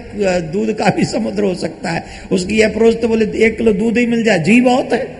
दूध 0.52 0.72
का 0.72 0.90
भी 0.90 1.04
समुद्र 1.04 1.42
हो 1.42 1.54
सकता 1.54 1.90
है। 1.90 2.04
उसकी 2.32 2.60
अप्रोच 2.62 3.00
तो 3.00 3.08
बोले, 3.08 3.30
एक 3.36 3.56
किलो 3.58 3.72
दूध 3.72 3.98
ही 3.98 4.06
मिल 4.06 4.24
जाए। 4.24 4.38
जी, 4.38 4.60
बहुत 4.60 4.92
है। 4.92 5.16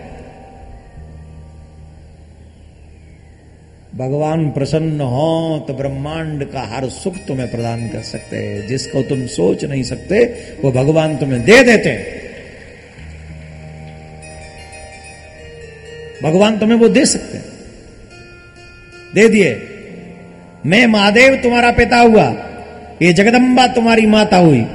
भगवान 3.97 4.51
प्रसन्न 4.51 5.01
हो 5.01 5.65
तो 5.69 5.75
ब्रह्मांड 5.75 6.45
का 6.45 6.61
हर 6.61 6.89
सुख 6.89 7.15
तुम्हें 7.29 7.51
प्रदान 7.51 7.89
कर 7.89 8.01
सकते 8.01 8.37
हैं। 8.37 8.67
जिसको 8.69 9.03
तुम 9.03 9.27
सोच 9.27 9.65
नहीं 9.65 9.83
सकते, 9.83 10.25
वो 10.65 10.73
भगवान 10.73 11.17
तुम्हें 11.17 11.45
दे 11.45 11.63
देते 11.65 11.89
हैं। 11.89 12.05
भगवान 16.23 16.59
तुम्हें 16.59 16.79
वो 16.79 16.89
दे 16.89 17.05
सकते 17.07 17.39
हैं। 17.39 17.58
दे 19.19 19.29
दिए। 19.29 19.63
मैं 20.67 20.87
महादेव, 20.87 21.35
तुम्हारा 21.35 21.71
पिता 21.71 21.97
हुआ। 21.97 22.35
ये 23.03 23.13
जगदम्बा 23.13 23.67
तुम्हारी 23.67 24.07
माता 24.07 24.37
हुई। 24.37 24.67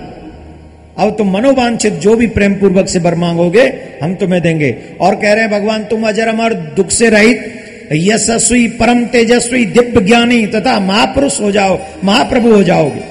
अब 0.97 1.15
तुम 1.17 1.31
मनोवांछित 1.31 1.93
जो 1.93 2.15
भी 2.15 2.27
प्रेम 2.27 2.53
पूर्वक 2.53 2.87
से 2.87 2.99
बर 2.99 3.15
मांगोगे, 3.15 3.73
हम 4.03 4.15
तुम्हें 4.15 4.41
देंगे। 4.41 4.75
और 5.01 5.15
कह 5.15 5.33
रहे 5.33 5.43
हैं, 5.43 5.51
भगवान, 5.51 5.83
तुम 5.83 6.07
अजर 6.07 6.27
अमर, 6.27 6.53
दुख 6.53 6.89
से 6.89 7.09
रहित, 7.09 7.59
यशस्वी, 7.93 8.67
परम 8.67 9.05
तेजस्वी, 9.05 9.65
दिव्य 9.65 10.01
ज्ञानी, 10.01 10.47
तथा 10.47 10.79
महापुरुष 10.79 11.41
हो 11.41 11.51
जाओ, 11.51 11.79
महाप्रभु 12.03 12.53
हो 12.53 12.63
जाओगे। 12.63 13.03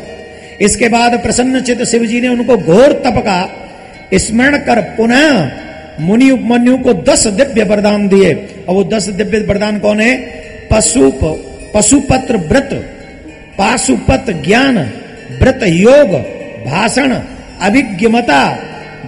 इसके 0.64 0.88
बाद 0.88 1.22
प्रसन्न 1.22 1.60
चित 1.60 1.82
शिव 1.82 2.06
जी 2.06 2.20
ने 2.20 2.28
उनको 2.28 2.56
घोर 2.56 2.92
तप 2.92 3.18
का 3.18 3.52
स्मरण 4.14 4.56
कर 4.56 4.80
पुनः 4.80 5.50
मुनि 6.00 6.30
उपमन्यु 6.30 6.76
को 6.78 6.92
दस 6.92 7.26
दिव्य 7.26 7.64
वरदान 7.64 8.08
दिए। 8.08 8.48
और 8.68 8.74
वो 8.74 8.84
दस 8.84 9.08
दिव्य 9.08 9.38
वरदान 9.38 9.78
कौन 9.78 10.00
है? 10.00 10.41
पशु 10.72 11.10
पशुपत्र 11.74 12.36
व्रत 12.36 12.70
पाशुपत 13.58 14.30
ज्ञान 14.44 14.78
व्रत 15.40 15.60
योग 15.62 16.10
भाषण 16.66 17.12
अभिज्ञमता 17.60 18.42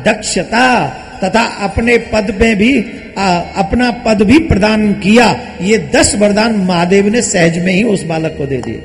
दक्षता 0.07 0.89
तथा 1.24 1.43
अपने 1.65 1.99
पद 1.99 2.39
में 2.41 2.57
भी 2.57 2.85
आ, 3.19 3.41
अपना 3.41 3.91
पद 3.91 4.23
भी 4.23 4.39
प्रदान 4.39 4.93
किया। 4.93 5.27
ये 5.61 5.78
दस 5.78 6.15
वरदान 6.15 6.57
महादेव 6.57 7.09
ने 7.09 7.23
सहज 7.23 7.59
में 7.59 7.73
ही 7.73 7.82
उस 7.82 8.03
बालक 8.03 8.35
को 8.39 8.47
दे 8.47 8.57
दिए। 8.57 8.82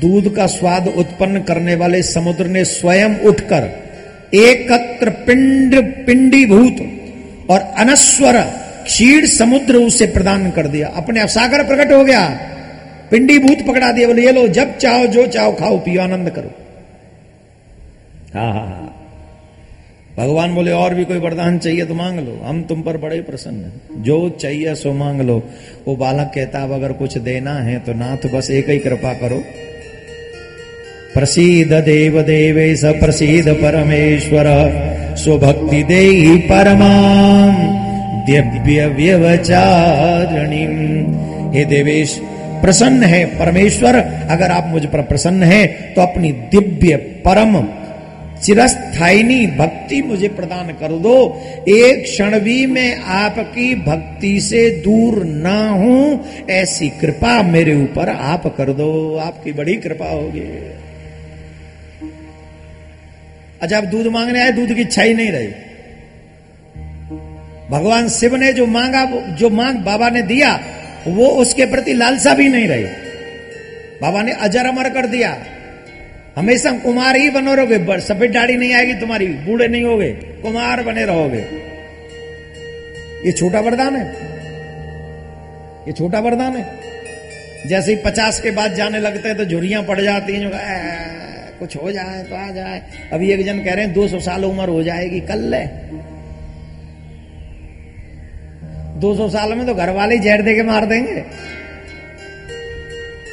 दूध 0.00 0.34
का 0.36 0.46
स्वाद 0.46 0.88
उत्पन्न 0.88 1.42
करने 1.42 1.74
वाले 1.74 2.02
समुद्र 2.02 2.46
ने 2.46 2.64
स्वयं 2.64 3.16
उठकर 3.18 3.87
एकत्र 4.34 5.10
पिंड 5.10 5.92
पिंडीभूत 6.06 6.76
और 7.50 7.60
अनस्वर 7.60 8.40
क्षीर 8.84 9.26
समुद्र 9.26 9.76
उसे 9.76 10.06
प्रदान 10.06 10.50
कर 10.50 10.66
दिया। 10.66 10.88
अपने 10.88 11.26
सागर 11.26 11.64
प्रकट 11.64 11.92
हो 11.92 12.04
गया। 12.04 12.40
पिंडीभूत 13.10 13.66
पकड़ा 13.68 13.92
दिया, 13.92 14.06
बोले, 14.06 14.22
ये 14.22 14.32
लो, 14.32 14.48
जब 14.48 14.78
चाहो, 14.78 15.06
जो 15.06 15.26
चाहो, 15.26 15.52
खाओ, 15.52 15.78
पियो, 15.78 16.02
आनंद 16.02 16.30
करो। 16.30 16.50
हा 18.34 18.52
हा 18.52 18.60
हा। 18.60 18.94
भगवान 20.18 20.54
बोले, 20.54 20.70
और 20.70 20.94
भी 20.94 21.04
कोई 21.04 21.18
वरदान 21.18 21.58
चाहिए 21.58 21.84
तो 21.84 21.94
मांग 21.94 22.18
लो। 22.18 22.42
हम 22.44 22.62
तुम 22.62 22.82
पर 22.82 22.96
बड़े 22.96 23.20
प्रसन्न 23.20 23.64
हैं। 23.64 24.02
जो 24.02 24.30
चाहिए 24.30 24.74
सो 24.74 24.92
मांग 24.92 25.20
लो। 25.20 25.42
वो 25.88 25.96
बालक 25.96 26.32
कहता, 26.34 26.62
अब 26.62 26.72
अगर 26.72 26.92
कुछ 26.92 27.18
देना 27.18 27.54
है 27.54 27.78
तो 27.78 27.92
नाथ, 27.92 28.34
बस 28.34 28.50
एक 28.50 28.70
ही 28.70 28.78
कृपा 28.78 29.12
करो। 29.12 29.44
प्रसीद 31.18 31.72
देव 31.84 32.20
देवे 32.22 32.74
स 32.76 32.92
प्रसीद 33.00 33.48
परमेश्वर। 33.54 34.46
स्वभक्ति 35.16 35.82
दे 35.82 36.04
परमाम 36.44 37.56
दिव्य 38.26 38.86
व्यवचारिणी। 38.88 40.64
हे 41.54 41.64
देवेश, 41.64 42.18
प्रसन्न 42.62 43.02
है 43.04 43.24
परमेश्वर। 43.38 43.96
अगर 44.30 44.50
आप 44.50 44.66
मुझ 44.66 44.84
पर 44.86 45.02
प्रसन्न 45.02 45.42
है 45.44 45.66
तो 45.94 46.02
अपनी 46.02 46.32
दिव्य 46.52 46.96
परम 47.26 47.60
चिरस्थायिनी 48.44 49.46
भक्ति 49.56 50.00
मुझे 50.02 50.28
प्रदान 50.30 50.66
कर 50.72 50.92
दो। 50.98 51.16
एक 51.68 52.02
क्षण 52.04 52.38
भी 52.40 52.66
मैं 52.66 52.90
आपकी 53.16 53.74
भक्ति 53.84 54.40
से 54.40 54.68
दूर 54.84 55.24
ना 55.24 55.58
हूँ, 55.70 56.24
ऐसी 56.50 56.88
कृपा 57.00 57.40
मेरे 57.44 57.74
ऊपर 57.76 58.08
आप 58.08 58.46
कर 58.56 58.72
दो। 58.72 59.16
आपकी 59.18 59.52
बड़ी 59.52 59.74
कृपा 59.76 60.10
होगी। 60.10 60.50
अच्छा 63.62 63.80
दूध 63.80 64.06
मांगने 64.06 64.40
आए 64.40 64.52
दूध 64.52 64.74
की 64.74 64.80
इच्छा 64.80 65.02
ही 65.02 65.14
नहीं 65.14 65.32
रही। 65.32 65.48
भगवान 67.70 68.08
शिव 68.08 68.36
ने 68.36 68.52
जो 68.52 68.66
मांगा 68.66 69.04
जो 69.34 69.50
मांग 69.50 69.78
बाबा 69.78 70.10
ने 70.10 70.22
दिया 70.22 70.60
वो 71.06 71.26
उसके 71.26 71.66
प्रति 71.66 71.94
लालसा 71.94 72.34
भी 72.34 72.48
नहीं 72.48 72.68
रही। 72.68 72.84
बाबा 74.02 74.22
ने 74.22 74.32
अजर 74.32 74.66
अमर 74.66 74.88
कर 74.88 75.06
दिया। 75.06 75.44
हमेशा 76.36 76.72
कुमार 76.72 77.16
ही 77.16 77.30
बनो 77.30 77.54
रहोगे 77.54 78.00
सफ़ेद 78.00 78.32
दाढ़ी 78.32 78.56
नहीं 78.56 78.74
आएगी 78.74 78.94
तुम्हारी 78.94 79.26
बूढ़े 79.26 79.68
नहीं 79.68 79.84
होगे 79.84 80.10
कुमार 80.12 80.82
बने 80.82 81.04
रहोगे। 81.04 81.68
ये 83.26 83.32
छोटा 83.32 83.60
वरदान 83.60 83.96
है। 83.96 84.06
ये 85.86 85.92
छोटा 85.92 86.18
वरदान 86.18 86.56
है। 86.56 86.78
जैसे 87.66 87.94
ही 87.94 87.98
पचास 88.04 88.40
के 88.40 88.50
बाद 88.50 88.74
जाने 88.74 88.98
लगते 88.98 89.28
हैं 89.28 89.38
तो 89.38 89.44
झुरियाँ 89.44 89.82
पड़ 89.82 90.00
जाती 90.00 90.32
हैं 90.32 90.40
जो 90.40 90.50
कहा, 90.50 90.60
"ए, 90.60 91.17
कुछ 91.58 91.76
हो 91.76 91.92
जाए 91.92 92.22
तो 92.22 92.36
आ 92.36 92.50
जाए। 92.50 92.82
अभी 93.12 93.32
एक 93.32 93.46
जन 93.46 93.58
कह 93.58 93.74
रहे 93.74 93.84
हैं, 93.84 93.94
दो 93.94 94.08
सौ 94.08 94.20
साल 94.20 94.44
उम्र 94.44 94.68
हो 94.68 94.82
जाएगी, 94.82 95.20
कल 95.20 95.38
ले 95.38 95.88
दो 99.00 99.16
सौ 99.16 99.28
साल 99.28 99.54
में 99.54 99.66
तो 99.66 99.74
घर 99.74 99.90
वाले 99.90 100.14
ही 100.14 100.20
जहर 100.20 100.42
दे 100.42 100.54
के 100.54 100.62
मार 100.62 100.86
देंगे। 100.86 101.24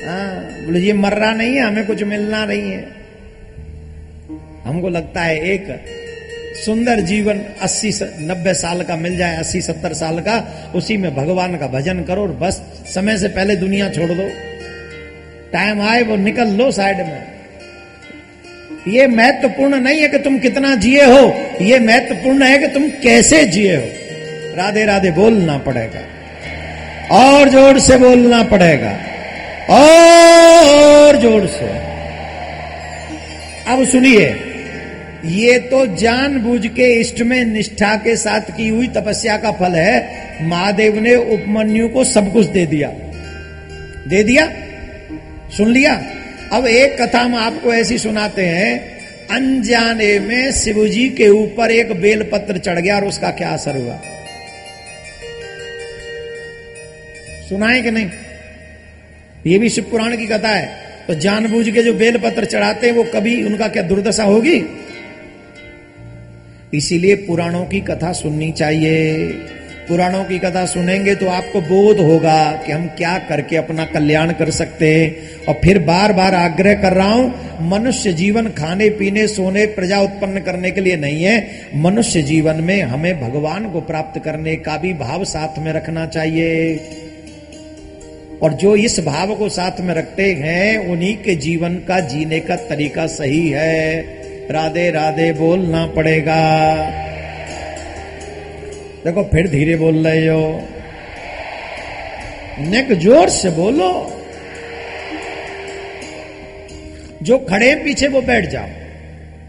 हाँ 0.07 0.35
बोले, 0.65 0.79
ये 0.79 0.93
मर 0.93 1.13
रहा 1.13 1.31
नहीं 1.31 1.55
है, 1.55 1.61
हमें 1.61 1.85
कुछ 1.85 2.03
मिलना 2.03 2.45
नहीं 2.45 2.71
है। 2.71 2.95
हमको 4.63 4.89
लगता 4.89 5.21
है 5.21 5.39
एक 5.39 5.85
सुंदर 6.65 6.99
जीवन 6.99 7.41
80 7.61 7.91
स- 7.91 8.15
90 8.19 8.53
साल 8.53 8.83
का 8.83 8.95
मिल 8.95 9.17
जाए 9.17 9.37
80 9.37 9.61
70 9.61 9.93
साल 9.93 10.19
का, 10.19 10.65
उसी 10.75 10.97
में 10.97 11.15
भगवान 11.15 11.57
का 11.57 11.67
भजन 11.67 12.03
करो 12.03 12.21
और 12.21 12.31
बस, 12.31 12.53
समय 12.95 13.17
से 13.17 13.27
पहले 13.27 13.55
दुनिया 13.55 13.89
छोड़ 13.89 14.11
दो। 14.11 14.29
टाइम 15.53 15.81
आए 15.81 16.03
वो 16.03 16.15
निकल 16.15 16.47
लो 16.47 16.71
साइड 16.71 16.97
में। 16.97 17.34
ये 18.87 19.05
महत्वपूर्ण 19.07 19.79
नहीं 19.79 20.01
है 20.01 20.07
कि 20.07 20.17
तुम 20.17 20.37
कितना 20.39 20.73
जिए 20.75 21.05
हो, 21.05 21.21
ये 21.61 21.79
महत्वपूर्ण 21.79 22.43
है 22.43 22.57
कि 22.57 22.67
तुम 22.67 22.87
कैसे 23.03 23.43
जिए 23.45 23.75
हो। 23.75 23.85
राधे 24.57 24.85
राधे 24.85 25.11
बोलना 25.11 25.57
पड़ेगा, 25.57 26.01
और 27.11 27.49
ज़ोर 27.49 27.79
से 27.79 27.97
बोलना 27.97 28.43
पड़ेगा, 28.43 28.91
और 29.69 31.17
ज़ोर 31.21 31.47
से। 31.47 31.67
अब 33.67 33.85
सुनिए, 33.85 34.25
ये 35.25 35.57
तो 35.59 35.85
जानबूझ 35.95 36.65
के 36.67 36.91
इष्ट 37.01 37.21
में 37.21 37.45
निष्ठा 37.45 37.95
के 37.95 38.15
साथ 38.15 38.51
की 38.57 38.67
हुई 38.69 38.87
तपस्या 38.87 39.37
का 39.37 39.51
फल 39.51 39.75
है। 39.75 40.47
महादेव 40.47 40.99
ने 40.99 41.15
उपमन्यु 41.15 41.87
को 41.89 42.03
सब 42.03 42.31
कुछ 42.33 42.45
दे 42.45 42.65
दिया। 42.65 42.89
दे 44.07 44.23
दिया? 44.23 44.45
सुन 45.57 45.71
लिया? 45.71 45.93
अब 46.51 46.65
एक 46.65 47.01
कथा 47.01 47.19
हम 47.19 47.35
आपको 47.35 47.73
ऐसी 47.73 47.97
सुनाते 47.97 48.45
हैं। 48.45 48.95
अनजाने 49.31 50.19
में 50.19 50.51
शिवजी 50.51 51.09
के 51.09 51.29
ऊपर 51.29 51.71
एक 51.71 51.91
बेलपत्र 52.01 52.57
चढ़ 52.57 52.79
गया 52.79 52.95
और 52.95 53.05
उसका 53.05 53.31
क्या 53.31 53.49
असर 53.49 53.77
हुआ? 53.77 53.99
सुनाए 57.49 57.81
कि 57.81 57.91
नहीं? 57.91 58.09
ये 59.47 59.59
भी 59.59 59.69
शिव 59.69 59.83
पुराण 59.83 60.17
की 60.17 60.27
कथा 60.27 60.47
है। 60.47 60.85
तो 61.07 61.15
जानबूझ 61.15 61.69
के 61.69 61.83
जो 61.83 61.93
बेलपत्र 61.93 62.45
चढ़ाते 62.45 62.87
हैं, 62.87 62.93
वो 62.93 63.03
कभी 63.03 63.43
उनका 63.43 63.67
क्या 63.67 63.83
दुर्दशा 63.83 64.23
होगी? 64.23 64.63
इसीलिए 66.73 67.15
पुराणों 67.15 67.65
की 67.65 67.79
कथा 67.79 68.13
सुननी 68.13 68.51
चाहिए। 68.51 69.27
पुराणों 69.87 70.23
की 70.23 70.39
कथा 70.39 70.65
सुनेंगे 70.65 71.15
तो 71.15 71.27
आपको 71.27 71.61
बोध 71.61 71.99
होगा 71.99 72.63
कि 72.65 72.71
हम 72.71 72.87
क्या 72.87 73.17
करके 73.17 73.55
अपना 73.55 73.85
कल्याण 73.85 74.31
कर 74.31 74.49
सकते 74.49 74.95
हैं। 74.95 75.15
और 75.45 75.59
फिर 75.63 75.79
बार 75.79 76.13
बार 76.13 76.35
आग्रह 76.35 76.73
कर 76.73 76.93
रहा 76.93 77.13
हूँ, 77.13 77.33
मनुष्य 77.61 78.13
जीवन 78.13 78.47
खाने, 78.47 78.89
पीने, 78.89 79.27
सोने, 79.27 79.65
प्रजा 79.65 80.01
उत्पन्न 80.01 80.39
करने 80.39 80.71
के 80.71 80.81
लिए 80.81 80.95
नहीं 80.95 81.23
है। 81.23 81.47
मनुष्य 81.75 82.21
जीवन 82.21 82.55
में 82.55 82.81
हमें 82.81 83.21
भगवान 83.21 83.69
को 83.69 83.81
प्राप्त 83.81 84.23
करने 84.23 84.55
का 84.55 84.77
भी 84.77 84.93
भाव 84.93 85.23
साथ 85.23 85.59
में 85.59 85.73
रखना 85.73 86.05
चाहिए। 86.05 86.79
और 88.43 88.53
जो 88.53 88.75
इस 88.75 88.99
भाव 88.99 89.35
को 89.35 89.49
साथ 89.49 89.81
में 89.81 89.93
रखते 89.95 90.31
हैं, 90.33 90.77
उन्हीं 90.77 91.17
के 91.17 91.35
जीवन 91.35 91.75
का 91.75 91.99
जीने 91.99 92.39
का 92.39 92.55
तरीका 92.55 93.05
सही 93.07 93.49
है। 93.49 93.99
राधे 94.51 94.91
राधे 94.91 95.33
बोलना 95.33 95.87
पड़ेगा। 95.87 96.65
देखो, 99.05 99.23
फिर 99.23 99.47
धीरे 99.47 99.75
बोल 99.75 100.07
रहे 100.07 100.27
हो। 100.27 100.67
नेक 102.59 102.93
ज़ोर 102.93 103.29
से 103.29 103.49
बोलो। 103.49 104.11
जो 107.23 107.37
खड़े 107.37 107.75
पीछे, 107.75 108.07
वो 108.07 108.21
बैठ 108.21 108.49
जाओ। 108.49 108.67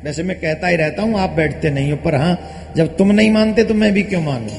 वैसे 0.04 0.22
मैं 0.22 0.40
कहता 0.40 0.66
ही 0.66 0.76
रहता 0.76 1.02
हूँ, 1.02 1.20
आप 1.20 1.30
बैठते 1.30 1.70
नहीं 1.70 1.90
हो, 1.90 1.96
पर 1.96 2.14
हाँ, 2.14 2.38
जब 2.76 2.96
तुम 2.96 3.12
नहीं 3.12 3.30
मानते 3.30 3.64
तो 3.64 3.74
मैं 3.74 3.92
भी 3.92 4.02
क्यों 4.02 4.22
मानू? 4.22 4.50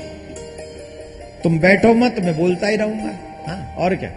तुम 1.44 1.60
बैठो 1.60 1.94
मत, 1.94 2.15
मैं 2.19 2.38
बोलता 2.38 2.68
ही 2.68 2.76
रहूँगा। 2.76 3.11
हाँ 3.48 3.76
और 3.78 3.95
क्या? 3.95 4.10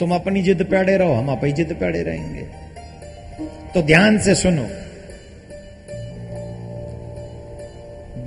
तुम 0.00 0.14
अपनी 0.14 0.42
जिद 0.42 0.64
पे 0.64 0.76
अड़े 0.76 0.96
रहो, 0.96 1.12
हम 1.12 1.28
अपनी 1.28 1.52
जिद 1.52 1.76
पे 1.80 1.86
अड़े 1.86 2.02
रहेंगे। 2.02 2.42
तो 3.74 3.82
ध्यान 3.82 4.18
से 4.18 4.34
सुनो 4.34 4.62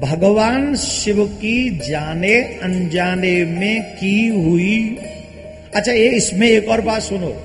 भगवान 0.02 0.76
शिव 0.76 1.26
की 1.26 1.70
जाने 1.90 2.36
अनजाने 2.36 3.46
में 3.46 3.82
की 3.82 4.28
हुई। 4.28 4.98
अच्छा 5.76 5.92
ये 5.92 6.10
इसमें 6.10 6.50
एक 6.50 6.70
और 6.70 6.82
बात 6.82 7.02
सुनो। 7.02 7.44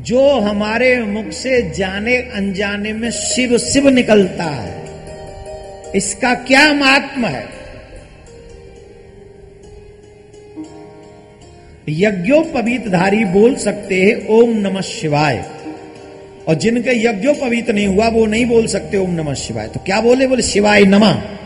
जो 0.00 0.30
हमारे 0.30 1.00
मुख 1.00 1.30
से 1.30 1.70
जाने 1.70 2.16
अनजाने 2.16 2.92
में 2.92 3.10
शिव 3.10 3.58
शिव 3.58 3.88
निकलता 3.88 4.44
है, 4.44 4.84
इसका 5.94 6.34
क्या 6.34 6.72
महात्मा 6.72 7.28
है? 7.28 7.48
यज्ञोपवीतधारी 11.88 13.24
बोल 13.24 13.54
सकते 13.54 14.02
हैं, 14.02 14.28
ओम 14.28 14.50
नमः 14.50 14.80
शिवाय। 14.80 15.44
और 16.48 16.54
जिनके 16.54 17.06
यज्ञोपवीत 17.06 17.70
नहीं 17.70 17.86
हुआ, 17.86 18.08
वो 18.08 18.26
नहीं 18.26 18.46
बोल 18.46 18.66
सकते 18.66 18.96
ओम 18.96 19.10
नमः 19.10 19.34
शिवाय। 19.34 19.66
तो 19.66 19.80
क्या 19.80 20.00
बोले? 20.00 20.26
बोले, 20.26 20.42
शिवाय 20.42 20.84
नमः। 20.84 21.39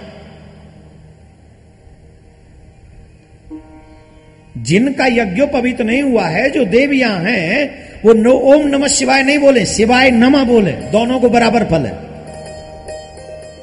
जिनका 4.64 5.06
यज्ञोपवीत 5.06 5.80
नहीं 5.80 6.02
हुआ 6.02 6.26
है, 6.26 6.50
जो 6.50 6.64
देवियाँ 6.64 7.20
हैं, 7.20 7.70
वो 8.04 8.12
नो 8.12 8.32
ओम 8.32 8.66
नमः 8.66 8.86
शिवाय 8.86 9.22
नहीं 9.22 9.38
बोले, 9.38 9.66
शिवाय 9.66 10.10
नमः 10.10 10.44
बोले। 10.44 10.72
दोनों 10.72 11.20
को 11.20 11.28
बराबर 11.28 11.64
फल 11.64 11.86
है। 11.86 11.94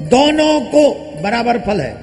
दोनों 0.08 0.60
को 0.60 1.14
बराबर 1.22 1.58
फल 1.58 1.80
है। 1.80 1.96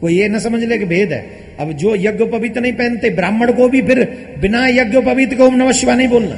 कोई 0.00 0.18
ये 0.18 0.28
ना 0.28 0.38
समझ 0.38 0.64
ले 0.64 0.78
कि 0.78 0.84
भेद 0.84 1.12
है। 1.12 1.30
अब 1.60 1.72
जो 1.72 1.96
यज्ञोपवीत 1.96 2.58
नहीं 2.58 2.72
पहनते, 2.72 3.10
ब्राह्मण 3.10 3.52
को 3.52 3.68
भी 3.68 3.82
फिर 3.82 4.26
बिना 4.38 4.66
यज्ञोपवीत 4.66 5.34
के 5.34 5.42
ओम 5.42 5.54
नमः 5.54 5.72
शिवाय 5.72 5.96
नहीं 5.96 6.08
बोलना। 6.08 6.36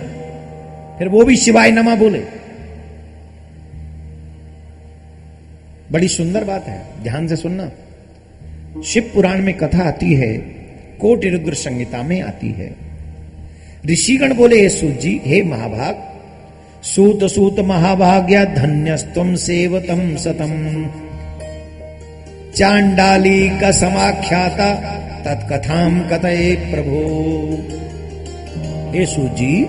फिर 0.99 1.09
वो 1.09 1.25
भी 1.25 1.37
शिवाय 1.37 1.71
नमः 1.71 1.97
बोले। 1.97 2.23
बड़ी 5.93 6.09
सुंदर 6.09 6.45
बात 6.45 6.65
है, 6.65 6.83
ध्यान 7.03 7.29
से 7.29 7.37
सुनना। 7.37 7.71
शिव 8.85 9.11
पुराण 9.15 9.43
में 9.43 9.55
कथा 9.55 9.89
आती 9.89 10.15
है 10.15 10.39
कोटि 11.01 11.29
रुद्र 11.29 11.55
संहिता 11.55 12.03
में 12.03 12.23
आती 12.23 12.49
है। 12.53 12.77
ऋषिगण 13.87 14.35
बोले, 14.35 14.61
हे 14.61 14.69
सूत 14.69 15.01
जी 15.01 15.21
हे 15.25 15.43
महाभाग, 15.43 16.05
सूत 16.83 17.25
सूत 17.25 17.61
महाभाग्य 17.61 18.45
धन्यस्तम 18.45 19.35
सेवतम 19.35 20.17
सतम। 20.17 20.87
चांडाली 22.57 23.49
का 23.49 23.71
समाख्याता 23.71 24.75
तत्कथाम 25.25 26.01
कथये 26.01 26.55
प्रभु। 26.55 26.99
हे 28.99 29.07
सूत 29.07 29.31
जी 29.31 29.65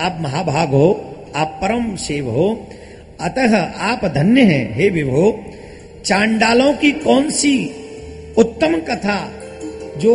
आप 0.00 0.18
महाभाग 0.20 0.68
हो, 0.68 1.14
आप 1.36 1.58
परम 1.62 1.96
शिव 1.96 2.30
हो, 2.30 2.68
अतः 3.20 3.56
आप 3.78 4.04
धन्य 4.04 4.40
हैं, 4.40 4.74
हे 4.74 4.88
विभो। 4.88 5.44
चांडालों 6.04 6.72
की 6.72 6.92
कौन 6.92 7.30
सी 7.30 7.82
उत्तम 8.38 8.76
कथा 8.80 9.18
जो 9.98 10.14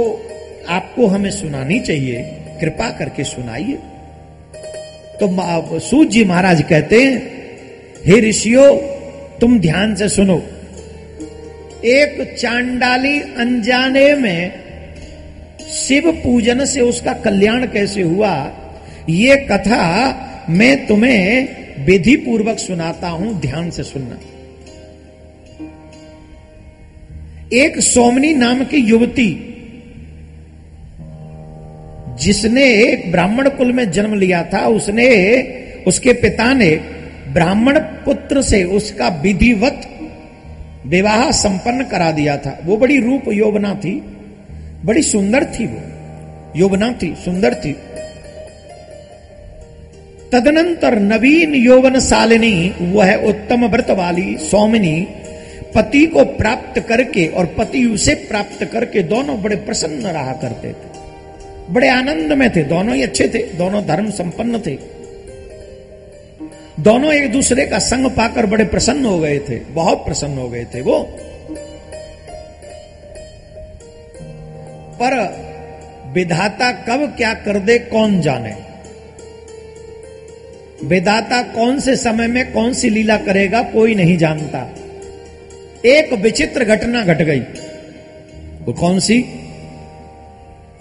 आपको 0.70 1.08
हमें 1.08 1.32
सुनानी 1.32 1.80
चाहिए, 1.80 2.22
कृपा 2.62 2.90
करके 2.90 3.24
सुनाइए। 3.24 3.78
तो 5.20 5.80
सूत 5.80 6.08
जी 6.08 6.24
महाराज 6.26 6.62
कहते 6.62 7.02
हैं, 7.04 7.18
हे 8.06 8.20
ऋषियों, 8.20 8.76
तुम 9.40 9.60
ध्यान 9.60 9.96
से 9.96 10.10
सुनो। 10.10 10.38
एक 11.88 12.36
चांडाली 12.40 13.20
अनजाने 13.38 14.14
में 14.16 14.52
शिव 15.72 16.12
पूजन 16.14 16.66
से 16.66 16.82
उसका 16.82 17.14
कल्याण 17.14 17.66
कैसे 17.68 18.02
हुआ, 18.02 18.34
ये 19.10 19.36
कथा 19.52 20.46
मैं 20.50 20.86
तुम्हें 20.88 21.86
विधि 21.86 22.16
पूर्वक 22.16 22.58
सुनाता 22.60 23.10
हूँ, 23.10 23.40
ध्यान 23.42 23.70
से 23.70 23.84
सुनना। 23.84 24.20
एक 27.54 27.80
सोमनी 27.80 28.34
नाम 28.34 28.64
की 28.64 28.78
युवती, 28.78 29.30
जिसने 32.22 32.64
एक 32.84 33.12
ब्राह्मण 33.12 33.50
कुल 33.50 33.72
में 33.74 33.92
जन्म 33.92 34.14
लिया 34.14 34.44
था, 34.44 34.66
उसने 34.68 35.08
उसके 35.88 36.14
पिता 36.14 36.54
ने 36.54 36.70
ब्राह्मण 37.34 37.80
पुत्र 38.06 38.42
से 38.42 38.64
उसका 38.64 39.08
विधिवत 39.22 39.88
विवाह 40.86 41.30
संपन्न 41.32 41.84
करा 41.84 42.12
दिया 42.12 42.38
था। 42.38 42.58
वो 42.66 42.78
बड़ी 42.78 43.00
रूप 43.00 43.28
यौवना 43.28 43.74
थी, 43.76 43.94
बड़ी 44.86 45.02
सुंदर 45.02 45.46
थी 45.46 45.66
वो, 45.68 45.82
यौवना 46.56 46.92
थी, 46.92 47.14
सुंदर 47.26 47.54
थी। 47.56 47.72
तदनंतर 50.32 51.00
नवीन 51.00 51.56
यौवन 51.56 52.00
सालिनी 52.00 52.74
वह 52.82 53.16
उत्तम 53.30 53.66
व्रत 53.66 53.90
वाली 53.92 54.38
सौमिनी 54.38 55.08
पति 55.76 56.06
को 56.06 56.24
प्राप्त 56.24 56.80
करके 56.80 57.28
और 57.28 57.46
पति 57.46 57.86
उसे 57.86 58.16
प्राप्त 58.16 58.66
करके 58.66 59.04
दोनों 59.04 59.42
बड़े 59.42 59.56
प्रसन्न 59.56 60.08
रहा 60.08 60.34
करते 60.34 60.70
थे। 60.70 60.92
बड़े 61.70 61.90
आनंद 61.90 62.34
में 62.34 62.56
थे, 62.56 62.64
दोनों 62.64 62.96
ही 62.96 63.04
अच्छे 63.04 63.28
थे, 63.28 63.54
दोनों 63.54 63.86
धर्म 63.86 64.10
संपन्न 64.10 64.60
थे। 64.60 64.78
दोनों 66.80 67.14
एक 67.14 67.32
दूसरे 67.32 67.66
का 67.66 67.80
संग 67.80 68.12
पाकर 68.12 68.46
बड़े 68.46 68.64
प्रसन्न 68.64 69.06
हो 69.06 69.20
गए 69.20 69.40
थे, 69.40 69.60
बहुत 69.60 69.98
प्रसन्न 69.98 70.38
हो 70.38 70.50
गए 70.50 70.66
थे 70.66 70.82
वो। 70.82 71.00
पर 75.02 75.14
विधाता 76.14 76.72
कब 76.72 77.14
क्या 77.18 77.34
कर 77.34 77.60
दे, 77.60 77.80
कौन 77.80 78.22
जाने? 78.22 78.56
विधाता 80.84 81.42
कौन 81.44 81.80
से 81.80 81.96
समय 81.96 82.28
में 82.28 82.52
कौन 82.52 82.74
सी 82.74 82.90
लीला 82.90 83.18
करेगा, 83.18 83.64
कोई 83.64 83.96
नहीं 83.96 84.18
जानता। 84.18 84.76
एक 85.86 86.14
विचित्र 86.14 86.64
घटना 86.64 87.04
घट 87.04 87.22
गई। 87.22 87.40
वो 88.66 88.74
कौन 88.74 89.00
सी? 89.00 89.26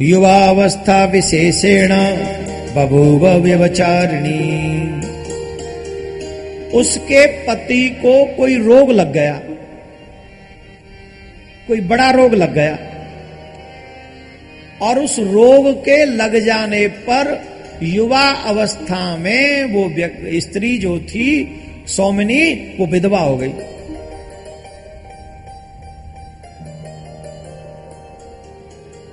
युवावस्था 0.01 1.05
विशेषेण 1.05 1.89
बभूव 2.75 3.29
व्यवचारिणी। 3.29 4.61
उसके 6.71 7.27
पति 7.27 7.89
को 7.89 8.25
कोई 8.25 8.57
रोग 8.57 8.91
लग 8.91 9.13
गया। 9.13 9.41
कोई 11.69 11.81
बड़ा 11.81 12.11
रोग 12.11 12.35
लग 12.35 12.55
गया। 12.55 12.79
और 14.83 14.99
उस 14.99 15.19
रोग 15.19 15.81
के 15.81 16.05
लग 16.05 16.47
जाने 16.47 16.89
पर 16.89 17.43
युवा 17.83 18.31
अवस्था 18.31 19.17
में 19.17 19.65
वो 19.65 19.95
स्त्री 20.41 20.79
जो 20.79 20.99
थी, 20.99 21.61
सौमिनी, 21.87 22.75
वो 22.81 22.87
विधवा 22.87 23.19
हो 23.19 23.37
गई। 23.37 23.53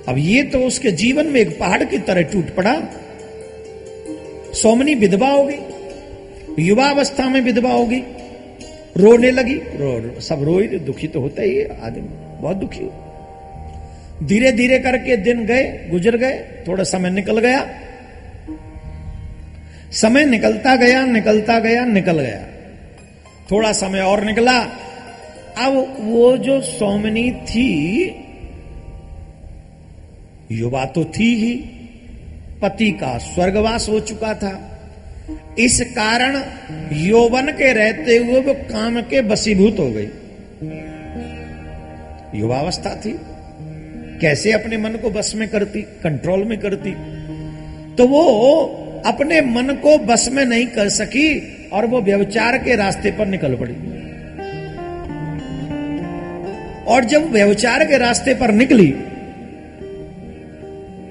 अब 0.08 0.18
ये 0.18 0.42
तो 0.42 0.58
उसके 0.58 0.90
जीवन 0.92 1.26
में 1.26 1.40
एक 1.40 1.58
पहाड़ 1.58 1.82
की 1.84 1.98
तरह 1.98 2.22
टूट 2.22 2.54
पड़ा। 2.54 2.74
सोमनी 4.52 4.94
विधवा 4.94 5.28
हो 5.28 5.44
गई 5.44 6.64
युवा 6.64 6.88
अवस्था 6.90 7.28
में 7.28 7.40
विधवा 7.40 7.70
हो 7.70 7.86
गई 7.86 8.00
रोने 8.96 9.30
लगी। 9.30 9.54
रो, 9.54 10.20
सब 10.20 10.42
रोई 10.42 10.66
दुखी 10.66 11.08
तो 11.08 11.20
होता 11.20 11.42
ही 11.42 11.56
है 11.56 11.86
आदमी 11.86 12.08
बहुत 12.42 12.56
दुखी 12.56 12.84
हो। 12.84 14.26
धीरे 14.26 14.52
धीरे 14.52 14.78
करके 14.78 15.16
दिन 15.16 15.44
गए 15.46 15.88
गुजर 15.90 16.16
गए 16.16 16.64
थोड़ा 16.68 16.84
समय 16.84 17.10
निकल 17.10 17.38
गया। 17.38 17.60
समय 19.92 20.24
निकलता 20.24 20.74
गया 20.76 21.04
निकलता 21.06 21.58
गया 21.58 21.84
निकल 21.84 22.20
गया। 22.20 22.42
थोड़ा 23.50 23.72
समय 23.72 24.00
और 24.00 24.24
निकला। 24.24 24.58
अब 25.58 25.96
वो 26.00 26.36
जो 26.36 26.60
सोमनी 26.60 27.30
थी 27.30 27.68
युवा 30.52 30.84
तो 30.84 31.04
थी 31.04 31.34
ही, 31.34 31.54
पति 32.62 32.90
का 32.90 33.18
स्वर्गवास 33.18 33.88
हो 33.88 34.00
चुका 34.00 34.34
था। 34.34 34.80
इस 35.58 35.80
कारण 35.80 36.42
यौवन 36.92 37.46
के 37.46 37.72
रहते 37.72 38.16
हुए 38.16 38.40
वो 38.40 38.54
काम 38.54 39.02
के 39.02 39.22
बसीभूत 39.22 39.76
हो 39.78 39.90
गई। 39.90 40.08
युवावस्था 42.38 42.96
थी। 42.96 43.20
कैसे 44.20 44.52
अपने 44.52 44.76
मन 44.76 44.90
को 44.90 45.10
बस 45.10 45.32
में 45.36 45.48
करती, 45.48 45.82
कंट्रोल 45.82 46.44
में 46.44 46.58
करती? 46.58 46.90
तो 47.94 48.06
वो 48.06 48.24
अपने 49.06 49.40
मन 49.40 49.62
को 49.62 49.98
बस 49.98 50.28
में 50.32 50.44
नहीं 50.44 50.66
कर 50.66 50.88
सकी 50.88 51.56
और 51.72 51.86
वो 51.86 52.00
व्यवचार 52.00 52.58
के 52.58 52.76
रास्ते 52.76 53.10
पर 53.10 53.26
निकल 53.26 53.54
पड़ी। 53.54 53.74
और 56.84 57.04
जब 57.04 57.30
व्यवचार 57.30 57.84
के 57.84 57.98
रास्ते 57.98 58.34
पर 58.34 58.52
निकली 58.52 58.94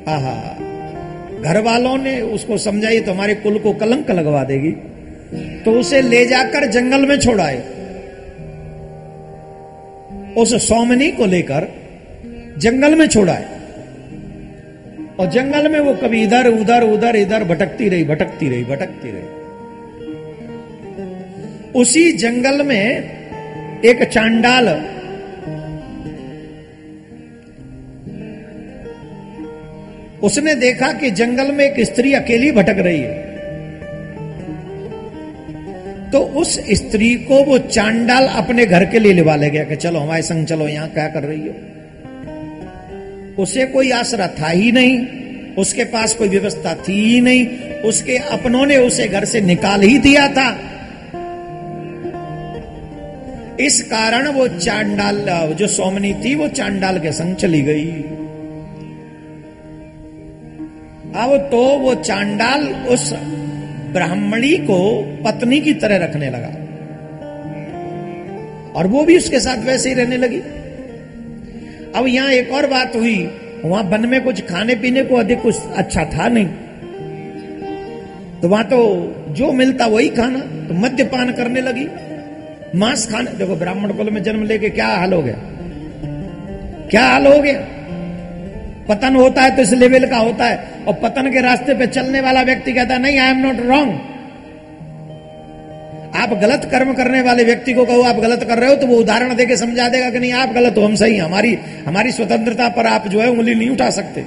आहा 0.08 0.36
घर 1.42 1.62
वालों 1.62 1.98
ने 1.98 2.20
उसको 2.22 2.58
समझाई 2.58 3.00
तो 3.00 3.12
हमारे 3.12 3.36
कुल 3.36 3.58
को 3.60 3.74
कलंक 3.74 4.12
लगवा 4.12 4.44
देगी। 4.44 4.72
तो 5.64 5.72
उसे 5.72 6.02
ले 6.02 6.26
जाकर 6.26 6.66
जंगल 6.72 7.06
में 7.06 7.18
छोड़ाए 7.20 7.58
उस 10.38 10.54
सौमनी 10.68 11.12
को 11.12 11.26
लेकर 11.26 11.68
जंगल 12.58 12.96
में 12.96 13.08
छोड़ाए 13.08 13.46
और 15.20 15.26
जंगल 15.26 15.68
में 15.72 15.80
वो 15.80 15.94
कभी 15.94 16.22
इधर, 16.24 16.48
उधर 16.48 16.84
उधर, 16.84 17.16
इधर 17.16 17.44
भटकती 17.44 17.90
रही 17.90 18.04
भटकती 18.04 18.50
रही 18.50 18.64
भटकती 18.64 19.12
रही। 19.12 19.28
उसी 21.74 22.12
जंगल 22.12 22.66
में 22.66 22.86
एक 23.86 24.04
चांडाल 24.04 24.68
उसने 30.23 30.56
देखा 30.56 30.91
कि 30.91 31.11
जंगल 31.11 31.52
में 31.52 31.65
एक 31.65 31.85
स्त्री 31.85 32.14
अकेली 32.14 32.52
भटक 32.52 32.76
रही 32.77 32.99
है। 32.99 33.27
तो 36.11 36.19
उस 36.19 36.60
स्त्री 36.72 37.15
को 37.15 37.44
वो 37.44 37.57
चांडाल 37.57 38.27
अपने 38.27 38.65
घर 38.65 38.85
के 38.85 38.99
लिए 38.99 39.14
लिवा 39.14 39.35
ले 39.35 39.49
गया 39.49 39.64
कि 39.64 39.76
चलो, 39.76 39.99
हमारे 39.99 40.22
संग 40.22 40.45
चलो, 40.45 40.68
यहाँ 40.68 40.89
क्या 40.89 41.07
कर 41.07 41.23
रही 41.23 41.41
हो? 41.41 41.53
उसे 43.44 43.65
कोई 43.65 43.91
आसरा 43.91 44.27
था 44.27 44.48
ही 44.48 44.72
नहीं, 44.72 45.07
उसके 45.56 45.84
पास 45.84 46.14
कोई 46.14 46.27
व्यवस्था 46.27 46.73
थी 46.73 47.14
ही 47.14 47.22
नहीं, 47.22 47.48
उसके 47.81 48.18
अपनों 48.18 48.65
ने 48.65 48.77
उसे 48.77 49.07
घर 49.07 49.26
से 49.26 49.41
निकाल 49.41 49.81
ही 49.81 49.98
दिया 49.98 50.27
था। 50.27 50.60
इस 53.60 53.81
कारण 53.81 54.27
वो 54.27 54.48
चांडाल, 54.48 55.53
जो 55.53 55.68
सोमनी 55.68 56.14
थी, 56.14 56.35
वो 56.35 56.48
चांडाल 56.48 56.99
के 56.99 57.11
संग 57.11 57.35
चली 57.35 57.61
गई। 57.61 58.03
अब 61.18 61.38
तो 61.52 61.64
वो 61.80 61.94
चांडाल 61.95 62.68
उस 62.89 63.14
ब्राह्मणी 63.94 64.57
को 64.57 64.80
पत्नी 65.26 65.60
की 65.60 65.73
तरह 65.73 65.98
रखने 65.98 66.30
लगा। 66.30 66.48
और 68.73 68.88
वो 68.88 69.03
भी 69.06 69.18
उसके 69.18 69.39
साथ 69.39 69.57
वैसे 69.57 69.89
ही 69.89 69.95
रहने 69.95 70.18
लगी। 70.18 70.39
अब 71.95 72.07
यहाँ 72.07 72.31
एक 72.31 72.52
और 72.52 72.68
बात 72.68 72.95
हुई, 72.95 73.30
वहाँ 73.65 73.84
वन 73.84 74.06
में 74.06 74.23
कुछ 74.23 74.41
खाने 74.41 74.76
पीने 74.76 75.03
को 75.03 75.15
अधिक 75.15 75.41
कुछ 75.41 75.56
अच्छा 75.76 76.03
था 76.06 76.27
नहीं। 76.27 76.48
तो 78.41 78.48
वहाँ 78.48 78.64
तो 78.64 78.80
जो 79.30 79.52
मिलता 79.52 79.85
वही 79.85 80.10
खाना 80.10 80.39
तो 80.39 80.73
मद्यपान 80.73 81.31
करने 81.31 81.61
लगी। 81.61 81.88
मांस 82.76 83.11
खाने, 83.11 83.31
देखो 83.31 83.56
ब्राह्मण 83.56 83.94
कुल 83.94 84.10
में 84.10 84.23
जन्म 84.23 84.44
लेके 84.44 84.69
क्या 84.69 84.88
हाल 84.88 85.14
हो 85.14 85.22
गया? 85.22 85.35
क्या 86.89 87.06
हाल 87.06 87.27
हो 87.27 87.41
गया? 87.41 87.60
पतन 88.89 89.15
होता 89.15 89.41
है 89.41 89.55
तो 89.55 89.61
इस 89.61 89.73
लेवल 89.76 90.05
का 90.07 90.18
होता 90.19 90.45
है। 90.45 90.84
और 90.88 90.93
पतन 90.95 91.31
के 91.31 91.41
रास्ते 91.41 91.73
पे 91.76 91.88
चलने 91.89 92.22
वाला 92.22 92.41
व्यक्ति 92.43 92.73
कहता 92.73 92.93
है, 92.93 93.01
नहीं 93.01 93.18
आई 93.19 93.31
एम 93.31 93.38
नॉट 93.38 93.65
रॉन्ग 93.68 94.15
आप 96.15 96.34
गलत 96.41 96.68
कर्म 96.72 96.93
करने 96.93 97.22
वाले 97.22 97.43
व्यक्ति 97.43 97.73
को 97.73 97.85
कहो, 97.85 98.01
आप 98.03 98.15
गलत 98.18 98.43
कर 98.43 98.59
रहे 98.59 98.69
हो 98.69 98.76
तो 98.76 98.88
वो 98.88 98.95
उदाहरण 98.97 99.35
देके 99.35 99.57
समझा 99.57 99.88
देगा 99.89 100.09
कि 100.09 100.19
नहीं, 100.19 100.31
आप 100.34 100.53
गलत 100.53 100.77
हो, 100.77 100.84
हम 100.84 100.95
सही 100.95 101.18
हमारी 101.18 101.57
हमारी 101.88 102.11
स्वतंत्रता 102.11 102.69
पर 102.69 102.85
आप 102.88 103.07
जो 103.07 103.22
है 103.22 103.30
उंगली 103.30 103.55
नहीं 103.55 103.69
उठा 103.69 103.89
सकते। 103.91 104.26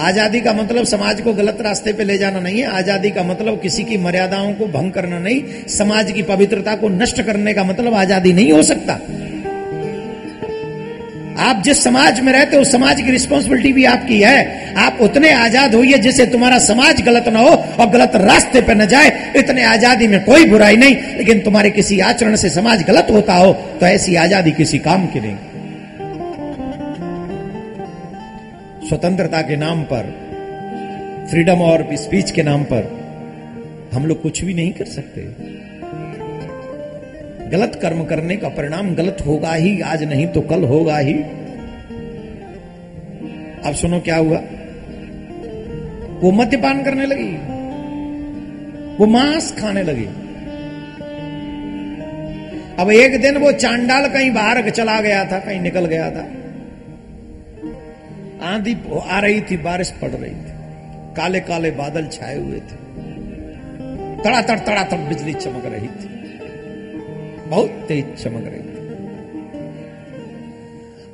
आज़ादी 0.00 0.40
का 0.40 0.52
मतलब 0.54 0.84
समाज 0.86 1.20
को 1.20 1.32
गलत 1.34 1.58
रास्ते 1.60 1.92
पे 1.92 2.04
ले 2.04 2.16
जाना 2.18 2.40
नहीं 2.40 2.60
है। 2.60 2.66
आज़ादी 2.74 3.10
का 3.10 3.22
मतलब 3.22 3.60
किसी 3.60 3.84
की 3.84 3.96
मर्यादाओं 3.98 4.52
को 4.54 4.66
भंग 4.68 4.92
करना 4.92 5.18
नहीं। 5.18 5.66
समाज 5.68 6.12
की 6.12 6.22
पवित्रता 6.24 6.74
को 6.76 6.88
नष्ट 6.90 7.22
करने 7.22 7.54
का 7.54 7.64
मतलब 7.64 7.94
आज़ादी 7.96 8.32
नहीं 8.32 8.52
हो 8.52 8.62
सकता। 8.64 8.98
आप 11.40 11.62
जिस 11.64 11.82
समाज 11.84 12.20
में 12.20 12.32
रहते 12.32 12.56
हो 12.56 12.64
समाज 12.66 13.00
की 13.02 13.10
रिस्पॉन्सिबिलिटी 13.10 13.72
भी 13.72 13.84
आपकी 13.86 14.20
है। 14.22 14.74
आप 14.78 14.98
उतने 15.02 15.30
आज़ाद 15.34 15.74
होइए 15.74 15.98
जिससे 15.98 16.26
तुम्हारा 16.28 16.58
समाज 16.60 17.00
गलत 17.02 17.28
ना 17.28 17.40
हो 17.40 17.50
और 17.50 17.90
गलत 17.90 18.16
रास्ते 18.22 18.60
पर 18.60 18.74
न 18.76 18.86
जाए। 18.86 19.10
इतने 19.36 19.64
आज़ादी 19.66 20.08
में 20.08 20.20
कोई 20.24 20.44
बुराई 20.46 20.76
नहीं, 20.76 20.96
लेकिन 21.18 21.40
तुम्हारे 21.40 21.70
किसी 21.72 22.00
आचरण 22.02 22.36
से 22.36 22.50
समाज 22.50 22.82
गलत 22.84 23.06
होता 23.10 23.34
हो 23.34 23.52
तो 23.80 23.86
ऐसी 23.86 24.16
आज़ादी 24.18 24.52
किसी 24.54 24.78
काम 24.80 25.06
की 25.06 25.20
नहीं। 25.20 25.36
स्वतंत्रता 28.88 29.40
के 29.42 29.56
नाम 29.56 29.82
पर 29.84 30.04
फ्रीडम 31.30 31.60
और 31.62 31.86
स्पीच 31.96 32.30
के 32.30 32.42
नाम 32.42 32.62
पर, 32.64 32.84
हम 33.92 34.06
लोग 34.06 34.22
कुछ 34.22 34.44
भी 34.44 34.54
नहीं 34.54 34.72
कर 34.72 34.84
सकते। 34.86 35.22
गलत 37.52 37.78
कर्म 37.82 38.04
करने 38.04 38.36
का 38.36 38.48
परिणाम 38.48 38.94
गलत 38.94 39.16
होगा 39.26 39.54
ही, 39.54 39.80
आज 39.80 40.02
नहीं 40.04 40.26
तो 40.26 40.40
कल 40.40 40.64
होगा 40.64 40.98
ही। 40.98 41.14
अब 43.66 43.74
सुनो 43.74 44.00
क्या 44.00 44.16
हुआ? 44.16 44.38
वो 46.20 46.30
मद्यपान 46.30 46.82
करने 46.82 47.06
लगी। 47.06 47.60
वो 48.96 49.06
मांस 49.06 49.56
खाने 49.60 49.82
लगी। 49.82 50.06
अब 52.82 52.90
एक 52.90 53.22
दिन 53.22 53.36
वो 53.36 53.52
चांडाल 53.52 54.08
कहीं 54.08 54.30
बाहर 54.30 54.70
चला 54.70 55.00
गया 55.00 55.24
था, 55.24 55.38
कहीं 55.38 55.60
निकल 55.60 55.86
गया 55.86 56.10
था। 56.10 56.22
आंधी 58.54 58.76
आ 59.06 59.20
रही 59.20 59.40
थी, 59.40 59.56
बारिश 59.56 59.90
पड़ 59.90 60.10
रही 60.10 60.30
थी। 60.30 60.60
काले 61.16 61.40
काले 61.40 61.70
बादल 61.70 62.06
छाए 62.06 62.38
हुए 62.38 62.56
थे। 62.56 62.76
तड़ातड़ 64.24 64.58
तड़ातड़ 64.58 64.98
बिजली 64.98 65.32
चमक 65.32 65.62
रही 65.66 65.88
थी। 65.88 66.19
बहुत 67.50 67.70
तेज 67.88 68.04
चमक 68.14 68.44
रही 68.46 68.60
थी। 68.60 68.78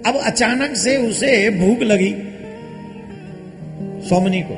अब 0.06 0.16
अचानक 0.22 0.74
से 0.76 0.96
उसे 1.06 1.32
भूख 1.50 1.82
लगी। 1.82 2.12
सोमनी 4.08 4.42
को 4.42 4.56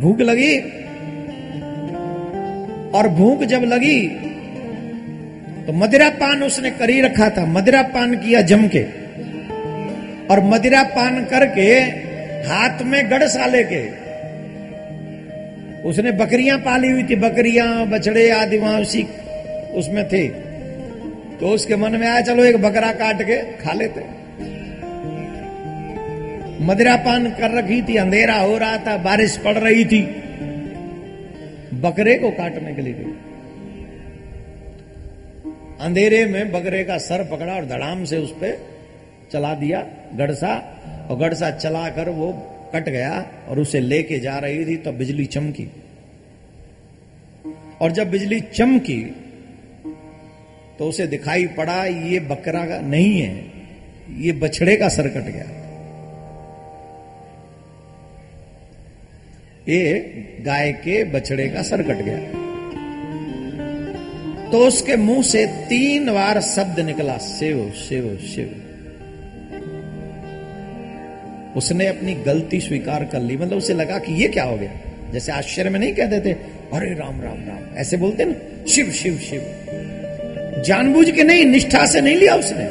भूख 0.00 0.20
लगी 0.20 0.54
और 2.90 3.08
भूख 3.08 3.42
जब 3.44 3.64
लगी 3.64 4.00
तो 5.66 5.72
मदिरा 5.74 6.08
पान 6.16 6.42
उसने 6.42 6.70
करी 6.70 7.00
रखा 7.00 7.28
था। 7.30 7.44
मदिरा 7.48 7.82
पान 7.90 8.14
किया 8.16 8.40
जम 8.42 8.66
के 8.66 8.82
और 10.26 10.40
मदिरा 10.44 10.82
पान 10.90 11.24
करके 11.24 11.70
हाथ 12.48 12.82
में 12.82 13.00
गढ़साले 13.10 13.62
के 13.64 13.82
उसने 15.82 16.12
बकरियाँ 16.12 16.58
पाली 16.58 16.88
हुई 16.90 17.02
थी। 17.02 17.16
बकरियाँ, 17.18 17.86
बछड़े 17.86 18.30
आदि 18.30 18.58
वहाँ 18.58 18.80
उसी 18.80 19.02
उसमें 19.74 20.08
थी। 20.08 20.28
तो 21.36 21.46
उसके 21.46 21.76
मन 21.76 21.92
में 21.92 22.06
आया, 22.08 22.20
चलो 22.20 22.44
एक 22.44 22.56
बकरा 22.56 22.92
काट 22.92 23.22
के 23.22 23.36
खा 23.56 23.72
लेते। 23.72 24.00
मदिरा 26.64 26.96
पान 26.96 27.30
कर 27.30 27.50
रखी 27.50 27.82
थी, 27.82 27.96
अंधेरा 27.96 28.34
हो 28.34 28.58
रहा 28.58 28.76
था, 28.76 28.96
बारिश 28.96 29.36
पड़ 29.36 29.58
रही 29.58 29.84
थी। 29.84 30.02
बकरे 31.74 32.14
को 32.18 32.30
काटने 32.30 32.74
के 32.74 32.82
लिए 32.82 32.94
गई। 32.94 33.12
अंधेरे 35.80 36.24
में 36.26 36.52
बकरे 36.52 36.84
का 36.84 36.98
सर 36.98 37.24
पकड़ा 37.24 37.52
और 37.52 37.66
धड़ाम 37.66 38.04
से 38.04 38.18
उस 38.18 38.32
पर 38.32 38.58
चला 39.32 39.54
दिया 39.54 39.86
गड़सा, 40.14 40.54
और 41.10 41.16
गड़सा 41.16 41.50
चलाकर 41.50 42.08
वो 42.08 42.32
कट 42.74 42.88
गया 42.88 43.26
और 43.48 43.58
उसे 43.58 43.80
लेके 43.80 44.18
जा 44.18 44.38
रही 44.38 44.64
थी 44.66 44.76
तो 44.76 44.92
बिजली 44.92 45.24
चमकी। 45.26 45.68
और 47.80 47.90
जब 47.90 48.10
बिजली 48.10 48.40
चमकी 48.40 49.02
तो 50.80 50.86
उसे 50.88 51.06
दिखाई 51.06 51.46
पड़ा, 51.46 51.84
ये 51.84 52.20
बकरा 52.20 52.64
का 52.66 52.80
नहीं 52.80 53.20
है। 53.20 53.44
ये 54.18 54.32
बछड़े 54.32 54.76
का 54.76 54.88
सर 54.88 55.08
कट 55.08 55.24
गया। 55.24 55.44
ये 59.68 59.98
गाय 60.40 60.72
के 60.72 61.04
बछड़े 61.04 61.48
का 61.48 61.62
सर 61.62 61.82
कट 61.82 62.02
गया। 62.02 62.18
तो 64.50 64.58
उसके 64.58 64.96
मुँह 64.96 65.22
से 65.22 65.46
तीन 65.46 66.14
बार 66.14 66.40
शब्द 66.40 66.80
निकला 66.80 67.18
शिव 67.18 67.70
शिव 67.70 68.16
शिव 68.16 68.56
उसने 71.56 71.86
अपनी 71.86 72.14
गलती 72.14 72.60
स्वीकार 72.60 73.04
कर 73.04 73.20
ली। 73.20 73.36
मतलब 73.36 73.58
उसे 73.58 73.74
लगा 73.74 73.98
कि 73.98 74.12
ये 74.22 74.28
क्या 74.28 74.44
हो 74.44 74.56
गया? 74.56 74.72
जैसे 75.12 75.32
आश्चर्य 75.32 75.70
में 75.70 75.80
नहीं 75.80 75.94
कहते 75.94 76.20
थे, 76.20 76.32
अरे 76.72 76.94
राम 76.94 77.20
राम 77.20 77.38
राम। 77.48 77.76
ऐसे 77.76 77.96
बोलते 77.96 78.24
ना, 78.24 78.64
शिव 78.66 78.90
शिव 78.90 79.18
शिव। 79.18 79.40
जानबूझ 80.64 81.10
के 81.10 81.22
नहीं, 81.24 81.44
निष्ठा 81.44 81.86
से 81.86 82.00
नहीं 82.00 82.16
लिया 82.16 82.34
उसने। 82.34 82.64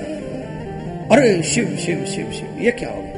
अरे, 1.16 1.44
शिव 1.44 1.66
शिव 1.66 2.06
शिव 2.06 2.32
शिव, 2.32 2.57
ये 2.61 2.72
क्या 2.72 2.90
हो 2.90 3.02
गया? 3.02 3.16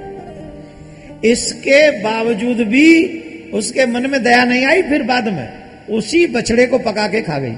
इसके 1.31 1.91
बावजूद 1.91 2.57
भी 2.57 3.21
उसके 3.53 3.85
मन 3.85 4.09
में 4.09 4.23
दया 4.23 4.43
नहीं 4.43 4.65
आई, 4.65 4.81
फिर 4.81 5.03
बाद 5.03 5.25
में 5.25 5.49
उसी 5.89 6.27
बछड़े 6.27 6.65
को 6.65 6.77
पका 6.77 7.07
के 7.07 7.21
खा 7.21 7.39
गई। 7.39 7.55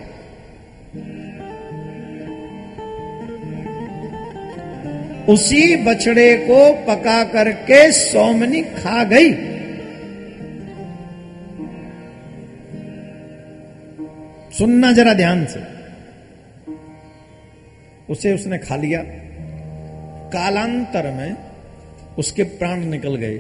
उसी 5.30 5.76
बछड़े 5.76 6.38
को 6.38 6.74
पका 6.74 7.24
करके 7.24 7.92
सोमनी 7.92 8.62
खा 8.62 9.04
गई। 9.04 9.34
सुनना 14.58 14.92
जरा 14.92 15.14
ध्यान 15.14 15.46
से। 15.46 15.73
उसे 18.10 18.34
उसने 18.34 18.58
खा 18.58 18.76
लिया। 18.76 19.04
कालांतर 20.30 21.12
में 21.12 21.36
उसके 22.18 22.44
प्राण 22.44 22.86
निकल 22.86 23.16
गए। 23.16 23.38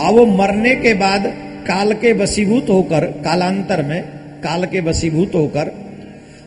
अब 0.00 0.14
वो 0.14 0.26
मरने 0.26 0.74
के 0.74 0.94
बाद 0.94 1.22
काल 1.66 1.92
के 1.92 2.12
वसीभूत 2.12 2.68
होकर, 2.68 3.04
कालांतर 3.04 3.82
में 3.82 4.02
काल 4.42 4.64
के 4.64 4.80
वसीभूत 4.80 5.34
होकर, 5.34 5.70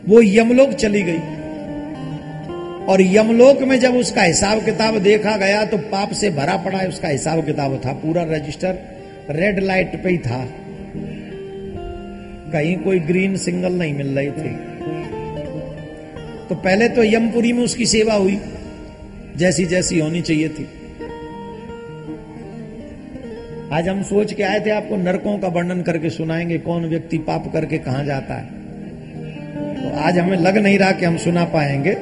वो 0.10 0.22
यमलोक 0.22 0.70
चली 0.70 1.04
गई। 1.04 1.20
और 2.86 3.02
यमलोक 3.02 3.62
में 3.62 3.80
जब 3.80 3.96
उसका 3.96 4.22
हिसाब 4.22 4.66
किताब 4.66 4.98
देखा 4.98 5.38
गया 5.38 5.66
तो 5.66 5.78
पाप 5.78 6.12
से 6.12 6.30
भरा 6.30 6.58
पड़ा 6.58 6.80
है। 6.80 6.88
उसका 6.88 7.08
हिसाब 7.08 7.46
किताब 7.46 7.82
था, 7.86 7.94
पूरा 7.94 8.24
रजिस्टर 8.24 8.80
रेड 9.30 9.60
लाइट 9.60 10.04
पे 10.04 10.10
ही 10.10 10.18
था। 10.18 10.48
कहीं 12.52 12.78
कोई 12.78 13.00
ग्रीन 13.00 13.38
सिग्नल 13.38 13.74
नहीं 13.74 13.94
मिल 13.94 14.20
रही 14.20 14.32
थी। 14.32 14.71
तो 16.52 16.56
पहले 16.56 16.90
तो 16.90 17.04
यमपुरी 17.04 17.54
में 17.54 17.64
उसकी 17.64 17.86
सेवा 17.86 18.14
हुई। 18.14 18.40
जैसी 19.38 19.66
जैसी 19.66 20.00
होनी 20.00 20.22
चाहिए 20.22 20.50
थी। 20.50 20.64
आज 23.74 23.88
हम 23.88 24.04
सोच 24.04 24.34
के 24.34 24.44
आए 24.44 24.60
थे, 24.60 24.70
आपको 24.70 24.98
नरकों 24.98 25.40
का 25.40 25.48
वर्णन 25.48 25.82
करके 25.82 26.10
सुनाएँगे, 26.10 26.58
कौन 26.58 26.86
व्यक्ति 26.86 27.18
पाप 27.18 27.54
करके 27.54 27.78
कहाँ 27.78 28.06
जाता 28.06 28.34
है। 28.34 28.46
तो 29.76 30.00
आज 30.00 30.18
हमें 30.18 30.38
लग 30.38 30.58
नहीं 30.58 30.80
रहा 30.80 30.92
कि 30.92 31.06
हम 31.06 31.18
सुना 31.18 31.46
पाएँगे, 31.46 31.94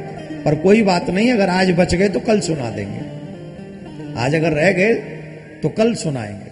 पर 0.46 0.56
कोई 0.56 0.82
बात 0.82 1.10
नहीं, 1.10 1.34
अगर 1.34 1.50
आज 1.50 1.72
बच 1.72 1.96
गए 1.96 2.10
तो 2.10 2.20
कल 2.20 2.40
सुना 2.40 2.70
देंगे। 2.70 3.00
आज 4.20 4.36
अगर 4.36 4.52
रह 4.52 4.72
गए 4.72 4.94
तो 5.64 5.70
कल 5.70 5.94
सुनाएँगे। 5.94 6.50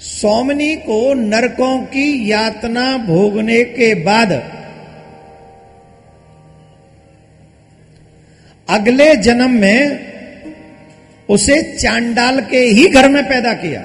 सोमनी 0.00 0.76
को 0.76 1.14
नरकों 1.14 1.78
की 1.78 2.32
यातना 2.32 2.98
भोगने 2.98 3.64
के 3.64 3.94
बाद 3.94 4.57
अगले 8.68 9.14
जन्म 9.16 9.50
में 9.50 10.08
उसे 11.28 11.62
चांडाल 11.62 12.40
के 12.40 12.58
ही 12.58 12.88
घर 12.88 13.08
में 13.08 13.22
पैदा 13.28 13.52
किया। 13.52 13.80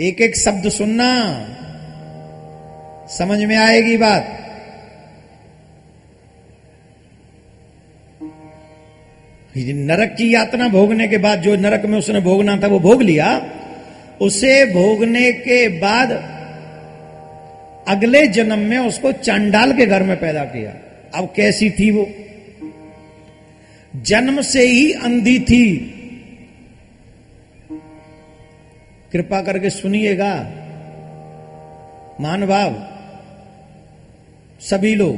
एक 0.00 0.20
एक 0.20 0.36
शब्द 0.36 0.68
सुनना, 0.68 1.10
समझ 3.08 3.44
में 3.44 3.56
आएगी 3.56 3.96
बात। 3.96 4.30
नरक 9.56 10.14
की 10.18 10.34
यातना 10.34 10.68
भोगने 10.68 11.08
के 11.08 11.18
बाद 11.18 11.38
जो 11.38 11.56
नरक 11.56 11.84
में 11.86 11.98
उसने 11.98 12.20
भोगना 12.20 12.56
था, 12.56 12.66
वो 12.66 12.78
भोग 12.78 13.02
लिया। 13.02 13.50
उसे 14.20 14.66
भोगने 14.66 15.32
के 15.32 15.68
बाद 15.68 16.12
अगले 17.88 18.26
जन्म 18.26 18.58
में 18.58 18.78
उसको 18.78 19.12
चांडाल 19.12 19.72
के 19.72 19.86
घर 19.86 20.02
में 20.02 20.20
पैदा 20.20 20.44
किया। 20.44 20.83
अब 21.14 21.32
कैसी 21.36 21.70
थी 21.70 21.90
वो? 21.90 22.10
जन्म 23.96 24.42
से 24.42 24.66
ही 24.68 24.92
अंधी 24.92 25.38
थी। 25.40 25.90
कृपा 29.12 29.42
करके 29.42 29.70
सुनिएगा 29.70 30.34
मानभाव 32.20 32.74
सभी 34.60 34.94
लोग, 34.94 35.16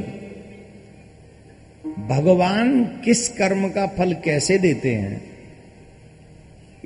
भगवान 2.07 2.83
किस 3.05 3.29
कर्म 3.29 3.69
का 3.69 3.87
फल 3.87 4.13
कैसे 4.13 4.57
देते 4.57 4.93
हैं? 4.95 5.21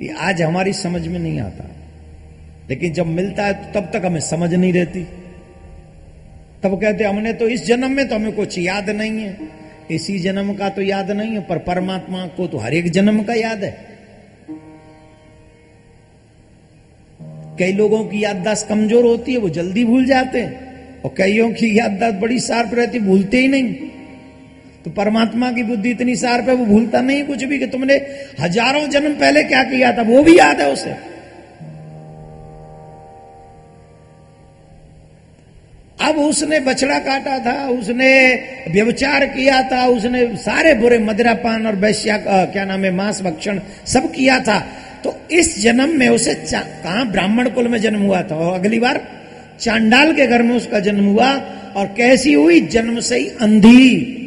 ये 0.00 0.08
आज 0.08 0.42
हमारी 0.42 0.72
समझ 0.72 1.08
में 1.08 1.18
नहीं 1.18 1.40
आता। 1.40 1.64
लेकिन 2.70 2.92
जब 2.92 3.06
मिलता 3.06 3.46
है 3.46 3.54
तो 3.54 3.80
तब 3.80 3.90
तक 3.92 4.02
हमें 4.06 4.20
समझ 4.20 4.54
नहीं 4.54 4.72
रहती। 4.72 5.21
तब 6.62 6.80
कहते, 6.80 7.04
हमने 7.04 7.32
तो 7.32 7.48
इस 7.48 7.66
जन्म 7.66 7.90
में 7.90 8.08
तो 8.08 8.14
हमें 8.14 8.32
कुछ 8.32 8.58
याद 8.58 8.90
नहीं 8.90 9.20
है। 9.20 9.36
इसी 9.90 10.18
जन्म 10.18 10.52
का 10.54 10.68
तो 10.68 10.82
याद 10.82 11.10
नहीं 11.10 11.32
है, 11.32 11.40
पर 11.40 11.58
परमात्मा 11.58 12.26
को 12.26 12.46
तो 12.46 12.58
हर 12.58 12.74
एक 12.74 12.90
जन्म 12.90 13.22
का 13.22 13.34
याद 13.34 13.64
है। 13.64 13.70
कई 17.58 17.72
लोगों 17.72 18.04
की 18.04 18.24
याददाश्त 18.24 18.68
कमज़ोर 18.68 19.04
होती 19.04 19.32
है, 19.32 19.38
वो 19.38 19.48
जल्दी 19.48 19.84
भूल 19.84 20.04
जाते 20.06 20.40
हैं। 20.40 21.00
और 21.02 21.14
कईयों 21.18 21.50
की 21.50 21.78
याददाश्त 21.78 22.16
बड़ी 22.16 22.38
शार्प 22.40 22.74
रहती 22.74 22.98
भूलते 22.98 23.38
ही 23.38 23.48
नहीं। 23.48 23.74
तो 24.84 24.90
परमात्मा 24.90 25.50
की 25.52 25.62
बुद्धि 25.62 25.90
इतनी 25.90 26.16
शार्प 26.16 26.48
है, 26.48 26.54
वो 26.54 26.64
भूलता 26.64 27.00
नहीं 27.00 27.22
कुछ 27.24 27.44
भी 27.44 27.58
कि 27.58 27.66
तुमने 27.66 27.94
हज़ारों 28.40 28.86
जन्म 28.88 29.14
पहले 29.14 29.42
क्या 29.44 29.62
किया 29.62 29.92
था, 29.92 30.02
वो 30.02 30.22
भी 30.22 30.38
याद 30.38 30.60
है 30.60 30.72
उसे। 30.72 31.11
अब 36.02 36.16
उसने 36.16 36.60
बछड़ा 36.60 36.98
काटा 36.98 37.38
था, 37.38 37.68
उसने 37.68 38.42
व्यवचार 38.70 39.26
किया 39.26 39.62
था, 39.62 39.86
उसने 39.86 40.36
सारे 40.36 40.74
बुरे 40.74 40.98
मदिरापान 40.98 41.66
और 41.66 41.76
वैश्या 41.76 42.16
क्या 42.28 42.64
नाम 42.64 42.84
है, 42.84 42.90
मांस 42.90 43.22
भक्षण 43.22 43.60
सब 43.86 44.12
किया 44.12 44.40
था। 44.40 44.68
तो 45.04 45.20
इस 45.30 45.62
जन्म 45.62 45.98
में 45.98 46.08
उसे 46.08 46.34
कहा 46.34 47.04
ब्राह्मण 47.04 47.48
कुल 47.48 47.68
में 47.68 47.78
जन्म 47.78 48.00
हुआ 48.00 48.22
था? 48.22 48.36
और 48.36 48.54
अगली 48.54 48.80
बार 48.80 49.00
चांडाल 49.60 50.12
के 50.12 50.26
घर 50.26 50.42
में 50.42 50.56
उसका 50.56 50.80
जन्म 50.80 51.04
हुआ 51.04 51.30
और 51.76 51.94
कैसी 51.96 52.32
हुई? 52.32 52.60
जन्म 52.60 53.00
से 53.00 53.16
ही 53.16 53.26
अंधी। 53.40 54.18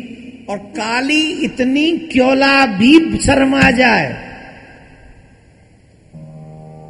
और 0.49 0.57
काली 0.57 1.21
इतनी 1.21 1.97
क्योला 1.97 2.65
भी 2.65 3.17
शर्मा 3.17 3.71
जाए। 3.71 4.09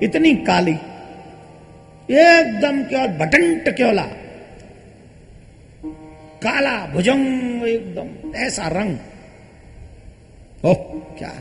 इतनी 0.03 0.35
काली। 0.35 0.77
एकदम 2.11 2.83
क्यों? 2.83 3.07
बटंट 3.17 3.75
क्योला। 3.75 4.05
काला 6.47 6.85
भुजंग 6.85 7.67
एकदम, 7.67 8.35
ऐसा 8.35 8.67
रंग। 8.67 8.97
ओह, 10.65 10.73
क्या? 11.17 11.33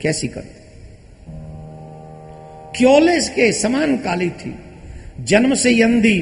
कैसी 0.00 0.28
कर? 0.28 0.44
क्योलेस 2.76 3.28
के 3.28 3.52
समान 3.52 3.96
काली 3.96 4.30
थी। 4.30 4.54
जन्म 5.20 5.54
से 5.54 5.70
ही 5.70 5.82
अंधी, 5.82 6.20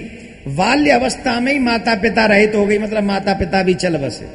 बाल्य 0.48 0.90
अवस्था 0.90 1.40
में 1.40 1.52
ही 1.52 1.58
माता 1.58 1.94
पिता 1.94 2.26
रहित 2.26 2.54
हो 2.54 2.66
गई 2.66 2.78
मतलब 2.78 3.02
माता 3.02 3.34
पिता 3.34 3.62
भी 3.62 3.74
चल 3.74 3.96
बसे। 3.96 4.28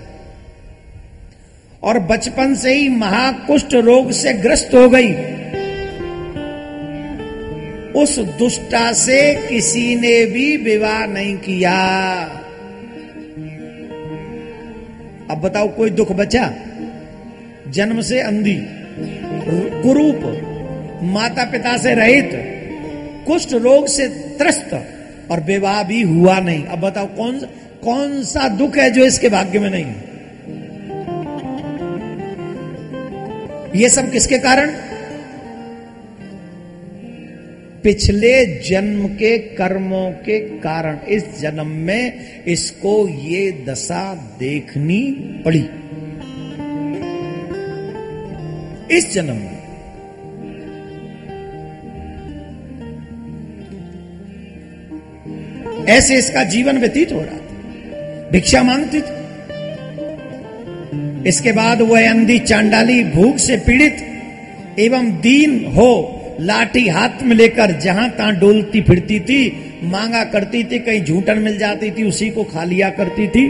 और 1.83 1.99
बचपन 1.99 2.55
से 2.55 2.73
ही 2.73 2.89
महाकुष्ठ 2.89 3.73
रोग 3.73 4.11
से 4.11 4.33
ग्रस्त 4.33 4.73
हो 4.73 4.89
गई। 4.89 5.13
उस 8.01 8.19
दुष्टा 8.19 8.93
से 8.93 9.47
किसी 9.47 9.95
ने 9.95 10.25
भी 10.25 10.57
विवाह 10.57 11.05
नहीं 11.05 11.37
किया। 11.37 12.37
अब 15.31 15.41
बताओ 15.41 15.67
कोई 15.67 15.89
दुख 15.89 16.11
बचा? 16.11 16.53
जन्म 17.67 18.01
से 18.01 18.19
अंधी, 18.19 18.57
कुरूप 19.83 20.21
माता 21.03 21.43
पिता 21.45 21.77
से 21.77 21.93
रहित, 21.95 22.29
कुष्ठ 23.27 23.53
रोग 23.53 23.87
से 23.87 24.07
त्रस्त 24.37 24.73
और 25.31 25.39
विवाह 25.39 25.83
भी 25.83 26.01
हुआ 26.01 26.39
नहीं। 26.39 26.63
अब 26.65 26.79
बताओ 26.79 27.05
कौन 27.05 27.39
कौन 27.83 28.23
सा 28.23 28.47
दुख 28.47 28.77
है 28.77 28.89
जो 28.91 29.05
इसके 29.05 29.29
भाग्य 29.29 29.59
में 29.59 29.69
नहीं? 29.69 29.85
है 29.85 30.09
ये 33.75 33.89
सब 33.89 34.11
किसके 34.11 34.37
कारण? 34.37 34.71
पिछले 37.83 38.45
जन्म 38.45 39.07
के 39.07 39.37
कर्मों 39.37 40.11
के 40.11 40.39
कारण 40.39 40.97
इस 41.09 41.41
जन्म 41.41 41.67
में 41.67 42.13
इसको 42.47 43.07
ये 43.07 43.65
दशा 43.69 44.15
देखनी 44.39 45.11
पड़ी। 45.45 45.69
इस 48.97 49.13
जन्म 49.13 49.33
में 49.33 49.61
ऐसे 55.85 56.17
इसका 56.17 56.43
जीवन 56.43 56.77
व्यतीत 56.77 57.11
हो 57.11 57.21
रहा 57.21 57.37
था। 57.37 58.29
भिक्षा 58.31 58.63
मांगती 58.63 59.01
थी। 59.01 59.21
इसके 61.29 61.51
बाद 61.51 61.81
वह 61.81 62.09
अंधी 62.09 62.39
चांडाली 62.39 63.03
भूख 63.03 63.37
से 63.37 63.57
पीड़ित 63.57 64.07
एवं 64.79 65.11
दीन 65.11 65.65
हो 65.65 66.17
लाठी 66.41 66.87
हाथ 66.87 67.23
में 67.23 67.35
लेकर 67.35 67.71
जहाँ 67.71 68.09
तहां 68.09 68.39
डोलती 68.39 68.81
फिरती 68.81 69.19
थी, 69.19 69.63
मांगा 69.83 70.23
करती 70.23 70.63
थी, 70.63 70.79
कहीं 70.79 71.03
झूठन 71.03 71.39
मिल 71.39 71.57
जाती 71.57 71.91
थी, 71.91 72.03
उसी 72.03 72.29
को 72.29 72.43
खा 72.43 72.63
लिया 72.63 72.89
करती 72.89 73.27
थी। 73.27 73.47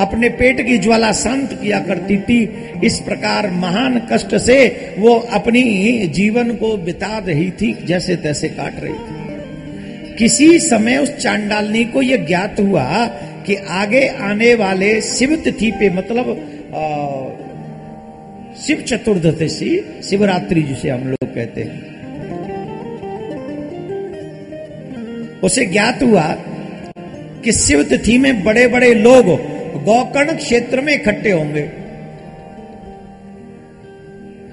अपने 0.00 0.28
पेट 0.28 0.66
की 0.66 0.78
ज्वाला 0.78 1.12
शांत 1.12 1.52
किया 1.52 1.78
करती 1.80 2.16
थी। 2.16 2.56
इस 2.84 2.98
प्रकार 2.98 3.50
महान 3.50 4.00
कष्ट 4.12 4.34
से 4.36 4.58
वो 4.98 5.14
अपनी 5.14 5.62
जीवन 6.06 6.52
को 6.52 6.76
बिता 6.76 7.18
रही 7.18 7.50
थी, 7.50 7.76
जैसे 7.84 8.16
तैसे 8.16 8.48
काट 8.48 8.74
रही 8.80 8.92
थी। 8.92 10.16
किसी 10.16 10.58
समय 10.58 10.96
उस 10.96 11.16
चांडालनी 11.16 11.84
को 11.84 12.02
यह 12.02 12.26
ज्ञात 12.26 12.60
हुआ 12.60 13.06
कि 13.46 13.54
आगे 13.54 14.06
आने 14.08 14.54
वाले 14.54 15.00
शिव 15.00 15.36
तिथि 15.36 15.70
पे 15.70 15.90
मतलब 15.90 16.26
शिव 18.66 18.80
चतुर्दशी 18.80 19.70
शिवरात्रि 20.02 20.62
जिसे 20.62 20.88
हम 20.90 21.08
लोग 21.08 21.34
कहते 21.34 21.62
हैं। 21.62 21.86
उसे 25.42 25.66
ज्ञात 25.66 26.02
हुआ 26.02 26.24
कि 27.44 27.52
शिव 27.52 27.82
तिथि 27.82 28.18
में 28.18 28.44
बड़े 28.44 28.66
बड़े 28.68 28.92
लोग 28.94 29.26
गौकर्ण 29.84 30.36
क्षेत्र 30.36 30.80
में 30.80 30.92
इकट्ठे 30.94 31.30
होंगे। 31.30 31.62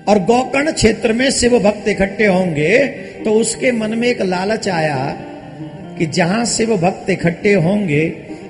और 0.08 0.20
गौकर्ण 0.24 0.72
क्षेत्र 0.72 1.14
में 1.14 1.30
शिव 1.32 1.58
भक्त 1.60 1.88
इकट्ठे 1.88 2.26
होंगे 2.26 2.78
तो 3.26 3.32
उसके 3.32 3.72
मन 3.72 3.98
में 3.98 4.08
एक 4.08 4.22
लालच 4.22 4.68
आया 4.70 4.98
कि 5.98 6.06
जहाँ 6.06 6.46
शिव 6.46 6.76
भक्त 6.78 7.10
इकट्ठे 7.10 7.54
होंगे, 7.54 8.06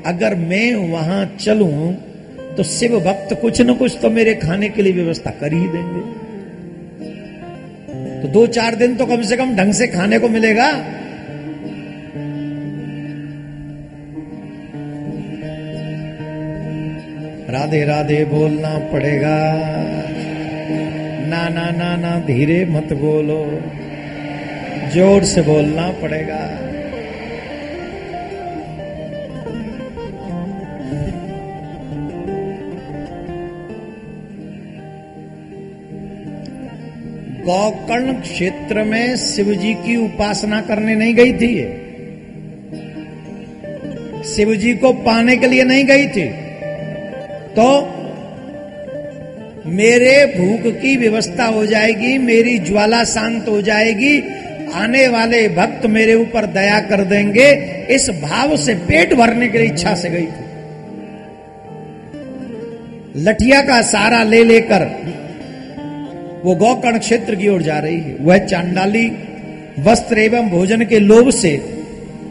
अगर 0.06 0.36
मैं 0.36 0.73
वहाँ 0.91 1.26
चलूँ 1.40 1.94
तो 2.57 2.64
शिव 2.64 2.99
भक्त 2.99 3.34
कुछ 3.41 3.61
न 3.61 3.73
कुछ 3.73 3.98
तो 4.02 4.10
मेरे 4.10 4.34
खाने 4.36 4.69
के 4.69 4.82
लिए 4.82 4.94
व्यवस्था 4.94 5.32
कर 5.32 5.53
ही 5.53 5.68
देंगे। 5.68 6.02
तो 8.22 8.27
दो 8.27 8.45
चार 8.48 8.76
दिन 8.76 8.95
तो 8.95 9.06
कम 9.06 9.22
से 9.22 9.38
कम 9.38 9.56
ढंग 9.56 9.73
से 9.73 9.88
खाने 9.88 10.19
को 10.19 10.30
मिलेगा। 10.30 10.69
राधे 17.49 17.84
राधे 17.86 18.23
बोलना 18.26 18.77
पड़ेगा। 18.94 19.38
ना 21.27 21.49
ना 21.49 21.69
ना 21.72 21.95
ना, 21.95 22.19
धीरे 22.19 22.65
मत 22.65 22.94
बोलो। 22.94 23.41
ज़ोर 24.94 25.23
से 25.23 25.41
बोलना 25.41 25.90
पड़ेगा। 26.02 26.40
गौकर्ण 37.46 38.14
क्षेत्र 38.22 38.84
में 38.84 39.16
शिव 39.18 39.54
जी 39.54 39.74
की 39.74 39.96
उपासना 39.96 40.62
करने 40.62 40.96
नहीं 40.96 41.16
गई 41.16 41.34
थी 41.34 41.52
शिव 44.26 44.54
जी 44.56 44.74
को 44.74 44.92
पाने 44.94 45.36
के 45.38 45.48
लिए 45.48 45.64
नहीं 45.64 45.84
गई 45.86 46.08
थी। 46.08 46.26
तो 47.54 47.68
मेरे 49.70 50.16
भूख 50.38 50.72
की 50.74 50.96
व्यवस्था 50.96 51.46
हो 51.46 51.66
जाएगी, 51.66 52.18
मेरी 52.18 52.58
ज्वाला 52.60 53.04
शांत 53.04 53.48
हो 53.50 53.62
जाएगी, 53.62 54.18
आने 54.74 55.08
वाले 55.08 55.48
भक्त 55.50 55.86
मेरे 55.86 56.14
ऊपर 56.14 56.46
दया 56.46 56.80
कर 56.80 57.04
देंगे, 57.04 57.50
इस 57.96 58.10
भाव 58.24 58.56
से 58.58 58.74
पेट 58.88 59.14
भरने 59.14 59.48
के 59.48 59.58
लिए 59.58 59.68
इच्छा 59.68 59.94
से 59.96 60.10
गई 60.10 60.26
थी। 60.26 60.44
लठिया 63.24 63.62
का 63.62 63.82
सारा 63.82 64.24
ले 64.24 64.44
लेकर 64.44 64.86
वो 66.46 66.56
गौकर्ण 66.56 66.98
क्षेत्र 66.98 67.36
की 67.36 67.48
ओर 67.48 67.62
जा 67.62 67.80
रही 67.80 68.00
है। 68.00 68.16
वह 68.22 68.38
चांडाली 68.38 69.06
वस्त्र 69.80 70.20
एवं 70.20 70.50
भोजन 70.50 70.86
के 70.86 71.00
लोभ 71.00 71.30
से 71.30 71.54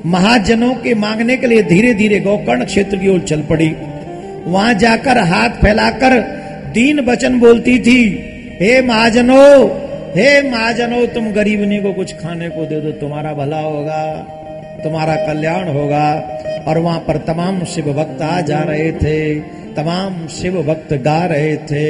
महाजनों 0.07 0.75
के 0.75 0.95
मांगने 0.95 1.37
के 1.37 1.47
लिए 1.47 1.63
धीरे 1.63 1.95
धीरे 1.95 2.21
गौकर्ण 2.21 2.65
क्षेत्र 2.65 2.97
की 2.97 3.09
ओर 3.09 3.21
चल 3.21 3.43
पड़ी। 3.43 3.71
वहाँ 4.47 4.75
जाकर 4.75 5.19
हाथ 5.19 5.51
फैलाकर 5.63 6.21
दीन 6.75 7.01
वचन 7.01 7.39
बोलती 7.41 7.79
थी, 7.79 8.01
हे 8.61 8.83
महाजनो 8.83 9.45
हे 10.17 10.51
महाजनो, 10.51 11.07
तुम 11.07 11.33
गरीबनी 11.33 11.79
को 11.79 11.93
कुछ 11.93 12.13
खाने 12.13 12.49
को 12.49 12.65
दे 12.67 12.81
दो, 12.81 12.91
तुम्हारा 12.91 13.33
भला 13.35 13.61
होगा, 13.61 14.03
तुम्हारा 14.85 15.15
कल्याण 15.17 15.69
होगा। 15.69 16.07
और 16.69 16.79
वहाँ 16.79 16.99
पर 16.99 17.17
तमाम 17.17 17.65
शिव 17.65 17.93
भक्त 17.93 18.23
आ 18.23 18.41
जा 18.41 18.59
रहे 18.59 18.93
थे, 18.93 19.35
तमाम 19.75 20.27
शिव 20.27 20.63
भक्त 20.63 20.93
गा 20.95 21.25
रहे 21.27 21.57
थे। 21.57 21.89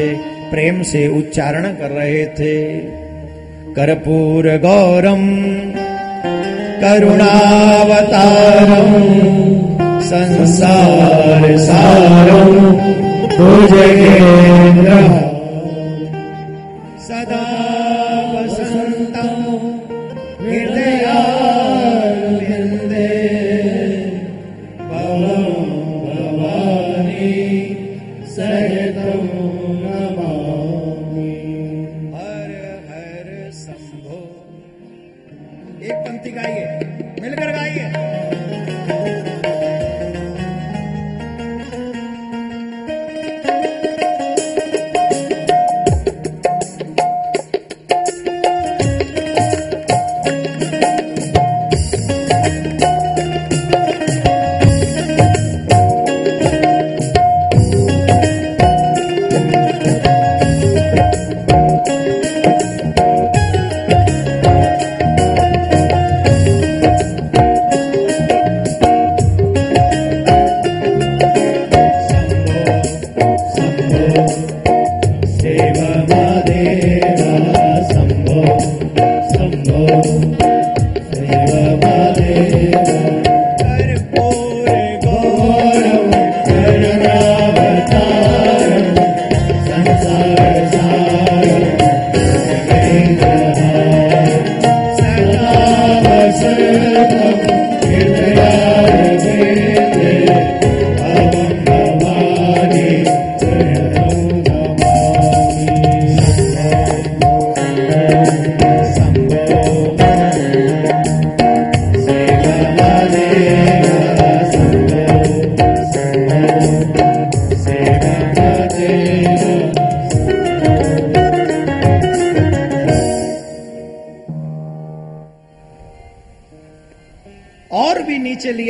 प्रेम 0.51 0.83
से 0.83 1.07
उच्चारण 1.09 1.63
कर 1.63 1.91
रहे 1.91 2.27
थे। 2.27 2.55
कर्पूर 3.77 4.47
गौरम 4.59 5.25
करुणावतारम 6.81 7.31
संसार 10.01 11.57
सारम 11.59 12.53
भुजगेन्द्र 13.37 14.91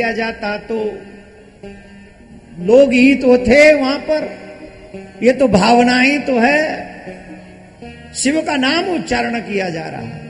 लिया 0.05 0.13
जाता 0.15 0.57
तो 0.57 0.77
लोग 2.65 2.91
ही 2.93 3.13
तो 3.15 3.37
थे 3.37 3.73
वहाँ 3.73 3.97
पर। 3.99 4.27
ये 5.23 5.31
तो 5.33 5.47
भावना 5.47 5.99
ही 5.99 6.17
तो 6.19 6.37
है। 6.39 6.61
शिव 8.13 8.41
का 8.41 8.55
नाम 8.57 8.89
उच्चारण 8.89 9.39
किया 9.39 9.69
जा 9.69 9.85
रहा 9.85 10.01
है। 10.01 10.23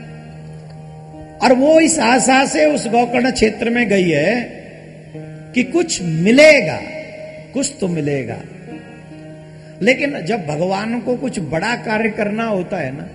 और 1.38 1.52
वो 1.52 1.78
इस 1.80 1.98
आशा 1.98 2.44
से 2.46 2.64
उस 2.66 2.86
गौकर्ण 2.88 3.30
क्षेत्र 3.30 3.70
में 3.70 3.88
गई 3.88 4.10
है 4.10 4.34
कि 5.54 5.62
कुछ 5.64 6.00
मिलेगा, 6.02 6.78
कुछ 7.54 7.72
तो 7.80 7.88
मिलेगा। 7.88 8.38
लेकिन 9.82 10.20
जब 10.22 10.46
भगवान 10.46 11.00
को 11.00 11.16
कुछ 11.16 11.38
बड़ा 11.50 11.74
कार्य 11.84 12.10
करना 12.10 12.44
होता 12.44 12.76
है 12.76 12.90
ना 12.96 13.08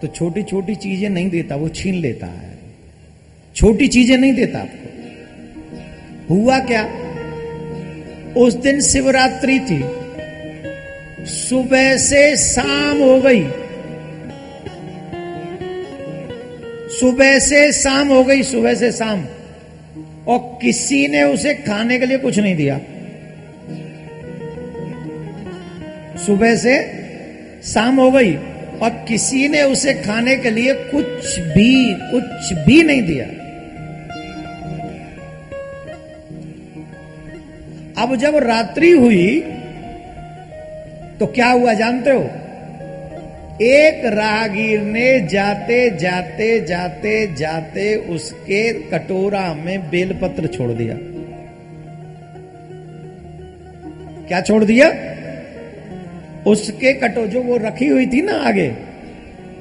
तो 0.00 0.06
छोटी 0.06 0.42
छोटी 0.42 0.74
चीज़ें 0.74 1.08
नहीं 1.08 1.30
देता, 1.30 1.56
वो 1.56 1.68
छीन 1.68 1.94
लेता 1.94 2.26
है। 2.26 2.49
छोटी 3.56 3.88
चीज़ें 3.88 4.18
नहीं 4.18 4.34
देता 4.34 4.58
आपको। 4.58 6.34
हुआ 6.34 6.58
क्या? 6.58 6.84
उस 8.36 8.54
दिन 8.54 8.80
शिवरात्रि 8.80 9.60
थी। 9.60 9.84
सुबह 11.26 11.96
से 11.96 12.36
शाम 12.36 12.98
हो 12.98 13.20
गई। 13.20 13.42
सुबह 17.00 17.38
से 17.38 17.72
शाम 17.72 18.08
हो 18.08 18.24
गई, 18.24 18.42
सुबह 18.42 18.74
से 18.74 18.92
शाम। 18.92 19.26
और 20.28 20.58
किसी 20.62 21.08
ने 21.08 21.22
उसे 21.22 21.54
खाने 21.54 21.98
के 21.98 22.06
लिए 22.06 22.18
कुछ 22.18 22.38
नहीं 22.38 22.56
दिया। 22.56 22.80
सुबह 26.26 26.56
से 26.56 26.92
शाम 27.64 27.96
हो 27.96 28.10
गई 28.10 28.34
और 28.82 29.04
किसी 29.08 29.48
ने 29.48 29.62
उसे 29.62 29.94
खाने 29.94 30.36
के 30.36 30.50
लिए 30.50 30.74
कुछ 30.74 31.38
भी 31.38 31.94
कुछ 31.94 32.52
भी 32.66 32.82
नहीं 32.82 33.02
दिया। 33.02 33.39
अब 38.00 38.16
जब 38.16 38.36
रात्रि 38.36 38.90
हुई 38.90 39.40
तो 41.20 41.26
क्या 41.26 41.48
हुआ 41.50 41.72
जानते 41.72 42.10
हो? 42.10 42.22
एक 43.62 44.04
राहगीर 44.04 44.80
ने 44.80 45.20
जाते 45.20 45.90
जाते 45.90 46.60
जाते 46.60 47.34
जाते 47.34 47.94
उसके 47.96 48.72
कटोरा 48.72 49.54
में 49.54 49.90
बेलपत्र 49.90 50.46
छोड़ 50.46 50.70
दिया। 50.70 50.94
क्या 54.28 54.40
छोड़ 54.40 54.64
दिया? 54.64 54.88
उसके 56.46 56.92
कटो, 56.92 57.26
जो 57.26 57.42
वो 57.42 57.56
रखी 57.56 57.86
हुई 57.86 58.06
थी 58.06 58.22
ना 58.22 58.32
आगे, 58.32 58.72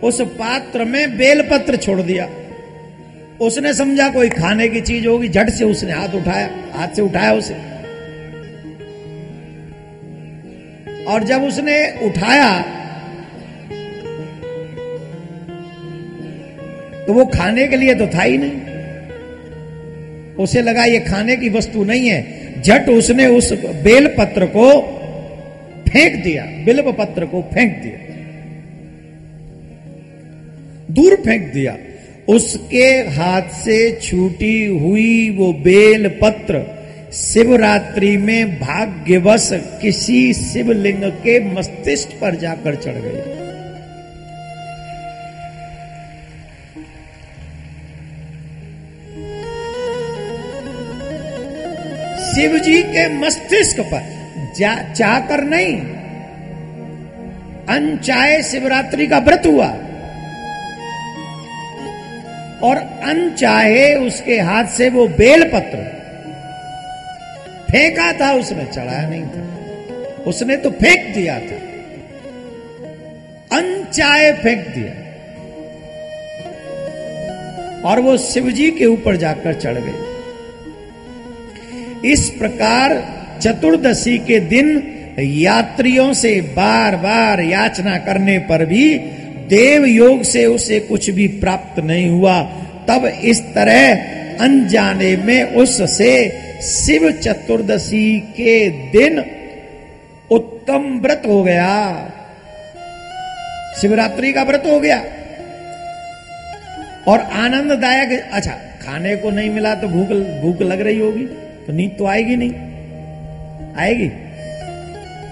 उस 0.04 0.22
पात्र 0.22 0.86
में 0.86 1.18
बेलपत्र 1.18 1.76
छोड़ 1.76 2.02
दिया। 2.02 2.30
उसने 3.42 3.74
समझा 3.74 4.10
कोई 4.10 4.30
खाने 4.30 4.68
की 4.68 4.82
चीज़ 4.82 5.08
होगी, 5.08 5.30
झट 5.30 5.50
से 5.50 5.66
उसने 5.66 5.92
हाथ 5.92 6.16
उठाया, 6.16 6.50
हाथ 6.74 6.88
से 6.88 7.02
उठाया 7.02 7.34
उसे। 7.34 7.79
और 11.10 11.24
जब 11.24 11.44
उसने 11.44 11.78
उठाया 12.04 12.50
तो 17.06 17.14
वो 17.14 17.26
खाने 17.26 17.68
के 17.68 17.78
लिए 17.78 17.94
तो 17.96 18.08
था 18.08 18.22
ही 18.22 18.38
नहीं। 18.38 18.58
उसे 20.36 20.62
लगा 20.62 20.84
ये 20.86 21.00
खाने 21.00 21.36
की 21.36 21.50
वस्तु 21.50 21.84
नहीं 21.84 22.10
है। 22.10 22.62
झट 22.62 22.90
उसने 22.90 23.26
उस 23.28 23.52
बेल 23.84 24.08
पत्र 24.18 24.46
को 24.46 24.66
फेंक 25.90 26.24
दिया 26.24 26.44
बिल्व 26.66 26.92
पत्र 26.92 27.26
को 27.26 27.42
फेंक 27.54 27.72
दिया। 27.84 27.98
दूर 30.92 31.16
फेंक 31.16 31.44
दिया। 31.54 31.78
उसके 32.28 32.86
हाथ 33.12 33.50
से 33.56 33.78
छूटी 34.02 34.66
हुई 34.66 35.30
वो 35.30 35.52
बेल 35.64 36.08
पत्र 36.22 36.60
शिवरात्रि 37.14 38.16
में 38.18 38.60
भाग्यवश 38.60 39.50
किसी 39.82 40.34
शिवलिंग 40.34 41.04
के 41.24 41.40
मस्तिष्क 41.54 42.10
पर 42.22 42.36
जाकर 42.36 42.76
चढ़ 42.76 42.98
गई 42.98 43.38
शिव 52.26 52.58
जी 52.60 52.82
के 52.84 53.08
मस्तिष्क 53.16 53.80
पर 53.84 54.18
जा 54.58 54.76
चाहकर 54.94 55.44
नहीं, 55.44 55.76
अनचाहे 57.70 58.42
शिवरात्रि 58.44 59.08
का 59.08 59.20
व्रत 59.20 59.46
हुआ, 59.46 59.68
और 62.64 62.78
अनचाहे 63.10 63.94
उसके 64.08 64.40
हाथ 64.42 64.66
से 64.68 64.90
वो 64.90 65.08
बेलपत्र 65.08 65.99
फेंका 67.72 68.14
था, 68.14 68.34
उसने 68.34 68.66
चढ़ाया 68.66 69.10
नहीं 69.10 69.24
था। 69.24 69.44
उसने 70.28 70.58
तो 70.58 70.70
फेंक 70.70 71.16
दिया 71.16 71.40
था। 71.40 71.60
अनचाहे 73.58 74.34
फेंक 74.34 74.68
दिया। 74.68 75.06
और 77.86 78.00
वो 78.00 78.18
शिवजी 78.18 78.72
के 78.72 78.86
ऊपर 78.86 79.16
जाकर 79.16 79.54
चढ़ 79.54 79.78
गई 79.78 80.10
इस 82.12 82.30
प्रकार 82.30 83.06
चतुर्दशी 83.42 84.18
के 84.18 84.40
दिन 84.40 84.96
यात्रियों 85.20 86.14
से 86.14 86.42
बार 86.42 86.96
बार 86.96 87.42
याचना 87.42 87.98
करने 87.98 88.40
पर 88.40 88.66
भी 88.66 88.98
देव 89.50 89.86
योग 89.86 90.24
से 90.24 90.46
उसे 90.46 90.80
कुछ 90.80 91.10
भी 91.10 91.28
प्राप्त 91.28 91.80
नहीं 91.80 92.10
हुआ। 92.10 92.44
तब 92.88 93.06
इस 93.24 93.42
तरह 93.42 93.96
अनजाने 94.40 95.18
में 95.18 95.44
उससे 95.44 96.42
शिव 96.62 97.12
चतुर्दशी 97.12 98.20
के 98.20 98.70
दिन 98.70 99.20
उत्तम 100.32 101.00
व्रत 101.02 101.22
हो 101.28 101.44
गया। 101.44 101.68
शिवरात्रि 103.82 104.34
का 104.34 104.44
व्रत 104.44 104.64
हो 104.66 104.80
गया। 104.80 104.98
और 107.08 107.20
आनंददायक 107.20 108.30
अच्छा 108.34 108.52
खाने 108.52 109.16
को 109.16 109.30
नहीं 109.30 109.50
मिला 109.50 109.76
तो 109.76 109.88
भूख 109.88 110.08
भूख 110.42 110.62
लग 110.62 110.82
रही 110.82 111.00
होगी 111.00 111.26
तो 111.68 111.74
नींद 111.74 111.96
तो 111.98 112.06
आएगी 112.06 112.36
नहीं। 112.36 112.54
आएगी? 113.76 114.10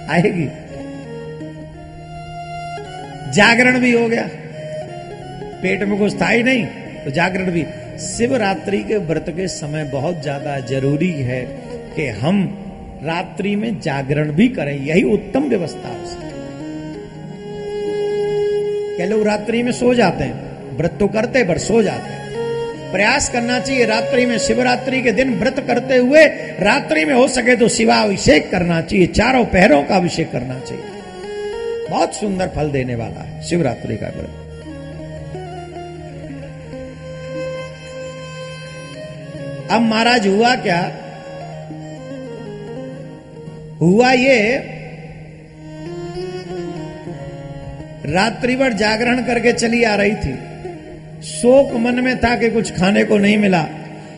आएगी। 0.10 0.46
जागरण 3.32 3.80
भी 3.80 3.92
हो 3.92 4.08
गया। 4.10 4.30
पेट 5.62 5.84
में 5.84 6.00
कुछ 6.00 6.22
था 6.22 6.28
ही 6.28 6.44
नहीं 6.44 6.66
तो 7.06 7.12
जागरण 7.12 7.52
भी। 7.52 7.66
शिवरात्रि 8.00 8.78
के 8.84 8.98
व्रत 9.06 9.26
के 9.30 9.48
समय 9.48 9.84
बहुत 9.84 10.22
ज़्यादा 10.22 10.60
ज़रूरी 10.68 11.12
है 11.22 11.42
कि 11.96 12.08
हम 12.20 12.44
रात्रि 13.04 13.56
में 13.56 13.80
जागरण 13.80 14.32
भी 14.32 14.48
करें, 14.50 14.76
यही 14.86 15.04
उत्तम 15.04 15.44
व्यवस्था 15.44 15.90
है 15.90 16.04
उसकी 16.04 16.26
क्या 18.98 19.06
लोग 19.08 19.26
रात्रि 19.28 19.64
में 19.64 19.72
सो 19.72 19.94
जाते 19.94 20.24
हैं? 20.24 20.76
व्रत 20.78 20.98
तो 21.00 21.08
करते, 21.08 21.44
पर 21.44 21.58
सो 21.58 21.82
जाते 21.84 22.10
हैं। 22.10 22.92
प्रयास 22.92 23.30
करना 23.30 23.60
चाहिए 23.60 23.86
रात्रि 23.86 24.26
में, 24.26 24.38
शिवरात्रि 24.40 25.02
के 25.02 25.12
दिन 25.12 25.34
व्रत 25.40 25.64
करते 25.68 25.98
हुए 25.98 26.24
रात्रि 26.62 27.06
में 27.06 27.14
हो 27.14 27.28
सके 27.28 27.56
तो 27.56 27.68
शिवाभिषेक 27.70 28.50
करना 28.52 28.82
चाहिए, 28.82 29.08
चारों 29.08 29.46
पहरों 29.46 29.84
का 29.84 29.96
अभिषेक 29.96 30.32
करना 30.32 30.60
चाहिए। 30.60 30.84
बहुत 31.90 32.16
सुंदर 32.16 32.48
फल 32.48 32.72
देने 32.72 32.96
वाला 32.96 33.22
है 33.22 33.42
शिवरात्रि 33.44 33.98
का 33.98 34.08
व्रत। 34.08 34.47
अब 39.72 39.82
महाराज 39.82 40.28
हुआ 40.28 40.56
क्या? 40.56 40.80
हुआ 43.82 44.12
ये 44.12 44.38
रात्रि 48.08 48.56
भर 48.56 48.74
जागरण 48.74 49.22
करके 49.24 49.52
चली 49.54 49.84
आ 49.84 49.96
रही 49.96 50.14
थी। 50.16 50.34
शोक 51.24 51.74
मन 51.76 52.04
में 52.04 52.18
था 52.18 52.36
कि 52.36 52.50
कुछ 52.50 52.72
खाने 52.72 53.04
को 53.04 53.18
नहीं 53.18 53.38
मिला। 53.38 53.66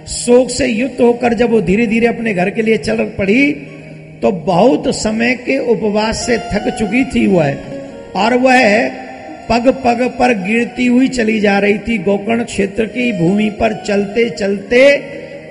शोक 0.10 0.50
से 0.50 0.68
युक्त 0.68 1.02
होकर 1.02 1.34
जब 1.34 1.52
वो 1.52 1.62
धीरे 1.62 1.88
धीरे 1.88 2.08
अपने 2.08 2.34
घर 2.34 2.50
के 2.50 2.62
लिए 2.62 2.78
चल 2.80 3.04
पड़ी 3.18 3.52
तो 4.22 4.32
बहुत 4.46 4.88
समय 4.96 5.34
के 5.36 5.58
उपवास 5.72 6.26
से 6.26 6.38
थक 6.48 6.70
चुकी 6.80 7.04
थी 7.06 7.26
वह, 7.28 7.54
और 8.16 8.34
वह 8.38 8.88
पग 9.50 9.68
पग 9.86 10.02
पर 10.20 10.34
गिरती 10.38 10.86
हुई 10.86 11.08
चली 11.10 11.40
जा 11.40 11.58
रही 11.60 11.78
थी। 11.80 11.98
गोकर्ण 11.98 12.44
क्षेत्र 12.44 12.86
की 12.88 13.12
भूमि 13.20 13.50
पर 13.60 13.74
चलते 13.84 14.30
चलते 14.30 14.82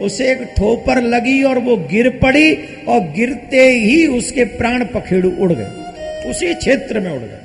उसे 0.03 0.31
एक 0.33 0.43
ठोपर 0.57 1.01
लगी 1.03 1.43
और 1.43 1.59
वो 1.59 1.77
गिर 1.77 2.09
पड़ी 2.23 2.55
और 2.89 3.01
गिरते 3.01 3.71
ही 3.71 4.07
उसके 4.07 4.45
प्राण 4.45 4.85
पखेड़ू 4.85 5.31
उड़ 5.31 5.53
गए। 5.53 6.31
उसी 6.31 6.55
क्षेत्र 6.55 7.01
में 7.01 7.11
उड़ 7.11 7.23
गए। 7.23 7.39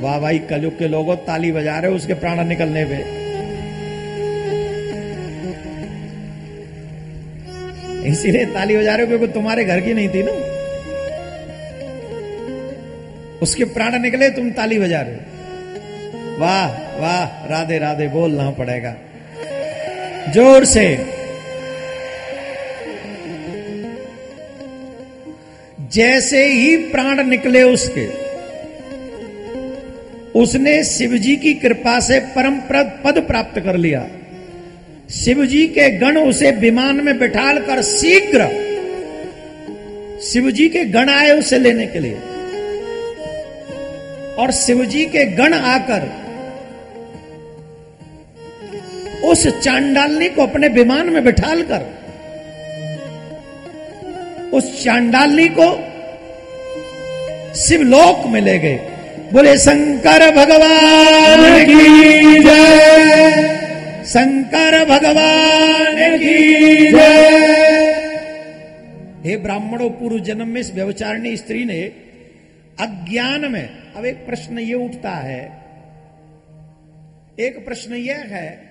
वाह 0.00 0.18
भाई, 0.20 0.38
कलयुग 0.38 0.78
के 0.78 0.88
लोगों 0.88 1.16
ताली 1.16 1.52
बजा 1.52 1.78
रहे 1.78 1.92
उसके 1.92 2.14
प्राण 2.14 2.44
निकलने 2.46 2.84
पे। 2.84 2.96
इसीलिए 8.08 8.44
ताली 8.46 8.76
बजा 8.76 8.94
रहे 8.94 9.06
हो 9.06 9.08
क्योंकि 9.08 9.32
तुम्हारे 9.34 9.64
घर 9.64 9.80
की 9.80 9.94
नहीं 9.94 10.08
थी 10.08 10.22
ना। 10.22 10.32
उसके 13.42 13.64
प्राण 13.64 13.98
निकले, 13.98 14.30
तुम 14.30 14.50
ताली 14.50 14.78
बजा 14.78 15.00
रहे 15.00 15.14
हो। 15.14 15.35
वाह 16.38 16.66
वाह, 17.00 17.24
राधे 17.46 17.78
राधे, 17.78 18.08
बोलना 18.08 18.50
पड़ेगा। 18.50 18.94
ज़ोर 20.32 20.64
से। 20.64 20.86
जैसे 25.92 26.44
ही 26.44 26.76
प्राण 26.76 27.22
निकले 27.26 27.62
उसके, 27.62 28.06
उसने 30.40 30.82
शिवजी 30.84 31.36
की 31.36 31.54
कृपा 31.54 31.98
से 32.00 32.18
परम 32.34 32.58
पद 33.04 33.24
प्राप्त 33.26 33.60
कर 33.60 33.76
लिया। 33.76 34.06
शिवजी 35.14 35.66
के 35.68 35.88
गण 35.90 36.16
उसे 36.18 36.50
विमान 36.50 36.96
में 36.96 37.18
बिठाल 37.18 37.58
कर 37.58 37.82
शीघ्र 37.82 38.48
शिवजी 40.22 40.68
के 40.68 40.84
गण 40.84 41.10
आए 41.10 41.30
उसे 41.30 41.58
लेने 41.58 41.86
के 41.86 41.98
लिए। 41.98 42.18
और 44.38 44.50
शिवजी 44.50 45.04
के 45.04 45.24
गण 45.32 45.54
आकर 45.54 46.08
उस 49.26 49.46
चांडालनी 49.46 50.28
को 50.28 50.42
अपने 50.42 50.68
विमान 50.68 51.10
में 51.10 51.24
बिठाल 51.24 51.62
कर 51.62 51.96
उस 54.52 54.84
चांडालनी 54.84 55.48
को 55.48 55.86
शिवलोक 57.54 58.26
में 58.26 58.40
ले 58.40 58.58
गए। 58.58 58.80
बोले, 59.32 59.58
शंकर 59.58 60.36
भगवान 60.36 61.64
की 61.64 62.44
जय। 62.44 63.56
शंकर 64.06 64.84
भगवान 64.84 66.18
की 66.18 66.92
जय। 66.92 68.10
हे 69.24 69.36
ब्राह्मणों, 69.36 69.90
पूर्व 69.90 70.18
जन्म 70.18 70.48
में 70.48 70.60
इस 70.60 70.74
व्यवचारणी 70.74 71.36
स्त्री 71.36 71.64
ने 71.64 71.82
अज्ञान 72.80 73.52
में, 73.52 73.70
अब 73.96 74.06
एक 74.06 74.26
प्रश्न 74.26 74.58
ये 74.58 74.74
उठता 74.74 75.10
है। 75.10 75.64
एक 77.40 77.64
प्रश्न 77.66 77.94
यह 77.94 78.24
है 78.28 78.65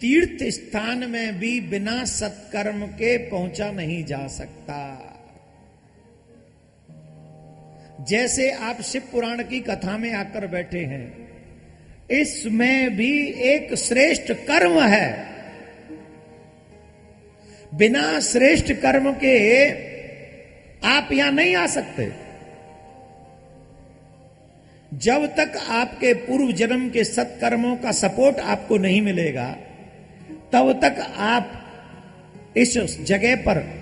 तीर्थ 0.00 0.42
स्थान 0.44 0.98
में 1.10 1.38
भी 1.38 1.60
बिना 1.60 2.04
सत्कर्म 2.04 2.86
के 2.86 3.16
पहुँचा 3.18 3.70
नहीं 3.70 4.04
जा 4.04 4.26
सकता। 4.26 4.80
जैसे 8.08 8.50
आप 8.50 8.80
शिव 8.82 9.02
पुराण 9.12 9.42
की 9.42 9.60
कथा 9.60 9.96
में 9.98 10.12
आकर 10.14 10.46
बैठे 10.46 10.78
हैं, 10.78 11.06
इसमें 12.10 12.96
भी 12.96 13.10
एक 13.48 13.74
श्रेष्ठ 13.74 14.32
कर्म 14.32 14.80
है। 14.82 15.10
बिना 17.72 18.20
श्रेष्ठ 18.20 18.72
कर्म 18.72 19.12
के 19.14 19.36
आप 20.88 21.08
यहाँ 21.12 21.32
नहीं 21.32 21.54
आ 21.56 21.66
सकते। 21.66 22.10
जब 24.92 25.26
तक 25.36 25.56
आपके 25.70 26.12
पूर्व 26.14 26.52
जन्म 26.52 26.88
के 26.90 27.04
सत्कर्मों 27.04 27.76
का 27.76 27.92
सपोर्ट 27.92 28.38
आपको 28.38 28.76
नहीं 28.76 29.02
मिलेगा 29.02 29.56
तब 30.52 30.80
तक 30.84 31.14
आप 31.16 31.64
इस 32.56 32.78
जगह 33.00 33.36
पर 33.36 33.78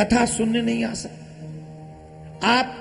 कथा 0.00 0.26
सुनने 0.26 0.62
नहीं 0.62 0.84
आ 0.84 0.94
सकते। 0.94 1.20
आप 2.46 2.76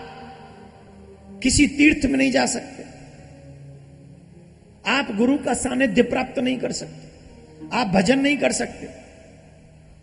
किसी 1.44 1.68
तीर्थ 1.68 2.06
में 2.06 2.18
नहीं 2.18 2.32
जा 2.32 2.46
सकते। 2.46 2.84
आप 4.88 5.16
गुरु 5.16 5.38
का 5.38 5.54
सानिध्य 5.54 6.02
प्राप्त 6.04 6.40
नहीं 6.40 6.58
कर 6.58 6.72
सकते। 6.72 7.10
आप 7.74 7.88
भजन 7.88 8.20
नहीं 8.20 8.38
कर 8.38 8.52
सकते। 8.52 8.86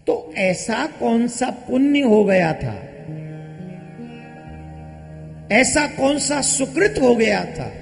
तो 0.06 0.34
ऐसा 0.36 0.86
कौन 0.86 1.28
सा 1.28 1.50
पुण्य 1.50 2.00
हो 2.00 2.24
गया 2.24 2.52
था? 2.52 2.82
ऐसा 5.54 5.86
कौन 5.86 6.18
सा 6.18 6.40
सुकृत 6.40 6.94
हो 7.02 7.14
गया 7.14 7.44
था? 7.44 7.72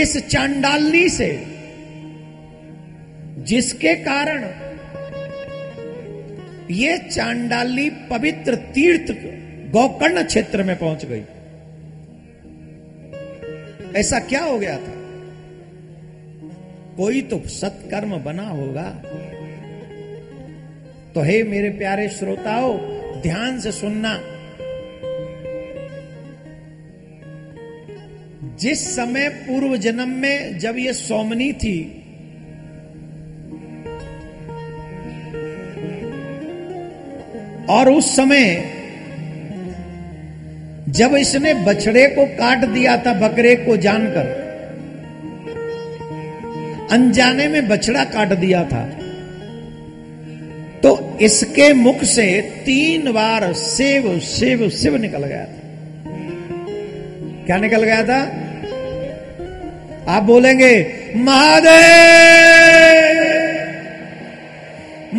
इस 0.00 0.28
चांडालनी 0.28 1.08
से 1.08 1.49
जिसके 3.44 3.94
कारण 3.94 4.44
ये 6.70 6.98
चांडाली 6.98 7.90
पवित्र 7.90 8.54
तीर्थ 8.54 9.12
गोकर्ण 9.72 10.22
क्षेत्र 10.22 10.62
में 10.62 10.78
पहुँच 10.78 11.04
गई। 11.04 11.22
ऐसा 13.96 14.18
क्या 14.18 14.44
हो 14.44 14.58
गया 14.58 14.76
था? 14.76 14.92
कोई 16.96 17.22
तो 17.22 17.48
सत्कर्म 17.48 18.16
बना 18.16 18.48
होगा। 18.48 19.02
तो 21.14 21.20
हे 21.20 21.42
मेरे 21.42 21.70
प्यारे 21.70 22.08
श्रोताओं, 22.08 22.78
ध्यान 23.22 23.60
से 23.60 23.72
सुनना। 23.72 24.20
जिस 28.56 28.96
समय 28.96 29.28
पूर्व 29.28 29.76
जन्म 29.76 30.08
में 30.08 30.58
जब 30.58 30.78
ये 30.78 30.92
सोमनी 30.92 31.52
थी 31.52 31.99
और 37.70 37.90
उस 37.90 38.14
समय 38.16 38.44
जब 40.88 41.14
इसने 41.16 41.52
बछड़े 41.64 42.06
को 42.08 42.24
काट 42.36 42.64
दिया 42.68 42.96
था 42.96 43.12
बकरे 43.18 43.54
को 43.56 43.76
जानकर, 43.76 44.26
अनजाने 46.92 47.46
में 47.48 47.68
बछड़ा 47.68 48.04
काट 48.06 48.32
दिया 48.38 48.62
था 48.64 48.82
तो 50.82 50.90
इसके 51.20 51.72
मुख 51.74 52.02
से 52.06 52.26
तीन 52.66 53.10
बार 53.12 53.52
शिव 53.54 54.18
शिव 54.26 54.68
शिव 54.70 54.96
निकल 54.96 55.24
गया 55.24 55.44
था। 55.44 55.58
क्या 57.46 57.56
निकल 57.56 57.82
गया 57.84 58.02
था? 58.04 58.20
आप 60.08 60.22
बोलेंगे, 60.22 60.74
महादेव! 61.16 61.78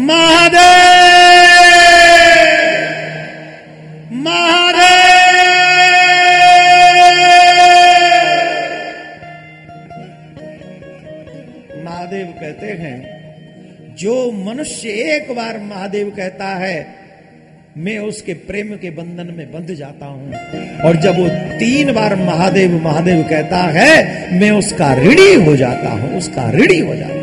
महादेव! 0.02 1.71
हैं। 12.72 13.22
जो 13.96 14.32
मनुष्य 14.32 14.90
एक 14.90 15.32
बार 15.36 15.60
महादेव 15.60 16.14
कहता 16.18 16.48
है, 16.48 17.02
मैं 17.78 18.00
उसके 18.00 18.34
प्रेम 18.34 18.68
के 18.68 18.90
बंधन 18.90 19.34
में 19.36 19.52
बंध 19.52 19.76
जाता 19.76 20.06
हूँ। 20.06 20.34
और 20.82 20.96
जब 20.96 21.18
वो 21.18 21.28
तीन 21.60 21.94
बार 21.94 22.16
महादेव 22.16 22.84
महादेव 22.84 23.24
कहता 23.24 23.58
है, 23.58 23.92
मैं 24.40 24.52
उसका 24.52 24.94
ऋणी 24.94 25.46
हो 25.46 25.56
जाता 25.56 25.90
हूँ, 25.90 26.18
उसका 26.18 26.52
ऋणी 26.52 26.80
हो 26.80 26.96
जाता 26.96 27.14
हूँ। 27.14 27.22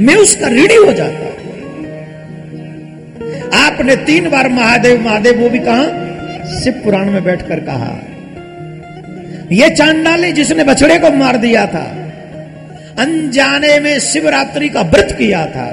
मैं 0.00 0.16
उसका 0.16 0.48
ऋणी 0.48 0.74
हो 0.74 0.92
जाता 0.92 1.16
हूँ। 1.16 1.24
आपने 3.54 3.96
तीन 3.96 4.30
बार 4.30 4.48
महादेव 4.48 5.00
महादेव, 5.00 5.40
वो 5.40 5.48
भी 5.48 5.58
कहा? 5.58 6.04
शिव 6.60 6.72
पुराण 6.72 7.10
में 7.10 7.24
बैठकर 7.24 7.60
कहा 7.60 8.13
ये 9.54 9.68
चांडाली 9.70 10.30
जिसने 10.32 10.64
बछड़े 10.64 10.98
को 10.98 11.10
मार 11.12 11.36
दिया 11.38 11.64
था, 11.66 11.84
अनजाने 12.98 13.78
में 13.80 13.98
शिवरात्रि 14.02 14.68
का 14.68 14.82
व्रत 14.84 15.14
किया 15.18 15.44
था, 15.46 15.66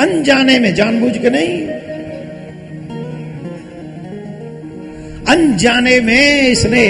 अनजाने 0.00 0.58
में 0.58 0.74
जानबूझ 0.74 1.16
के 1.18 1.30
नहीं, 1.30 1.58
अनजाने 5.28 6.00
में 6.00 6.48
इसने 6.48 6.84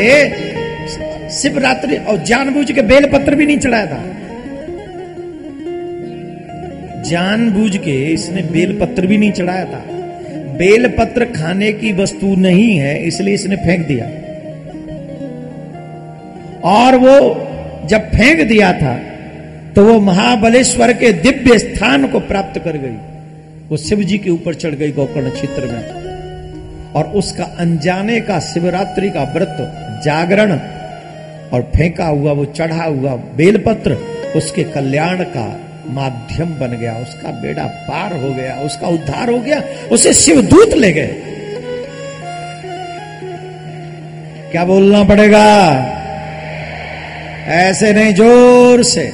शिवरात्रि 1.32 1.96
और 1.96 2.22
जानबूझ 2.24 2.70
के 2.72 2.82
बेलपत्र 2.84 3.34
भी 3.34 3.46
नहीं 3.46 3.58
चढ़ाया 3.58 3.86
था। 3.86 4.02
जानबूझ 7.10 7.76
के 7.76 7.98
इसने 8.12 8.42
बेलपत्र 8.52 9.06
भी 9.06 9.16
नहीं 9.18 9.32
चढ़ाया 9.32 9.64
था। 9.64 9.84
बेलपत्र 10.56 11.24
खाने 11.32 11.72
की 11.72 11.92
वस्तु 11.92 12.34
नहीं 12.38 12.72
है, 12.76 12.94
इसलिए 13.06 13.34
इसने 13.34 13.56
फेंक 13.58 13.86
दिया। 13.86 14.06
और 16.64 16.96
वो 16.96 17.16
जब 17.88 18.10
फेंक 18.10 18.40
दिया 18.48 18.72
था 18.72 18.94
तो 19.74 19.84
वो 19.84 20.00
महाबलेश्वर 20.00 20.92
के 20.92 21.12
दिव्य 21.12 21.58
स्थान 21.58 22.06
को 22.06 22.20
प्राप्त 22.20 22.60
कर 22.60 22.76
गई। 22.76 22.96
वो 23.68 23.76
शिव 23.76 24.02
जी 24.02 24.18
के 24.18 24.30
ऊपर 24.30 24.54
चढ़ 24.54 24.70
गई 24.70 24.92
गोकर्ण 24.92 25.30
क्षेत्र 25.30 25.66
में। 25.66 26.92
और 26.92 27.04
उसका 27.04 27.44
अनजाने 27.44 28.20
का 28.20 28.38
शिवरात्रि 28.40 29.10
का 29.10 29.22
व्रत, 29.22 29.56
जागरण 30.04 30.52
और 31.52 31.70
फेंका 31.76 32.06
हुआ, 32.06 32.32
वो 32.32 32.44
चढ़ा 32.44 32.84
हुआ 32.84 33.14
बेलपत्र, 33.36 33.96
उसके 34.36 34.64
कल्याण 34.64 35.22
का 35.24 35.60
माध्यम 35.88 36.46
बन 36.46 36.76
गया। 36.76 36.94
उसका 36.94 37.30
बेड़ा 37.30 37.64
पार 37.64 38.12
हो 38.12 38.32
गया, 38.34 38.54
उसका 38.56 38.88
उद्धार 38.88 39.30
हो 39.30 39.38
गया, 39.38 39.62
उसे 39.92 40.12
शिवदूत 40.12 40.74
ले 40.74 40.92
गए। 40.92 41.06
क्या 44.52 44.64
बोलना 44.64 45.04
पड़ेगा? 45.04 45.46
ऐसे 47.50 47.92
नहीं, 47.92 48.14
ज़ोर 48.14 48.82
से। 48.82 49.06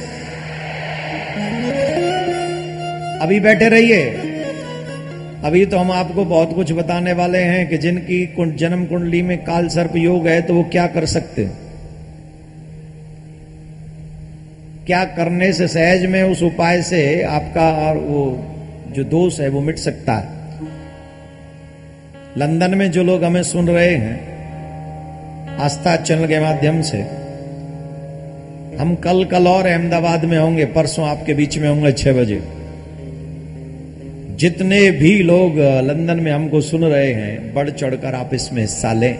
अभी 3.21 3.39
बैठे 3.39 3.69
रहिए। 3.69 4.05
अभी 5.43 5.65
तो 5.65 5.77
हम 5.77 5.91
आपको 5.91 6.25
बहुत 6.25 6.53
कुछ 6.55 6.71
बताने 6.71 7.13
वाले 7.13 7.37
हैं 7.37 7.67
कि 7.69 7.77
जिनकी 7.77 8.25
जन्म 8.55 8.85
कुंडली 8.85 9.21
में 9.21 9.37
काल 9.37 9.67
सर्प 9.67 9.95
योग 9.95 10.27
है 10.27 10.41
तो 10.41 10.53
वो 10.53 10.63
क्या 10.63 10.87
कर 10.87 11.05
सकते? 11.05 11.41
हैं 11.41 11.57
क्या 14.85 15.03
करने 15.05 15.53
से 15.53 15.67
सहज 15.67 16.05
में, 16.05 16.23
उस 16.23 16.43
उपाय 16.43 16.81
से 16.81 17.23
आपका 17.23 17.69
और 17.71 17.97
वो 17.97 18.45
जो 18.89 19.03
दोष 19.03 19.39
है, 19.39 19.49
वो 19.49 19.61
मिट 19.61 19.77
सकता 19.77 20.13
है? 20.13 20.27
लंदन 22.37 22.77
में 22.77 22.91
जो 22.91 23.03
लोग 23.03 23.23
हमें 23.23 23.43
सुन 23.43 23.67
रहे 23.67 23.95
हैं, 23.95 25.57
आस्था 25.59 25.95
चैनल 25.95 26.27
के 26.27 26.39
माध्यम 26.39 26.81
से 26.81 27.26
हम 28.79 28.95
कल 28.95 29.23
कल 29.25 29.47
और 29.47 29.65
अहमदाबाद 29.65 30.25
में 30.25 30.37
होंगे, 30.37 30.65
परसों 30.65 31.07
आपके 31.07 31.33
बीच 31.33 31.57
में 31.57 31.69
होंगे 31.69 31.91
छह 31.91 32.13
बजे। 32.13 32.41
जितने 34.35 34.91
भी 34.91 35.23
लोग 35.23 35.57
लंदन 35.57 36.19
में 36.19 36.31
हमको 36.31 36.61
सुन 36.61 36.83
रहे 36.83 37.13
हैं, 37.13 37.53
बढ़ 37.53 37.69
चढ़कर 37.69 38.15
आप 38.15 38.33
इसमें 38.33 38.61
हिस्सा 38.61 38.93
लें। 38.93 39.17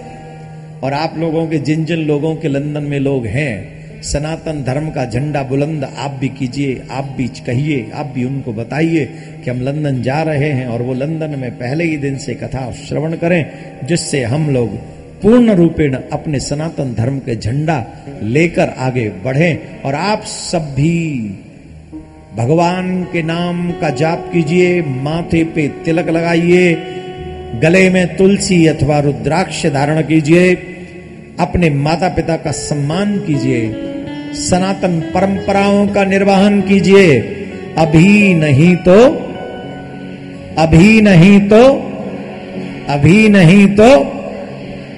और 0.84 0.94
आप 0.94 1.16
लोगों 1.18 1.48
के, 1.48 1.60
जिन 1.60 1.86
जिन 1.86 2.00
लोगों 2.00 2.36
के 2.36 2.48
लंदन 2.48 2.84
में 2.84 3.00
लोग 3.00 3.26
हैं, 3.26 3.78
सनातन 4.02 4.64
धर्म 4.64 4.90
का 4.90 5.06
झंडा 5.06 5.44
बुलंद, 5.44 5.84
आप 5.98 6.12
भी 6.12 6.30
कीजिए, 6.30 6.82
आप 6.92 7.14
भी 7.18 7.28
कहिए, 7.28 7.92
आप 7.94 8.06
भी 8.06 8.24
उनको 8.24 8.54
बताइए 8.54 9.06
कि 9.44 9.50
हम 9.50 9.62
लंदन 9.62 10.02
जा 10.02 10.22
रहे 10.22 10.50
हैं 10.50 10.68
और 10.68 10.82
वो 10.82 10.94
लंदन 10.94 11.40
में 11.40 11.52
पहले 11.52 11.84
ही 11.84 11.98
दिन 11.98 12.18
से 12.18 12.34
कथा 12.34 12.72
श्रवण 12.72 13.14
करें, 13.14 13.46
जिससे 13.84 14.24
हम 14.24 14.50
लोग 14.50 14.97
पूर्ण 15.22 15.52
रूपेण 15.52 15.98
अपने 16.11 16.39
सनातन 16.39 16.94
धर्म 16.94 17.19
के 17.19 17.35
झंडा 17.35 17.85
लेकर 18.23 18.69
आगे 18.77 19.10
बढ़ें 19.10 19.81
और 19.81 19.95
आप 19.95 20.23
सब 20.23 20.73
भी 20.76 20.98
भगवान 22.38 23.03
के 23.03 23.23
नाम 23.23 23.72
का 23.72 23.89
जाप 23.89 24.30
कीजिए, 24.34 24.81
माथे 24.81 25.44
पे 25.44 25.68
तिलक 25.85 26.10
लगाइए, 26.10 26.73
गले 27.64 27.89
में 27.89 28.15
तुलसी 28.18 28.65
अथवा 28.68 28.99
रुद्राक्ष 28.99 29.65
धारण 29.65 30.02
कीजिए, 30.02 30.53
अपने 31.39 31.69
माता 31.69 32.10
पिता 32.10 32.35
का 32.35 32.52
सम्मान 32.52 33.18
कीजिए, 33.19 33.72
सनातन 34.34 34.99
परंपराओं 35.14 35.88
का 35.88 36.03
निर्वहन 36.03 36.61
कीजिए। 36.61 37.19
अभी 37.77 38.34
नहीं 38.34 38.76
तो 38.76 38.99
अभी 40.57 41.02
नहीं 41.02 41.39
तो 41.39 41.64
अभी 42.89 43.30
नहीं 43.30 43.68
तो 43.68 43.89
तो 43.95 44.16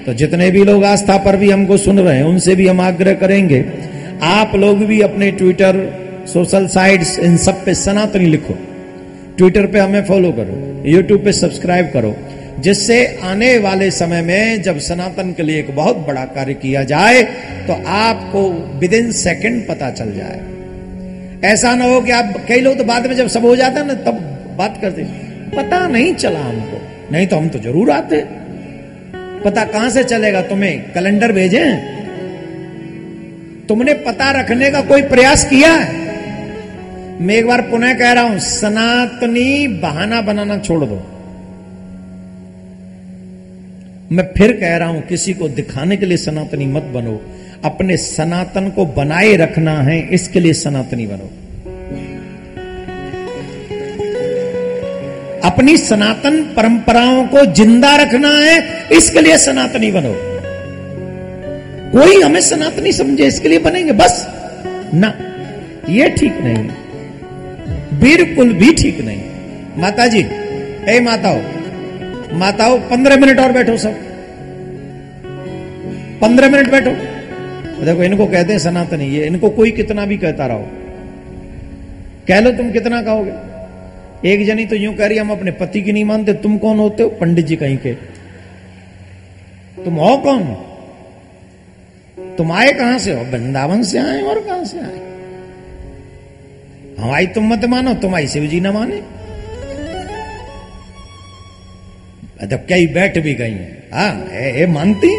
जितने 0.08 0.50
भी 0.50 0.64
लोग 0.64 0.84
आस्था 0.84 1.16
पर 1.18 1.36
भी 1.36 1.50
हमको 1.50 1.76
सुन 1.76 1.98
रहे 2.00 2.16
हैं, 2.16 2.24
उनसे 2.24 2.54
भी 2.54 2.66
हम 2.68 2.80
आग्रह 2.80 3.14
करेंगे, 3.16 3.64
आप 4.24 4.54
लोग 4.56 4.84
भी 4.86 5.00
अपने 5.02 5.30
ट्विटर 5.32 5.76
सोशल 6.28 6.66
साइट्स 6.68 7.18
इन 7.18 7.36
सब 7.38 7.64
पे 7.64 7.74
सनातनी 7.76 8.26
लिखो। 8.26 8.54
ट्विटर 9.38 9.66
पे 9.66 9.78
हमें 9.78 10.04
फॉलो 10.04 10.32
करो 10.32 10.56
यूट्यूब 10.86 11.24
पे 11.24 11.32
सब्सक्राइब 11.34 11.90
करो, 11.92 12.14
जिससे 12.60 13.04
आने 13.24 13.56
वाले 13.58 13.90
समय 13.90 14.22
में 14.22 14.62
जब 14.62 14.78
सनातन 14.80 15.32
के 15.32 15.42
लिए 15.42 15.58
एक 15.58 15.74
बहुत 15.76 15.96
बड़ा 16.06 16.24
कार्य 16.34 16.54
किया 16.56 16.82
जाए 16.84 17.22
तो 17.66 17.72
आपको 17.88 18.48
विद 18.80 18.94
इन 18.94 19.10
सेकेंड 19.14 19.62
पता 19.68 19.90
चल 19.92 20.12
जाए। 20.14 20.40
ऐसा 21.44 21.74
ना 21.74 21.84
हो 21.84 22.00
कि 22.00 22.10
आप, 22.10 22.34
कई 22.48 22.60
लोग 22.60 22.76
तो 22.78 22.84
बाद 22.84 23.06
में 23.06 23.14
जब 23.16 23.28
सब 23.28 23.44
हो 23.44 23.54
जाता 23.56 23.80
है 23.80 23.86
ना, 23.86 23.94
तब 23.94 24.18
बात 24.58 24.78
करते 24.82 25.02
पता 25.52 25.86
नहीं 25.88 26.14
चला 26.14 26.40
हमको, 26.40 26.80
नहीं 27.12 27.26
तो 27.26 27.36
हम 27.36 27.48
तो 27.48 27.58
ज़रूर 27.60 27.90
आते 27.90 28.16
पता 29.44 29.64
कहाँ 29.64 29.90
से 29.90 30.04
चलेगा? 30.04 30.42
तुम्हें 30.42 30.92
कैलेंडर 30.92 31.32
भेजे। 31.32 31.64
तुमने 33.68 33.94
पता 33.94 34.30
रखने 34.30 34.70
का 34.70 34.80
कोई 34.80 35.02
प्रयास 35.02 35.44
किया? 35.44 35.76
मैं 37.20 37.34
एक 37.34 37.46
बार 37.46 37.60
पुनः 37.60 37.98
कह 37.98 38.12
रहा 38.12 38.24
हूँ, 38.24 38.38
सनातनी 38.38 39.66
बहाना 39.68 40.20
बनाना 40.20 40.58
छोड़ 40.58 40.84
दो। 40.84 41.02
मैं 44.12 44.24
फिर 44.38 44.52
कह 44.52 44.76
रहा 44.76 44.88
हूँ, 44.88 45.02
किसी 45.02 45.34
को 45.34 45.48
दिखाने 45.48 45.96
के 45.96 46.06
लिए 46.06 46.16
सनातनी 46.16 46.66
मत 46.66 46.82
बनो। 46.82 47.20
अपने 47.64 47.96
सनातन 47.96 48.68
को 48.70 48.86
बनाए 48.86 49.36
रखना 49.36 49.80
है, 49.82 50.08
इसके 50.08 50.40
लिए 50.40 50.52
सनातनी 50.52 51.06
बनो। 51.06 51.30
अपनी 55.44 55.76
सनातन 55.76 56.42
परंपराओं 56.56 57.26
को 57.26 57.44
ज़िंदा 57.54 57.94
रखना 57.96 58.28
है, 58.28 58.88
इसके 58.92 59.20
लिए 59.20 59.38
सनातनी 59.38 59.90
बनो। 59.90 60.14
कोई 61.92 62.20
हमें 62.22 62.40
सनातनी 62.40 62.92
समझे, 62.92 63.26
इसके 63.26 63.48
लिए 63.48 63.58
बनेंगे, 63.58 63.92
बस। 63.92 64.26
ना, 64.94 65.14
ये 65.88 66.08
ठीक 66.08 66.40
नहीं। 66.40 66.68
बिल्कुल 68.00 68.52
भी 68.52 68.72
ठीक 68.72 69.00
नहीं। 69.00 69.20
माता 69.78 70.06
जी 70.06 70.22
हे 70.88 71.00
माताओं 71.00 71.40
माताओं, 72.38 72.78
पंद्रह 72.78 73.16
मिनट 73.16 73.38
और 73.40 73.52
बैठो 73.52 73.76
सब। 73.76 73.94
पंद्रह 76.20 76.48
मिनट 76.48 76.70
बैठो। 76.70 76.90
देखो, 77.84 78.02
इनको 78.02 78.26
कहते 78.26 78.52
हैं 78.52 78.60
सनातनी, 78.60 79.06
ये 79.06 79.26
इनको 79.26 79.48
कोई 79.50 79.70
कितना 79.70 80.04
भी 80.06 80.16
कहता 80.16 80.46
रहो। 80.46 80.68
कह 82.28 82.40
लो 82.40 82.50
तुम 82.50 82.70
कितना 82.70 83.02
कहोगे। 83.02 83.49
एक 84.26 84.44
जनी 84.46 84.64
तो 84.66 84.76
यूँ 84.76 84.94
कह 84.94 85.06
रही 85.06 85.18
हम 85.18 85.30
अपने 85.32 85.50
पति 85.50 85.82
की 85.82 85.92
नहीं 85.92 86.04
मानते, 86.04 86.32
तुम 86.34 86.56
कौन 86.58 86.78
होते 86.78 87.02
हो? 87.02 87.08
पंडित 87.10 87.46
जी 87.46 87.56
कहीं 87.56 87.76
के। 87.76 87.94
तुम 89.84 89.94
हो 89.94 90.16
कौन? 90.16 90.42
तुम 92.38 92.52
आए 92.52 92.72
कहाँ 92.72 92.98
से 92.98 93.12
हो? 93.14 93.22
वृंदावन 93.22 93.82
से 93.82 93.98
आए 93.98 94.20
और 94.22 94.40
कहाँ 94.40 94.64
से 94.64 94.78
आए? 94.78 94.98
हमारी 96.98 97.26
तुम 97.26 97.52
मत 97.52 97.64
मानो, 97.64 97.94
तुम्हारी 97.96 98.28
शिव 98.28 98.46
जी 98.46 98.60
ना 98.60 98.72
माने। 98.72 99.02
जब 102.46 102.66
कई 102.66 102.86
बैठ 102.86 103.18
भी 103.18 103.34
गई 103.34 103.50
हैं। 103.50 104.54
ये 104.54 104.66
मानती 104.66 105.12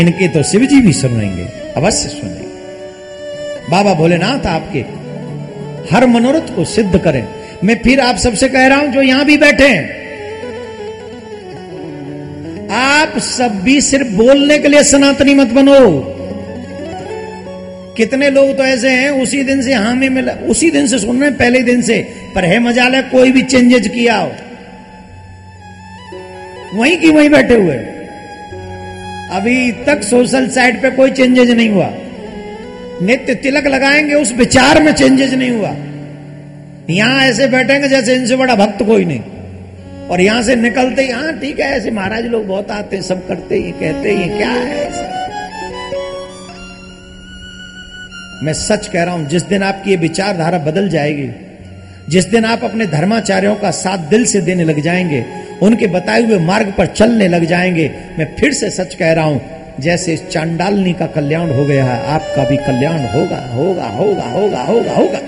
इनके 0.00 0.28
तो 0.28 0.42
शिव 0.42 0.64
जी 0.66 0.80
भी 0.80 0.92
सुनेंगे 0.92 1.44
अवश्य 1.72 2.08
सुनेंगे। 2.08 2.42
बाबा 3.70 3.94
भोलेनाथ 3.94 4.46
आपके 4.46 4.82
हर 5.90 6.06
मनोरथ 6.06 6.54
को 6.56 6.64
सिद्ध 6.66 6.98
करें। 6.98 7.24
मैं 7.64 7.74
फिर 7.82 8.00
आप 8.00 8.16
सबसे 8.18 8.48
कह 8.48 8.66
रहा 8.66 8.78
हूँ, 8.78 8.88
जो 8.88 9.02
यहाँ 9.02 9.24
भी 9.24 9.36
बैठे 9.38 9.66
हैं, 9.66 10.02
आप 12.72 13.18
सब 13.20 13.60
भी 13.62 13.80
सिर्फ़ 13.82 14.08
बोलने 14.16 14.58
के 14.58 14.68
लिए 14.68 14.82
सनातनी 14.84 15.34
मत 15.34 15.48
बनो। 15.52 15.80
कितने 17.96 18.30
लोग 18.30 18.56
तो 18.56 18.64
ऐसे 18.64 18.90
हैं, 18.90 19.10
उसी 19.22 19.42
दिन 19.42 19.62
से 19.62 19.74
हामी 19.74 20.08
मिला, 20.10 20.32
उसी 20.48 20.70
दिन 20.70 20.86
से 20.86 20.98
सुन 20.98 21.20
रहे 21.20 21.28
हैं, 21.30 21.36
पहले 21.38 21.62
दिन 21.62 21.82
से, 21.82 21.98
पर 22.34 22.44
है 22.44 22.58
मजाल 22.60 22.94
है 22.94 23.02
कोई 23.10 23.32
भी 23.32 23.42
चेंजेज 23.44 23.88
किया 23.88 24.16
हो, 24.16 24.30
वहीं 26.74 26.96
की 26.98 27.10
वहीं 27.10 27.28
बैठे 27.30 27.54
हुए 27.54 27.76
अभी 29.32 29.70
तक 29.86 30.02
सोशल 30.02 30.48
साइट 30.48 30.80
पे 30.82 30.90
कोई 30.92 31.10
चेंजेज 31.12 31.50
नहीं 31.50 31.68
हुआ। 31.68 31.86
नित्य 33.02 33.34
तिलक 33.34 33.66
लगाएँगे, 33.66 34.14
उस 34.14 34.32
विचार 34.32 34.82
में 34.82 34.92
चेंजेज 34.92 35.34
नहीं 35.34 35.50
हुआ। 35.50 35.74
यहाँ 36.90 37.22
ऐसे 37.22 37.46
बैठेंगे 37.46 37.88
जैसे 37.88 38.14
इनसे 38.14 38.36
बड़ा 38.36 38.54
भक्त 38.54 38.82
कोई 38.82 39.04
नहीं। 39.04 40.08
और 40.08 40.20
यहाँ 40.20 40.42
से 40.42 40.56
निकलते 40.56 41.02
ही 41.02 41.10
हाँ 41.10 41.32
ठीक 41.38 41.60
है, 41.60 41.66
ऐसे 41.66 41.90
महाराज 41.90 42.26
लोग 42.26 42.46
बहुत 42.46 42.70
आते 42.70 42.96
हैं, 42.96 43.02
सब 43.02 43.26
करते 43.28 43.56
ही, 43.56 43.70
कहते 43.72 44.10
ही, 44.10 44.28
क्या 44.28 44.50
है 44.50 44.84
ऐसा? 44.86 45.12
मैं 48.42 48.52
सच 48.52 48.86
कह 48.86 49.04
रहा 49.04 49.14
हूँ, 49.14 49.26
जिस 49.28 49.42
दिन 49.42 49.62
आपकी 49.62 49.90
ये 49.90 49.96
विचारधारा 49.96 50.58
बदल 50.58 50.88
जाएगी, 50.88 51.28
जिस 52.08 52.24
दिन 52.24 52.44
आप 52.44 52.64
अपने 52.64 52.86
धर्माचार्यों 52.86 53.54
का 53.54 53.70
साथ 53.70 53.98
दिल 53.98 54.24
से 54.24 54.40
देने 54.40 54.64
लग 54.64 54.80
जाएँगे, 54.80 55.24
उनके 55.62 55.86
बताए 55.86 56.22
हुए 56.22 56.38
मार्ग 56.38 56.72
पर 56.78 56.86
चलने 56.86 57.28
लग 57.28 57.44
जाएँगे, 57.44 57.90
मैं 58.18 58.34
फिर 58.36 58.52
से 58.52 58.70
सच 58.70 58.94
कह 58.94 59.12
रहा 59.12 59.24
हूँ 59.24 59.40
जैसे 59.80 60.16
चांडालनी 60.16 60.92
का 60.92 61.06
कल्याण 61.06 61.50
हो 61.50 61.64
गया 61.64 61.84
है, 61.84 61.98
आपका 62.06 62.44
भी 62.44 62.56
कल्याण 62.56 63.00
होगा 63.08 63.38
होगा 63.54 63.86
होगा 63.86 64.24
होगा 64.24 64.62
होगा 64.62 64.92
होगा। 64.92 65.18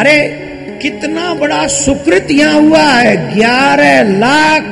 अरे, 0.00 0.16
कितना 0.82 1.32
बड़ा 1.34 1.66
सुकृत 1.66 2.30
यहाँ 2.30 2.60
हुआ 2.60 2.82
है, 2.82 3.16
ग्यारह 3.34 4.02
लाख 4.18 4.62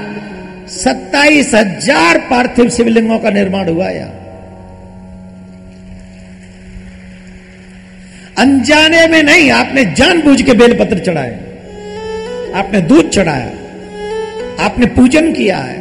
सत्ताईस 0.70 1.54
हज़ार 1.54 2.18
पार्थिव 2.30 2.68
शिवलिंगों 2.68 3.18
का 3.18 3.30
निर्माण 3.30 3.68
हुआ 3.68 3.88
यहाँ। 3.88 4.12
अनजाने 8.38 9.06
में 9.06 9.22
नहीं, 9.22 9.50
आपने 9.50 9.84
जानबूझ 9.94 10.40
के 10.42 10.52
बेलपत्र 10.52 10.98
चढ़ाए, 10.98 11.32
आपने 12.54 12.80
दूध 12.80 13.08
चढ़ाया, 13.10 13.50
आपने 14.60 14.86
पूजन 14.86 15.32
किया 15.32 15.56
है। 15.56 15.77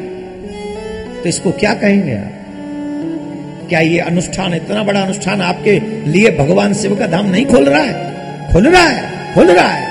तो 1.27 1.29
इसको 1.29 1.51
क्या 1.51 1.73
कहेंगे 1.73 2.13
आप? 2.13 3.65
क्या 3.69 3.79
ये 3.79 3.99
अनुष्ठान, 3.99 4.53
इतना 4.53 4.83
बड़ा 4.83 4.99
अनुष्ठान 4.99 5.41
आपके 5.41 5.79
लिए 6.09 6.29
भगवान 6.31 6.73
शिव 6.73 6.95
का 6.95 7.07
धाम 7.07 7.25
नहीं 7.25 7.45
खोल 7.45 7.65
रहा 7.65 7.81
है? 7.81 8.53
खुल 8.53 8.67
रहा 8.67 8.83
है, 8.83 9.33
खुल 9.33 9.51
रहा 9.51 9.67
है। 9.67 9.87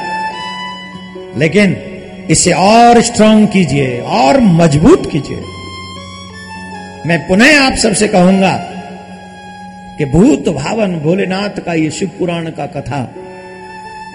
लेकिन 1.38 1.76
इसे 2.30 2.52
और 2.52 3.00
स्ट्रांग 3.00 3.48
कीजिए, 3.48 4.00
और 4.00 4.40
मज़बूत 4.40 5.10
कीजिए। 5.12 5.40
मैं 7.06 7.28
पुनः 7.28 7.60
आप 7.60 7.74
सबसे 7.74 8.08
कहूँगा 8.08 8.56
कि 9.98 10.04
भूत 10.04 10.48
भावन 10.48 10.98
भोलेनाथ 11.00 11.60
का 11.60 11.74
ये 11.74 11.90
शिव 11.90 12.10
पुराण 12.18 12.50
का 12.50 12.66
कथा 12.66 13.14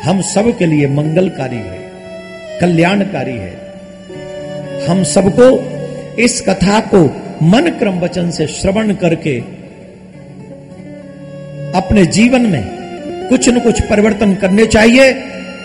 हम 0.03 0.21
सब 0.21 0.57
के 0.57 0.65
लिए 0.65 0.87
मंगलकारी 0.87 1.61
है, 1.69 1.79
कल्याणकारी 2.61 3.37
है। 3.37 3.53
हम 4.89 5.03
सबको 5.03 5.80
इस 6.19 6.41
कथा 6.41 6.79
को 6.79 7.03
मन 7.43 7.69
क्रम 7.79 7.99
वचन 7.99 8.31
से 8.31 8.47
श्रवण 8.47 8.93
करके 8.93 9.39
अपने 11.77 12.05
जीवन 12.05 12.41
में 12.41 12.81
कुछ 13.29 13.49
न 13.49 13.59
कुछ 13.59 13.81
परिवर्तन 13.81 14.35
करने 14.35 14.65
चाहिए 14.65 15.11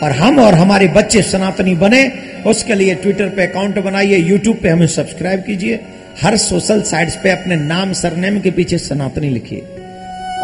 और 0.02 0.10
हम 0.10 0.38
और 0.38 0.54
हमारे 0.54 0.88
बच्चे 0.88 1.22
सनातनी 1.22 1.74
बने, 1.74 2.12
उसके 2.46 2.74
लिए 2.74 2.94
ट्विटर 2.94 3.28
पे 3.28 3.46
अकाउंट 3.46 3.78
बनाइए 3.78 4.16
यूट्यूब 4.16 4.56
पे 4.56 4.68
हमें 4.68 4.86
सब्सक्राइब 4.86 5.40
कीजिए, 5.40 5.80
हर 6.22 6.36
सोशल 6.36 6.82
साइट्स 6.82 7.16
पे 7.16 7.30
अपने 7.30 7.56
नाम 7.56 7.92
सरनेम 7.92 8.40
के 8.40 8.50
पीछे 8.50 8.78
सनातनी 8.78 9.28
लिखिए। 9.28 9.60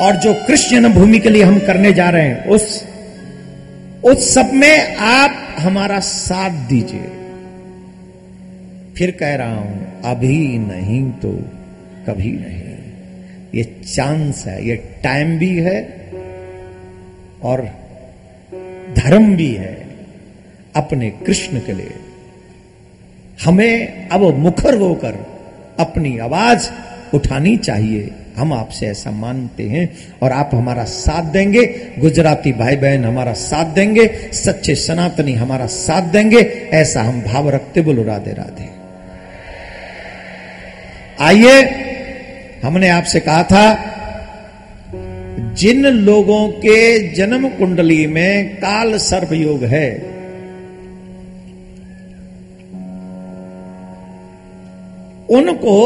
और 0.01 0.17
जो 0.17 0.35
कृष्ण 0.35 0.71
जन्मभूमि 0.71 1.19
के 1.19 1.29
लिए 1.29 1.43
हम 1.43 1.59
करने 1.59 1.93
जा 1.93 2.11
रहे 2.11 2.23
हैं, 2.23 2.47
उस 2.47 2.85
उस 4.05 4.35
सब 4.35 4.53
में 4.53 4.97
आप 4.97 5.57
हमारा 5.59 6.01
साथ 6.01 6.51
दीजिए। 6.51 7.22
फिर 8.99 9.11
कह 9.11 9.35
रहा 9.37 9.55
हूँ, 9.55 10.03
अभी 10.05 10.59
नहीं 10.59 11.11
तो 11.13 11.33
कभी 12.07 12.33
नहीं। 12.33 12.61
ये 13.55 13.65
चांस 13.95 14.47
है, 14.47 14.69
ये 14.69 14.77
टाइम 14.77 15.39
भी 15.39 15.59
है 15.59 15.81
और 17.43 17.61
धर्म 18.97 19.37
भी 19.37 19.53
है 19.53 19.87
अपने 20.77 21.11
कृष्ण 21.11 21.59
के 21.59 21.73
लिए। 21.73 21.95
हमें 23.45 24.09
अब 24.09 24.23
मुखर 24.39 24.75
होकर 24.75 25.15
अपनी 25.81 26.19
आवाज़ 26.19 26.71
उठानी 27.15 27.57
चाहिए। 27.57 28.11
हम 28.37 28.53
आपसे 28.53 28.87
ऐसा 28.87 29.11
मानते 29.11 29.63
हैं 29.63 29.89
और 30.23 30.33
आप 30.33 30.51
हमारा 30.55 30.85
साथ 30.85 31.33
देंगे। 31.33 31.65
गुजराती 31.99 32.53
भाई 32.53 32.77
बहन 32.77 33.05
हमारा 33.05 33.33
साथ 33.33 33.75
देंगे। 33.75 34.07
सच्चे 34.33 34.75
सनातनी 34.75 35.33
हमारा 35.33 35.67
साथ 35.67 36.03
देंगे। 36.03 36.41
ऐसा 36.73 37.03
हम 37.03 37.21
भाव 37.23 37.51
रखते 37.51 37.81
बोलो 37.81 38.03
राधे 38.03 38.33
राधे 38.33 38.82
आइए, 41.23 41.61
हमने 42.65 42.89
आपसे 42.89 43.21
कहा 43.21 43.43
था, 43.43 43.67
जिन 45.55 45.87
लोगों 45.87 46.49
के 46.49 47.09
जन्म 47.09 47.49
कुंडली 47.49 48.07
में 48.07 48.57
काल 48.57 48.97
सर्प 48.99 49.33
योग 49.33 49.65
है, 49.65 49.91
उनको 55.31 55.77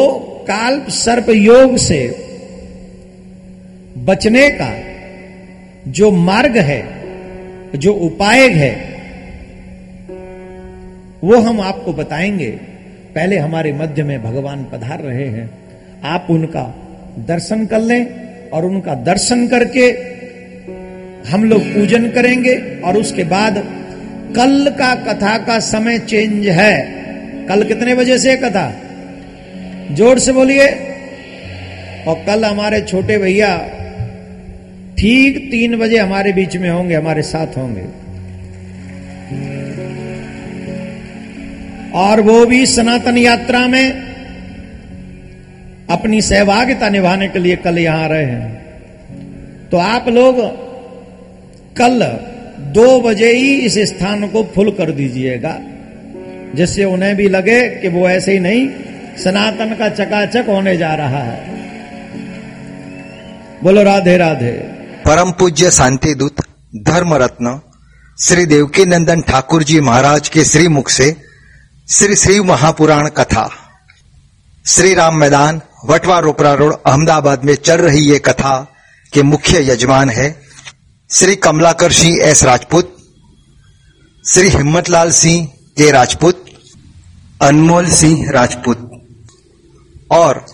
काल 0.48 0.80
सर्प 0.88 1.28
योग 1.28 1.76
से 1.76 2.00
बचने 3.98 4.48
का 4.50 4.70
जो 5.90 6.10
मार्ग 6.10 6.56
है, 6.56 6.80
जो 7.76 7.92
उपाय 7.92 8.48
है, 8.48 8.72
वो 11.24 11.40
हम 11.40 11.60
आपको 11.60 11.92
बताएँगे। 11.92 12.75
पहले 13.16 13.36
हमारे 13.38 13.72
मध्य 13.72 14.02
में 14.02 14.22
भगवान 14.22 14.64
पधार 14.64 15.00
रहे 15.00 15.26
हैं। 15.26 15.50
आप 16.04 16.26
उनका 16.30 16.62
दर्शन 17.18 17.64
कर 17.66 17.80
लें 17.80 18.50
और 18.50 18.64
उनका 18.64 18.94
दर्शन 18.94 19.46
करके 19.48 19.86
हम 21.30 21.44
लोग 21.44 21.62
पूजन 21.62 22.08
करेंगे 22.08 22.54
और 22.80 22.96
उसके 22.96 23.24
बाद 23.24 23.58
कल 24.36 24.74
का 24.78 24.94
कथा 25.04 25.36
का 25.38 25.58
समय 25.60 25.98
चेंज 25.98 26.46
है। 26.48 26.74
कल 27.48 27.62
कितने 27.62 27.94
बजे 27.94 28.18
से 28.18 28.36
कथा? 28.36 28.68
ज़ोर 29.92 30.18
से 30.18 30.32
बोलिए। 30.32 30.66
और 32.08 32.22
कल 32.26 32.44
हमारे 32.44 32.80
छोटे 32.80 33.18
भैया 33.18 33.56
ठीक 34.98 35.38
तीन 35.50 35.76
बजे 35.78 35.98
हमारे 35.98 36.32
बीच 36.32 36.56
में 36.56 36.70
होंगे, 36.70 36.94
हमारे 36.94 37.22
साथ 37.22 37.56
होंगे। 37.56 37.84
और 41.96 42.20
वो 42.20 42.44
भी 42.46 42.66
सनातन 42.66 43.18
यात्रा 43.18 43.66
में 43.66 43.86
अपनी 45.90 46.20
सहभागिता 46.22 46.88
निभाने 46.88 47.28
के 47.28 47.38
लिए 47.38 47.56
कल 47.56 47.78
यहाँ 47.78 48.08
रहे 48.08 48.24
हैं। 48.24 49.68
तो 49.70 49.76
आप 49.76 50.08
लोग 50.08 50.40
कल 51.76 52.02
दो 52.72 53.00
बजे 53.00 53.32
ही 53.32 53.54
इस 53.60 53.78
स्थान 53.88 54.26
को 54.28 54.42
फुल 54.54 54.70
कर 54.70 54.90
दीजिएगा, 54.90 55.58
जिससे 56.54 56.84
उन्हें 56.84 57.14
भी 57.16 57.28
लगे 57.28 57.60
कि 57.70 57.88
वो 57.88 58.08
ऐसे 58.08 58.32
ही 58.32 58.38
नहीं, 58.38 58.68
सनातन 59.16 59.74
का 59.74 59.88
चकाचक 59.88 60.48
होने 60.48 60.76
जा 60.76 60.94
रहा 60.94 61.22
है। 61.22 61.54
बोलो, 63.62 63.82
राधे 63.82 64.16
राधे। 64.16 64.52
परम 65.06 65.30
पूज्य 65.30 65.70
शांति 65.70 66.14
दूत 66.14 66.40
धर्म 66.82 67.14
रत्न 67.14 67.60
श्री 68.18 68.46
देवकी 68.46 68.84
नंदन 68.84 69.20
ठाकुर 69.20 69.62
जी 69.62 69.80
महाराज 69.80 70.28
के 70.28 70.44
श्री 70.44 70.68
मुख 70.68 70.88
से 70.88 71.14
श्री 71.88 72.16
श्री 72.16 72.40
महापुराण 72.40 73.08
कथा। 73.08 73.50
श्री 74.66 74.94
राम 74.94 75.16
मैदान, 75.16 75.60
वटवा 75.84 76.18
रोपरा 76.18 76.54
रोड, 76.54 76.74
अहमदाबाद 76.86 77.44
में 77.44 77.54
चल 77.54 77.76
रही 77.76 78.00
ये 78.00 78.18
कथा 78.18 78.74
के 79.12 79.22
मुख्य 79.22 79.60
यजमान 79.70 80.10
है 80.10 80.42
श्री 81.10 81.36
कमलाकर 81.36 81.92
सिंह 81.92 82.18
एस 82.22 82.42
राजपूत, 82.44 82.96
श्री 84.24 84.48
हिम्मतलाल 84.48 85.10
सिंह 85.10 85.46
के 85.76 85.90
राजपूत, 85.90 86.44
अनमोल 87.42 87.90
सिंह 87.90 88.30
राजपूत। 88.30 88.90
और 90.10 90.46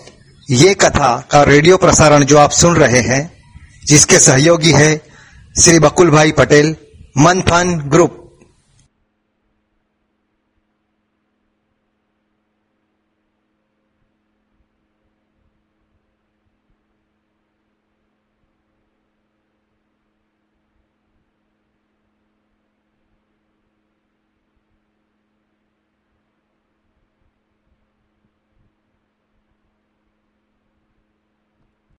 ये 0.51 0.73
कथा 0.73 1.27
का 1.31 1.43
रेडियो 1.43 1.77
प्रसारण 1.77 2.23
जो 2.23 2.37
आप 2.37 2.51
सुन 2.51 2.75
रहे 2.75 3.01
हैं, 3.01 3.31
जिसके 3.85 4.19
सहयोगी 4.19 4.71
है 4.71 4.95
श्री 5.61 5.79
बकुल 5.79 6.11
भाई 6.11 6.31
पटेल 6.31 6.75
मंथन 7.17 7.81
ग्रुप। 7.85 8.19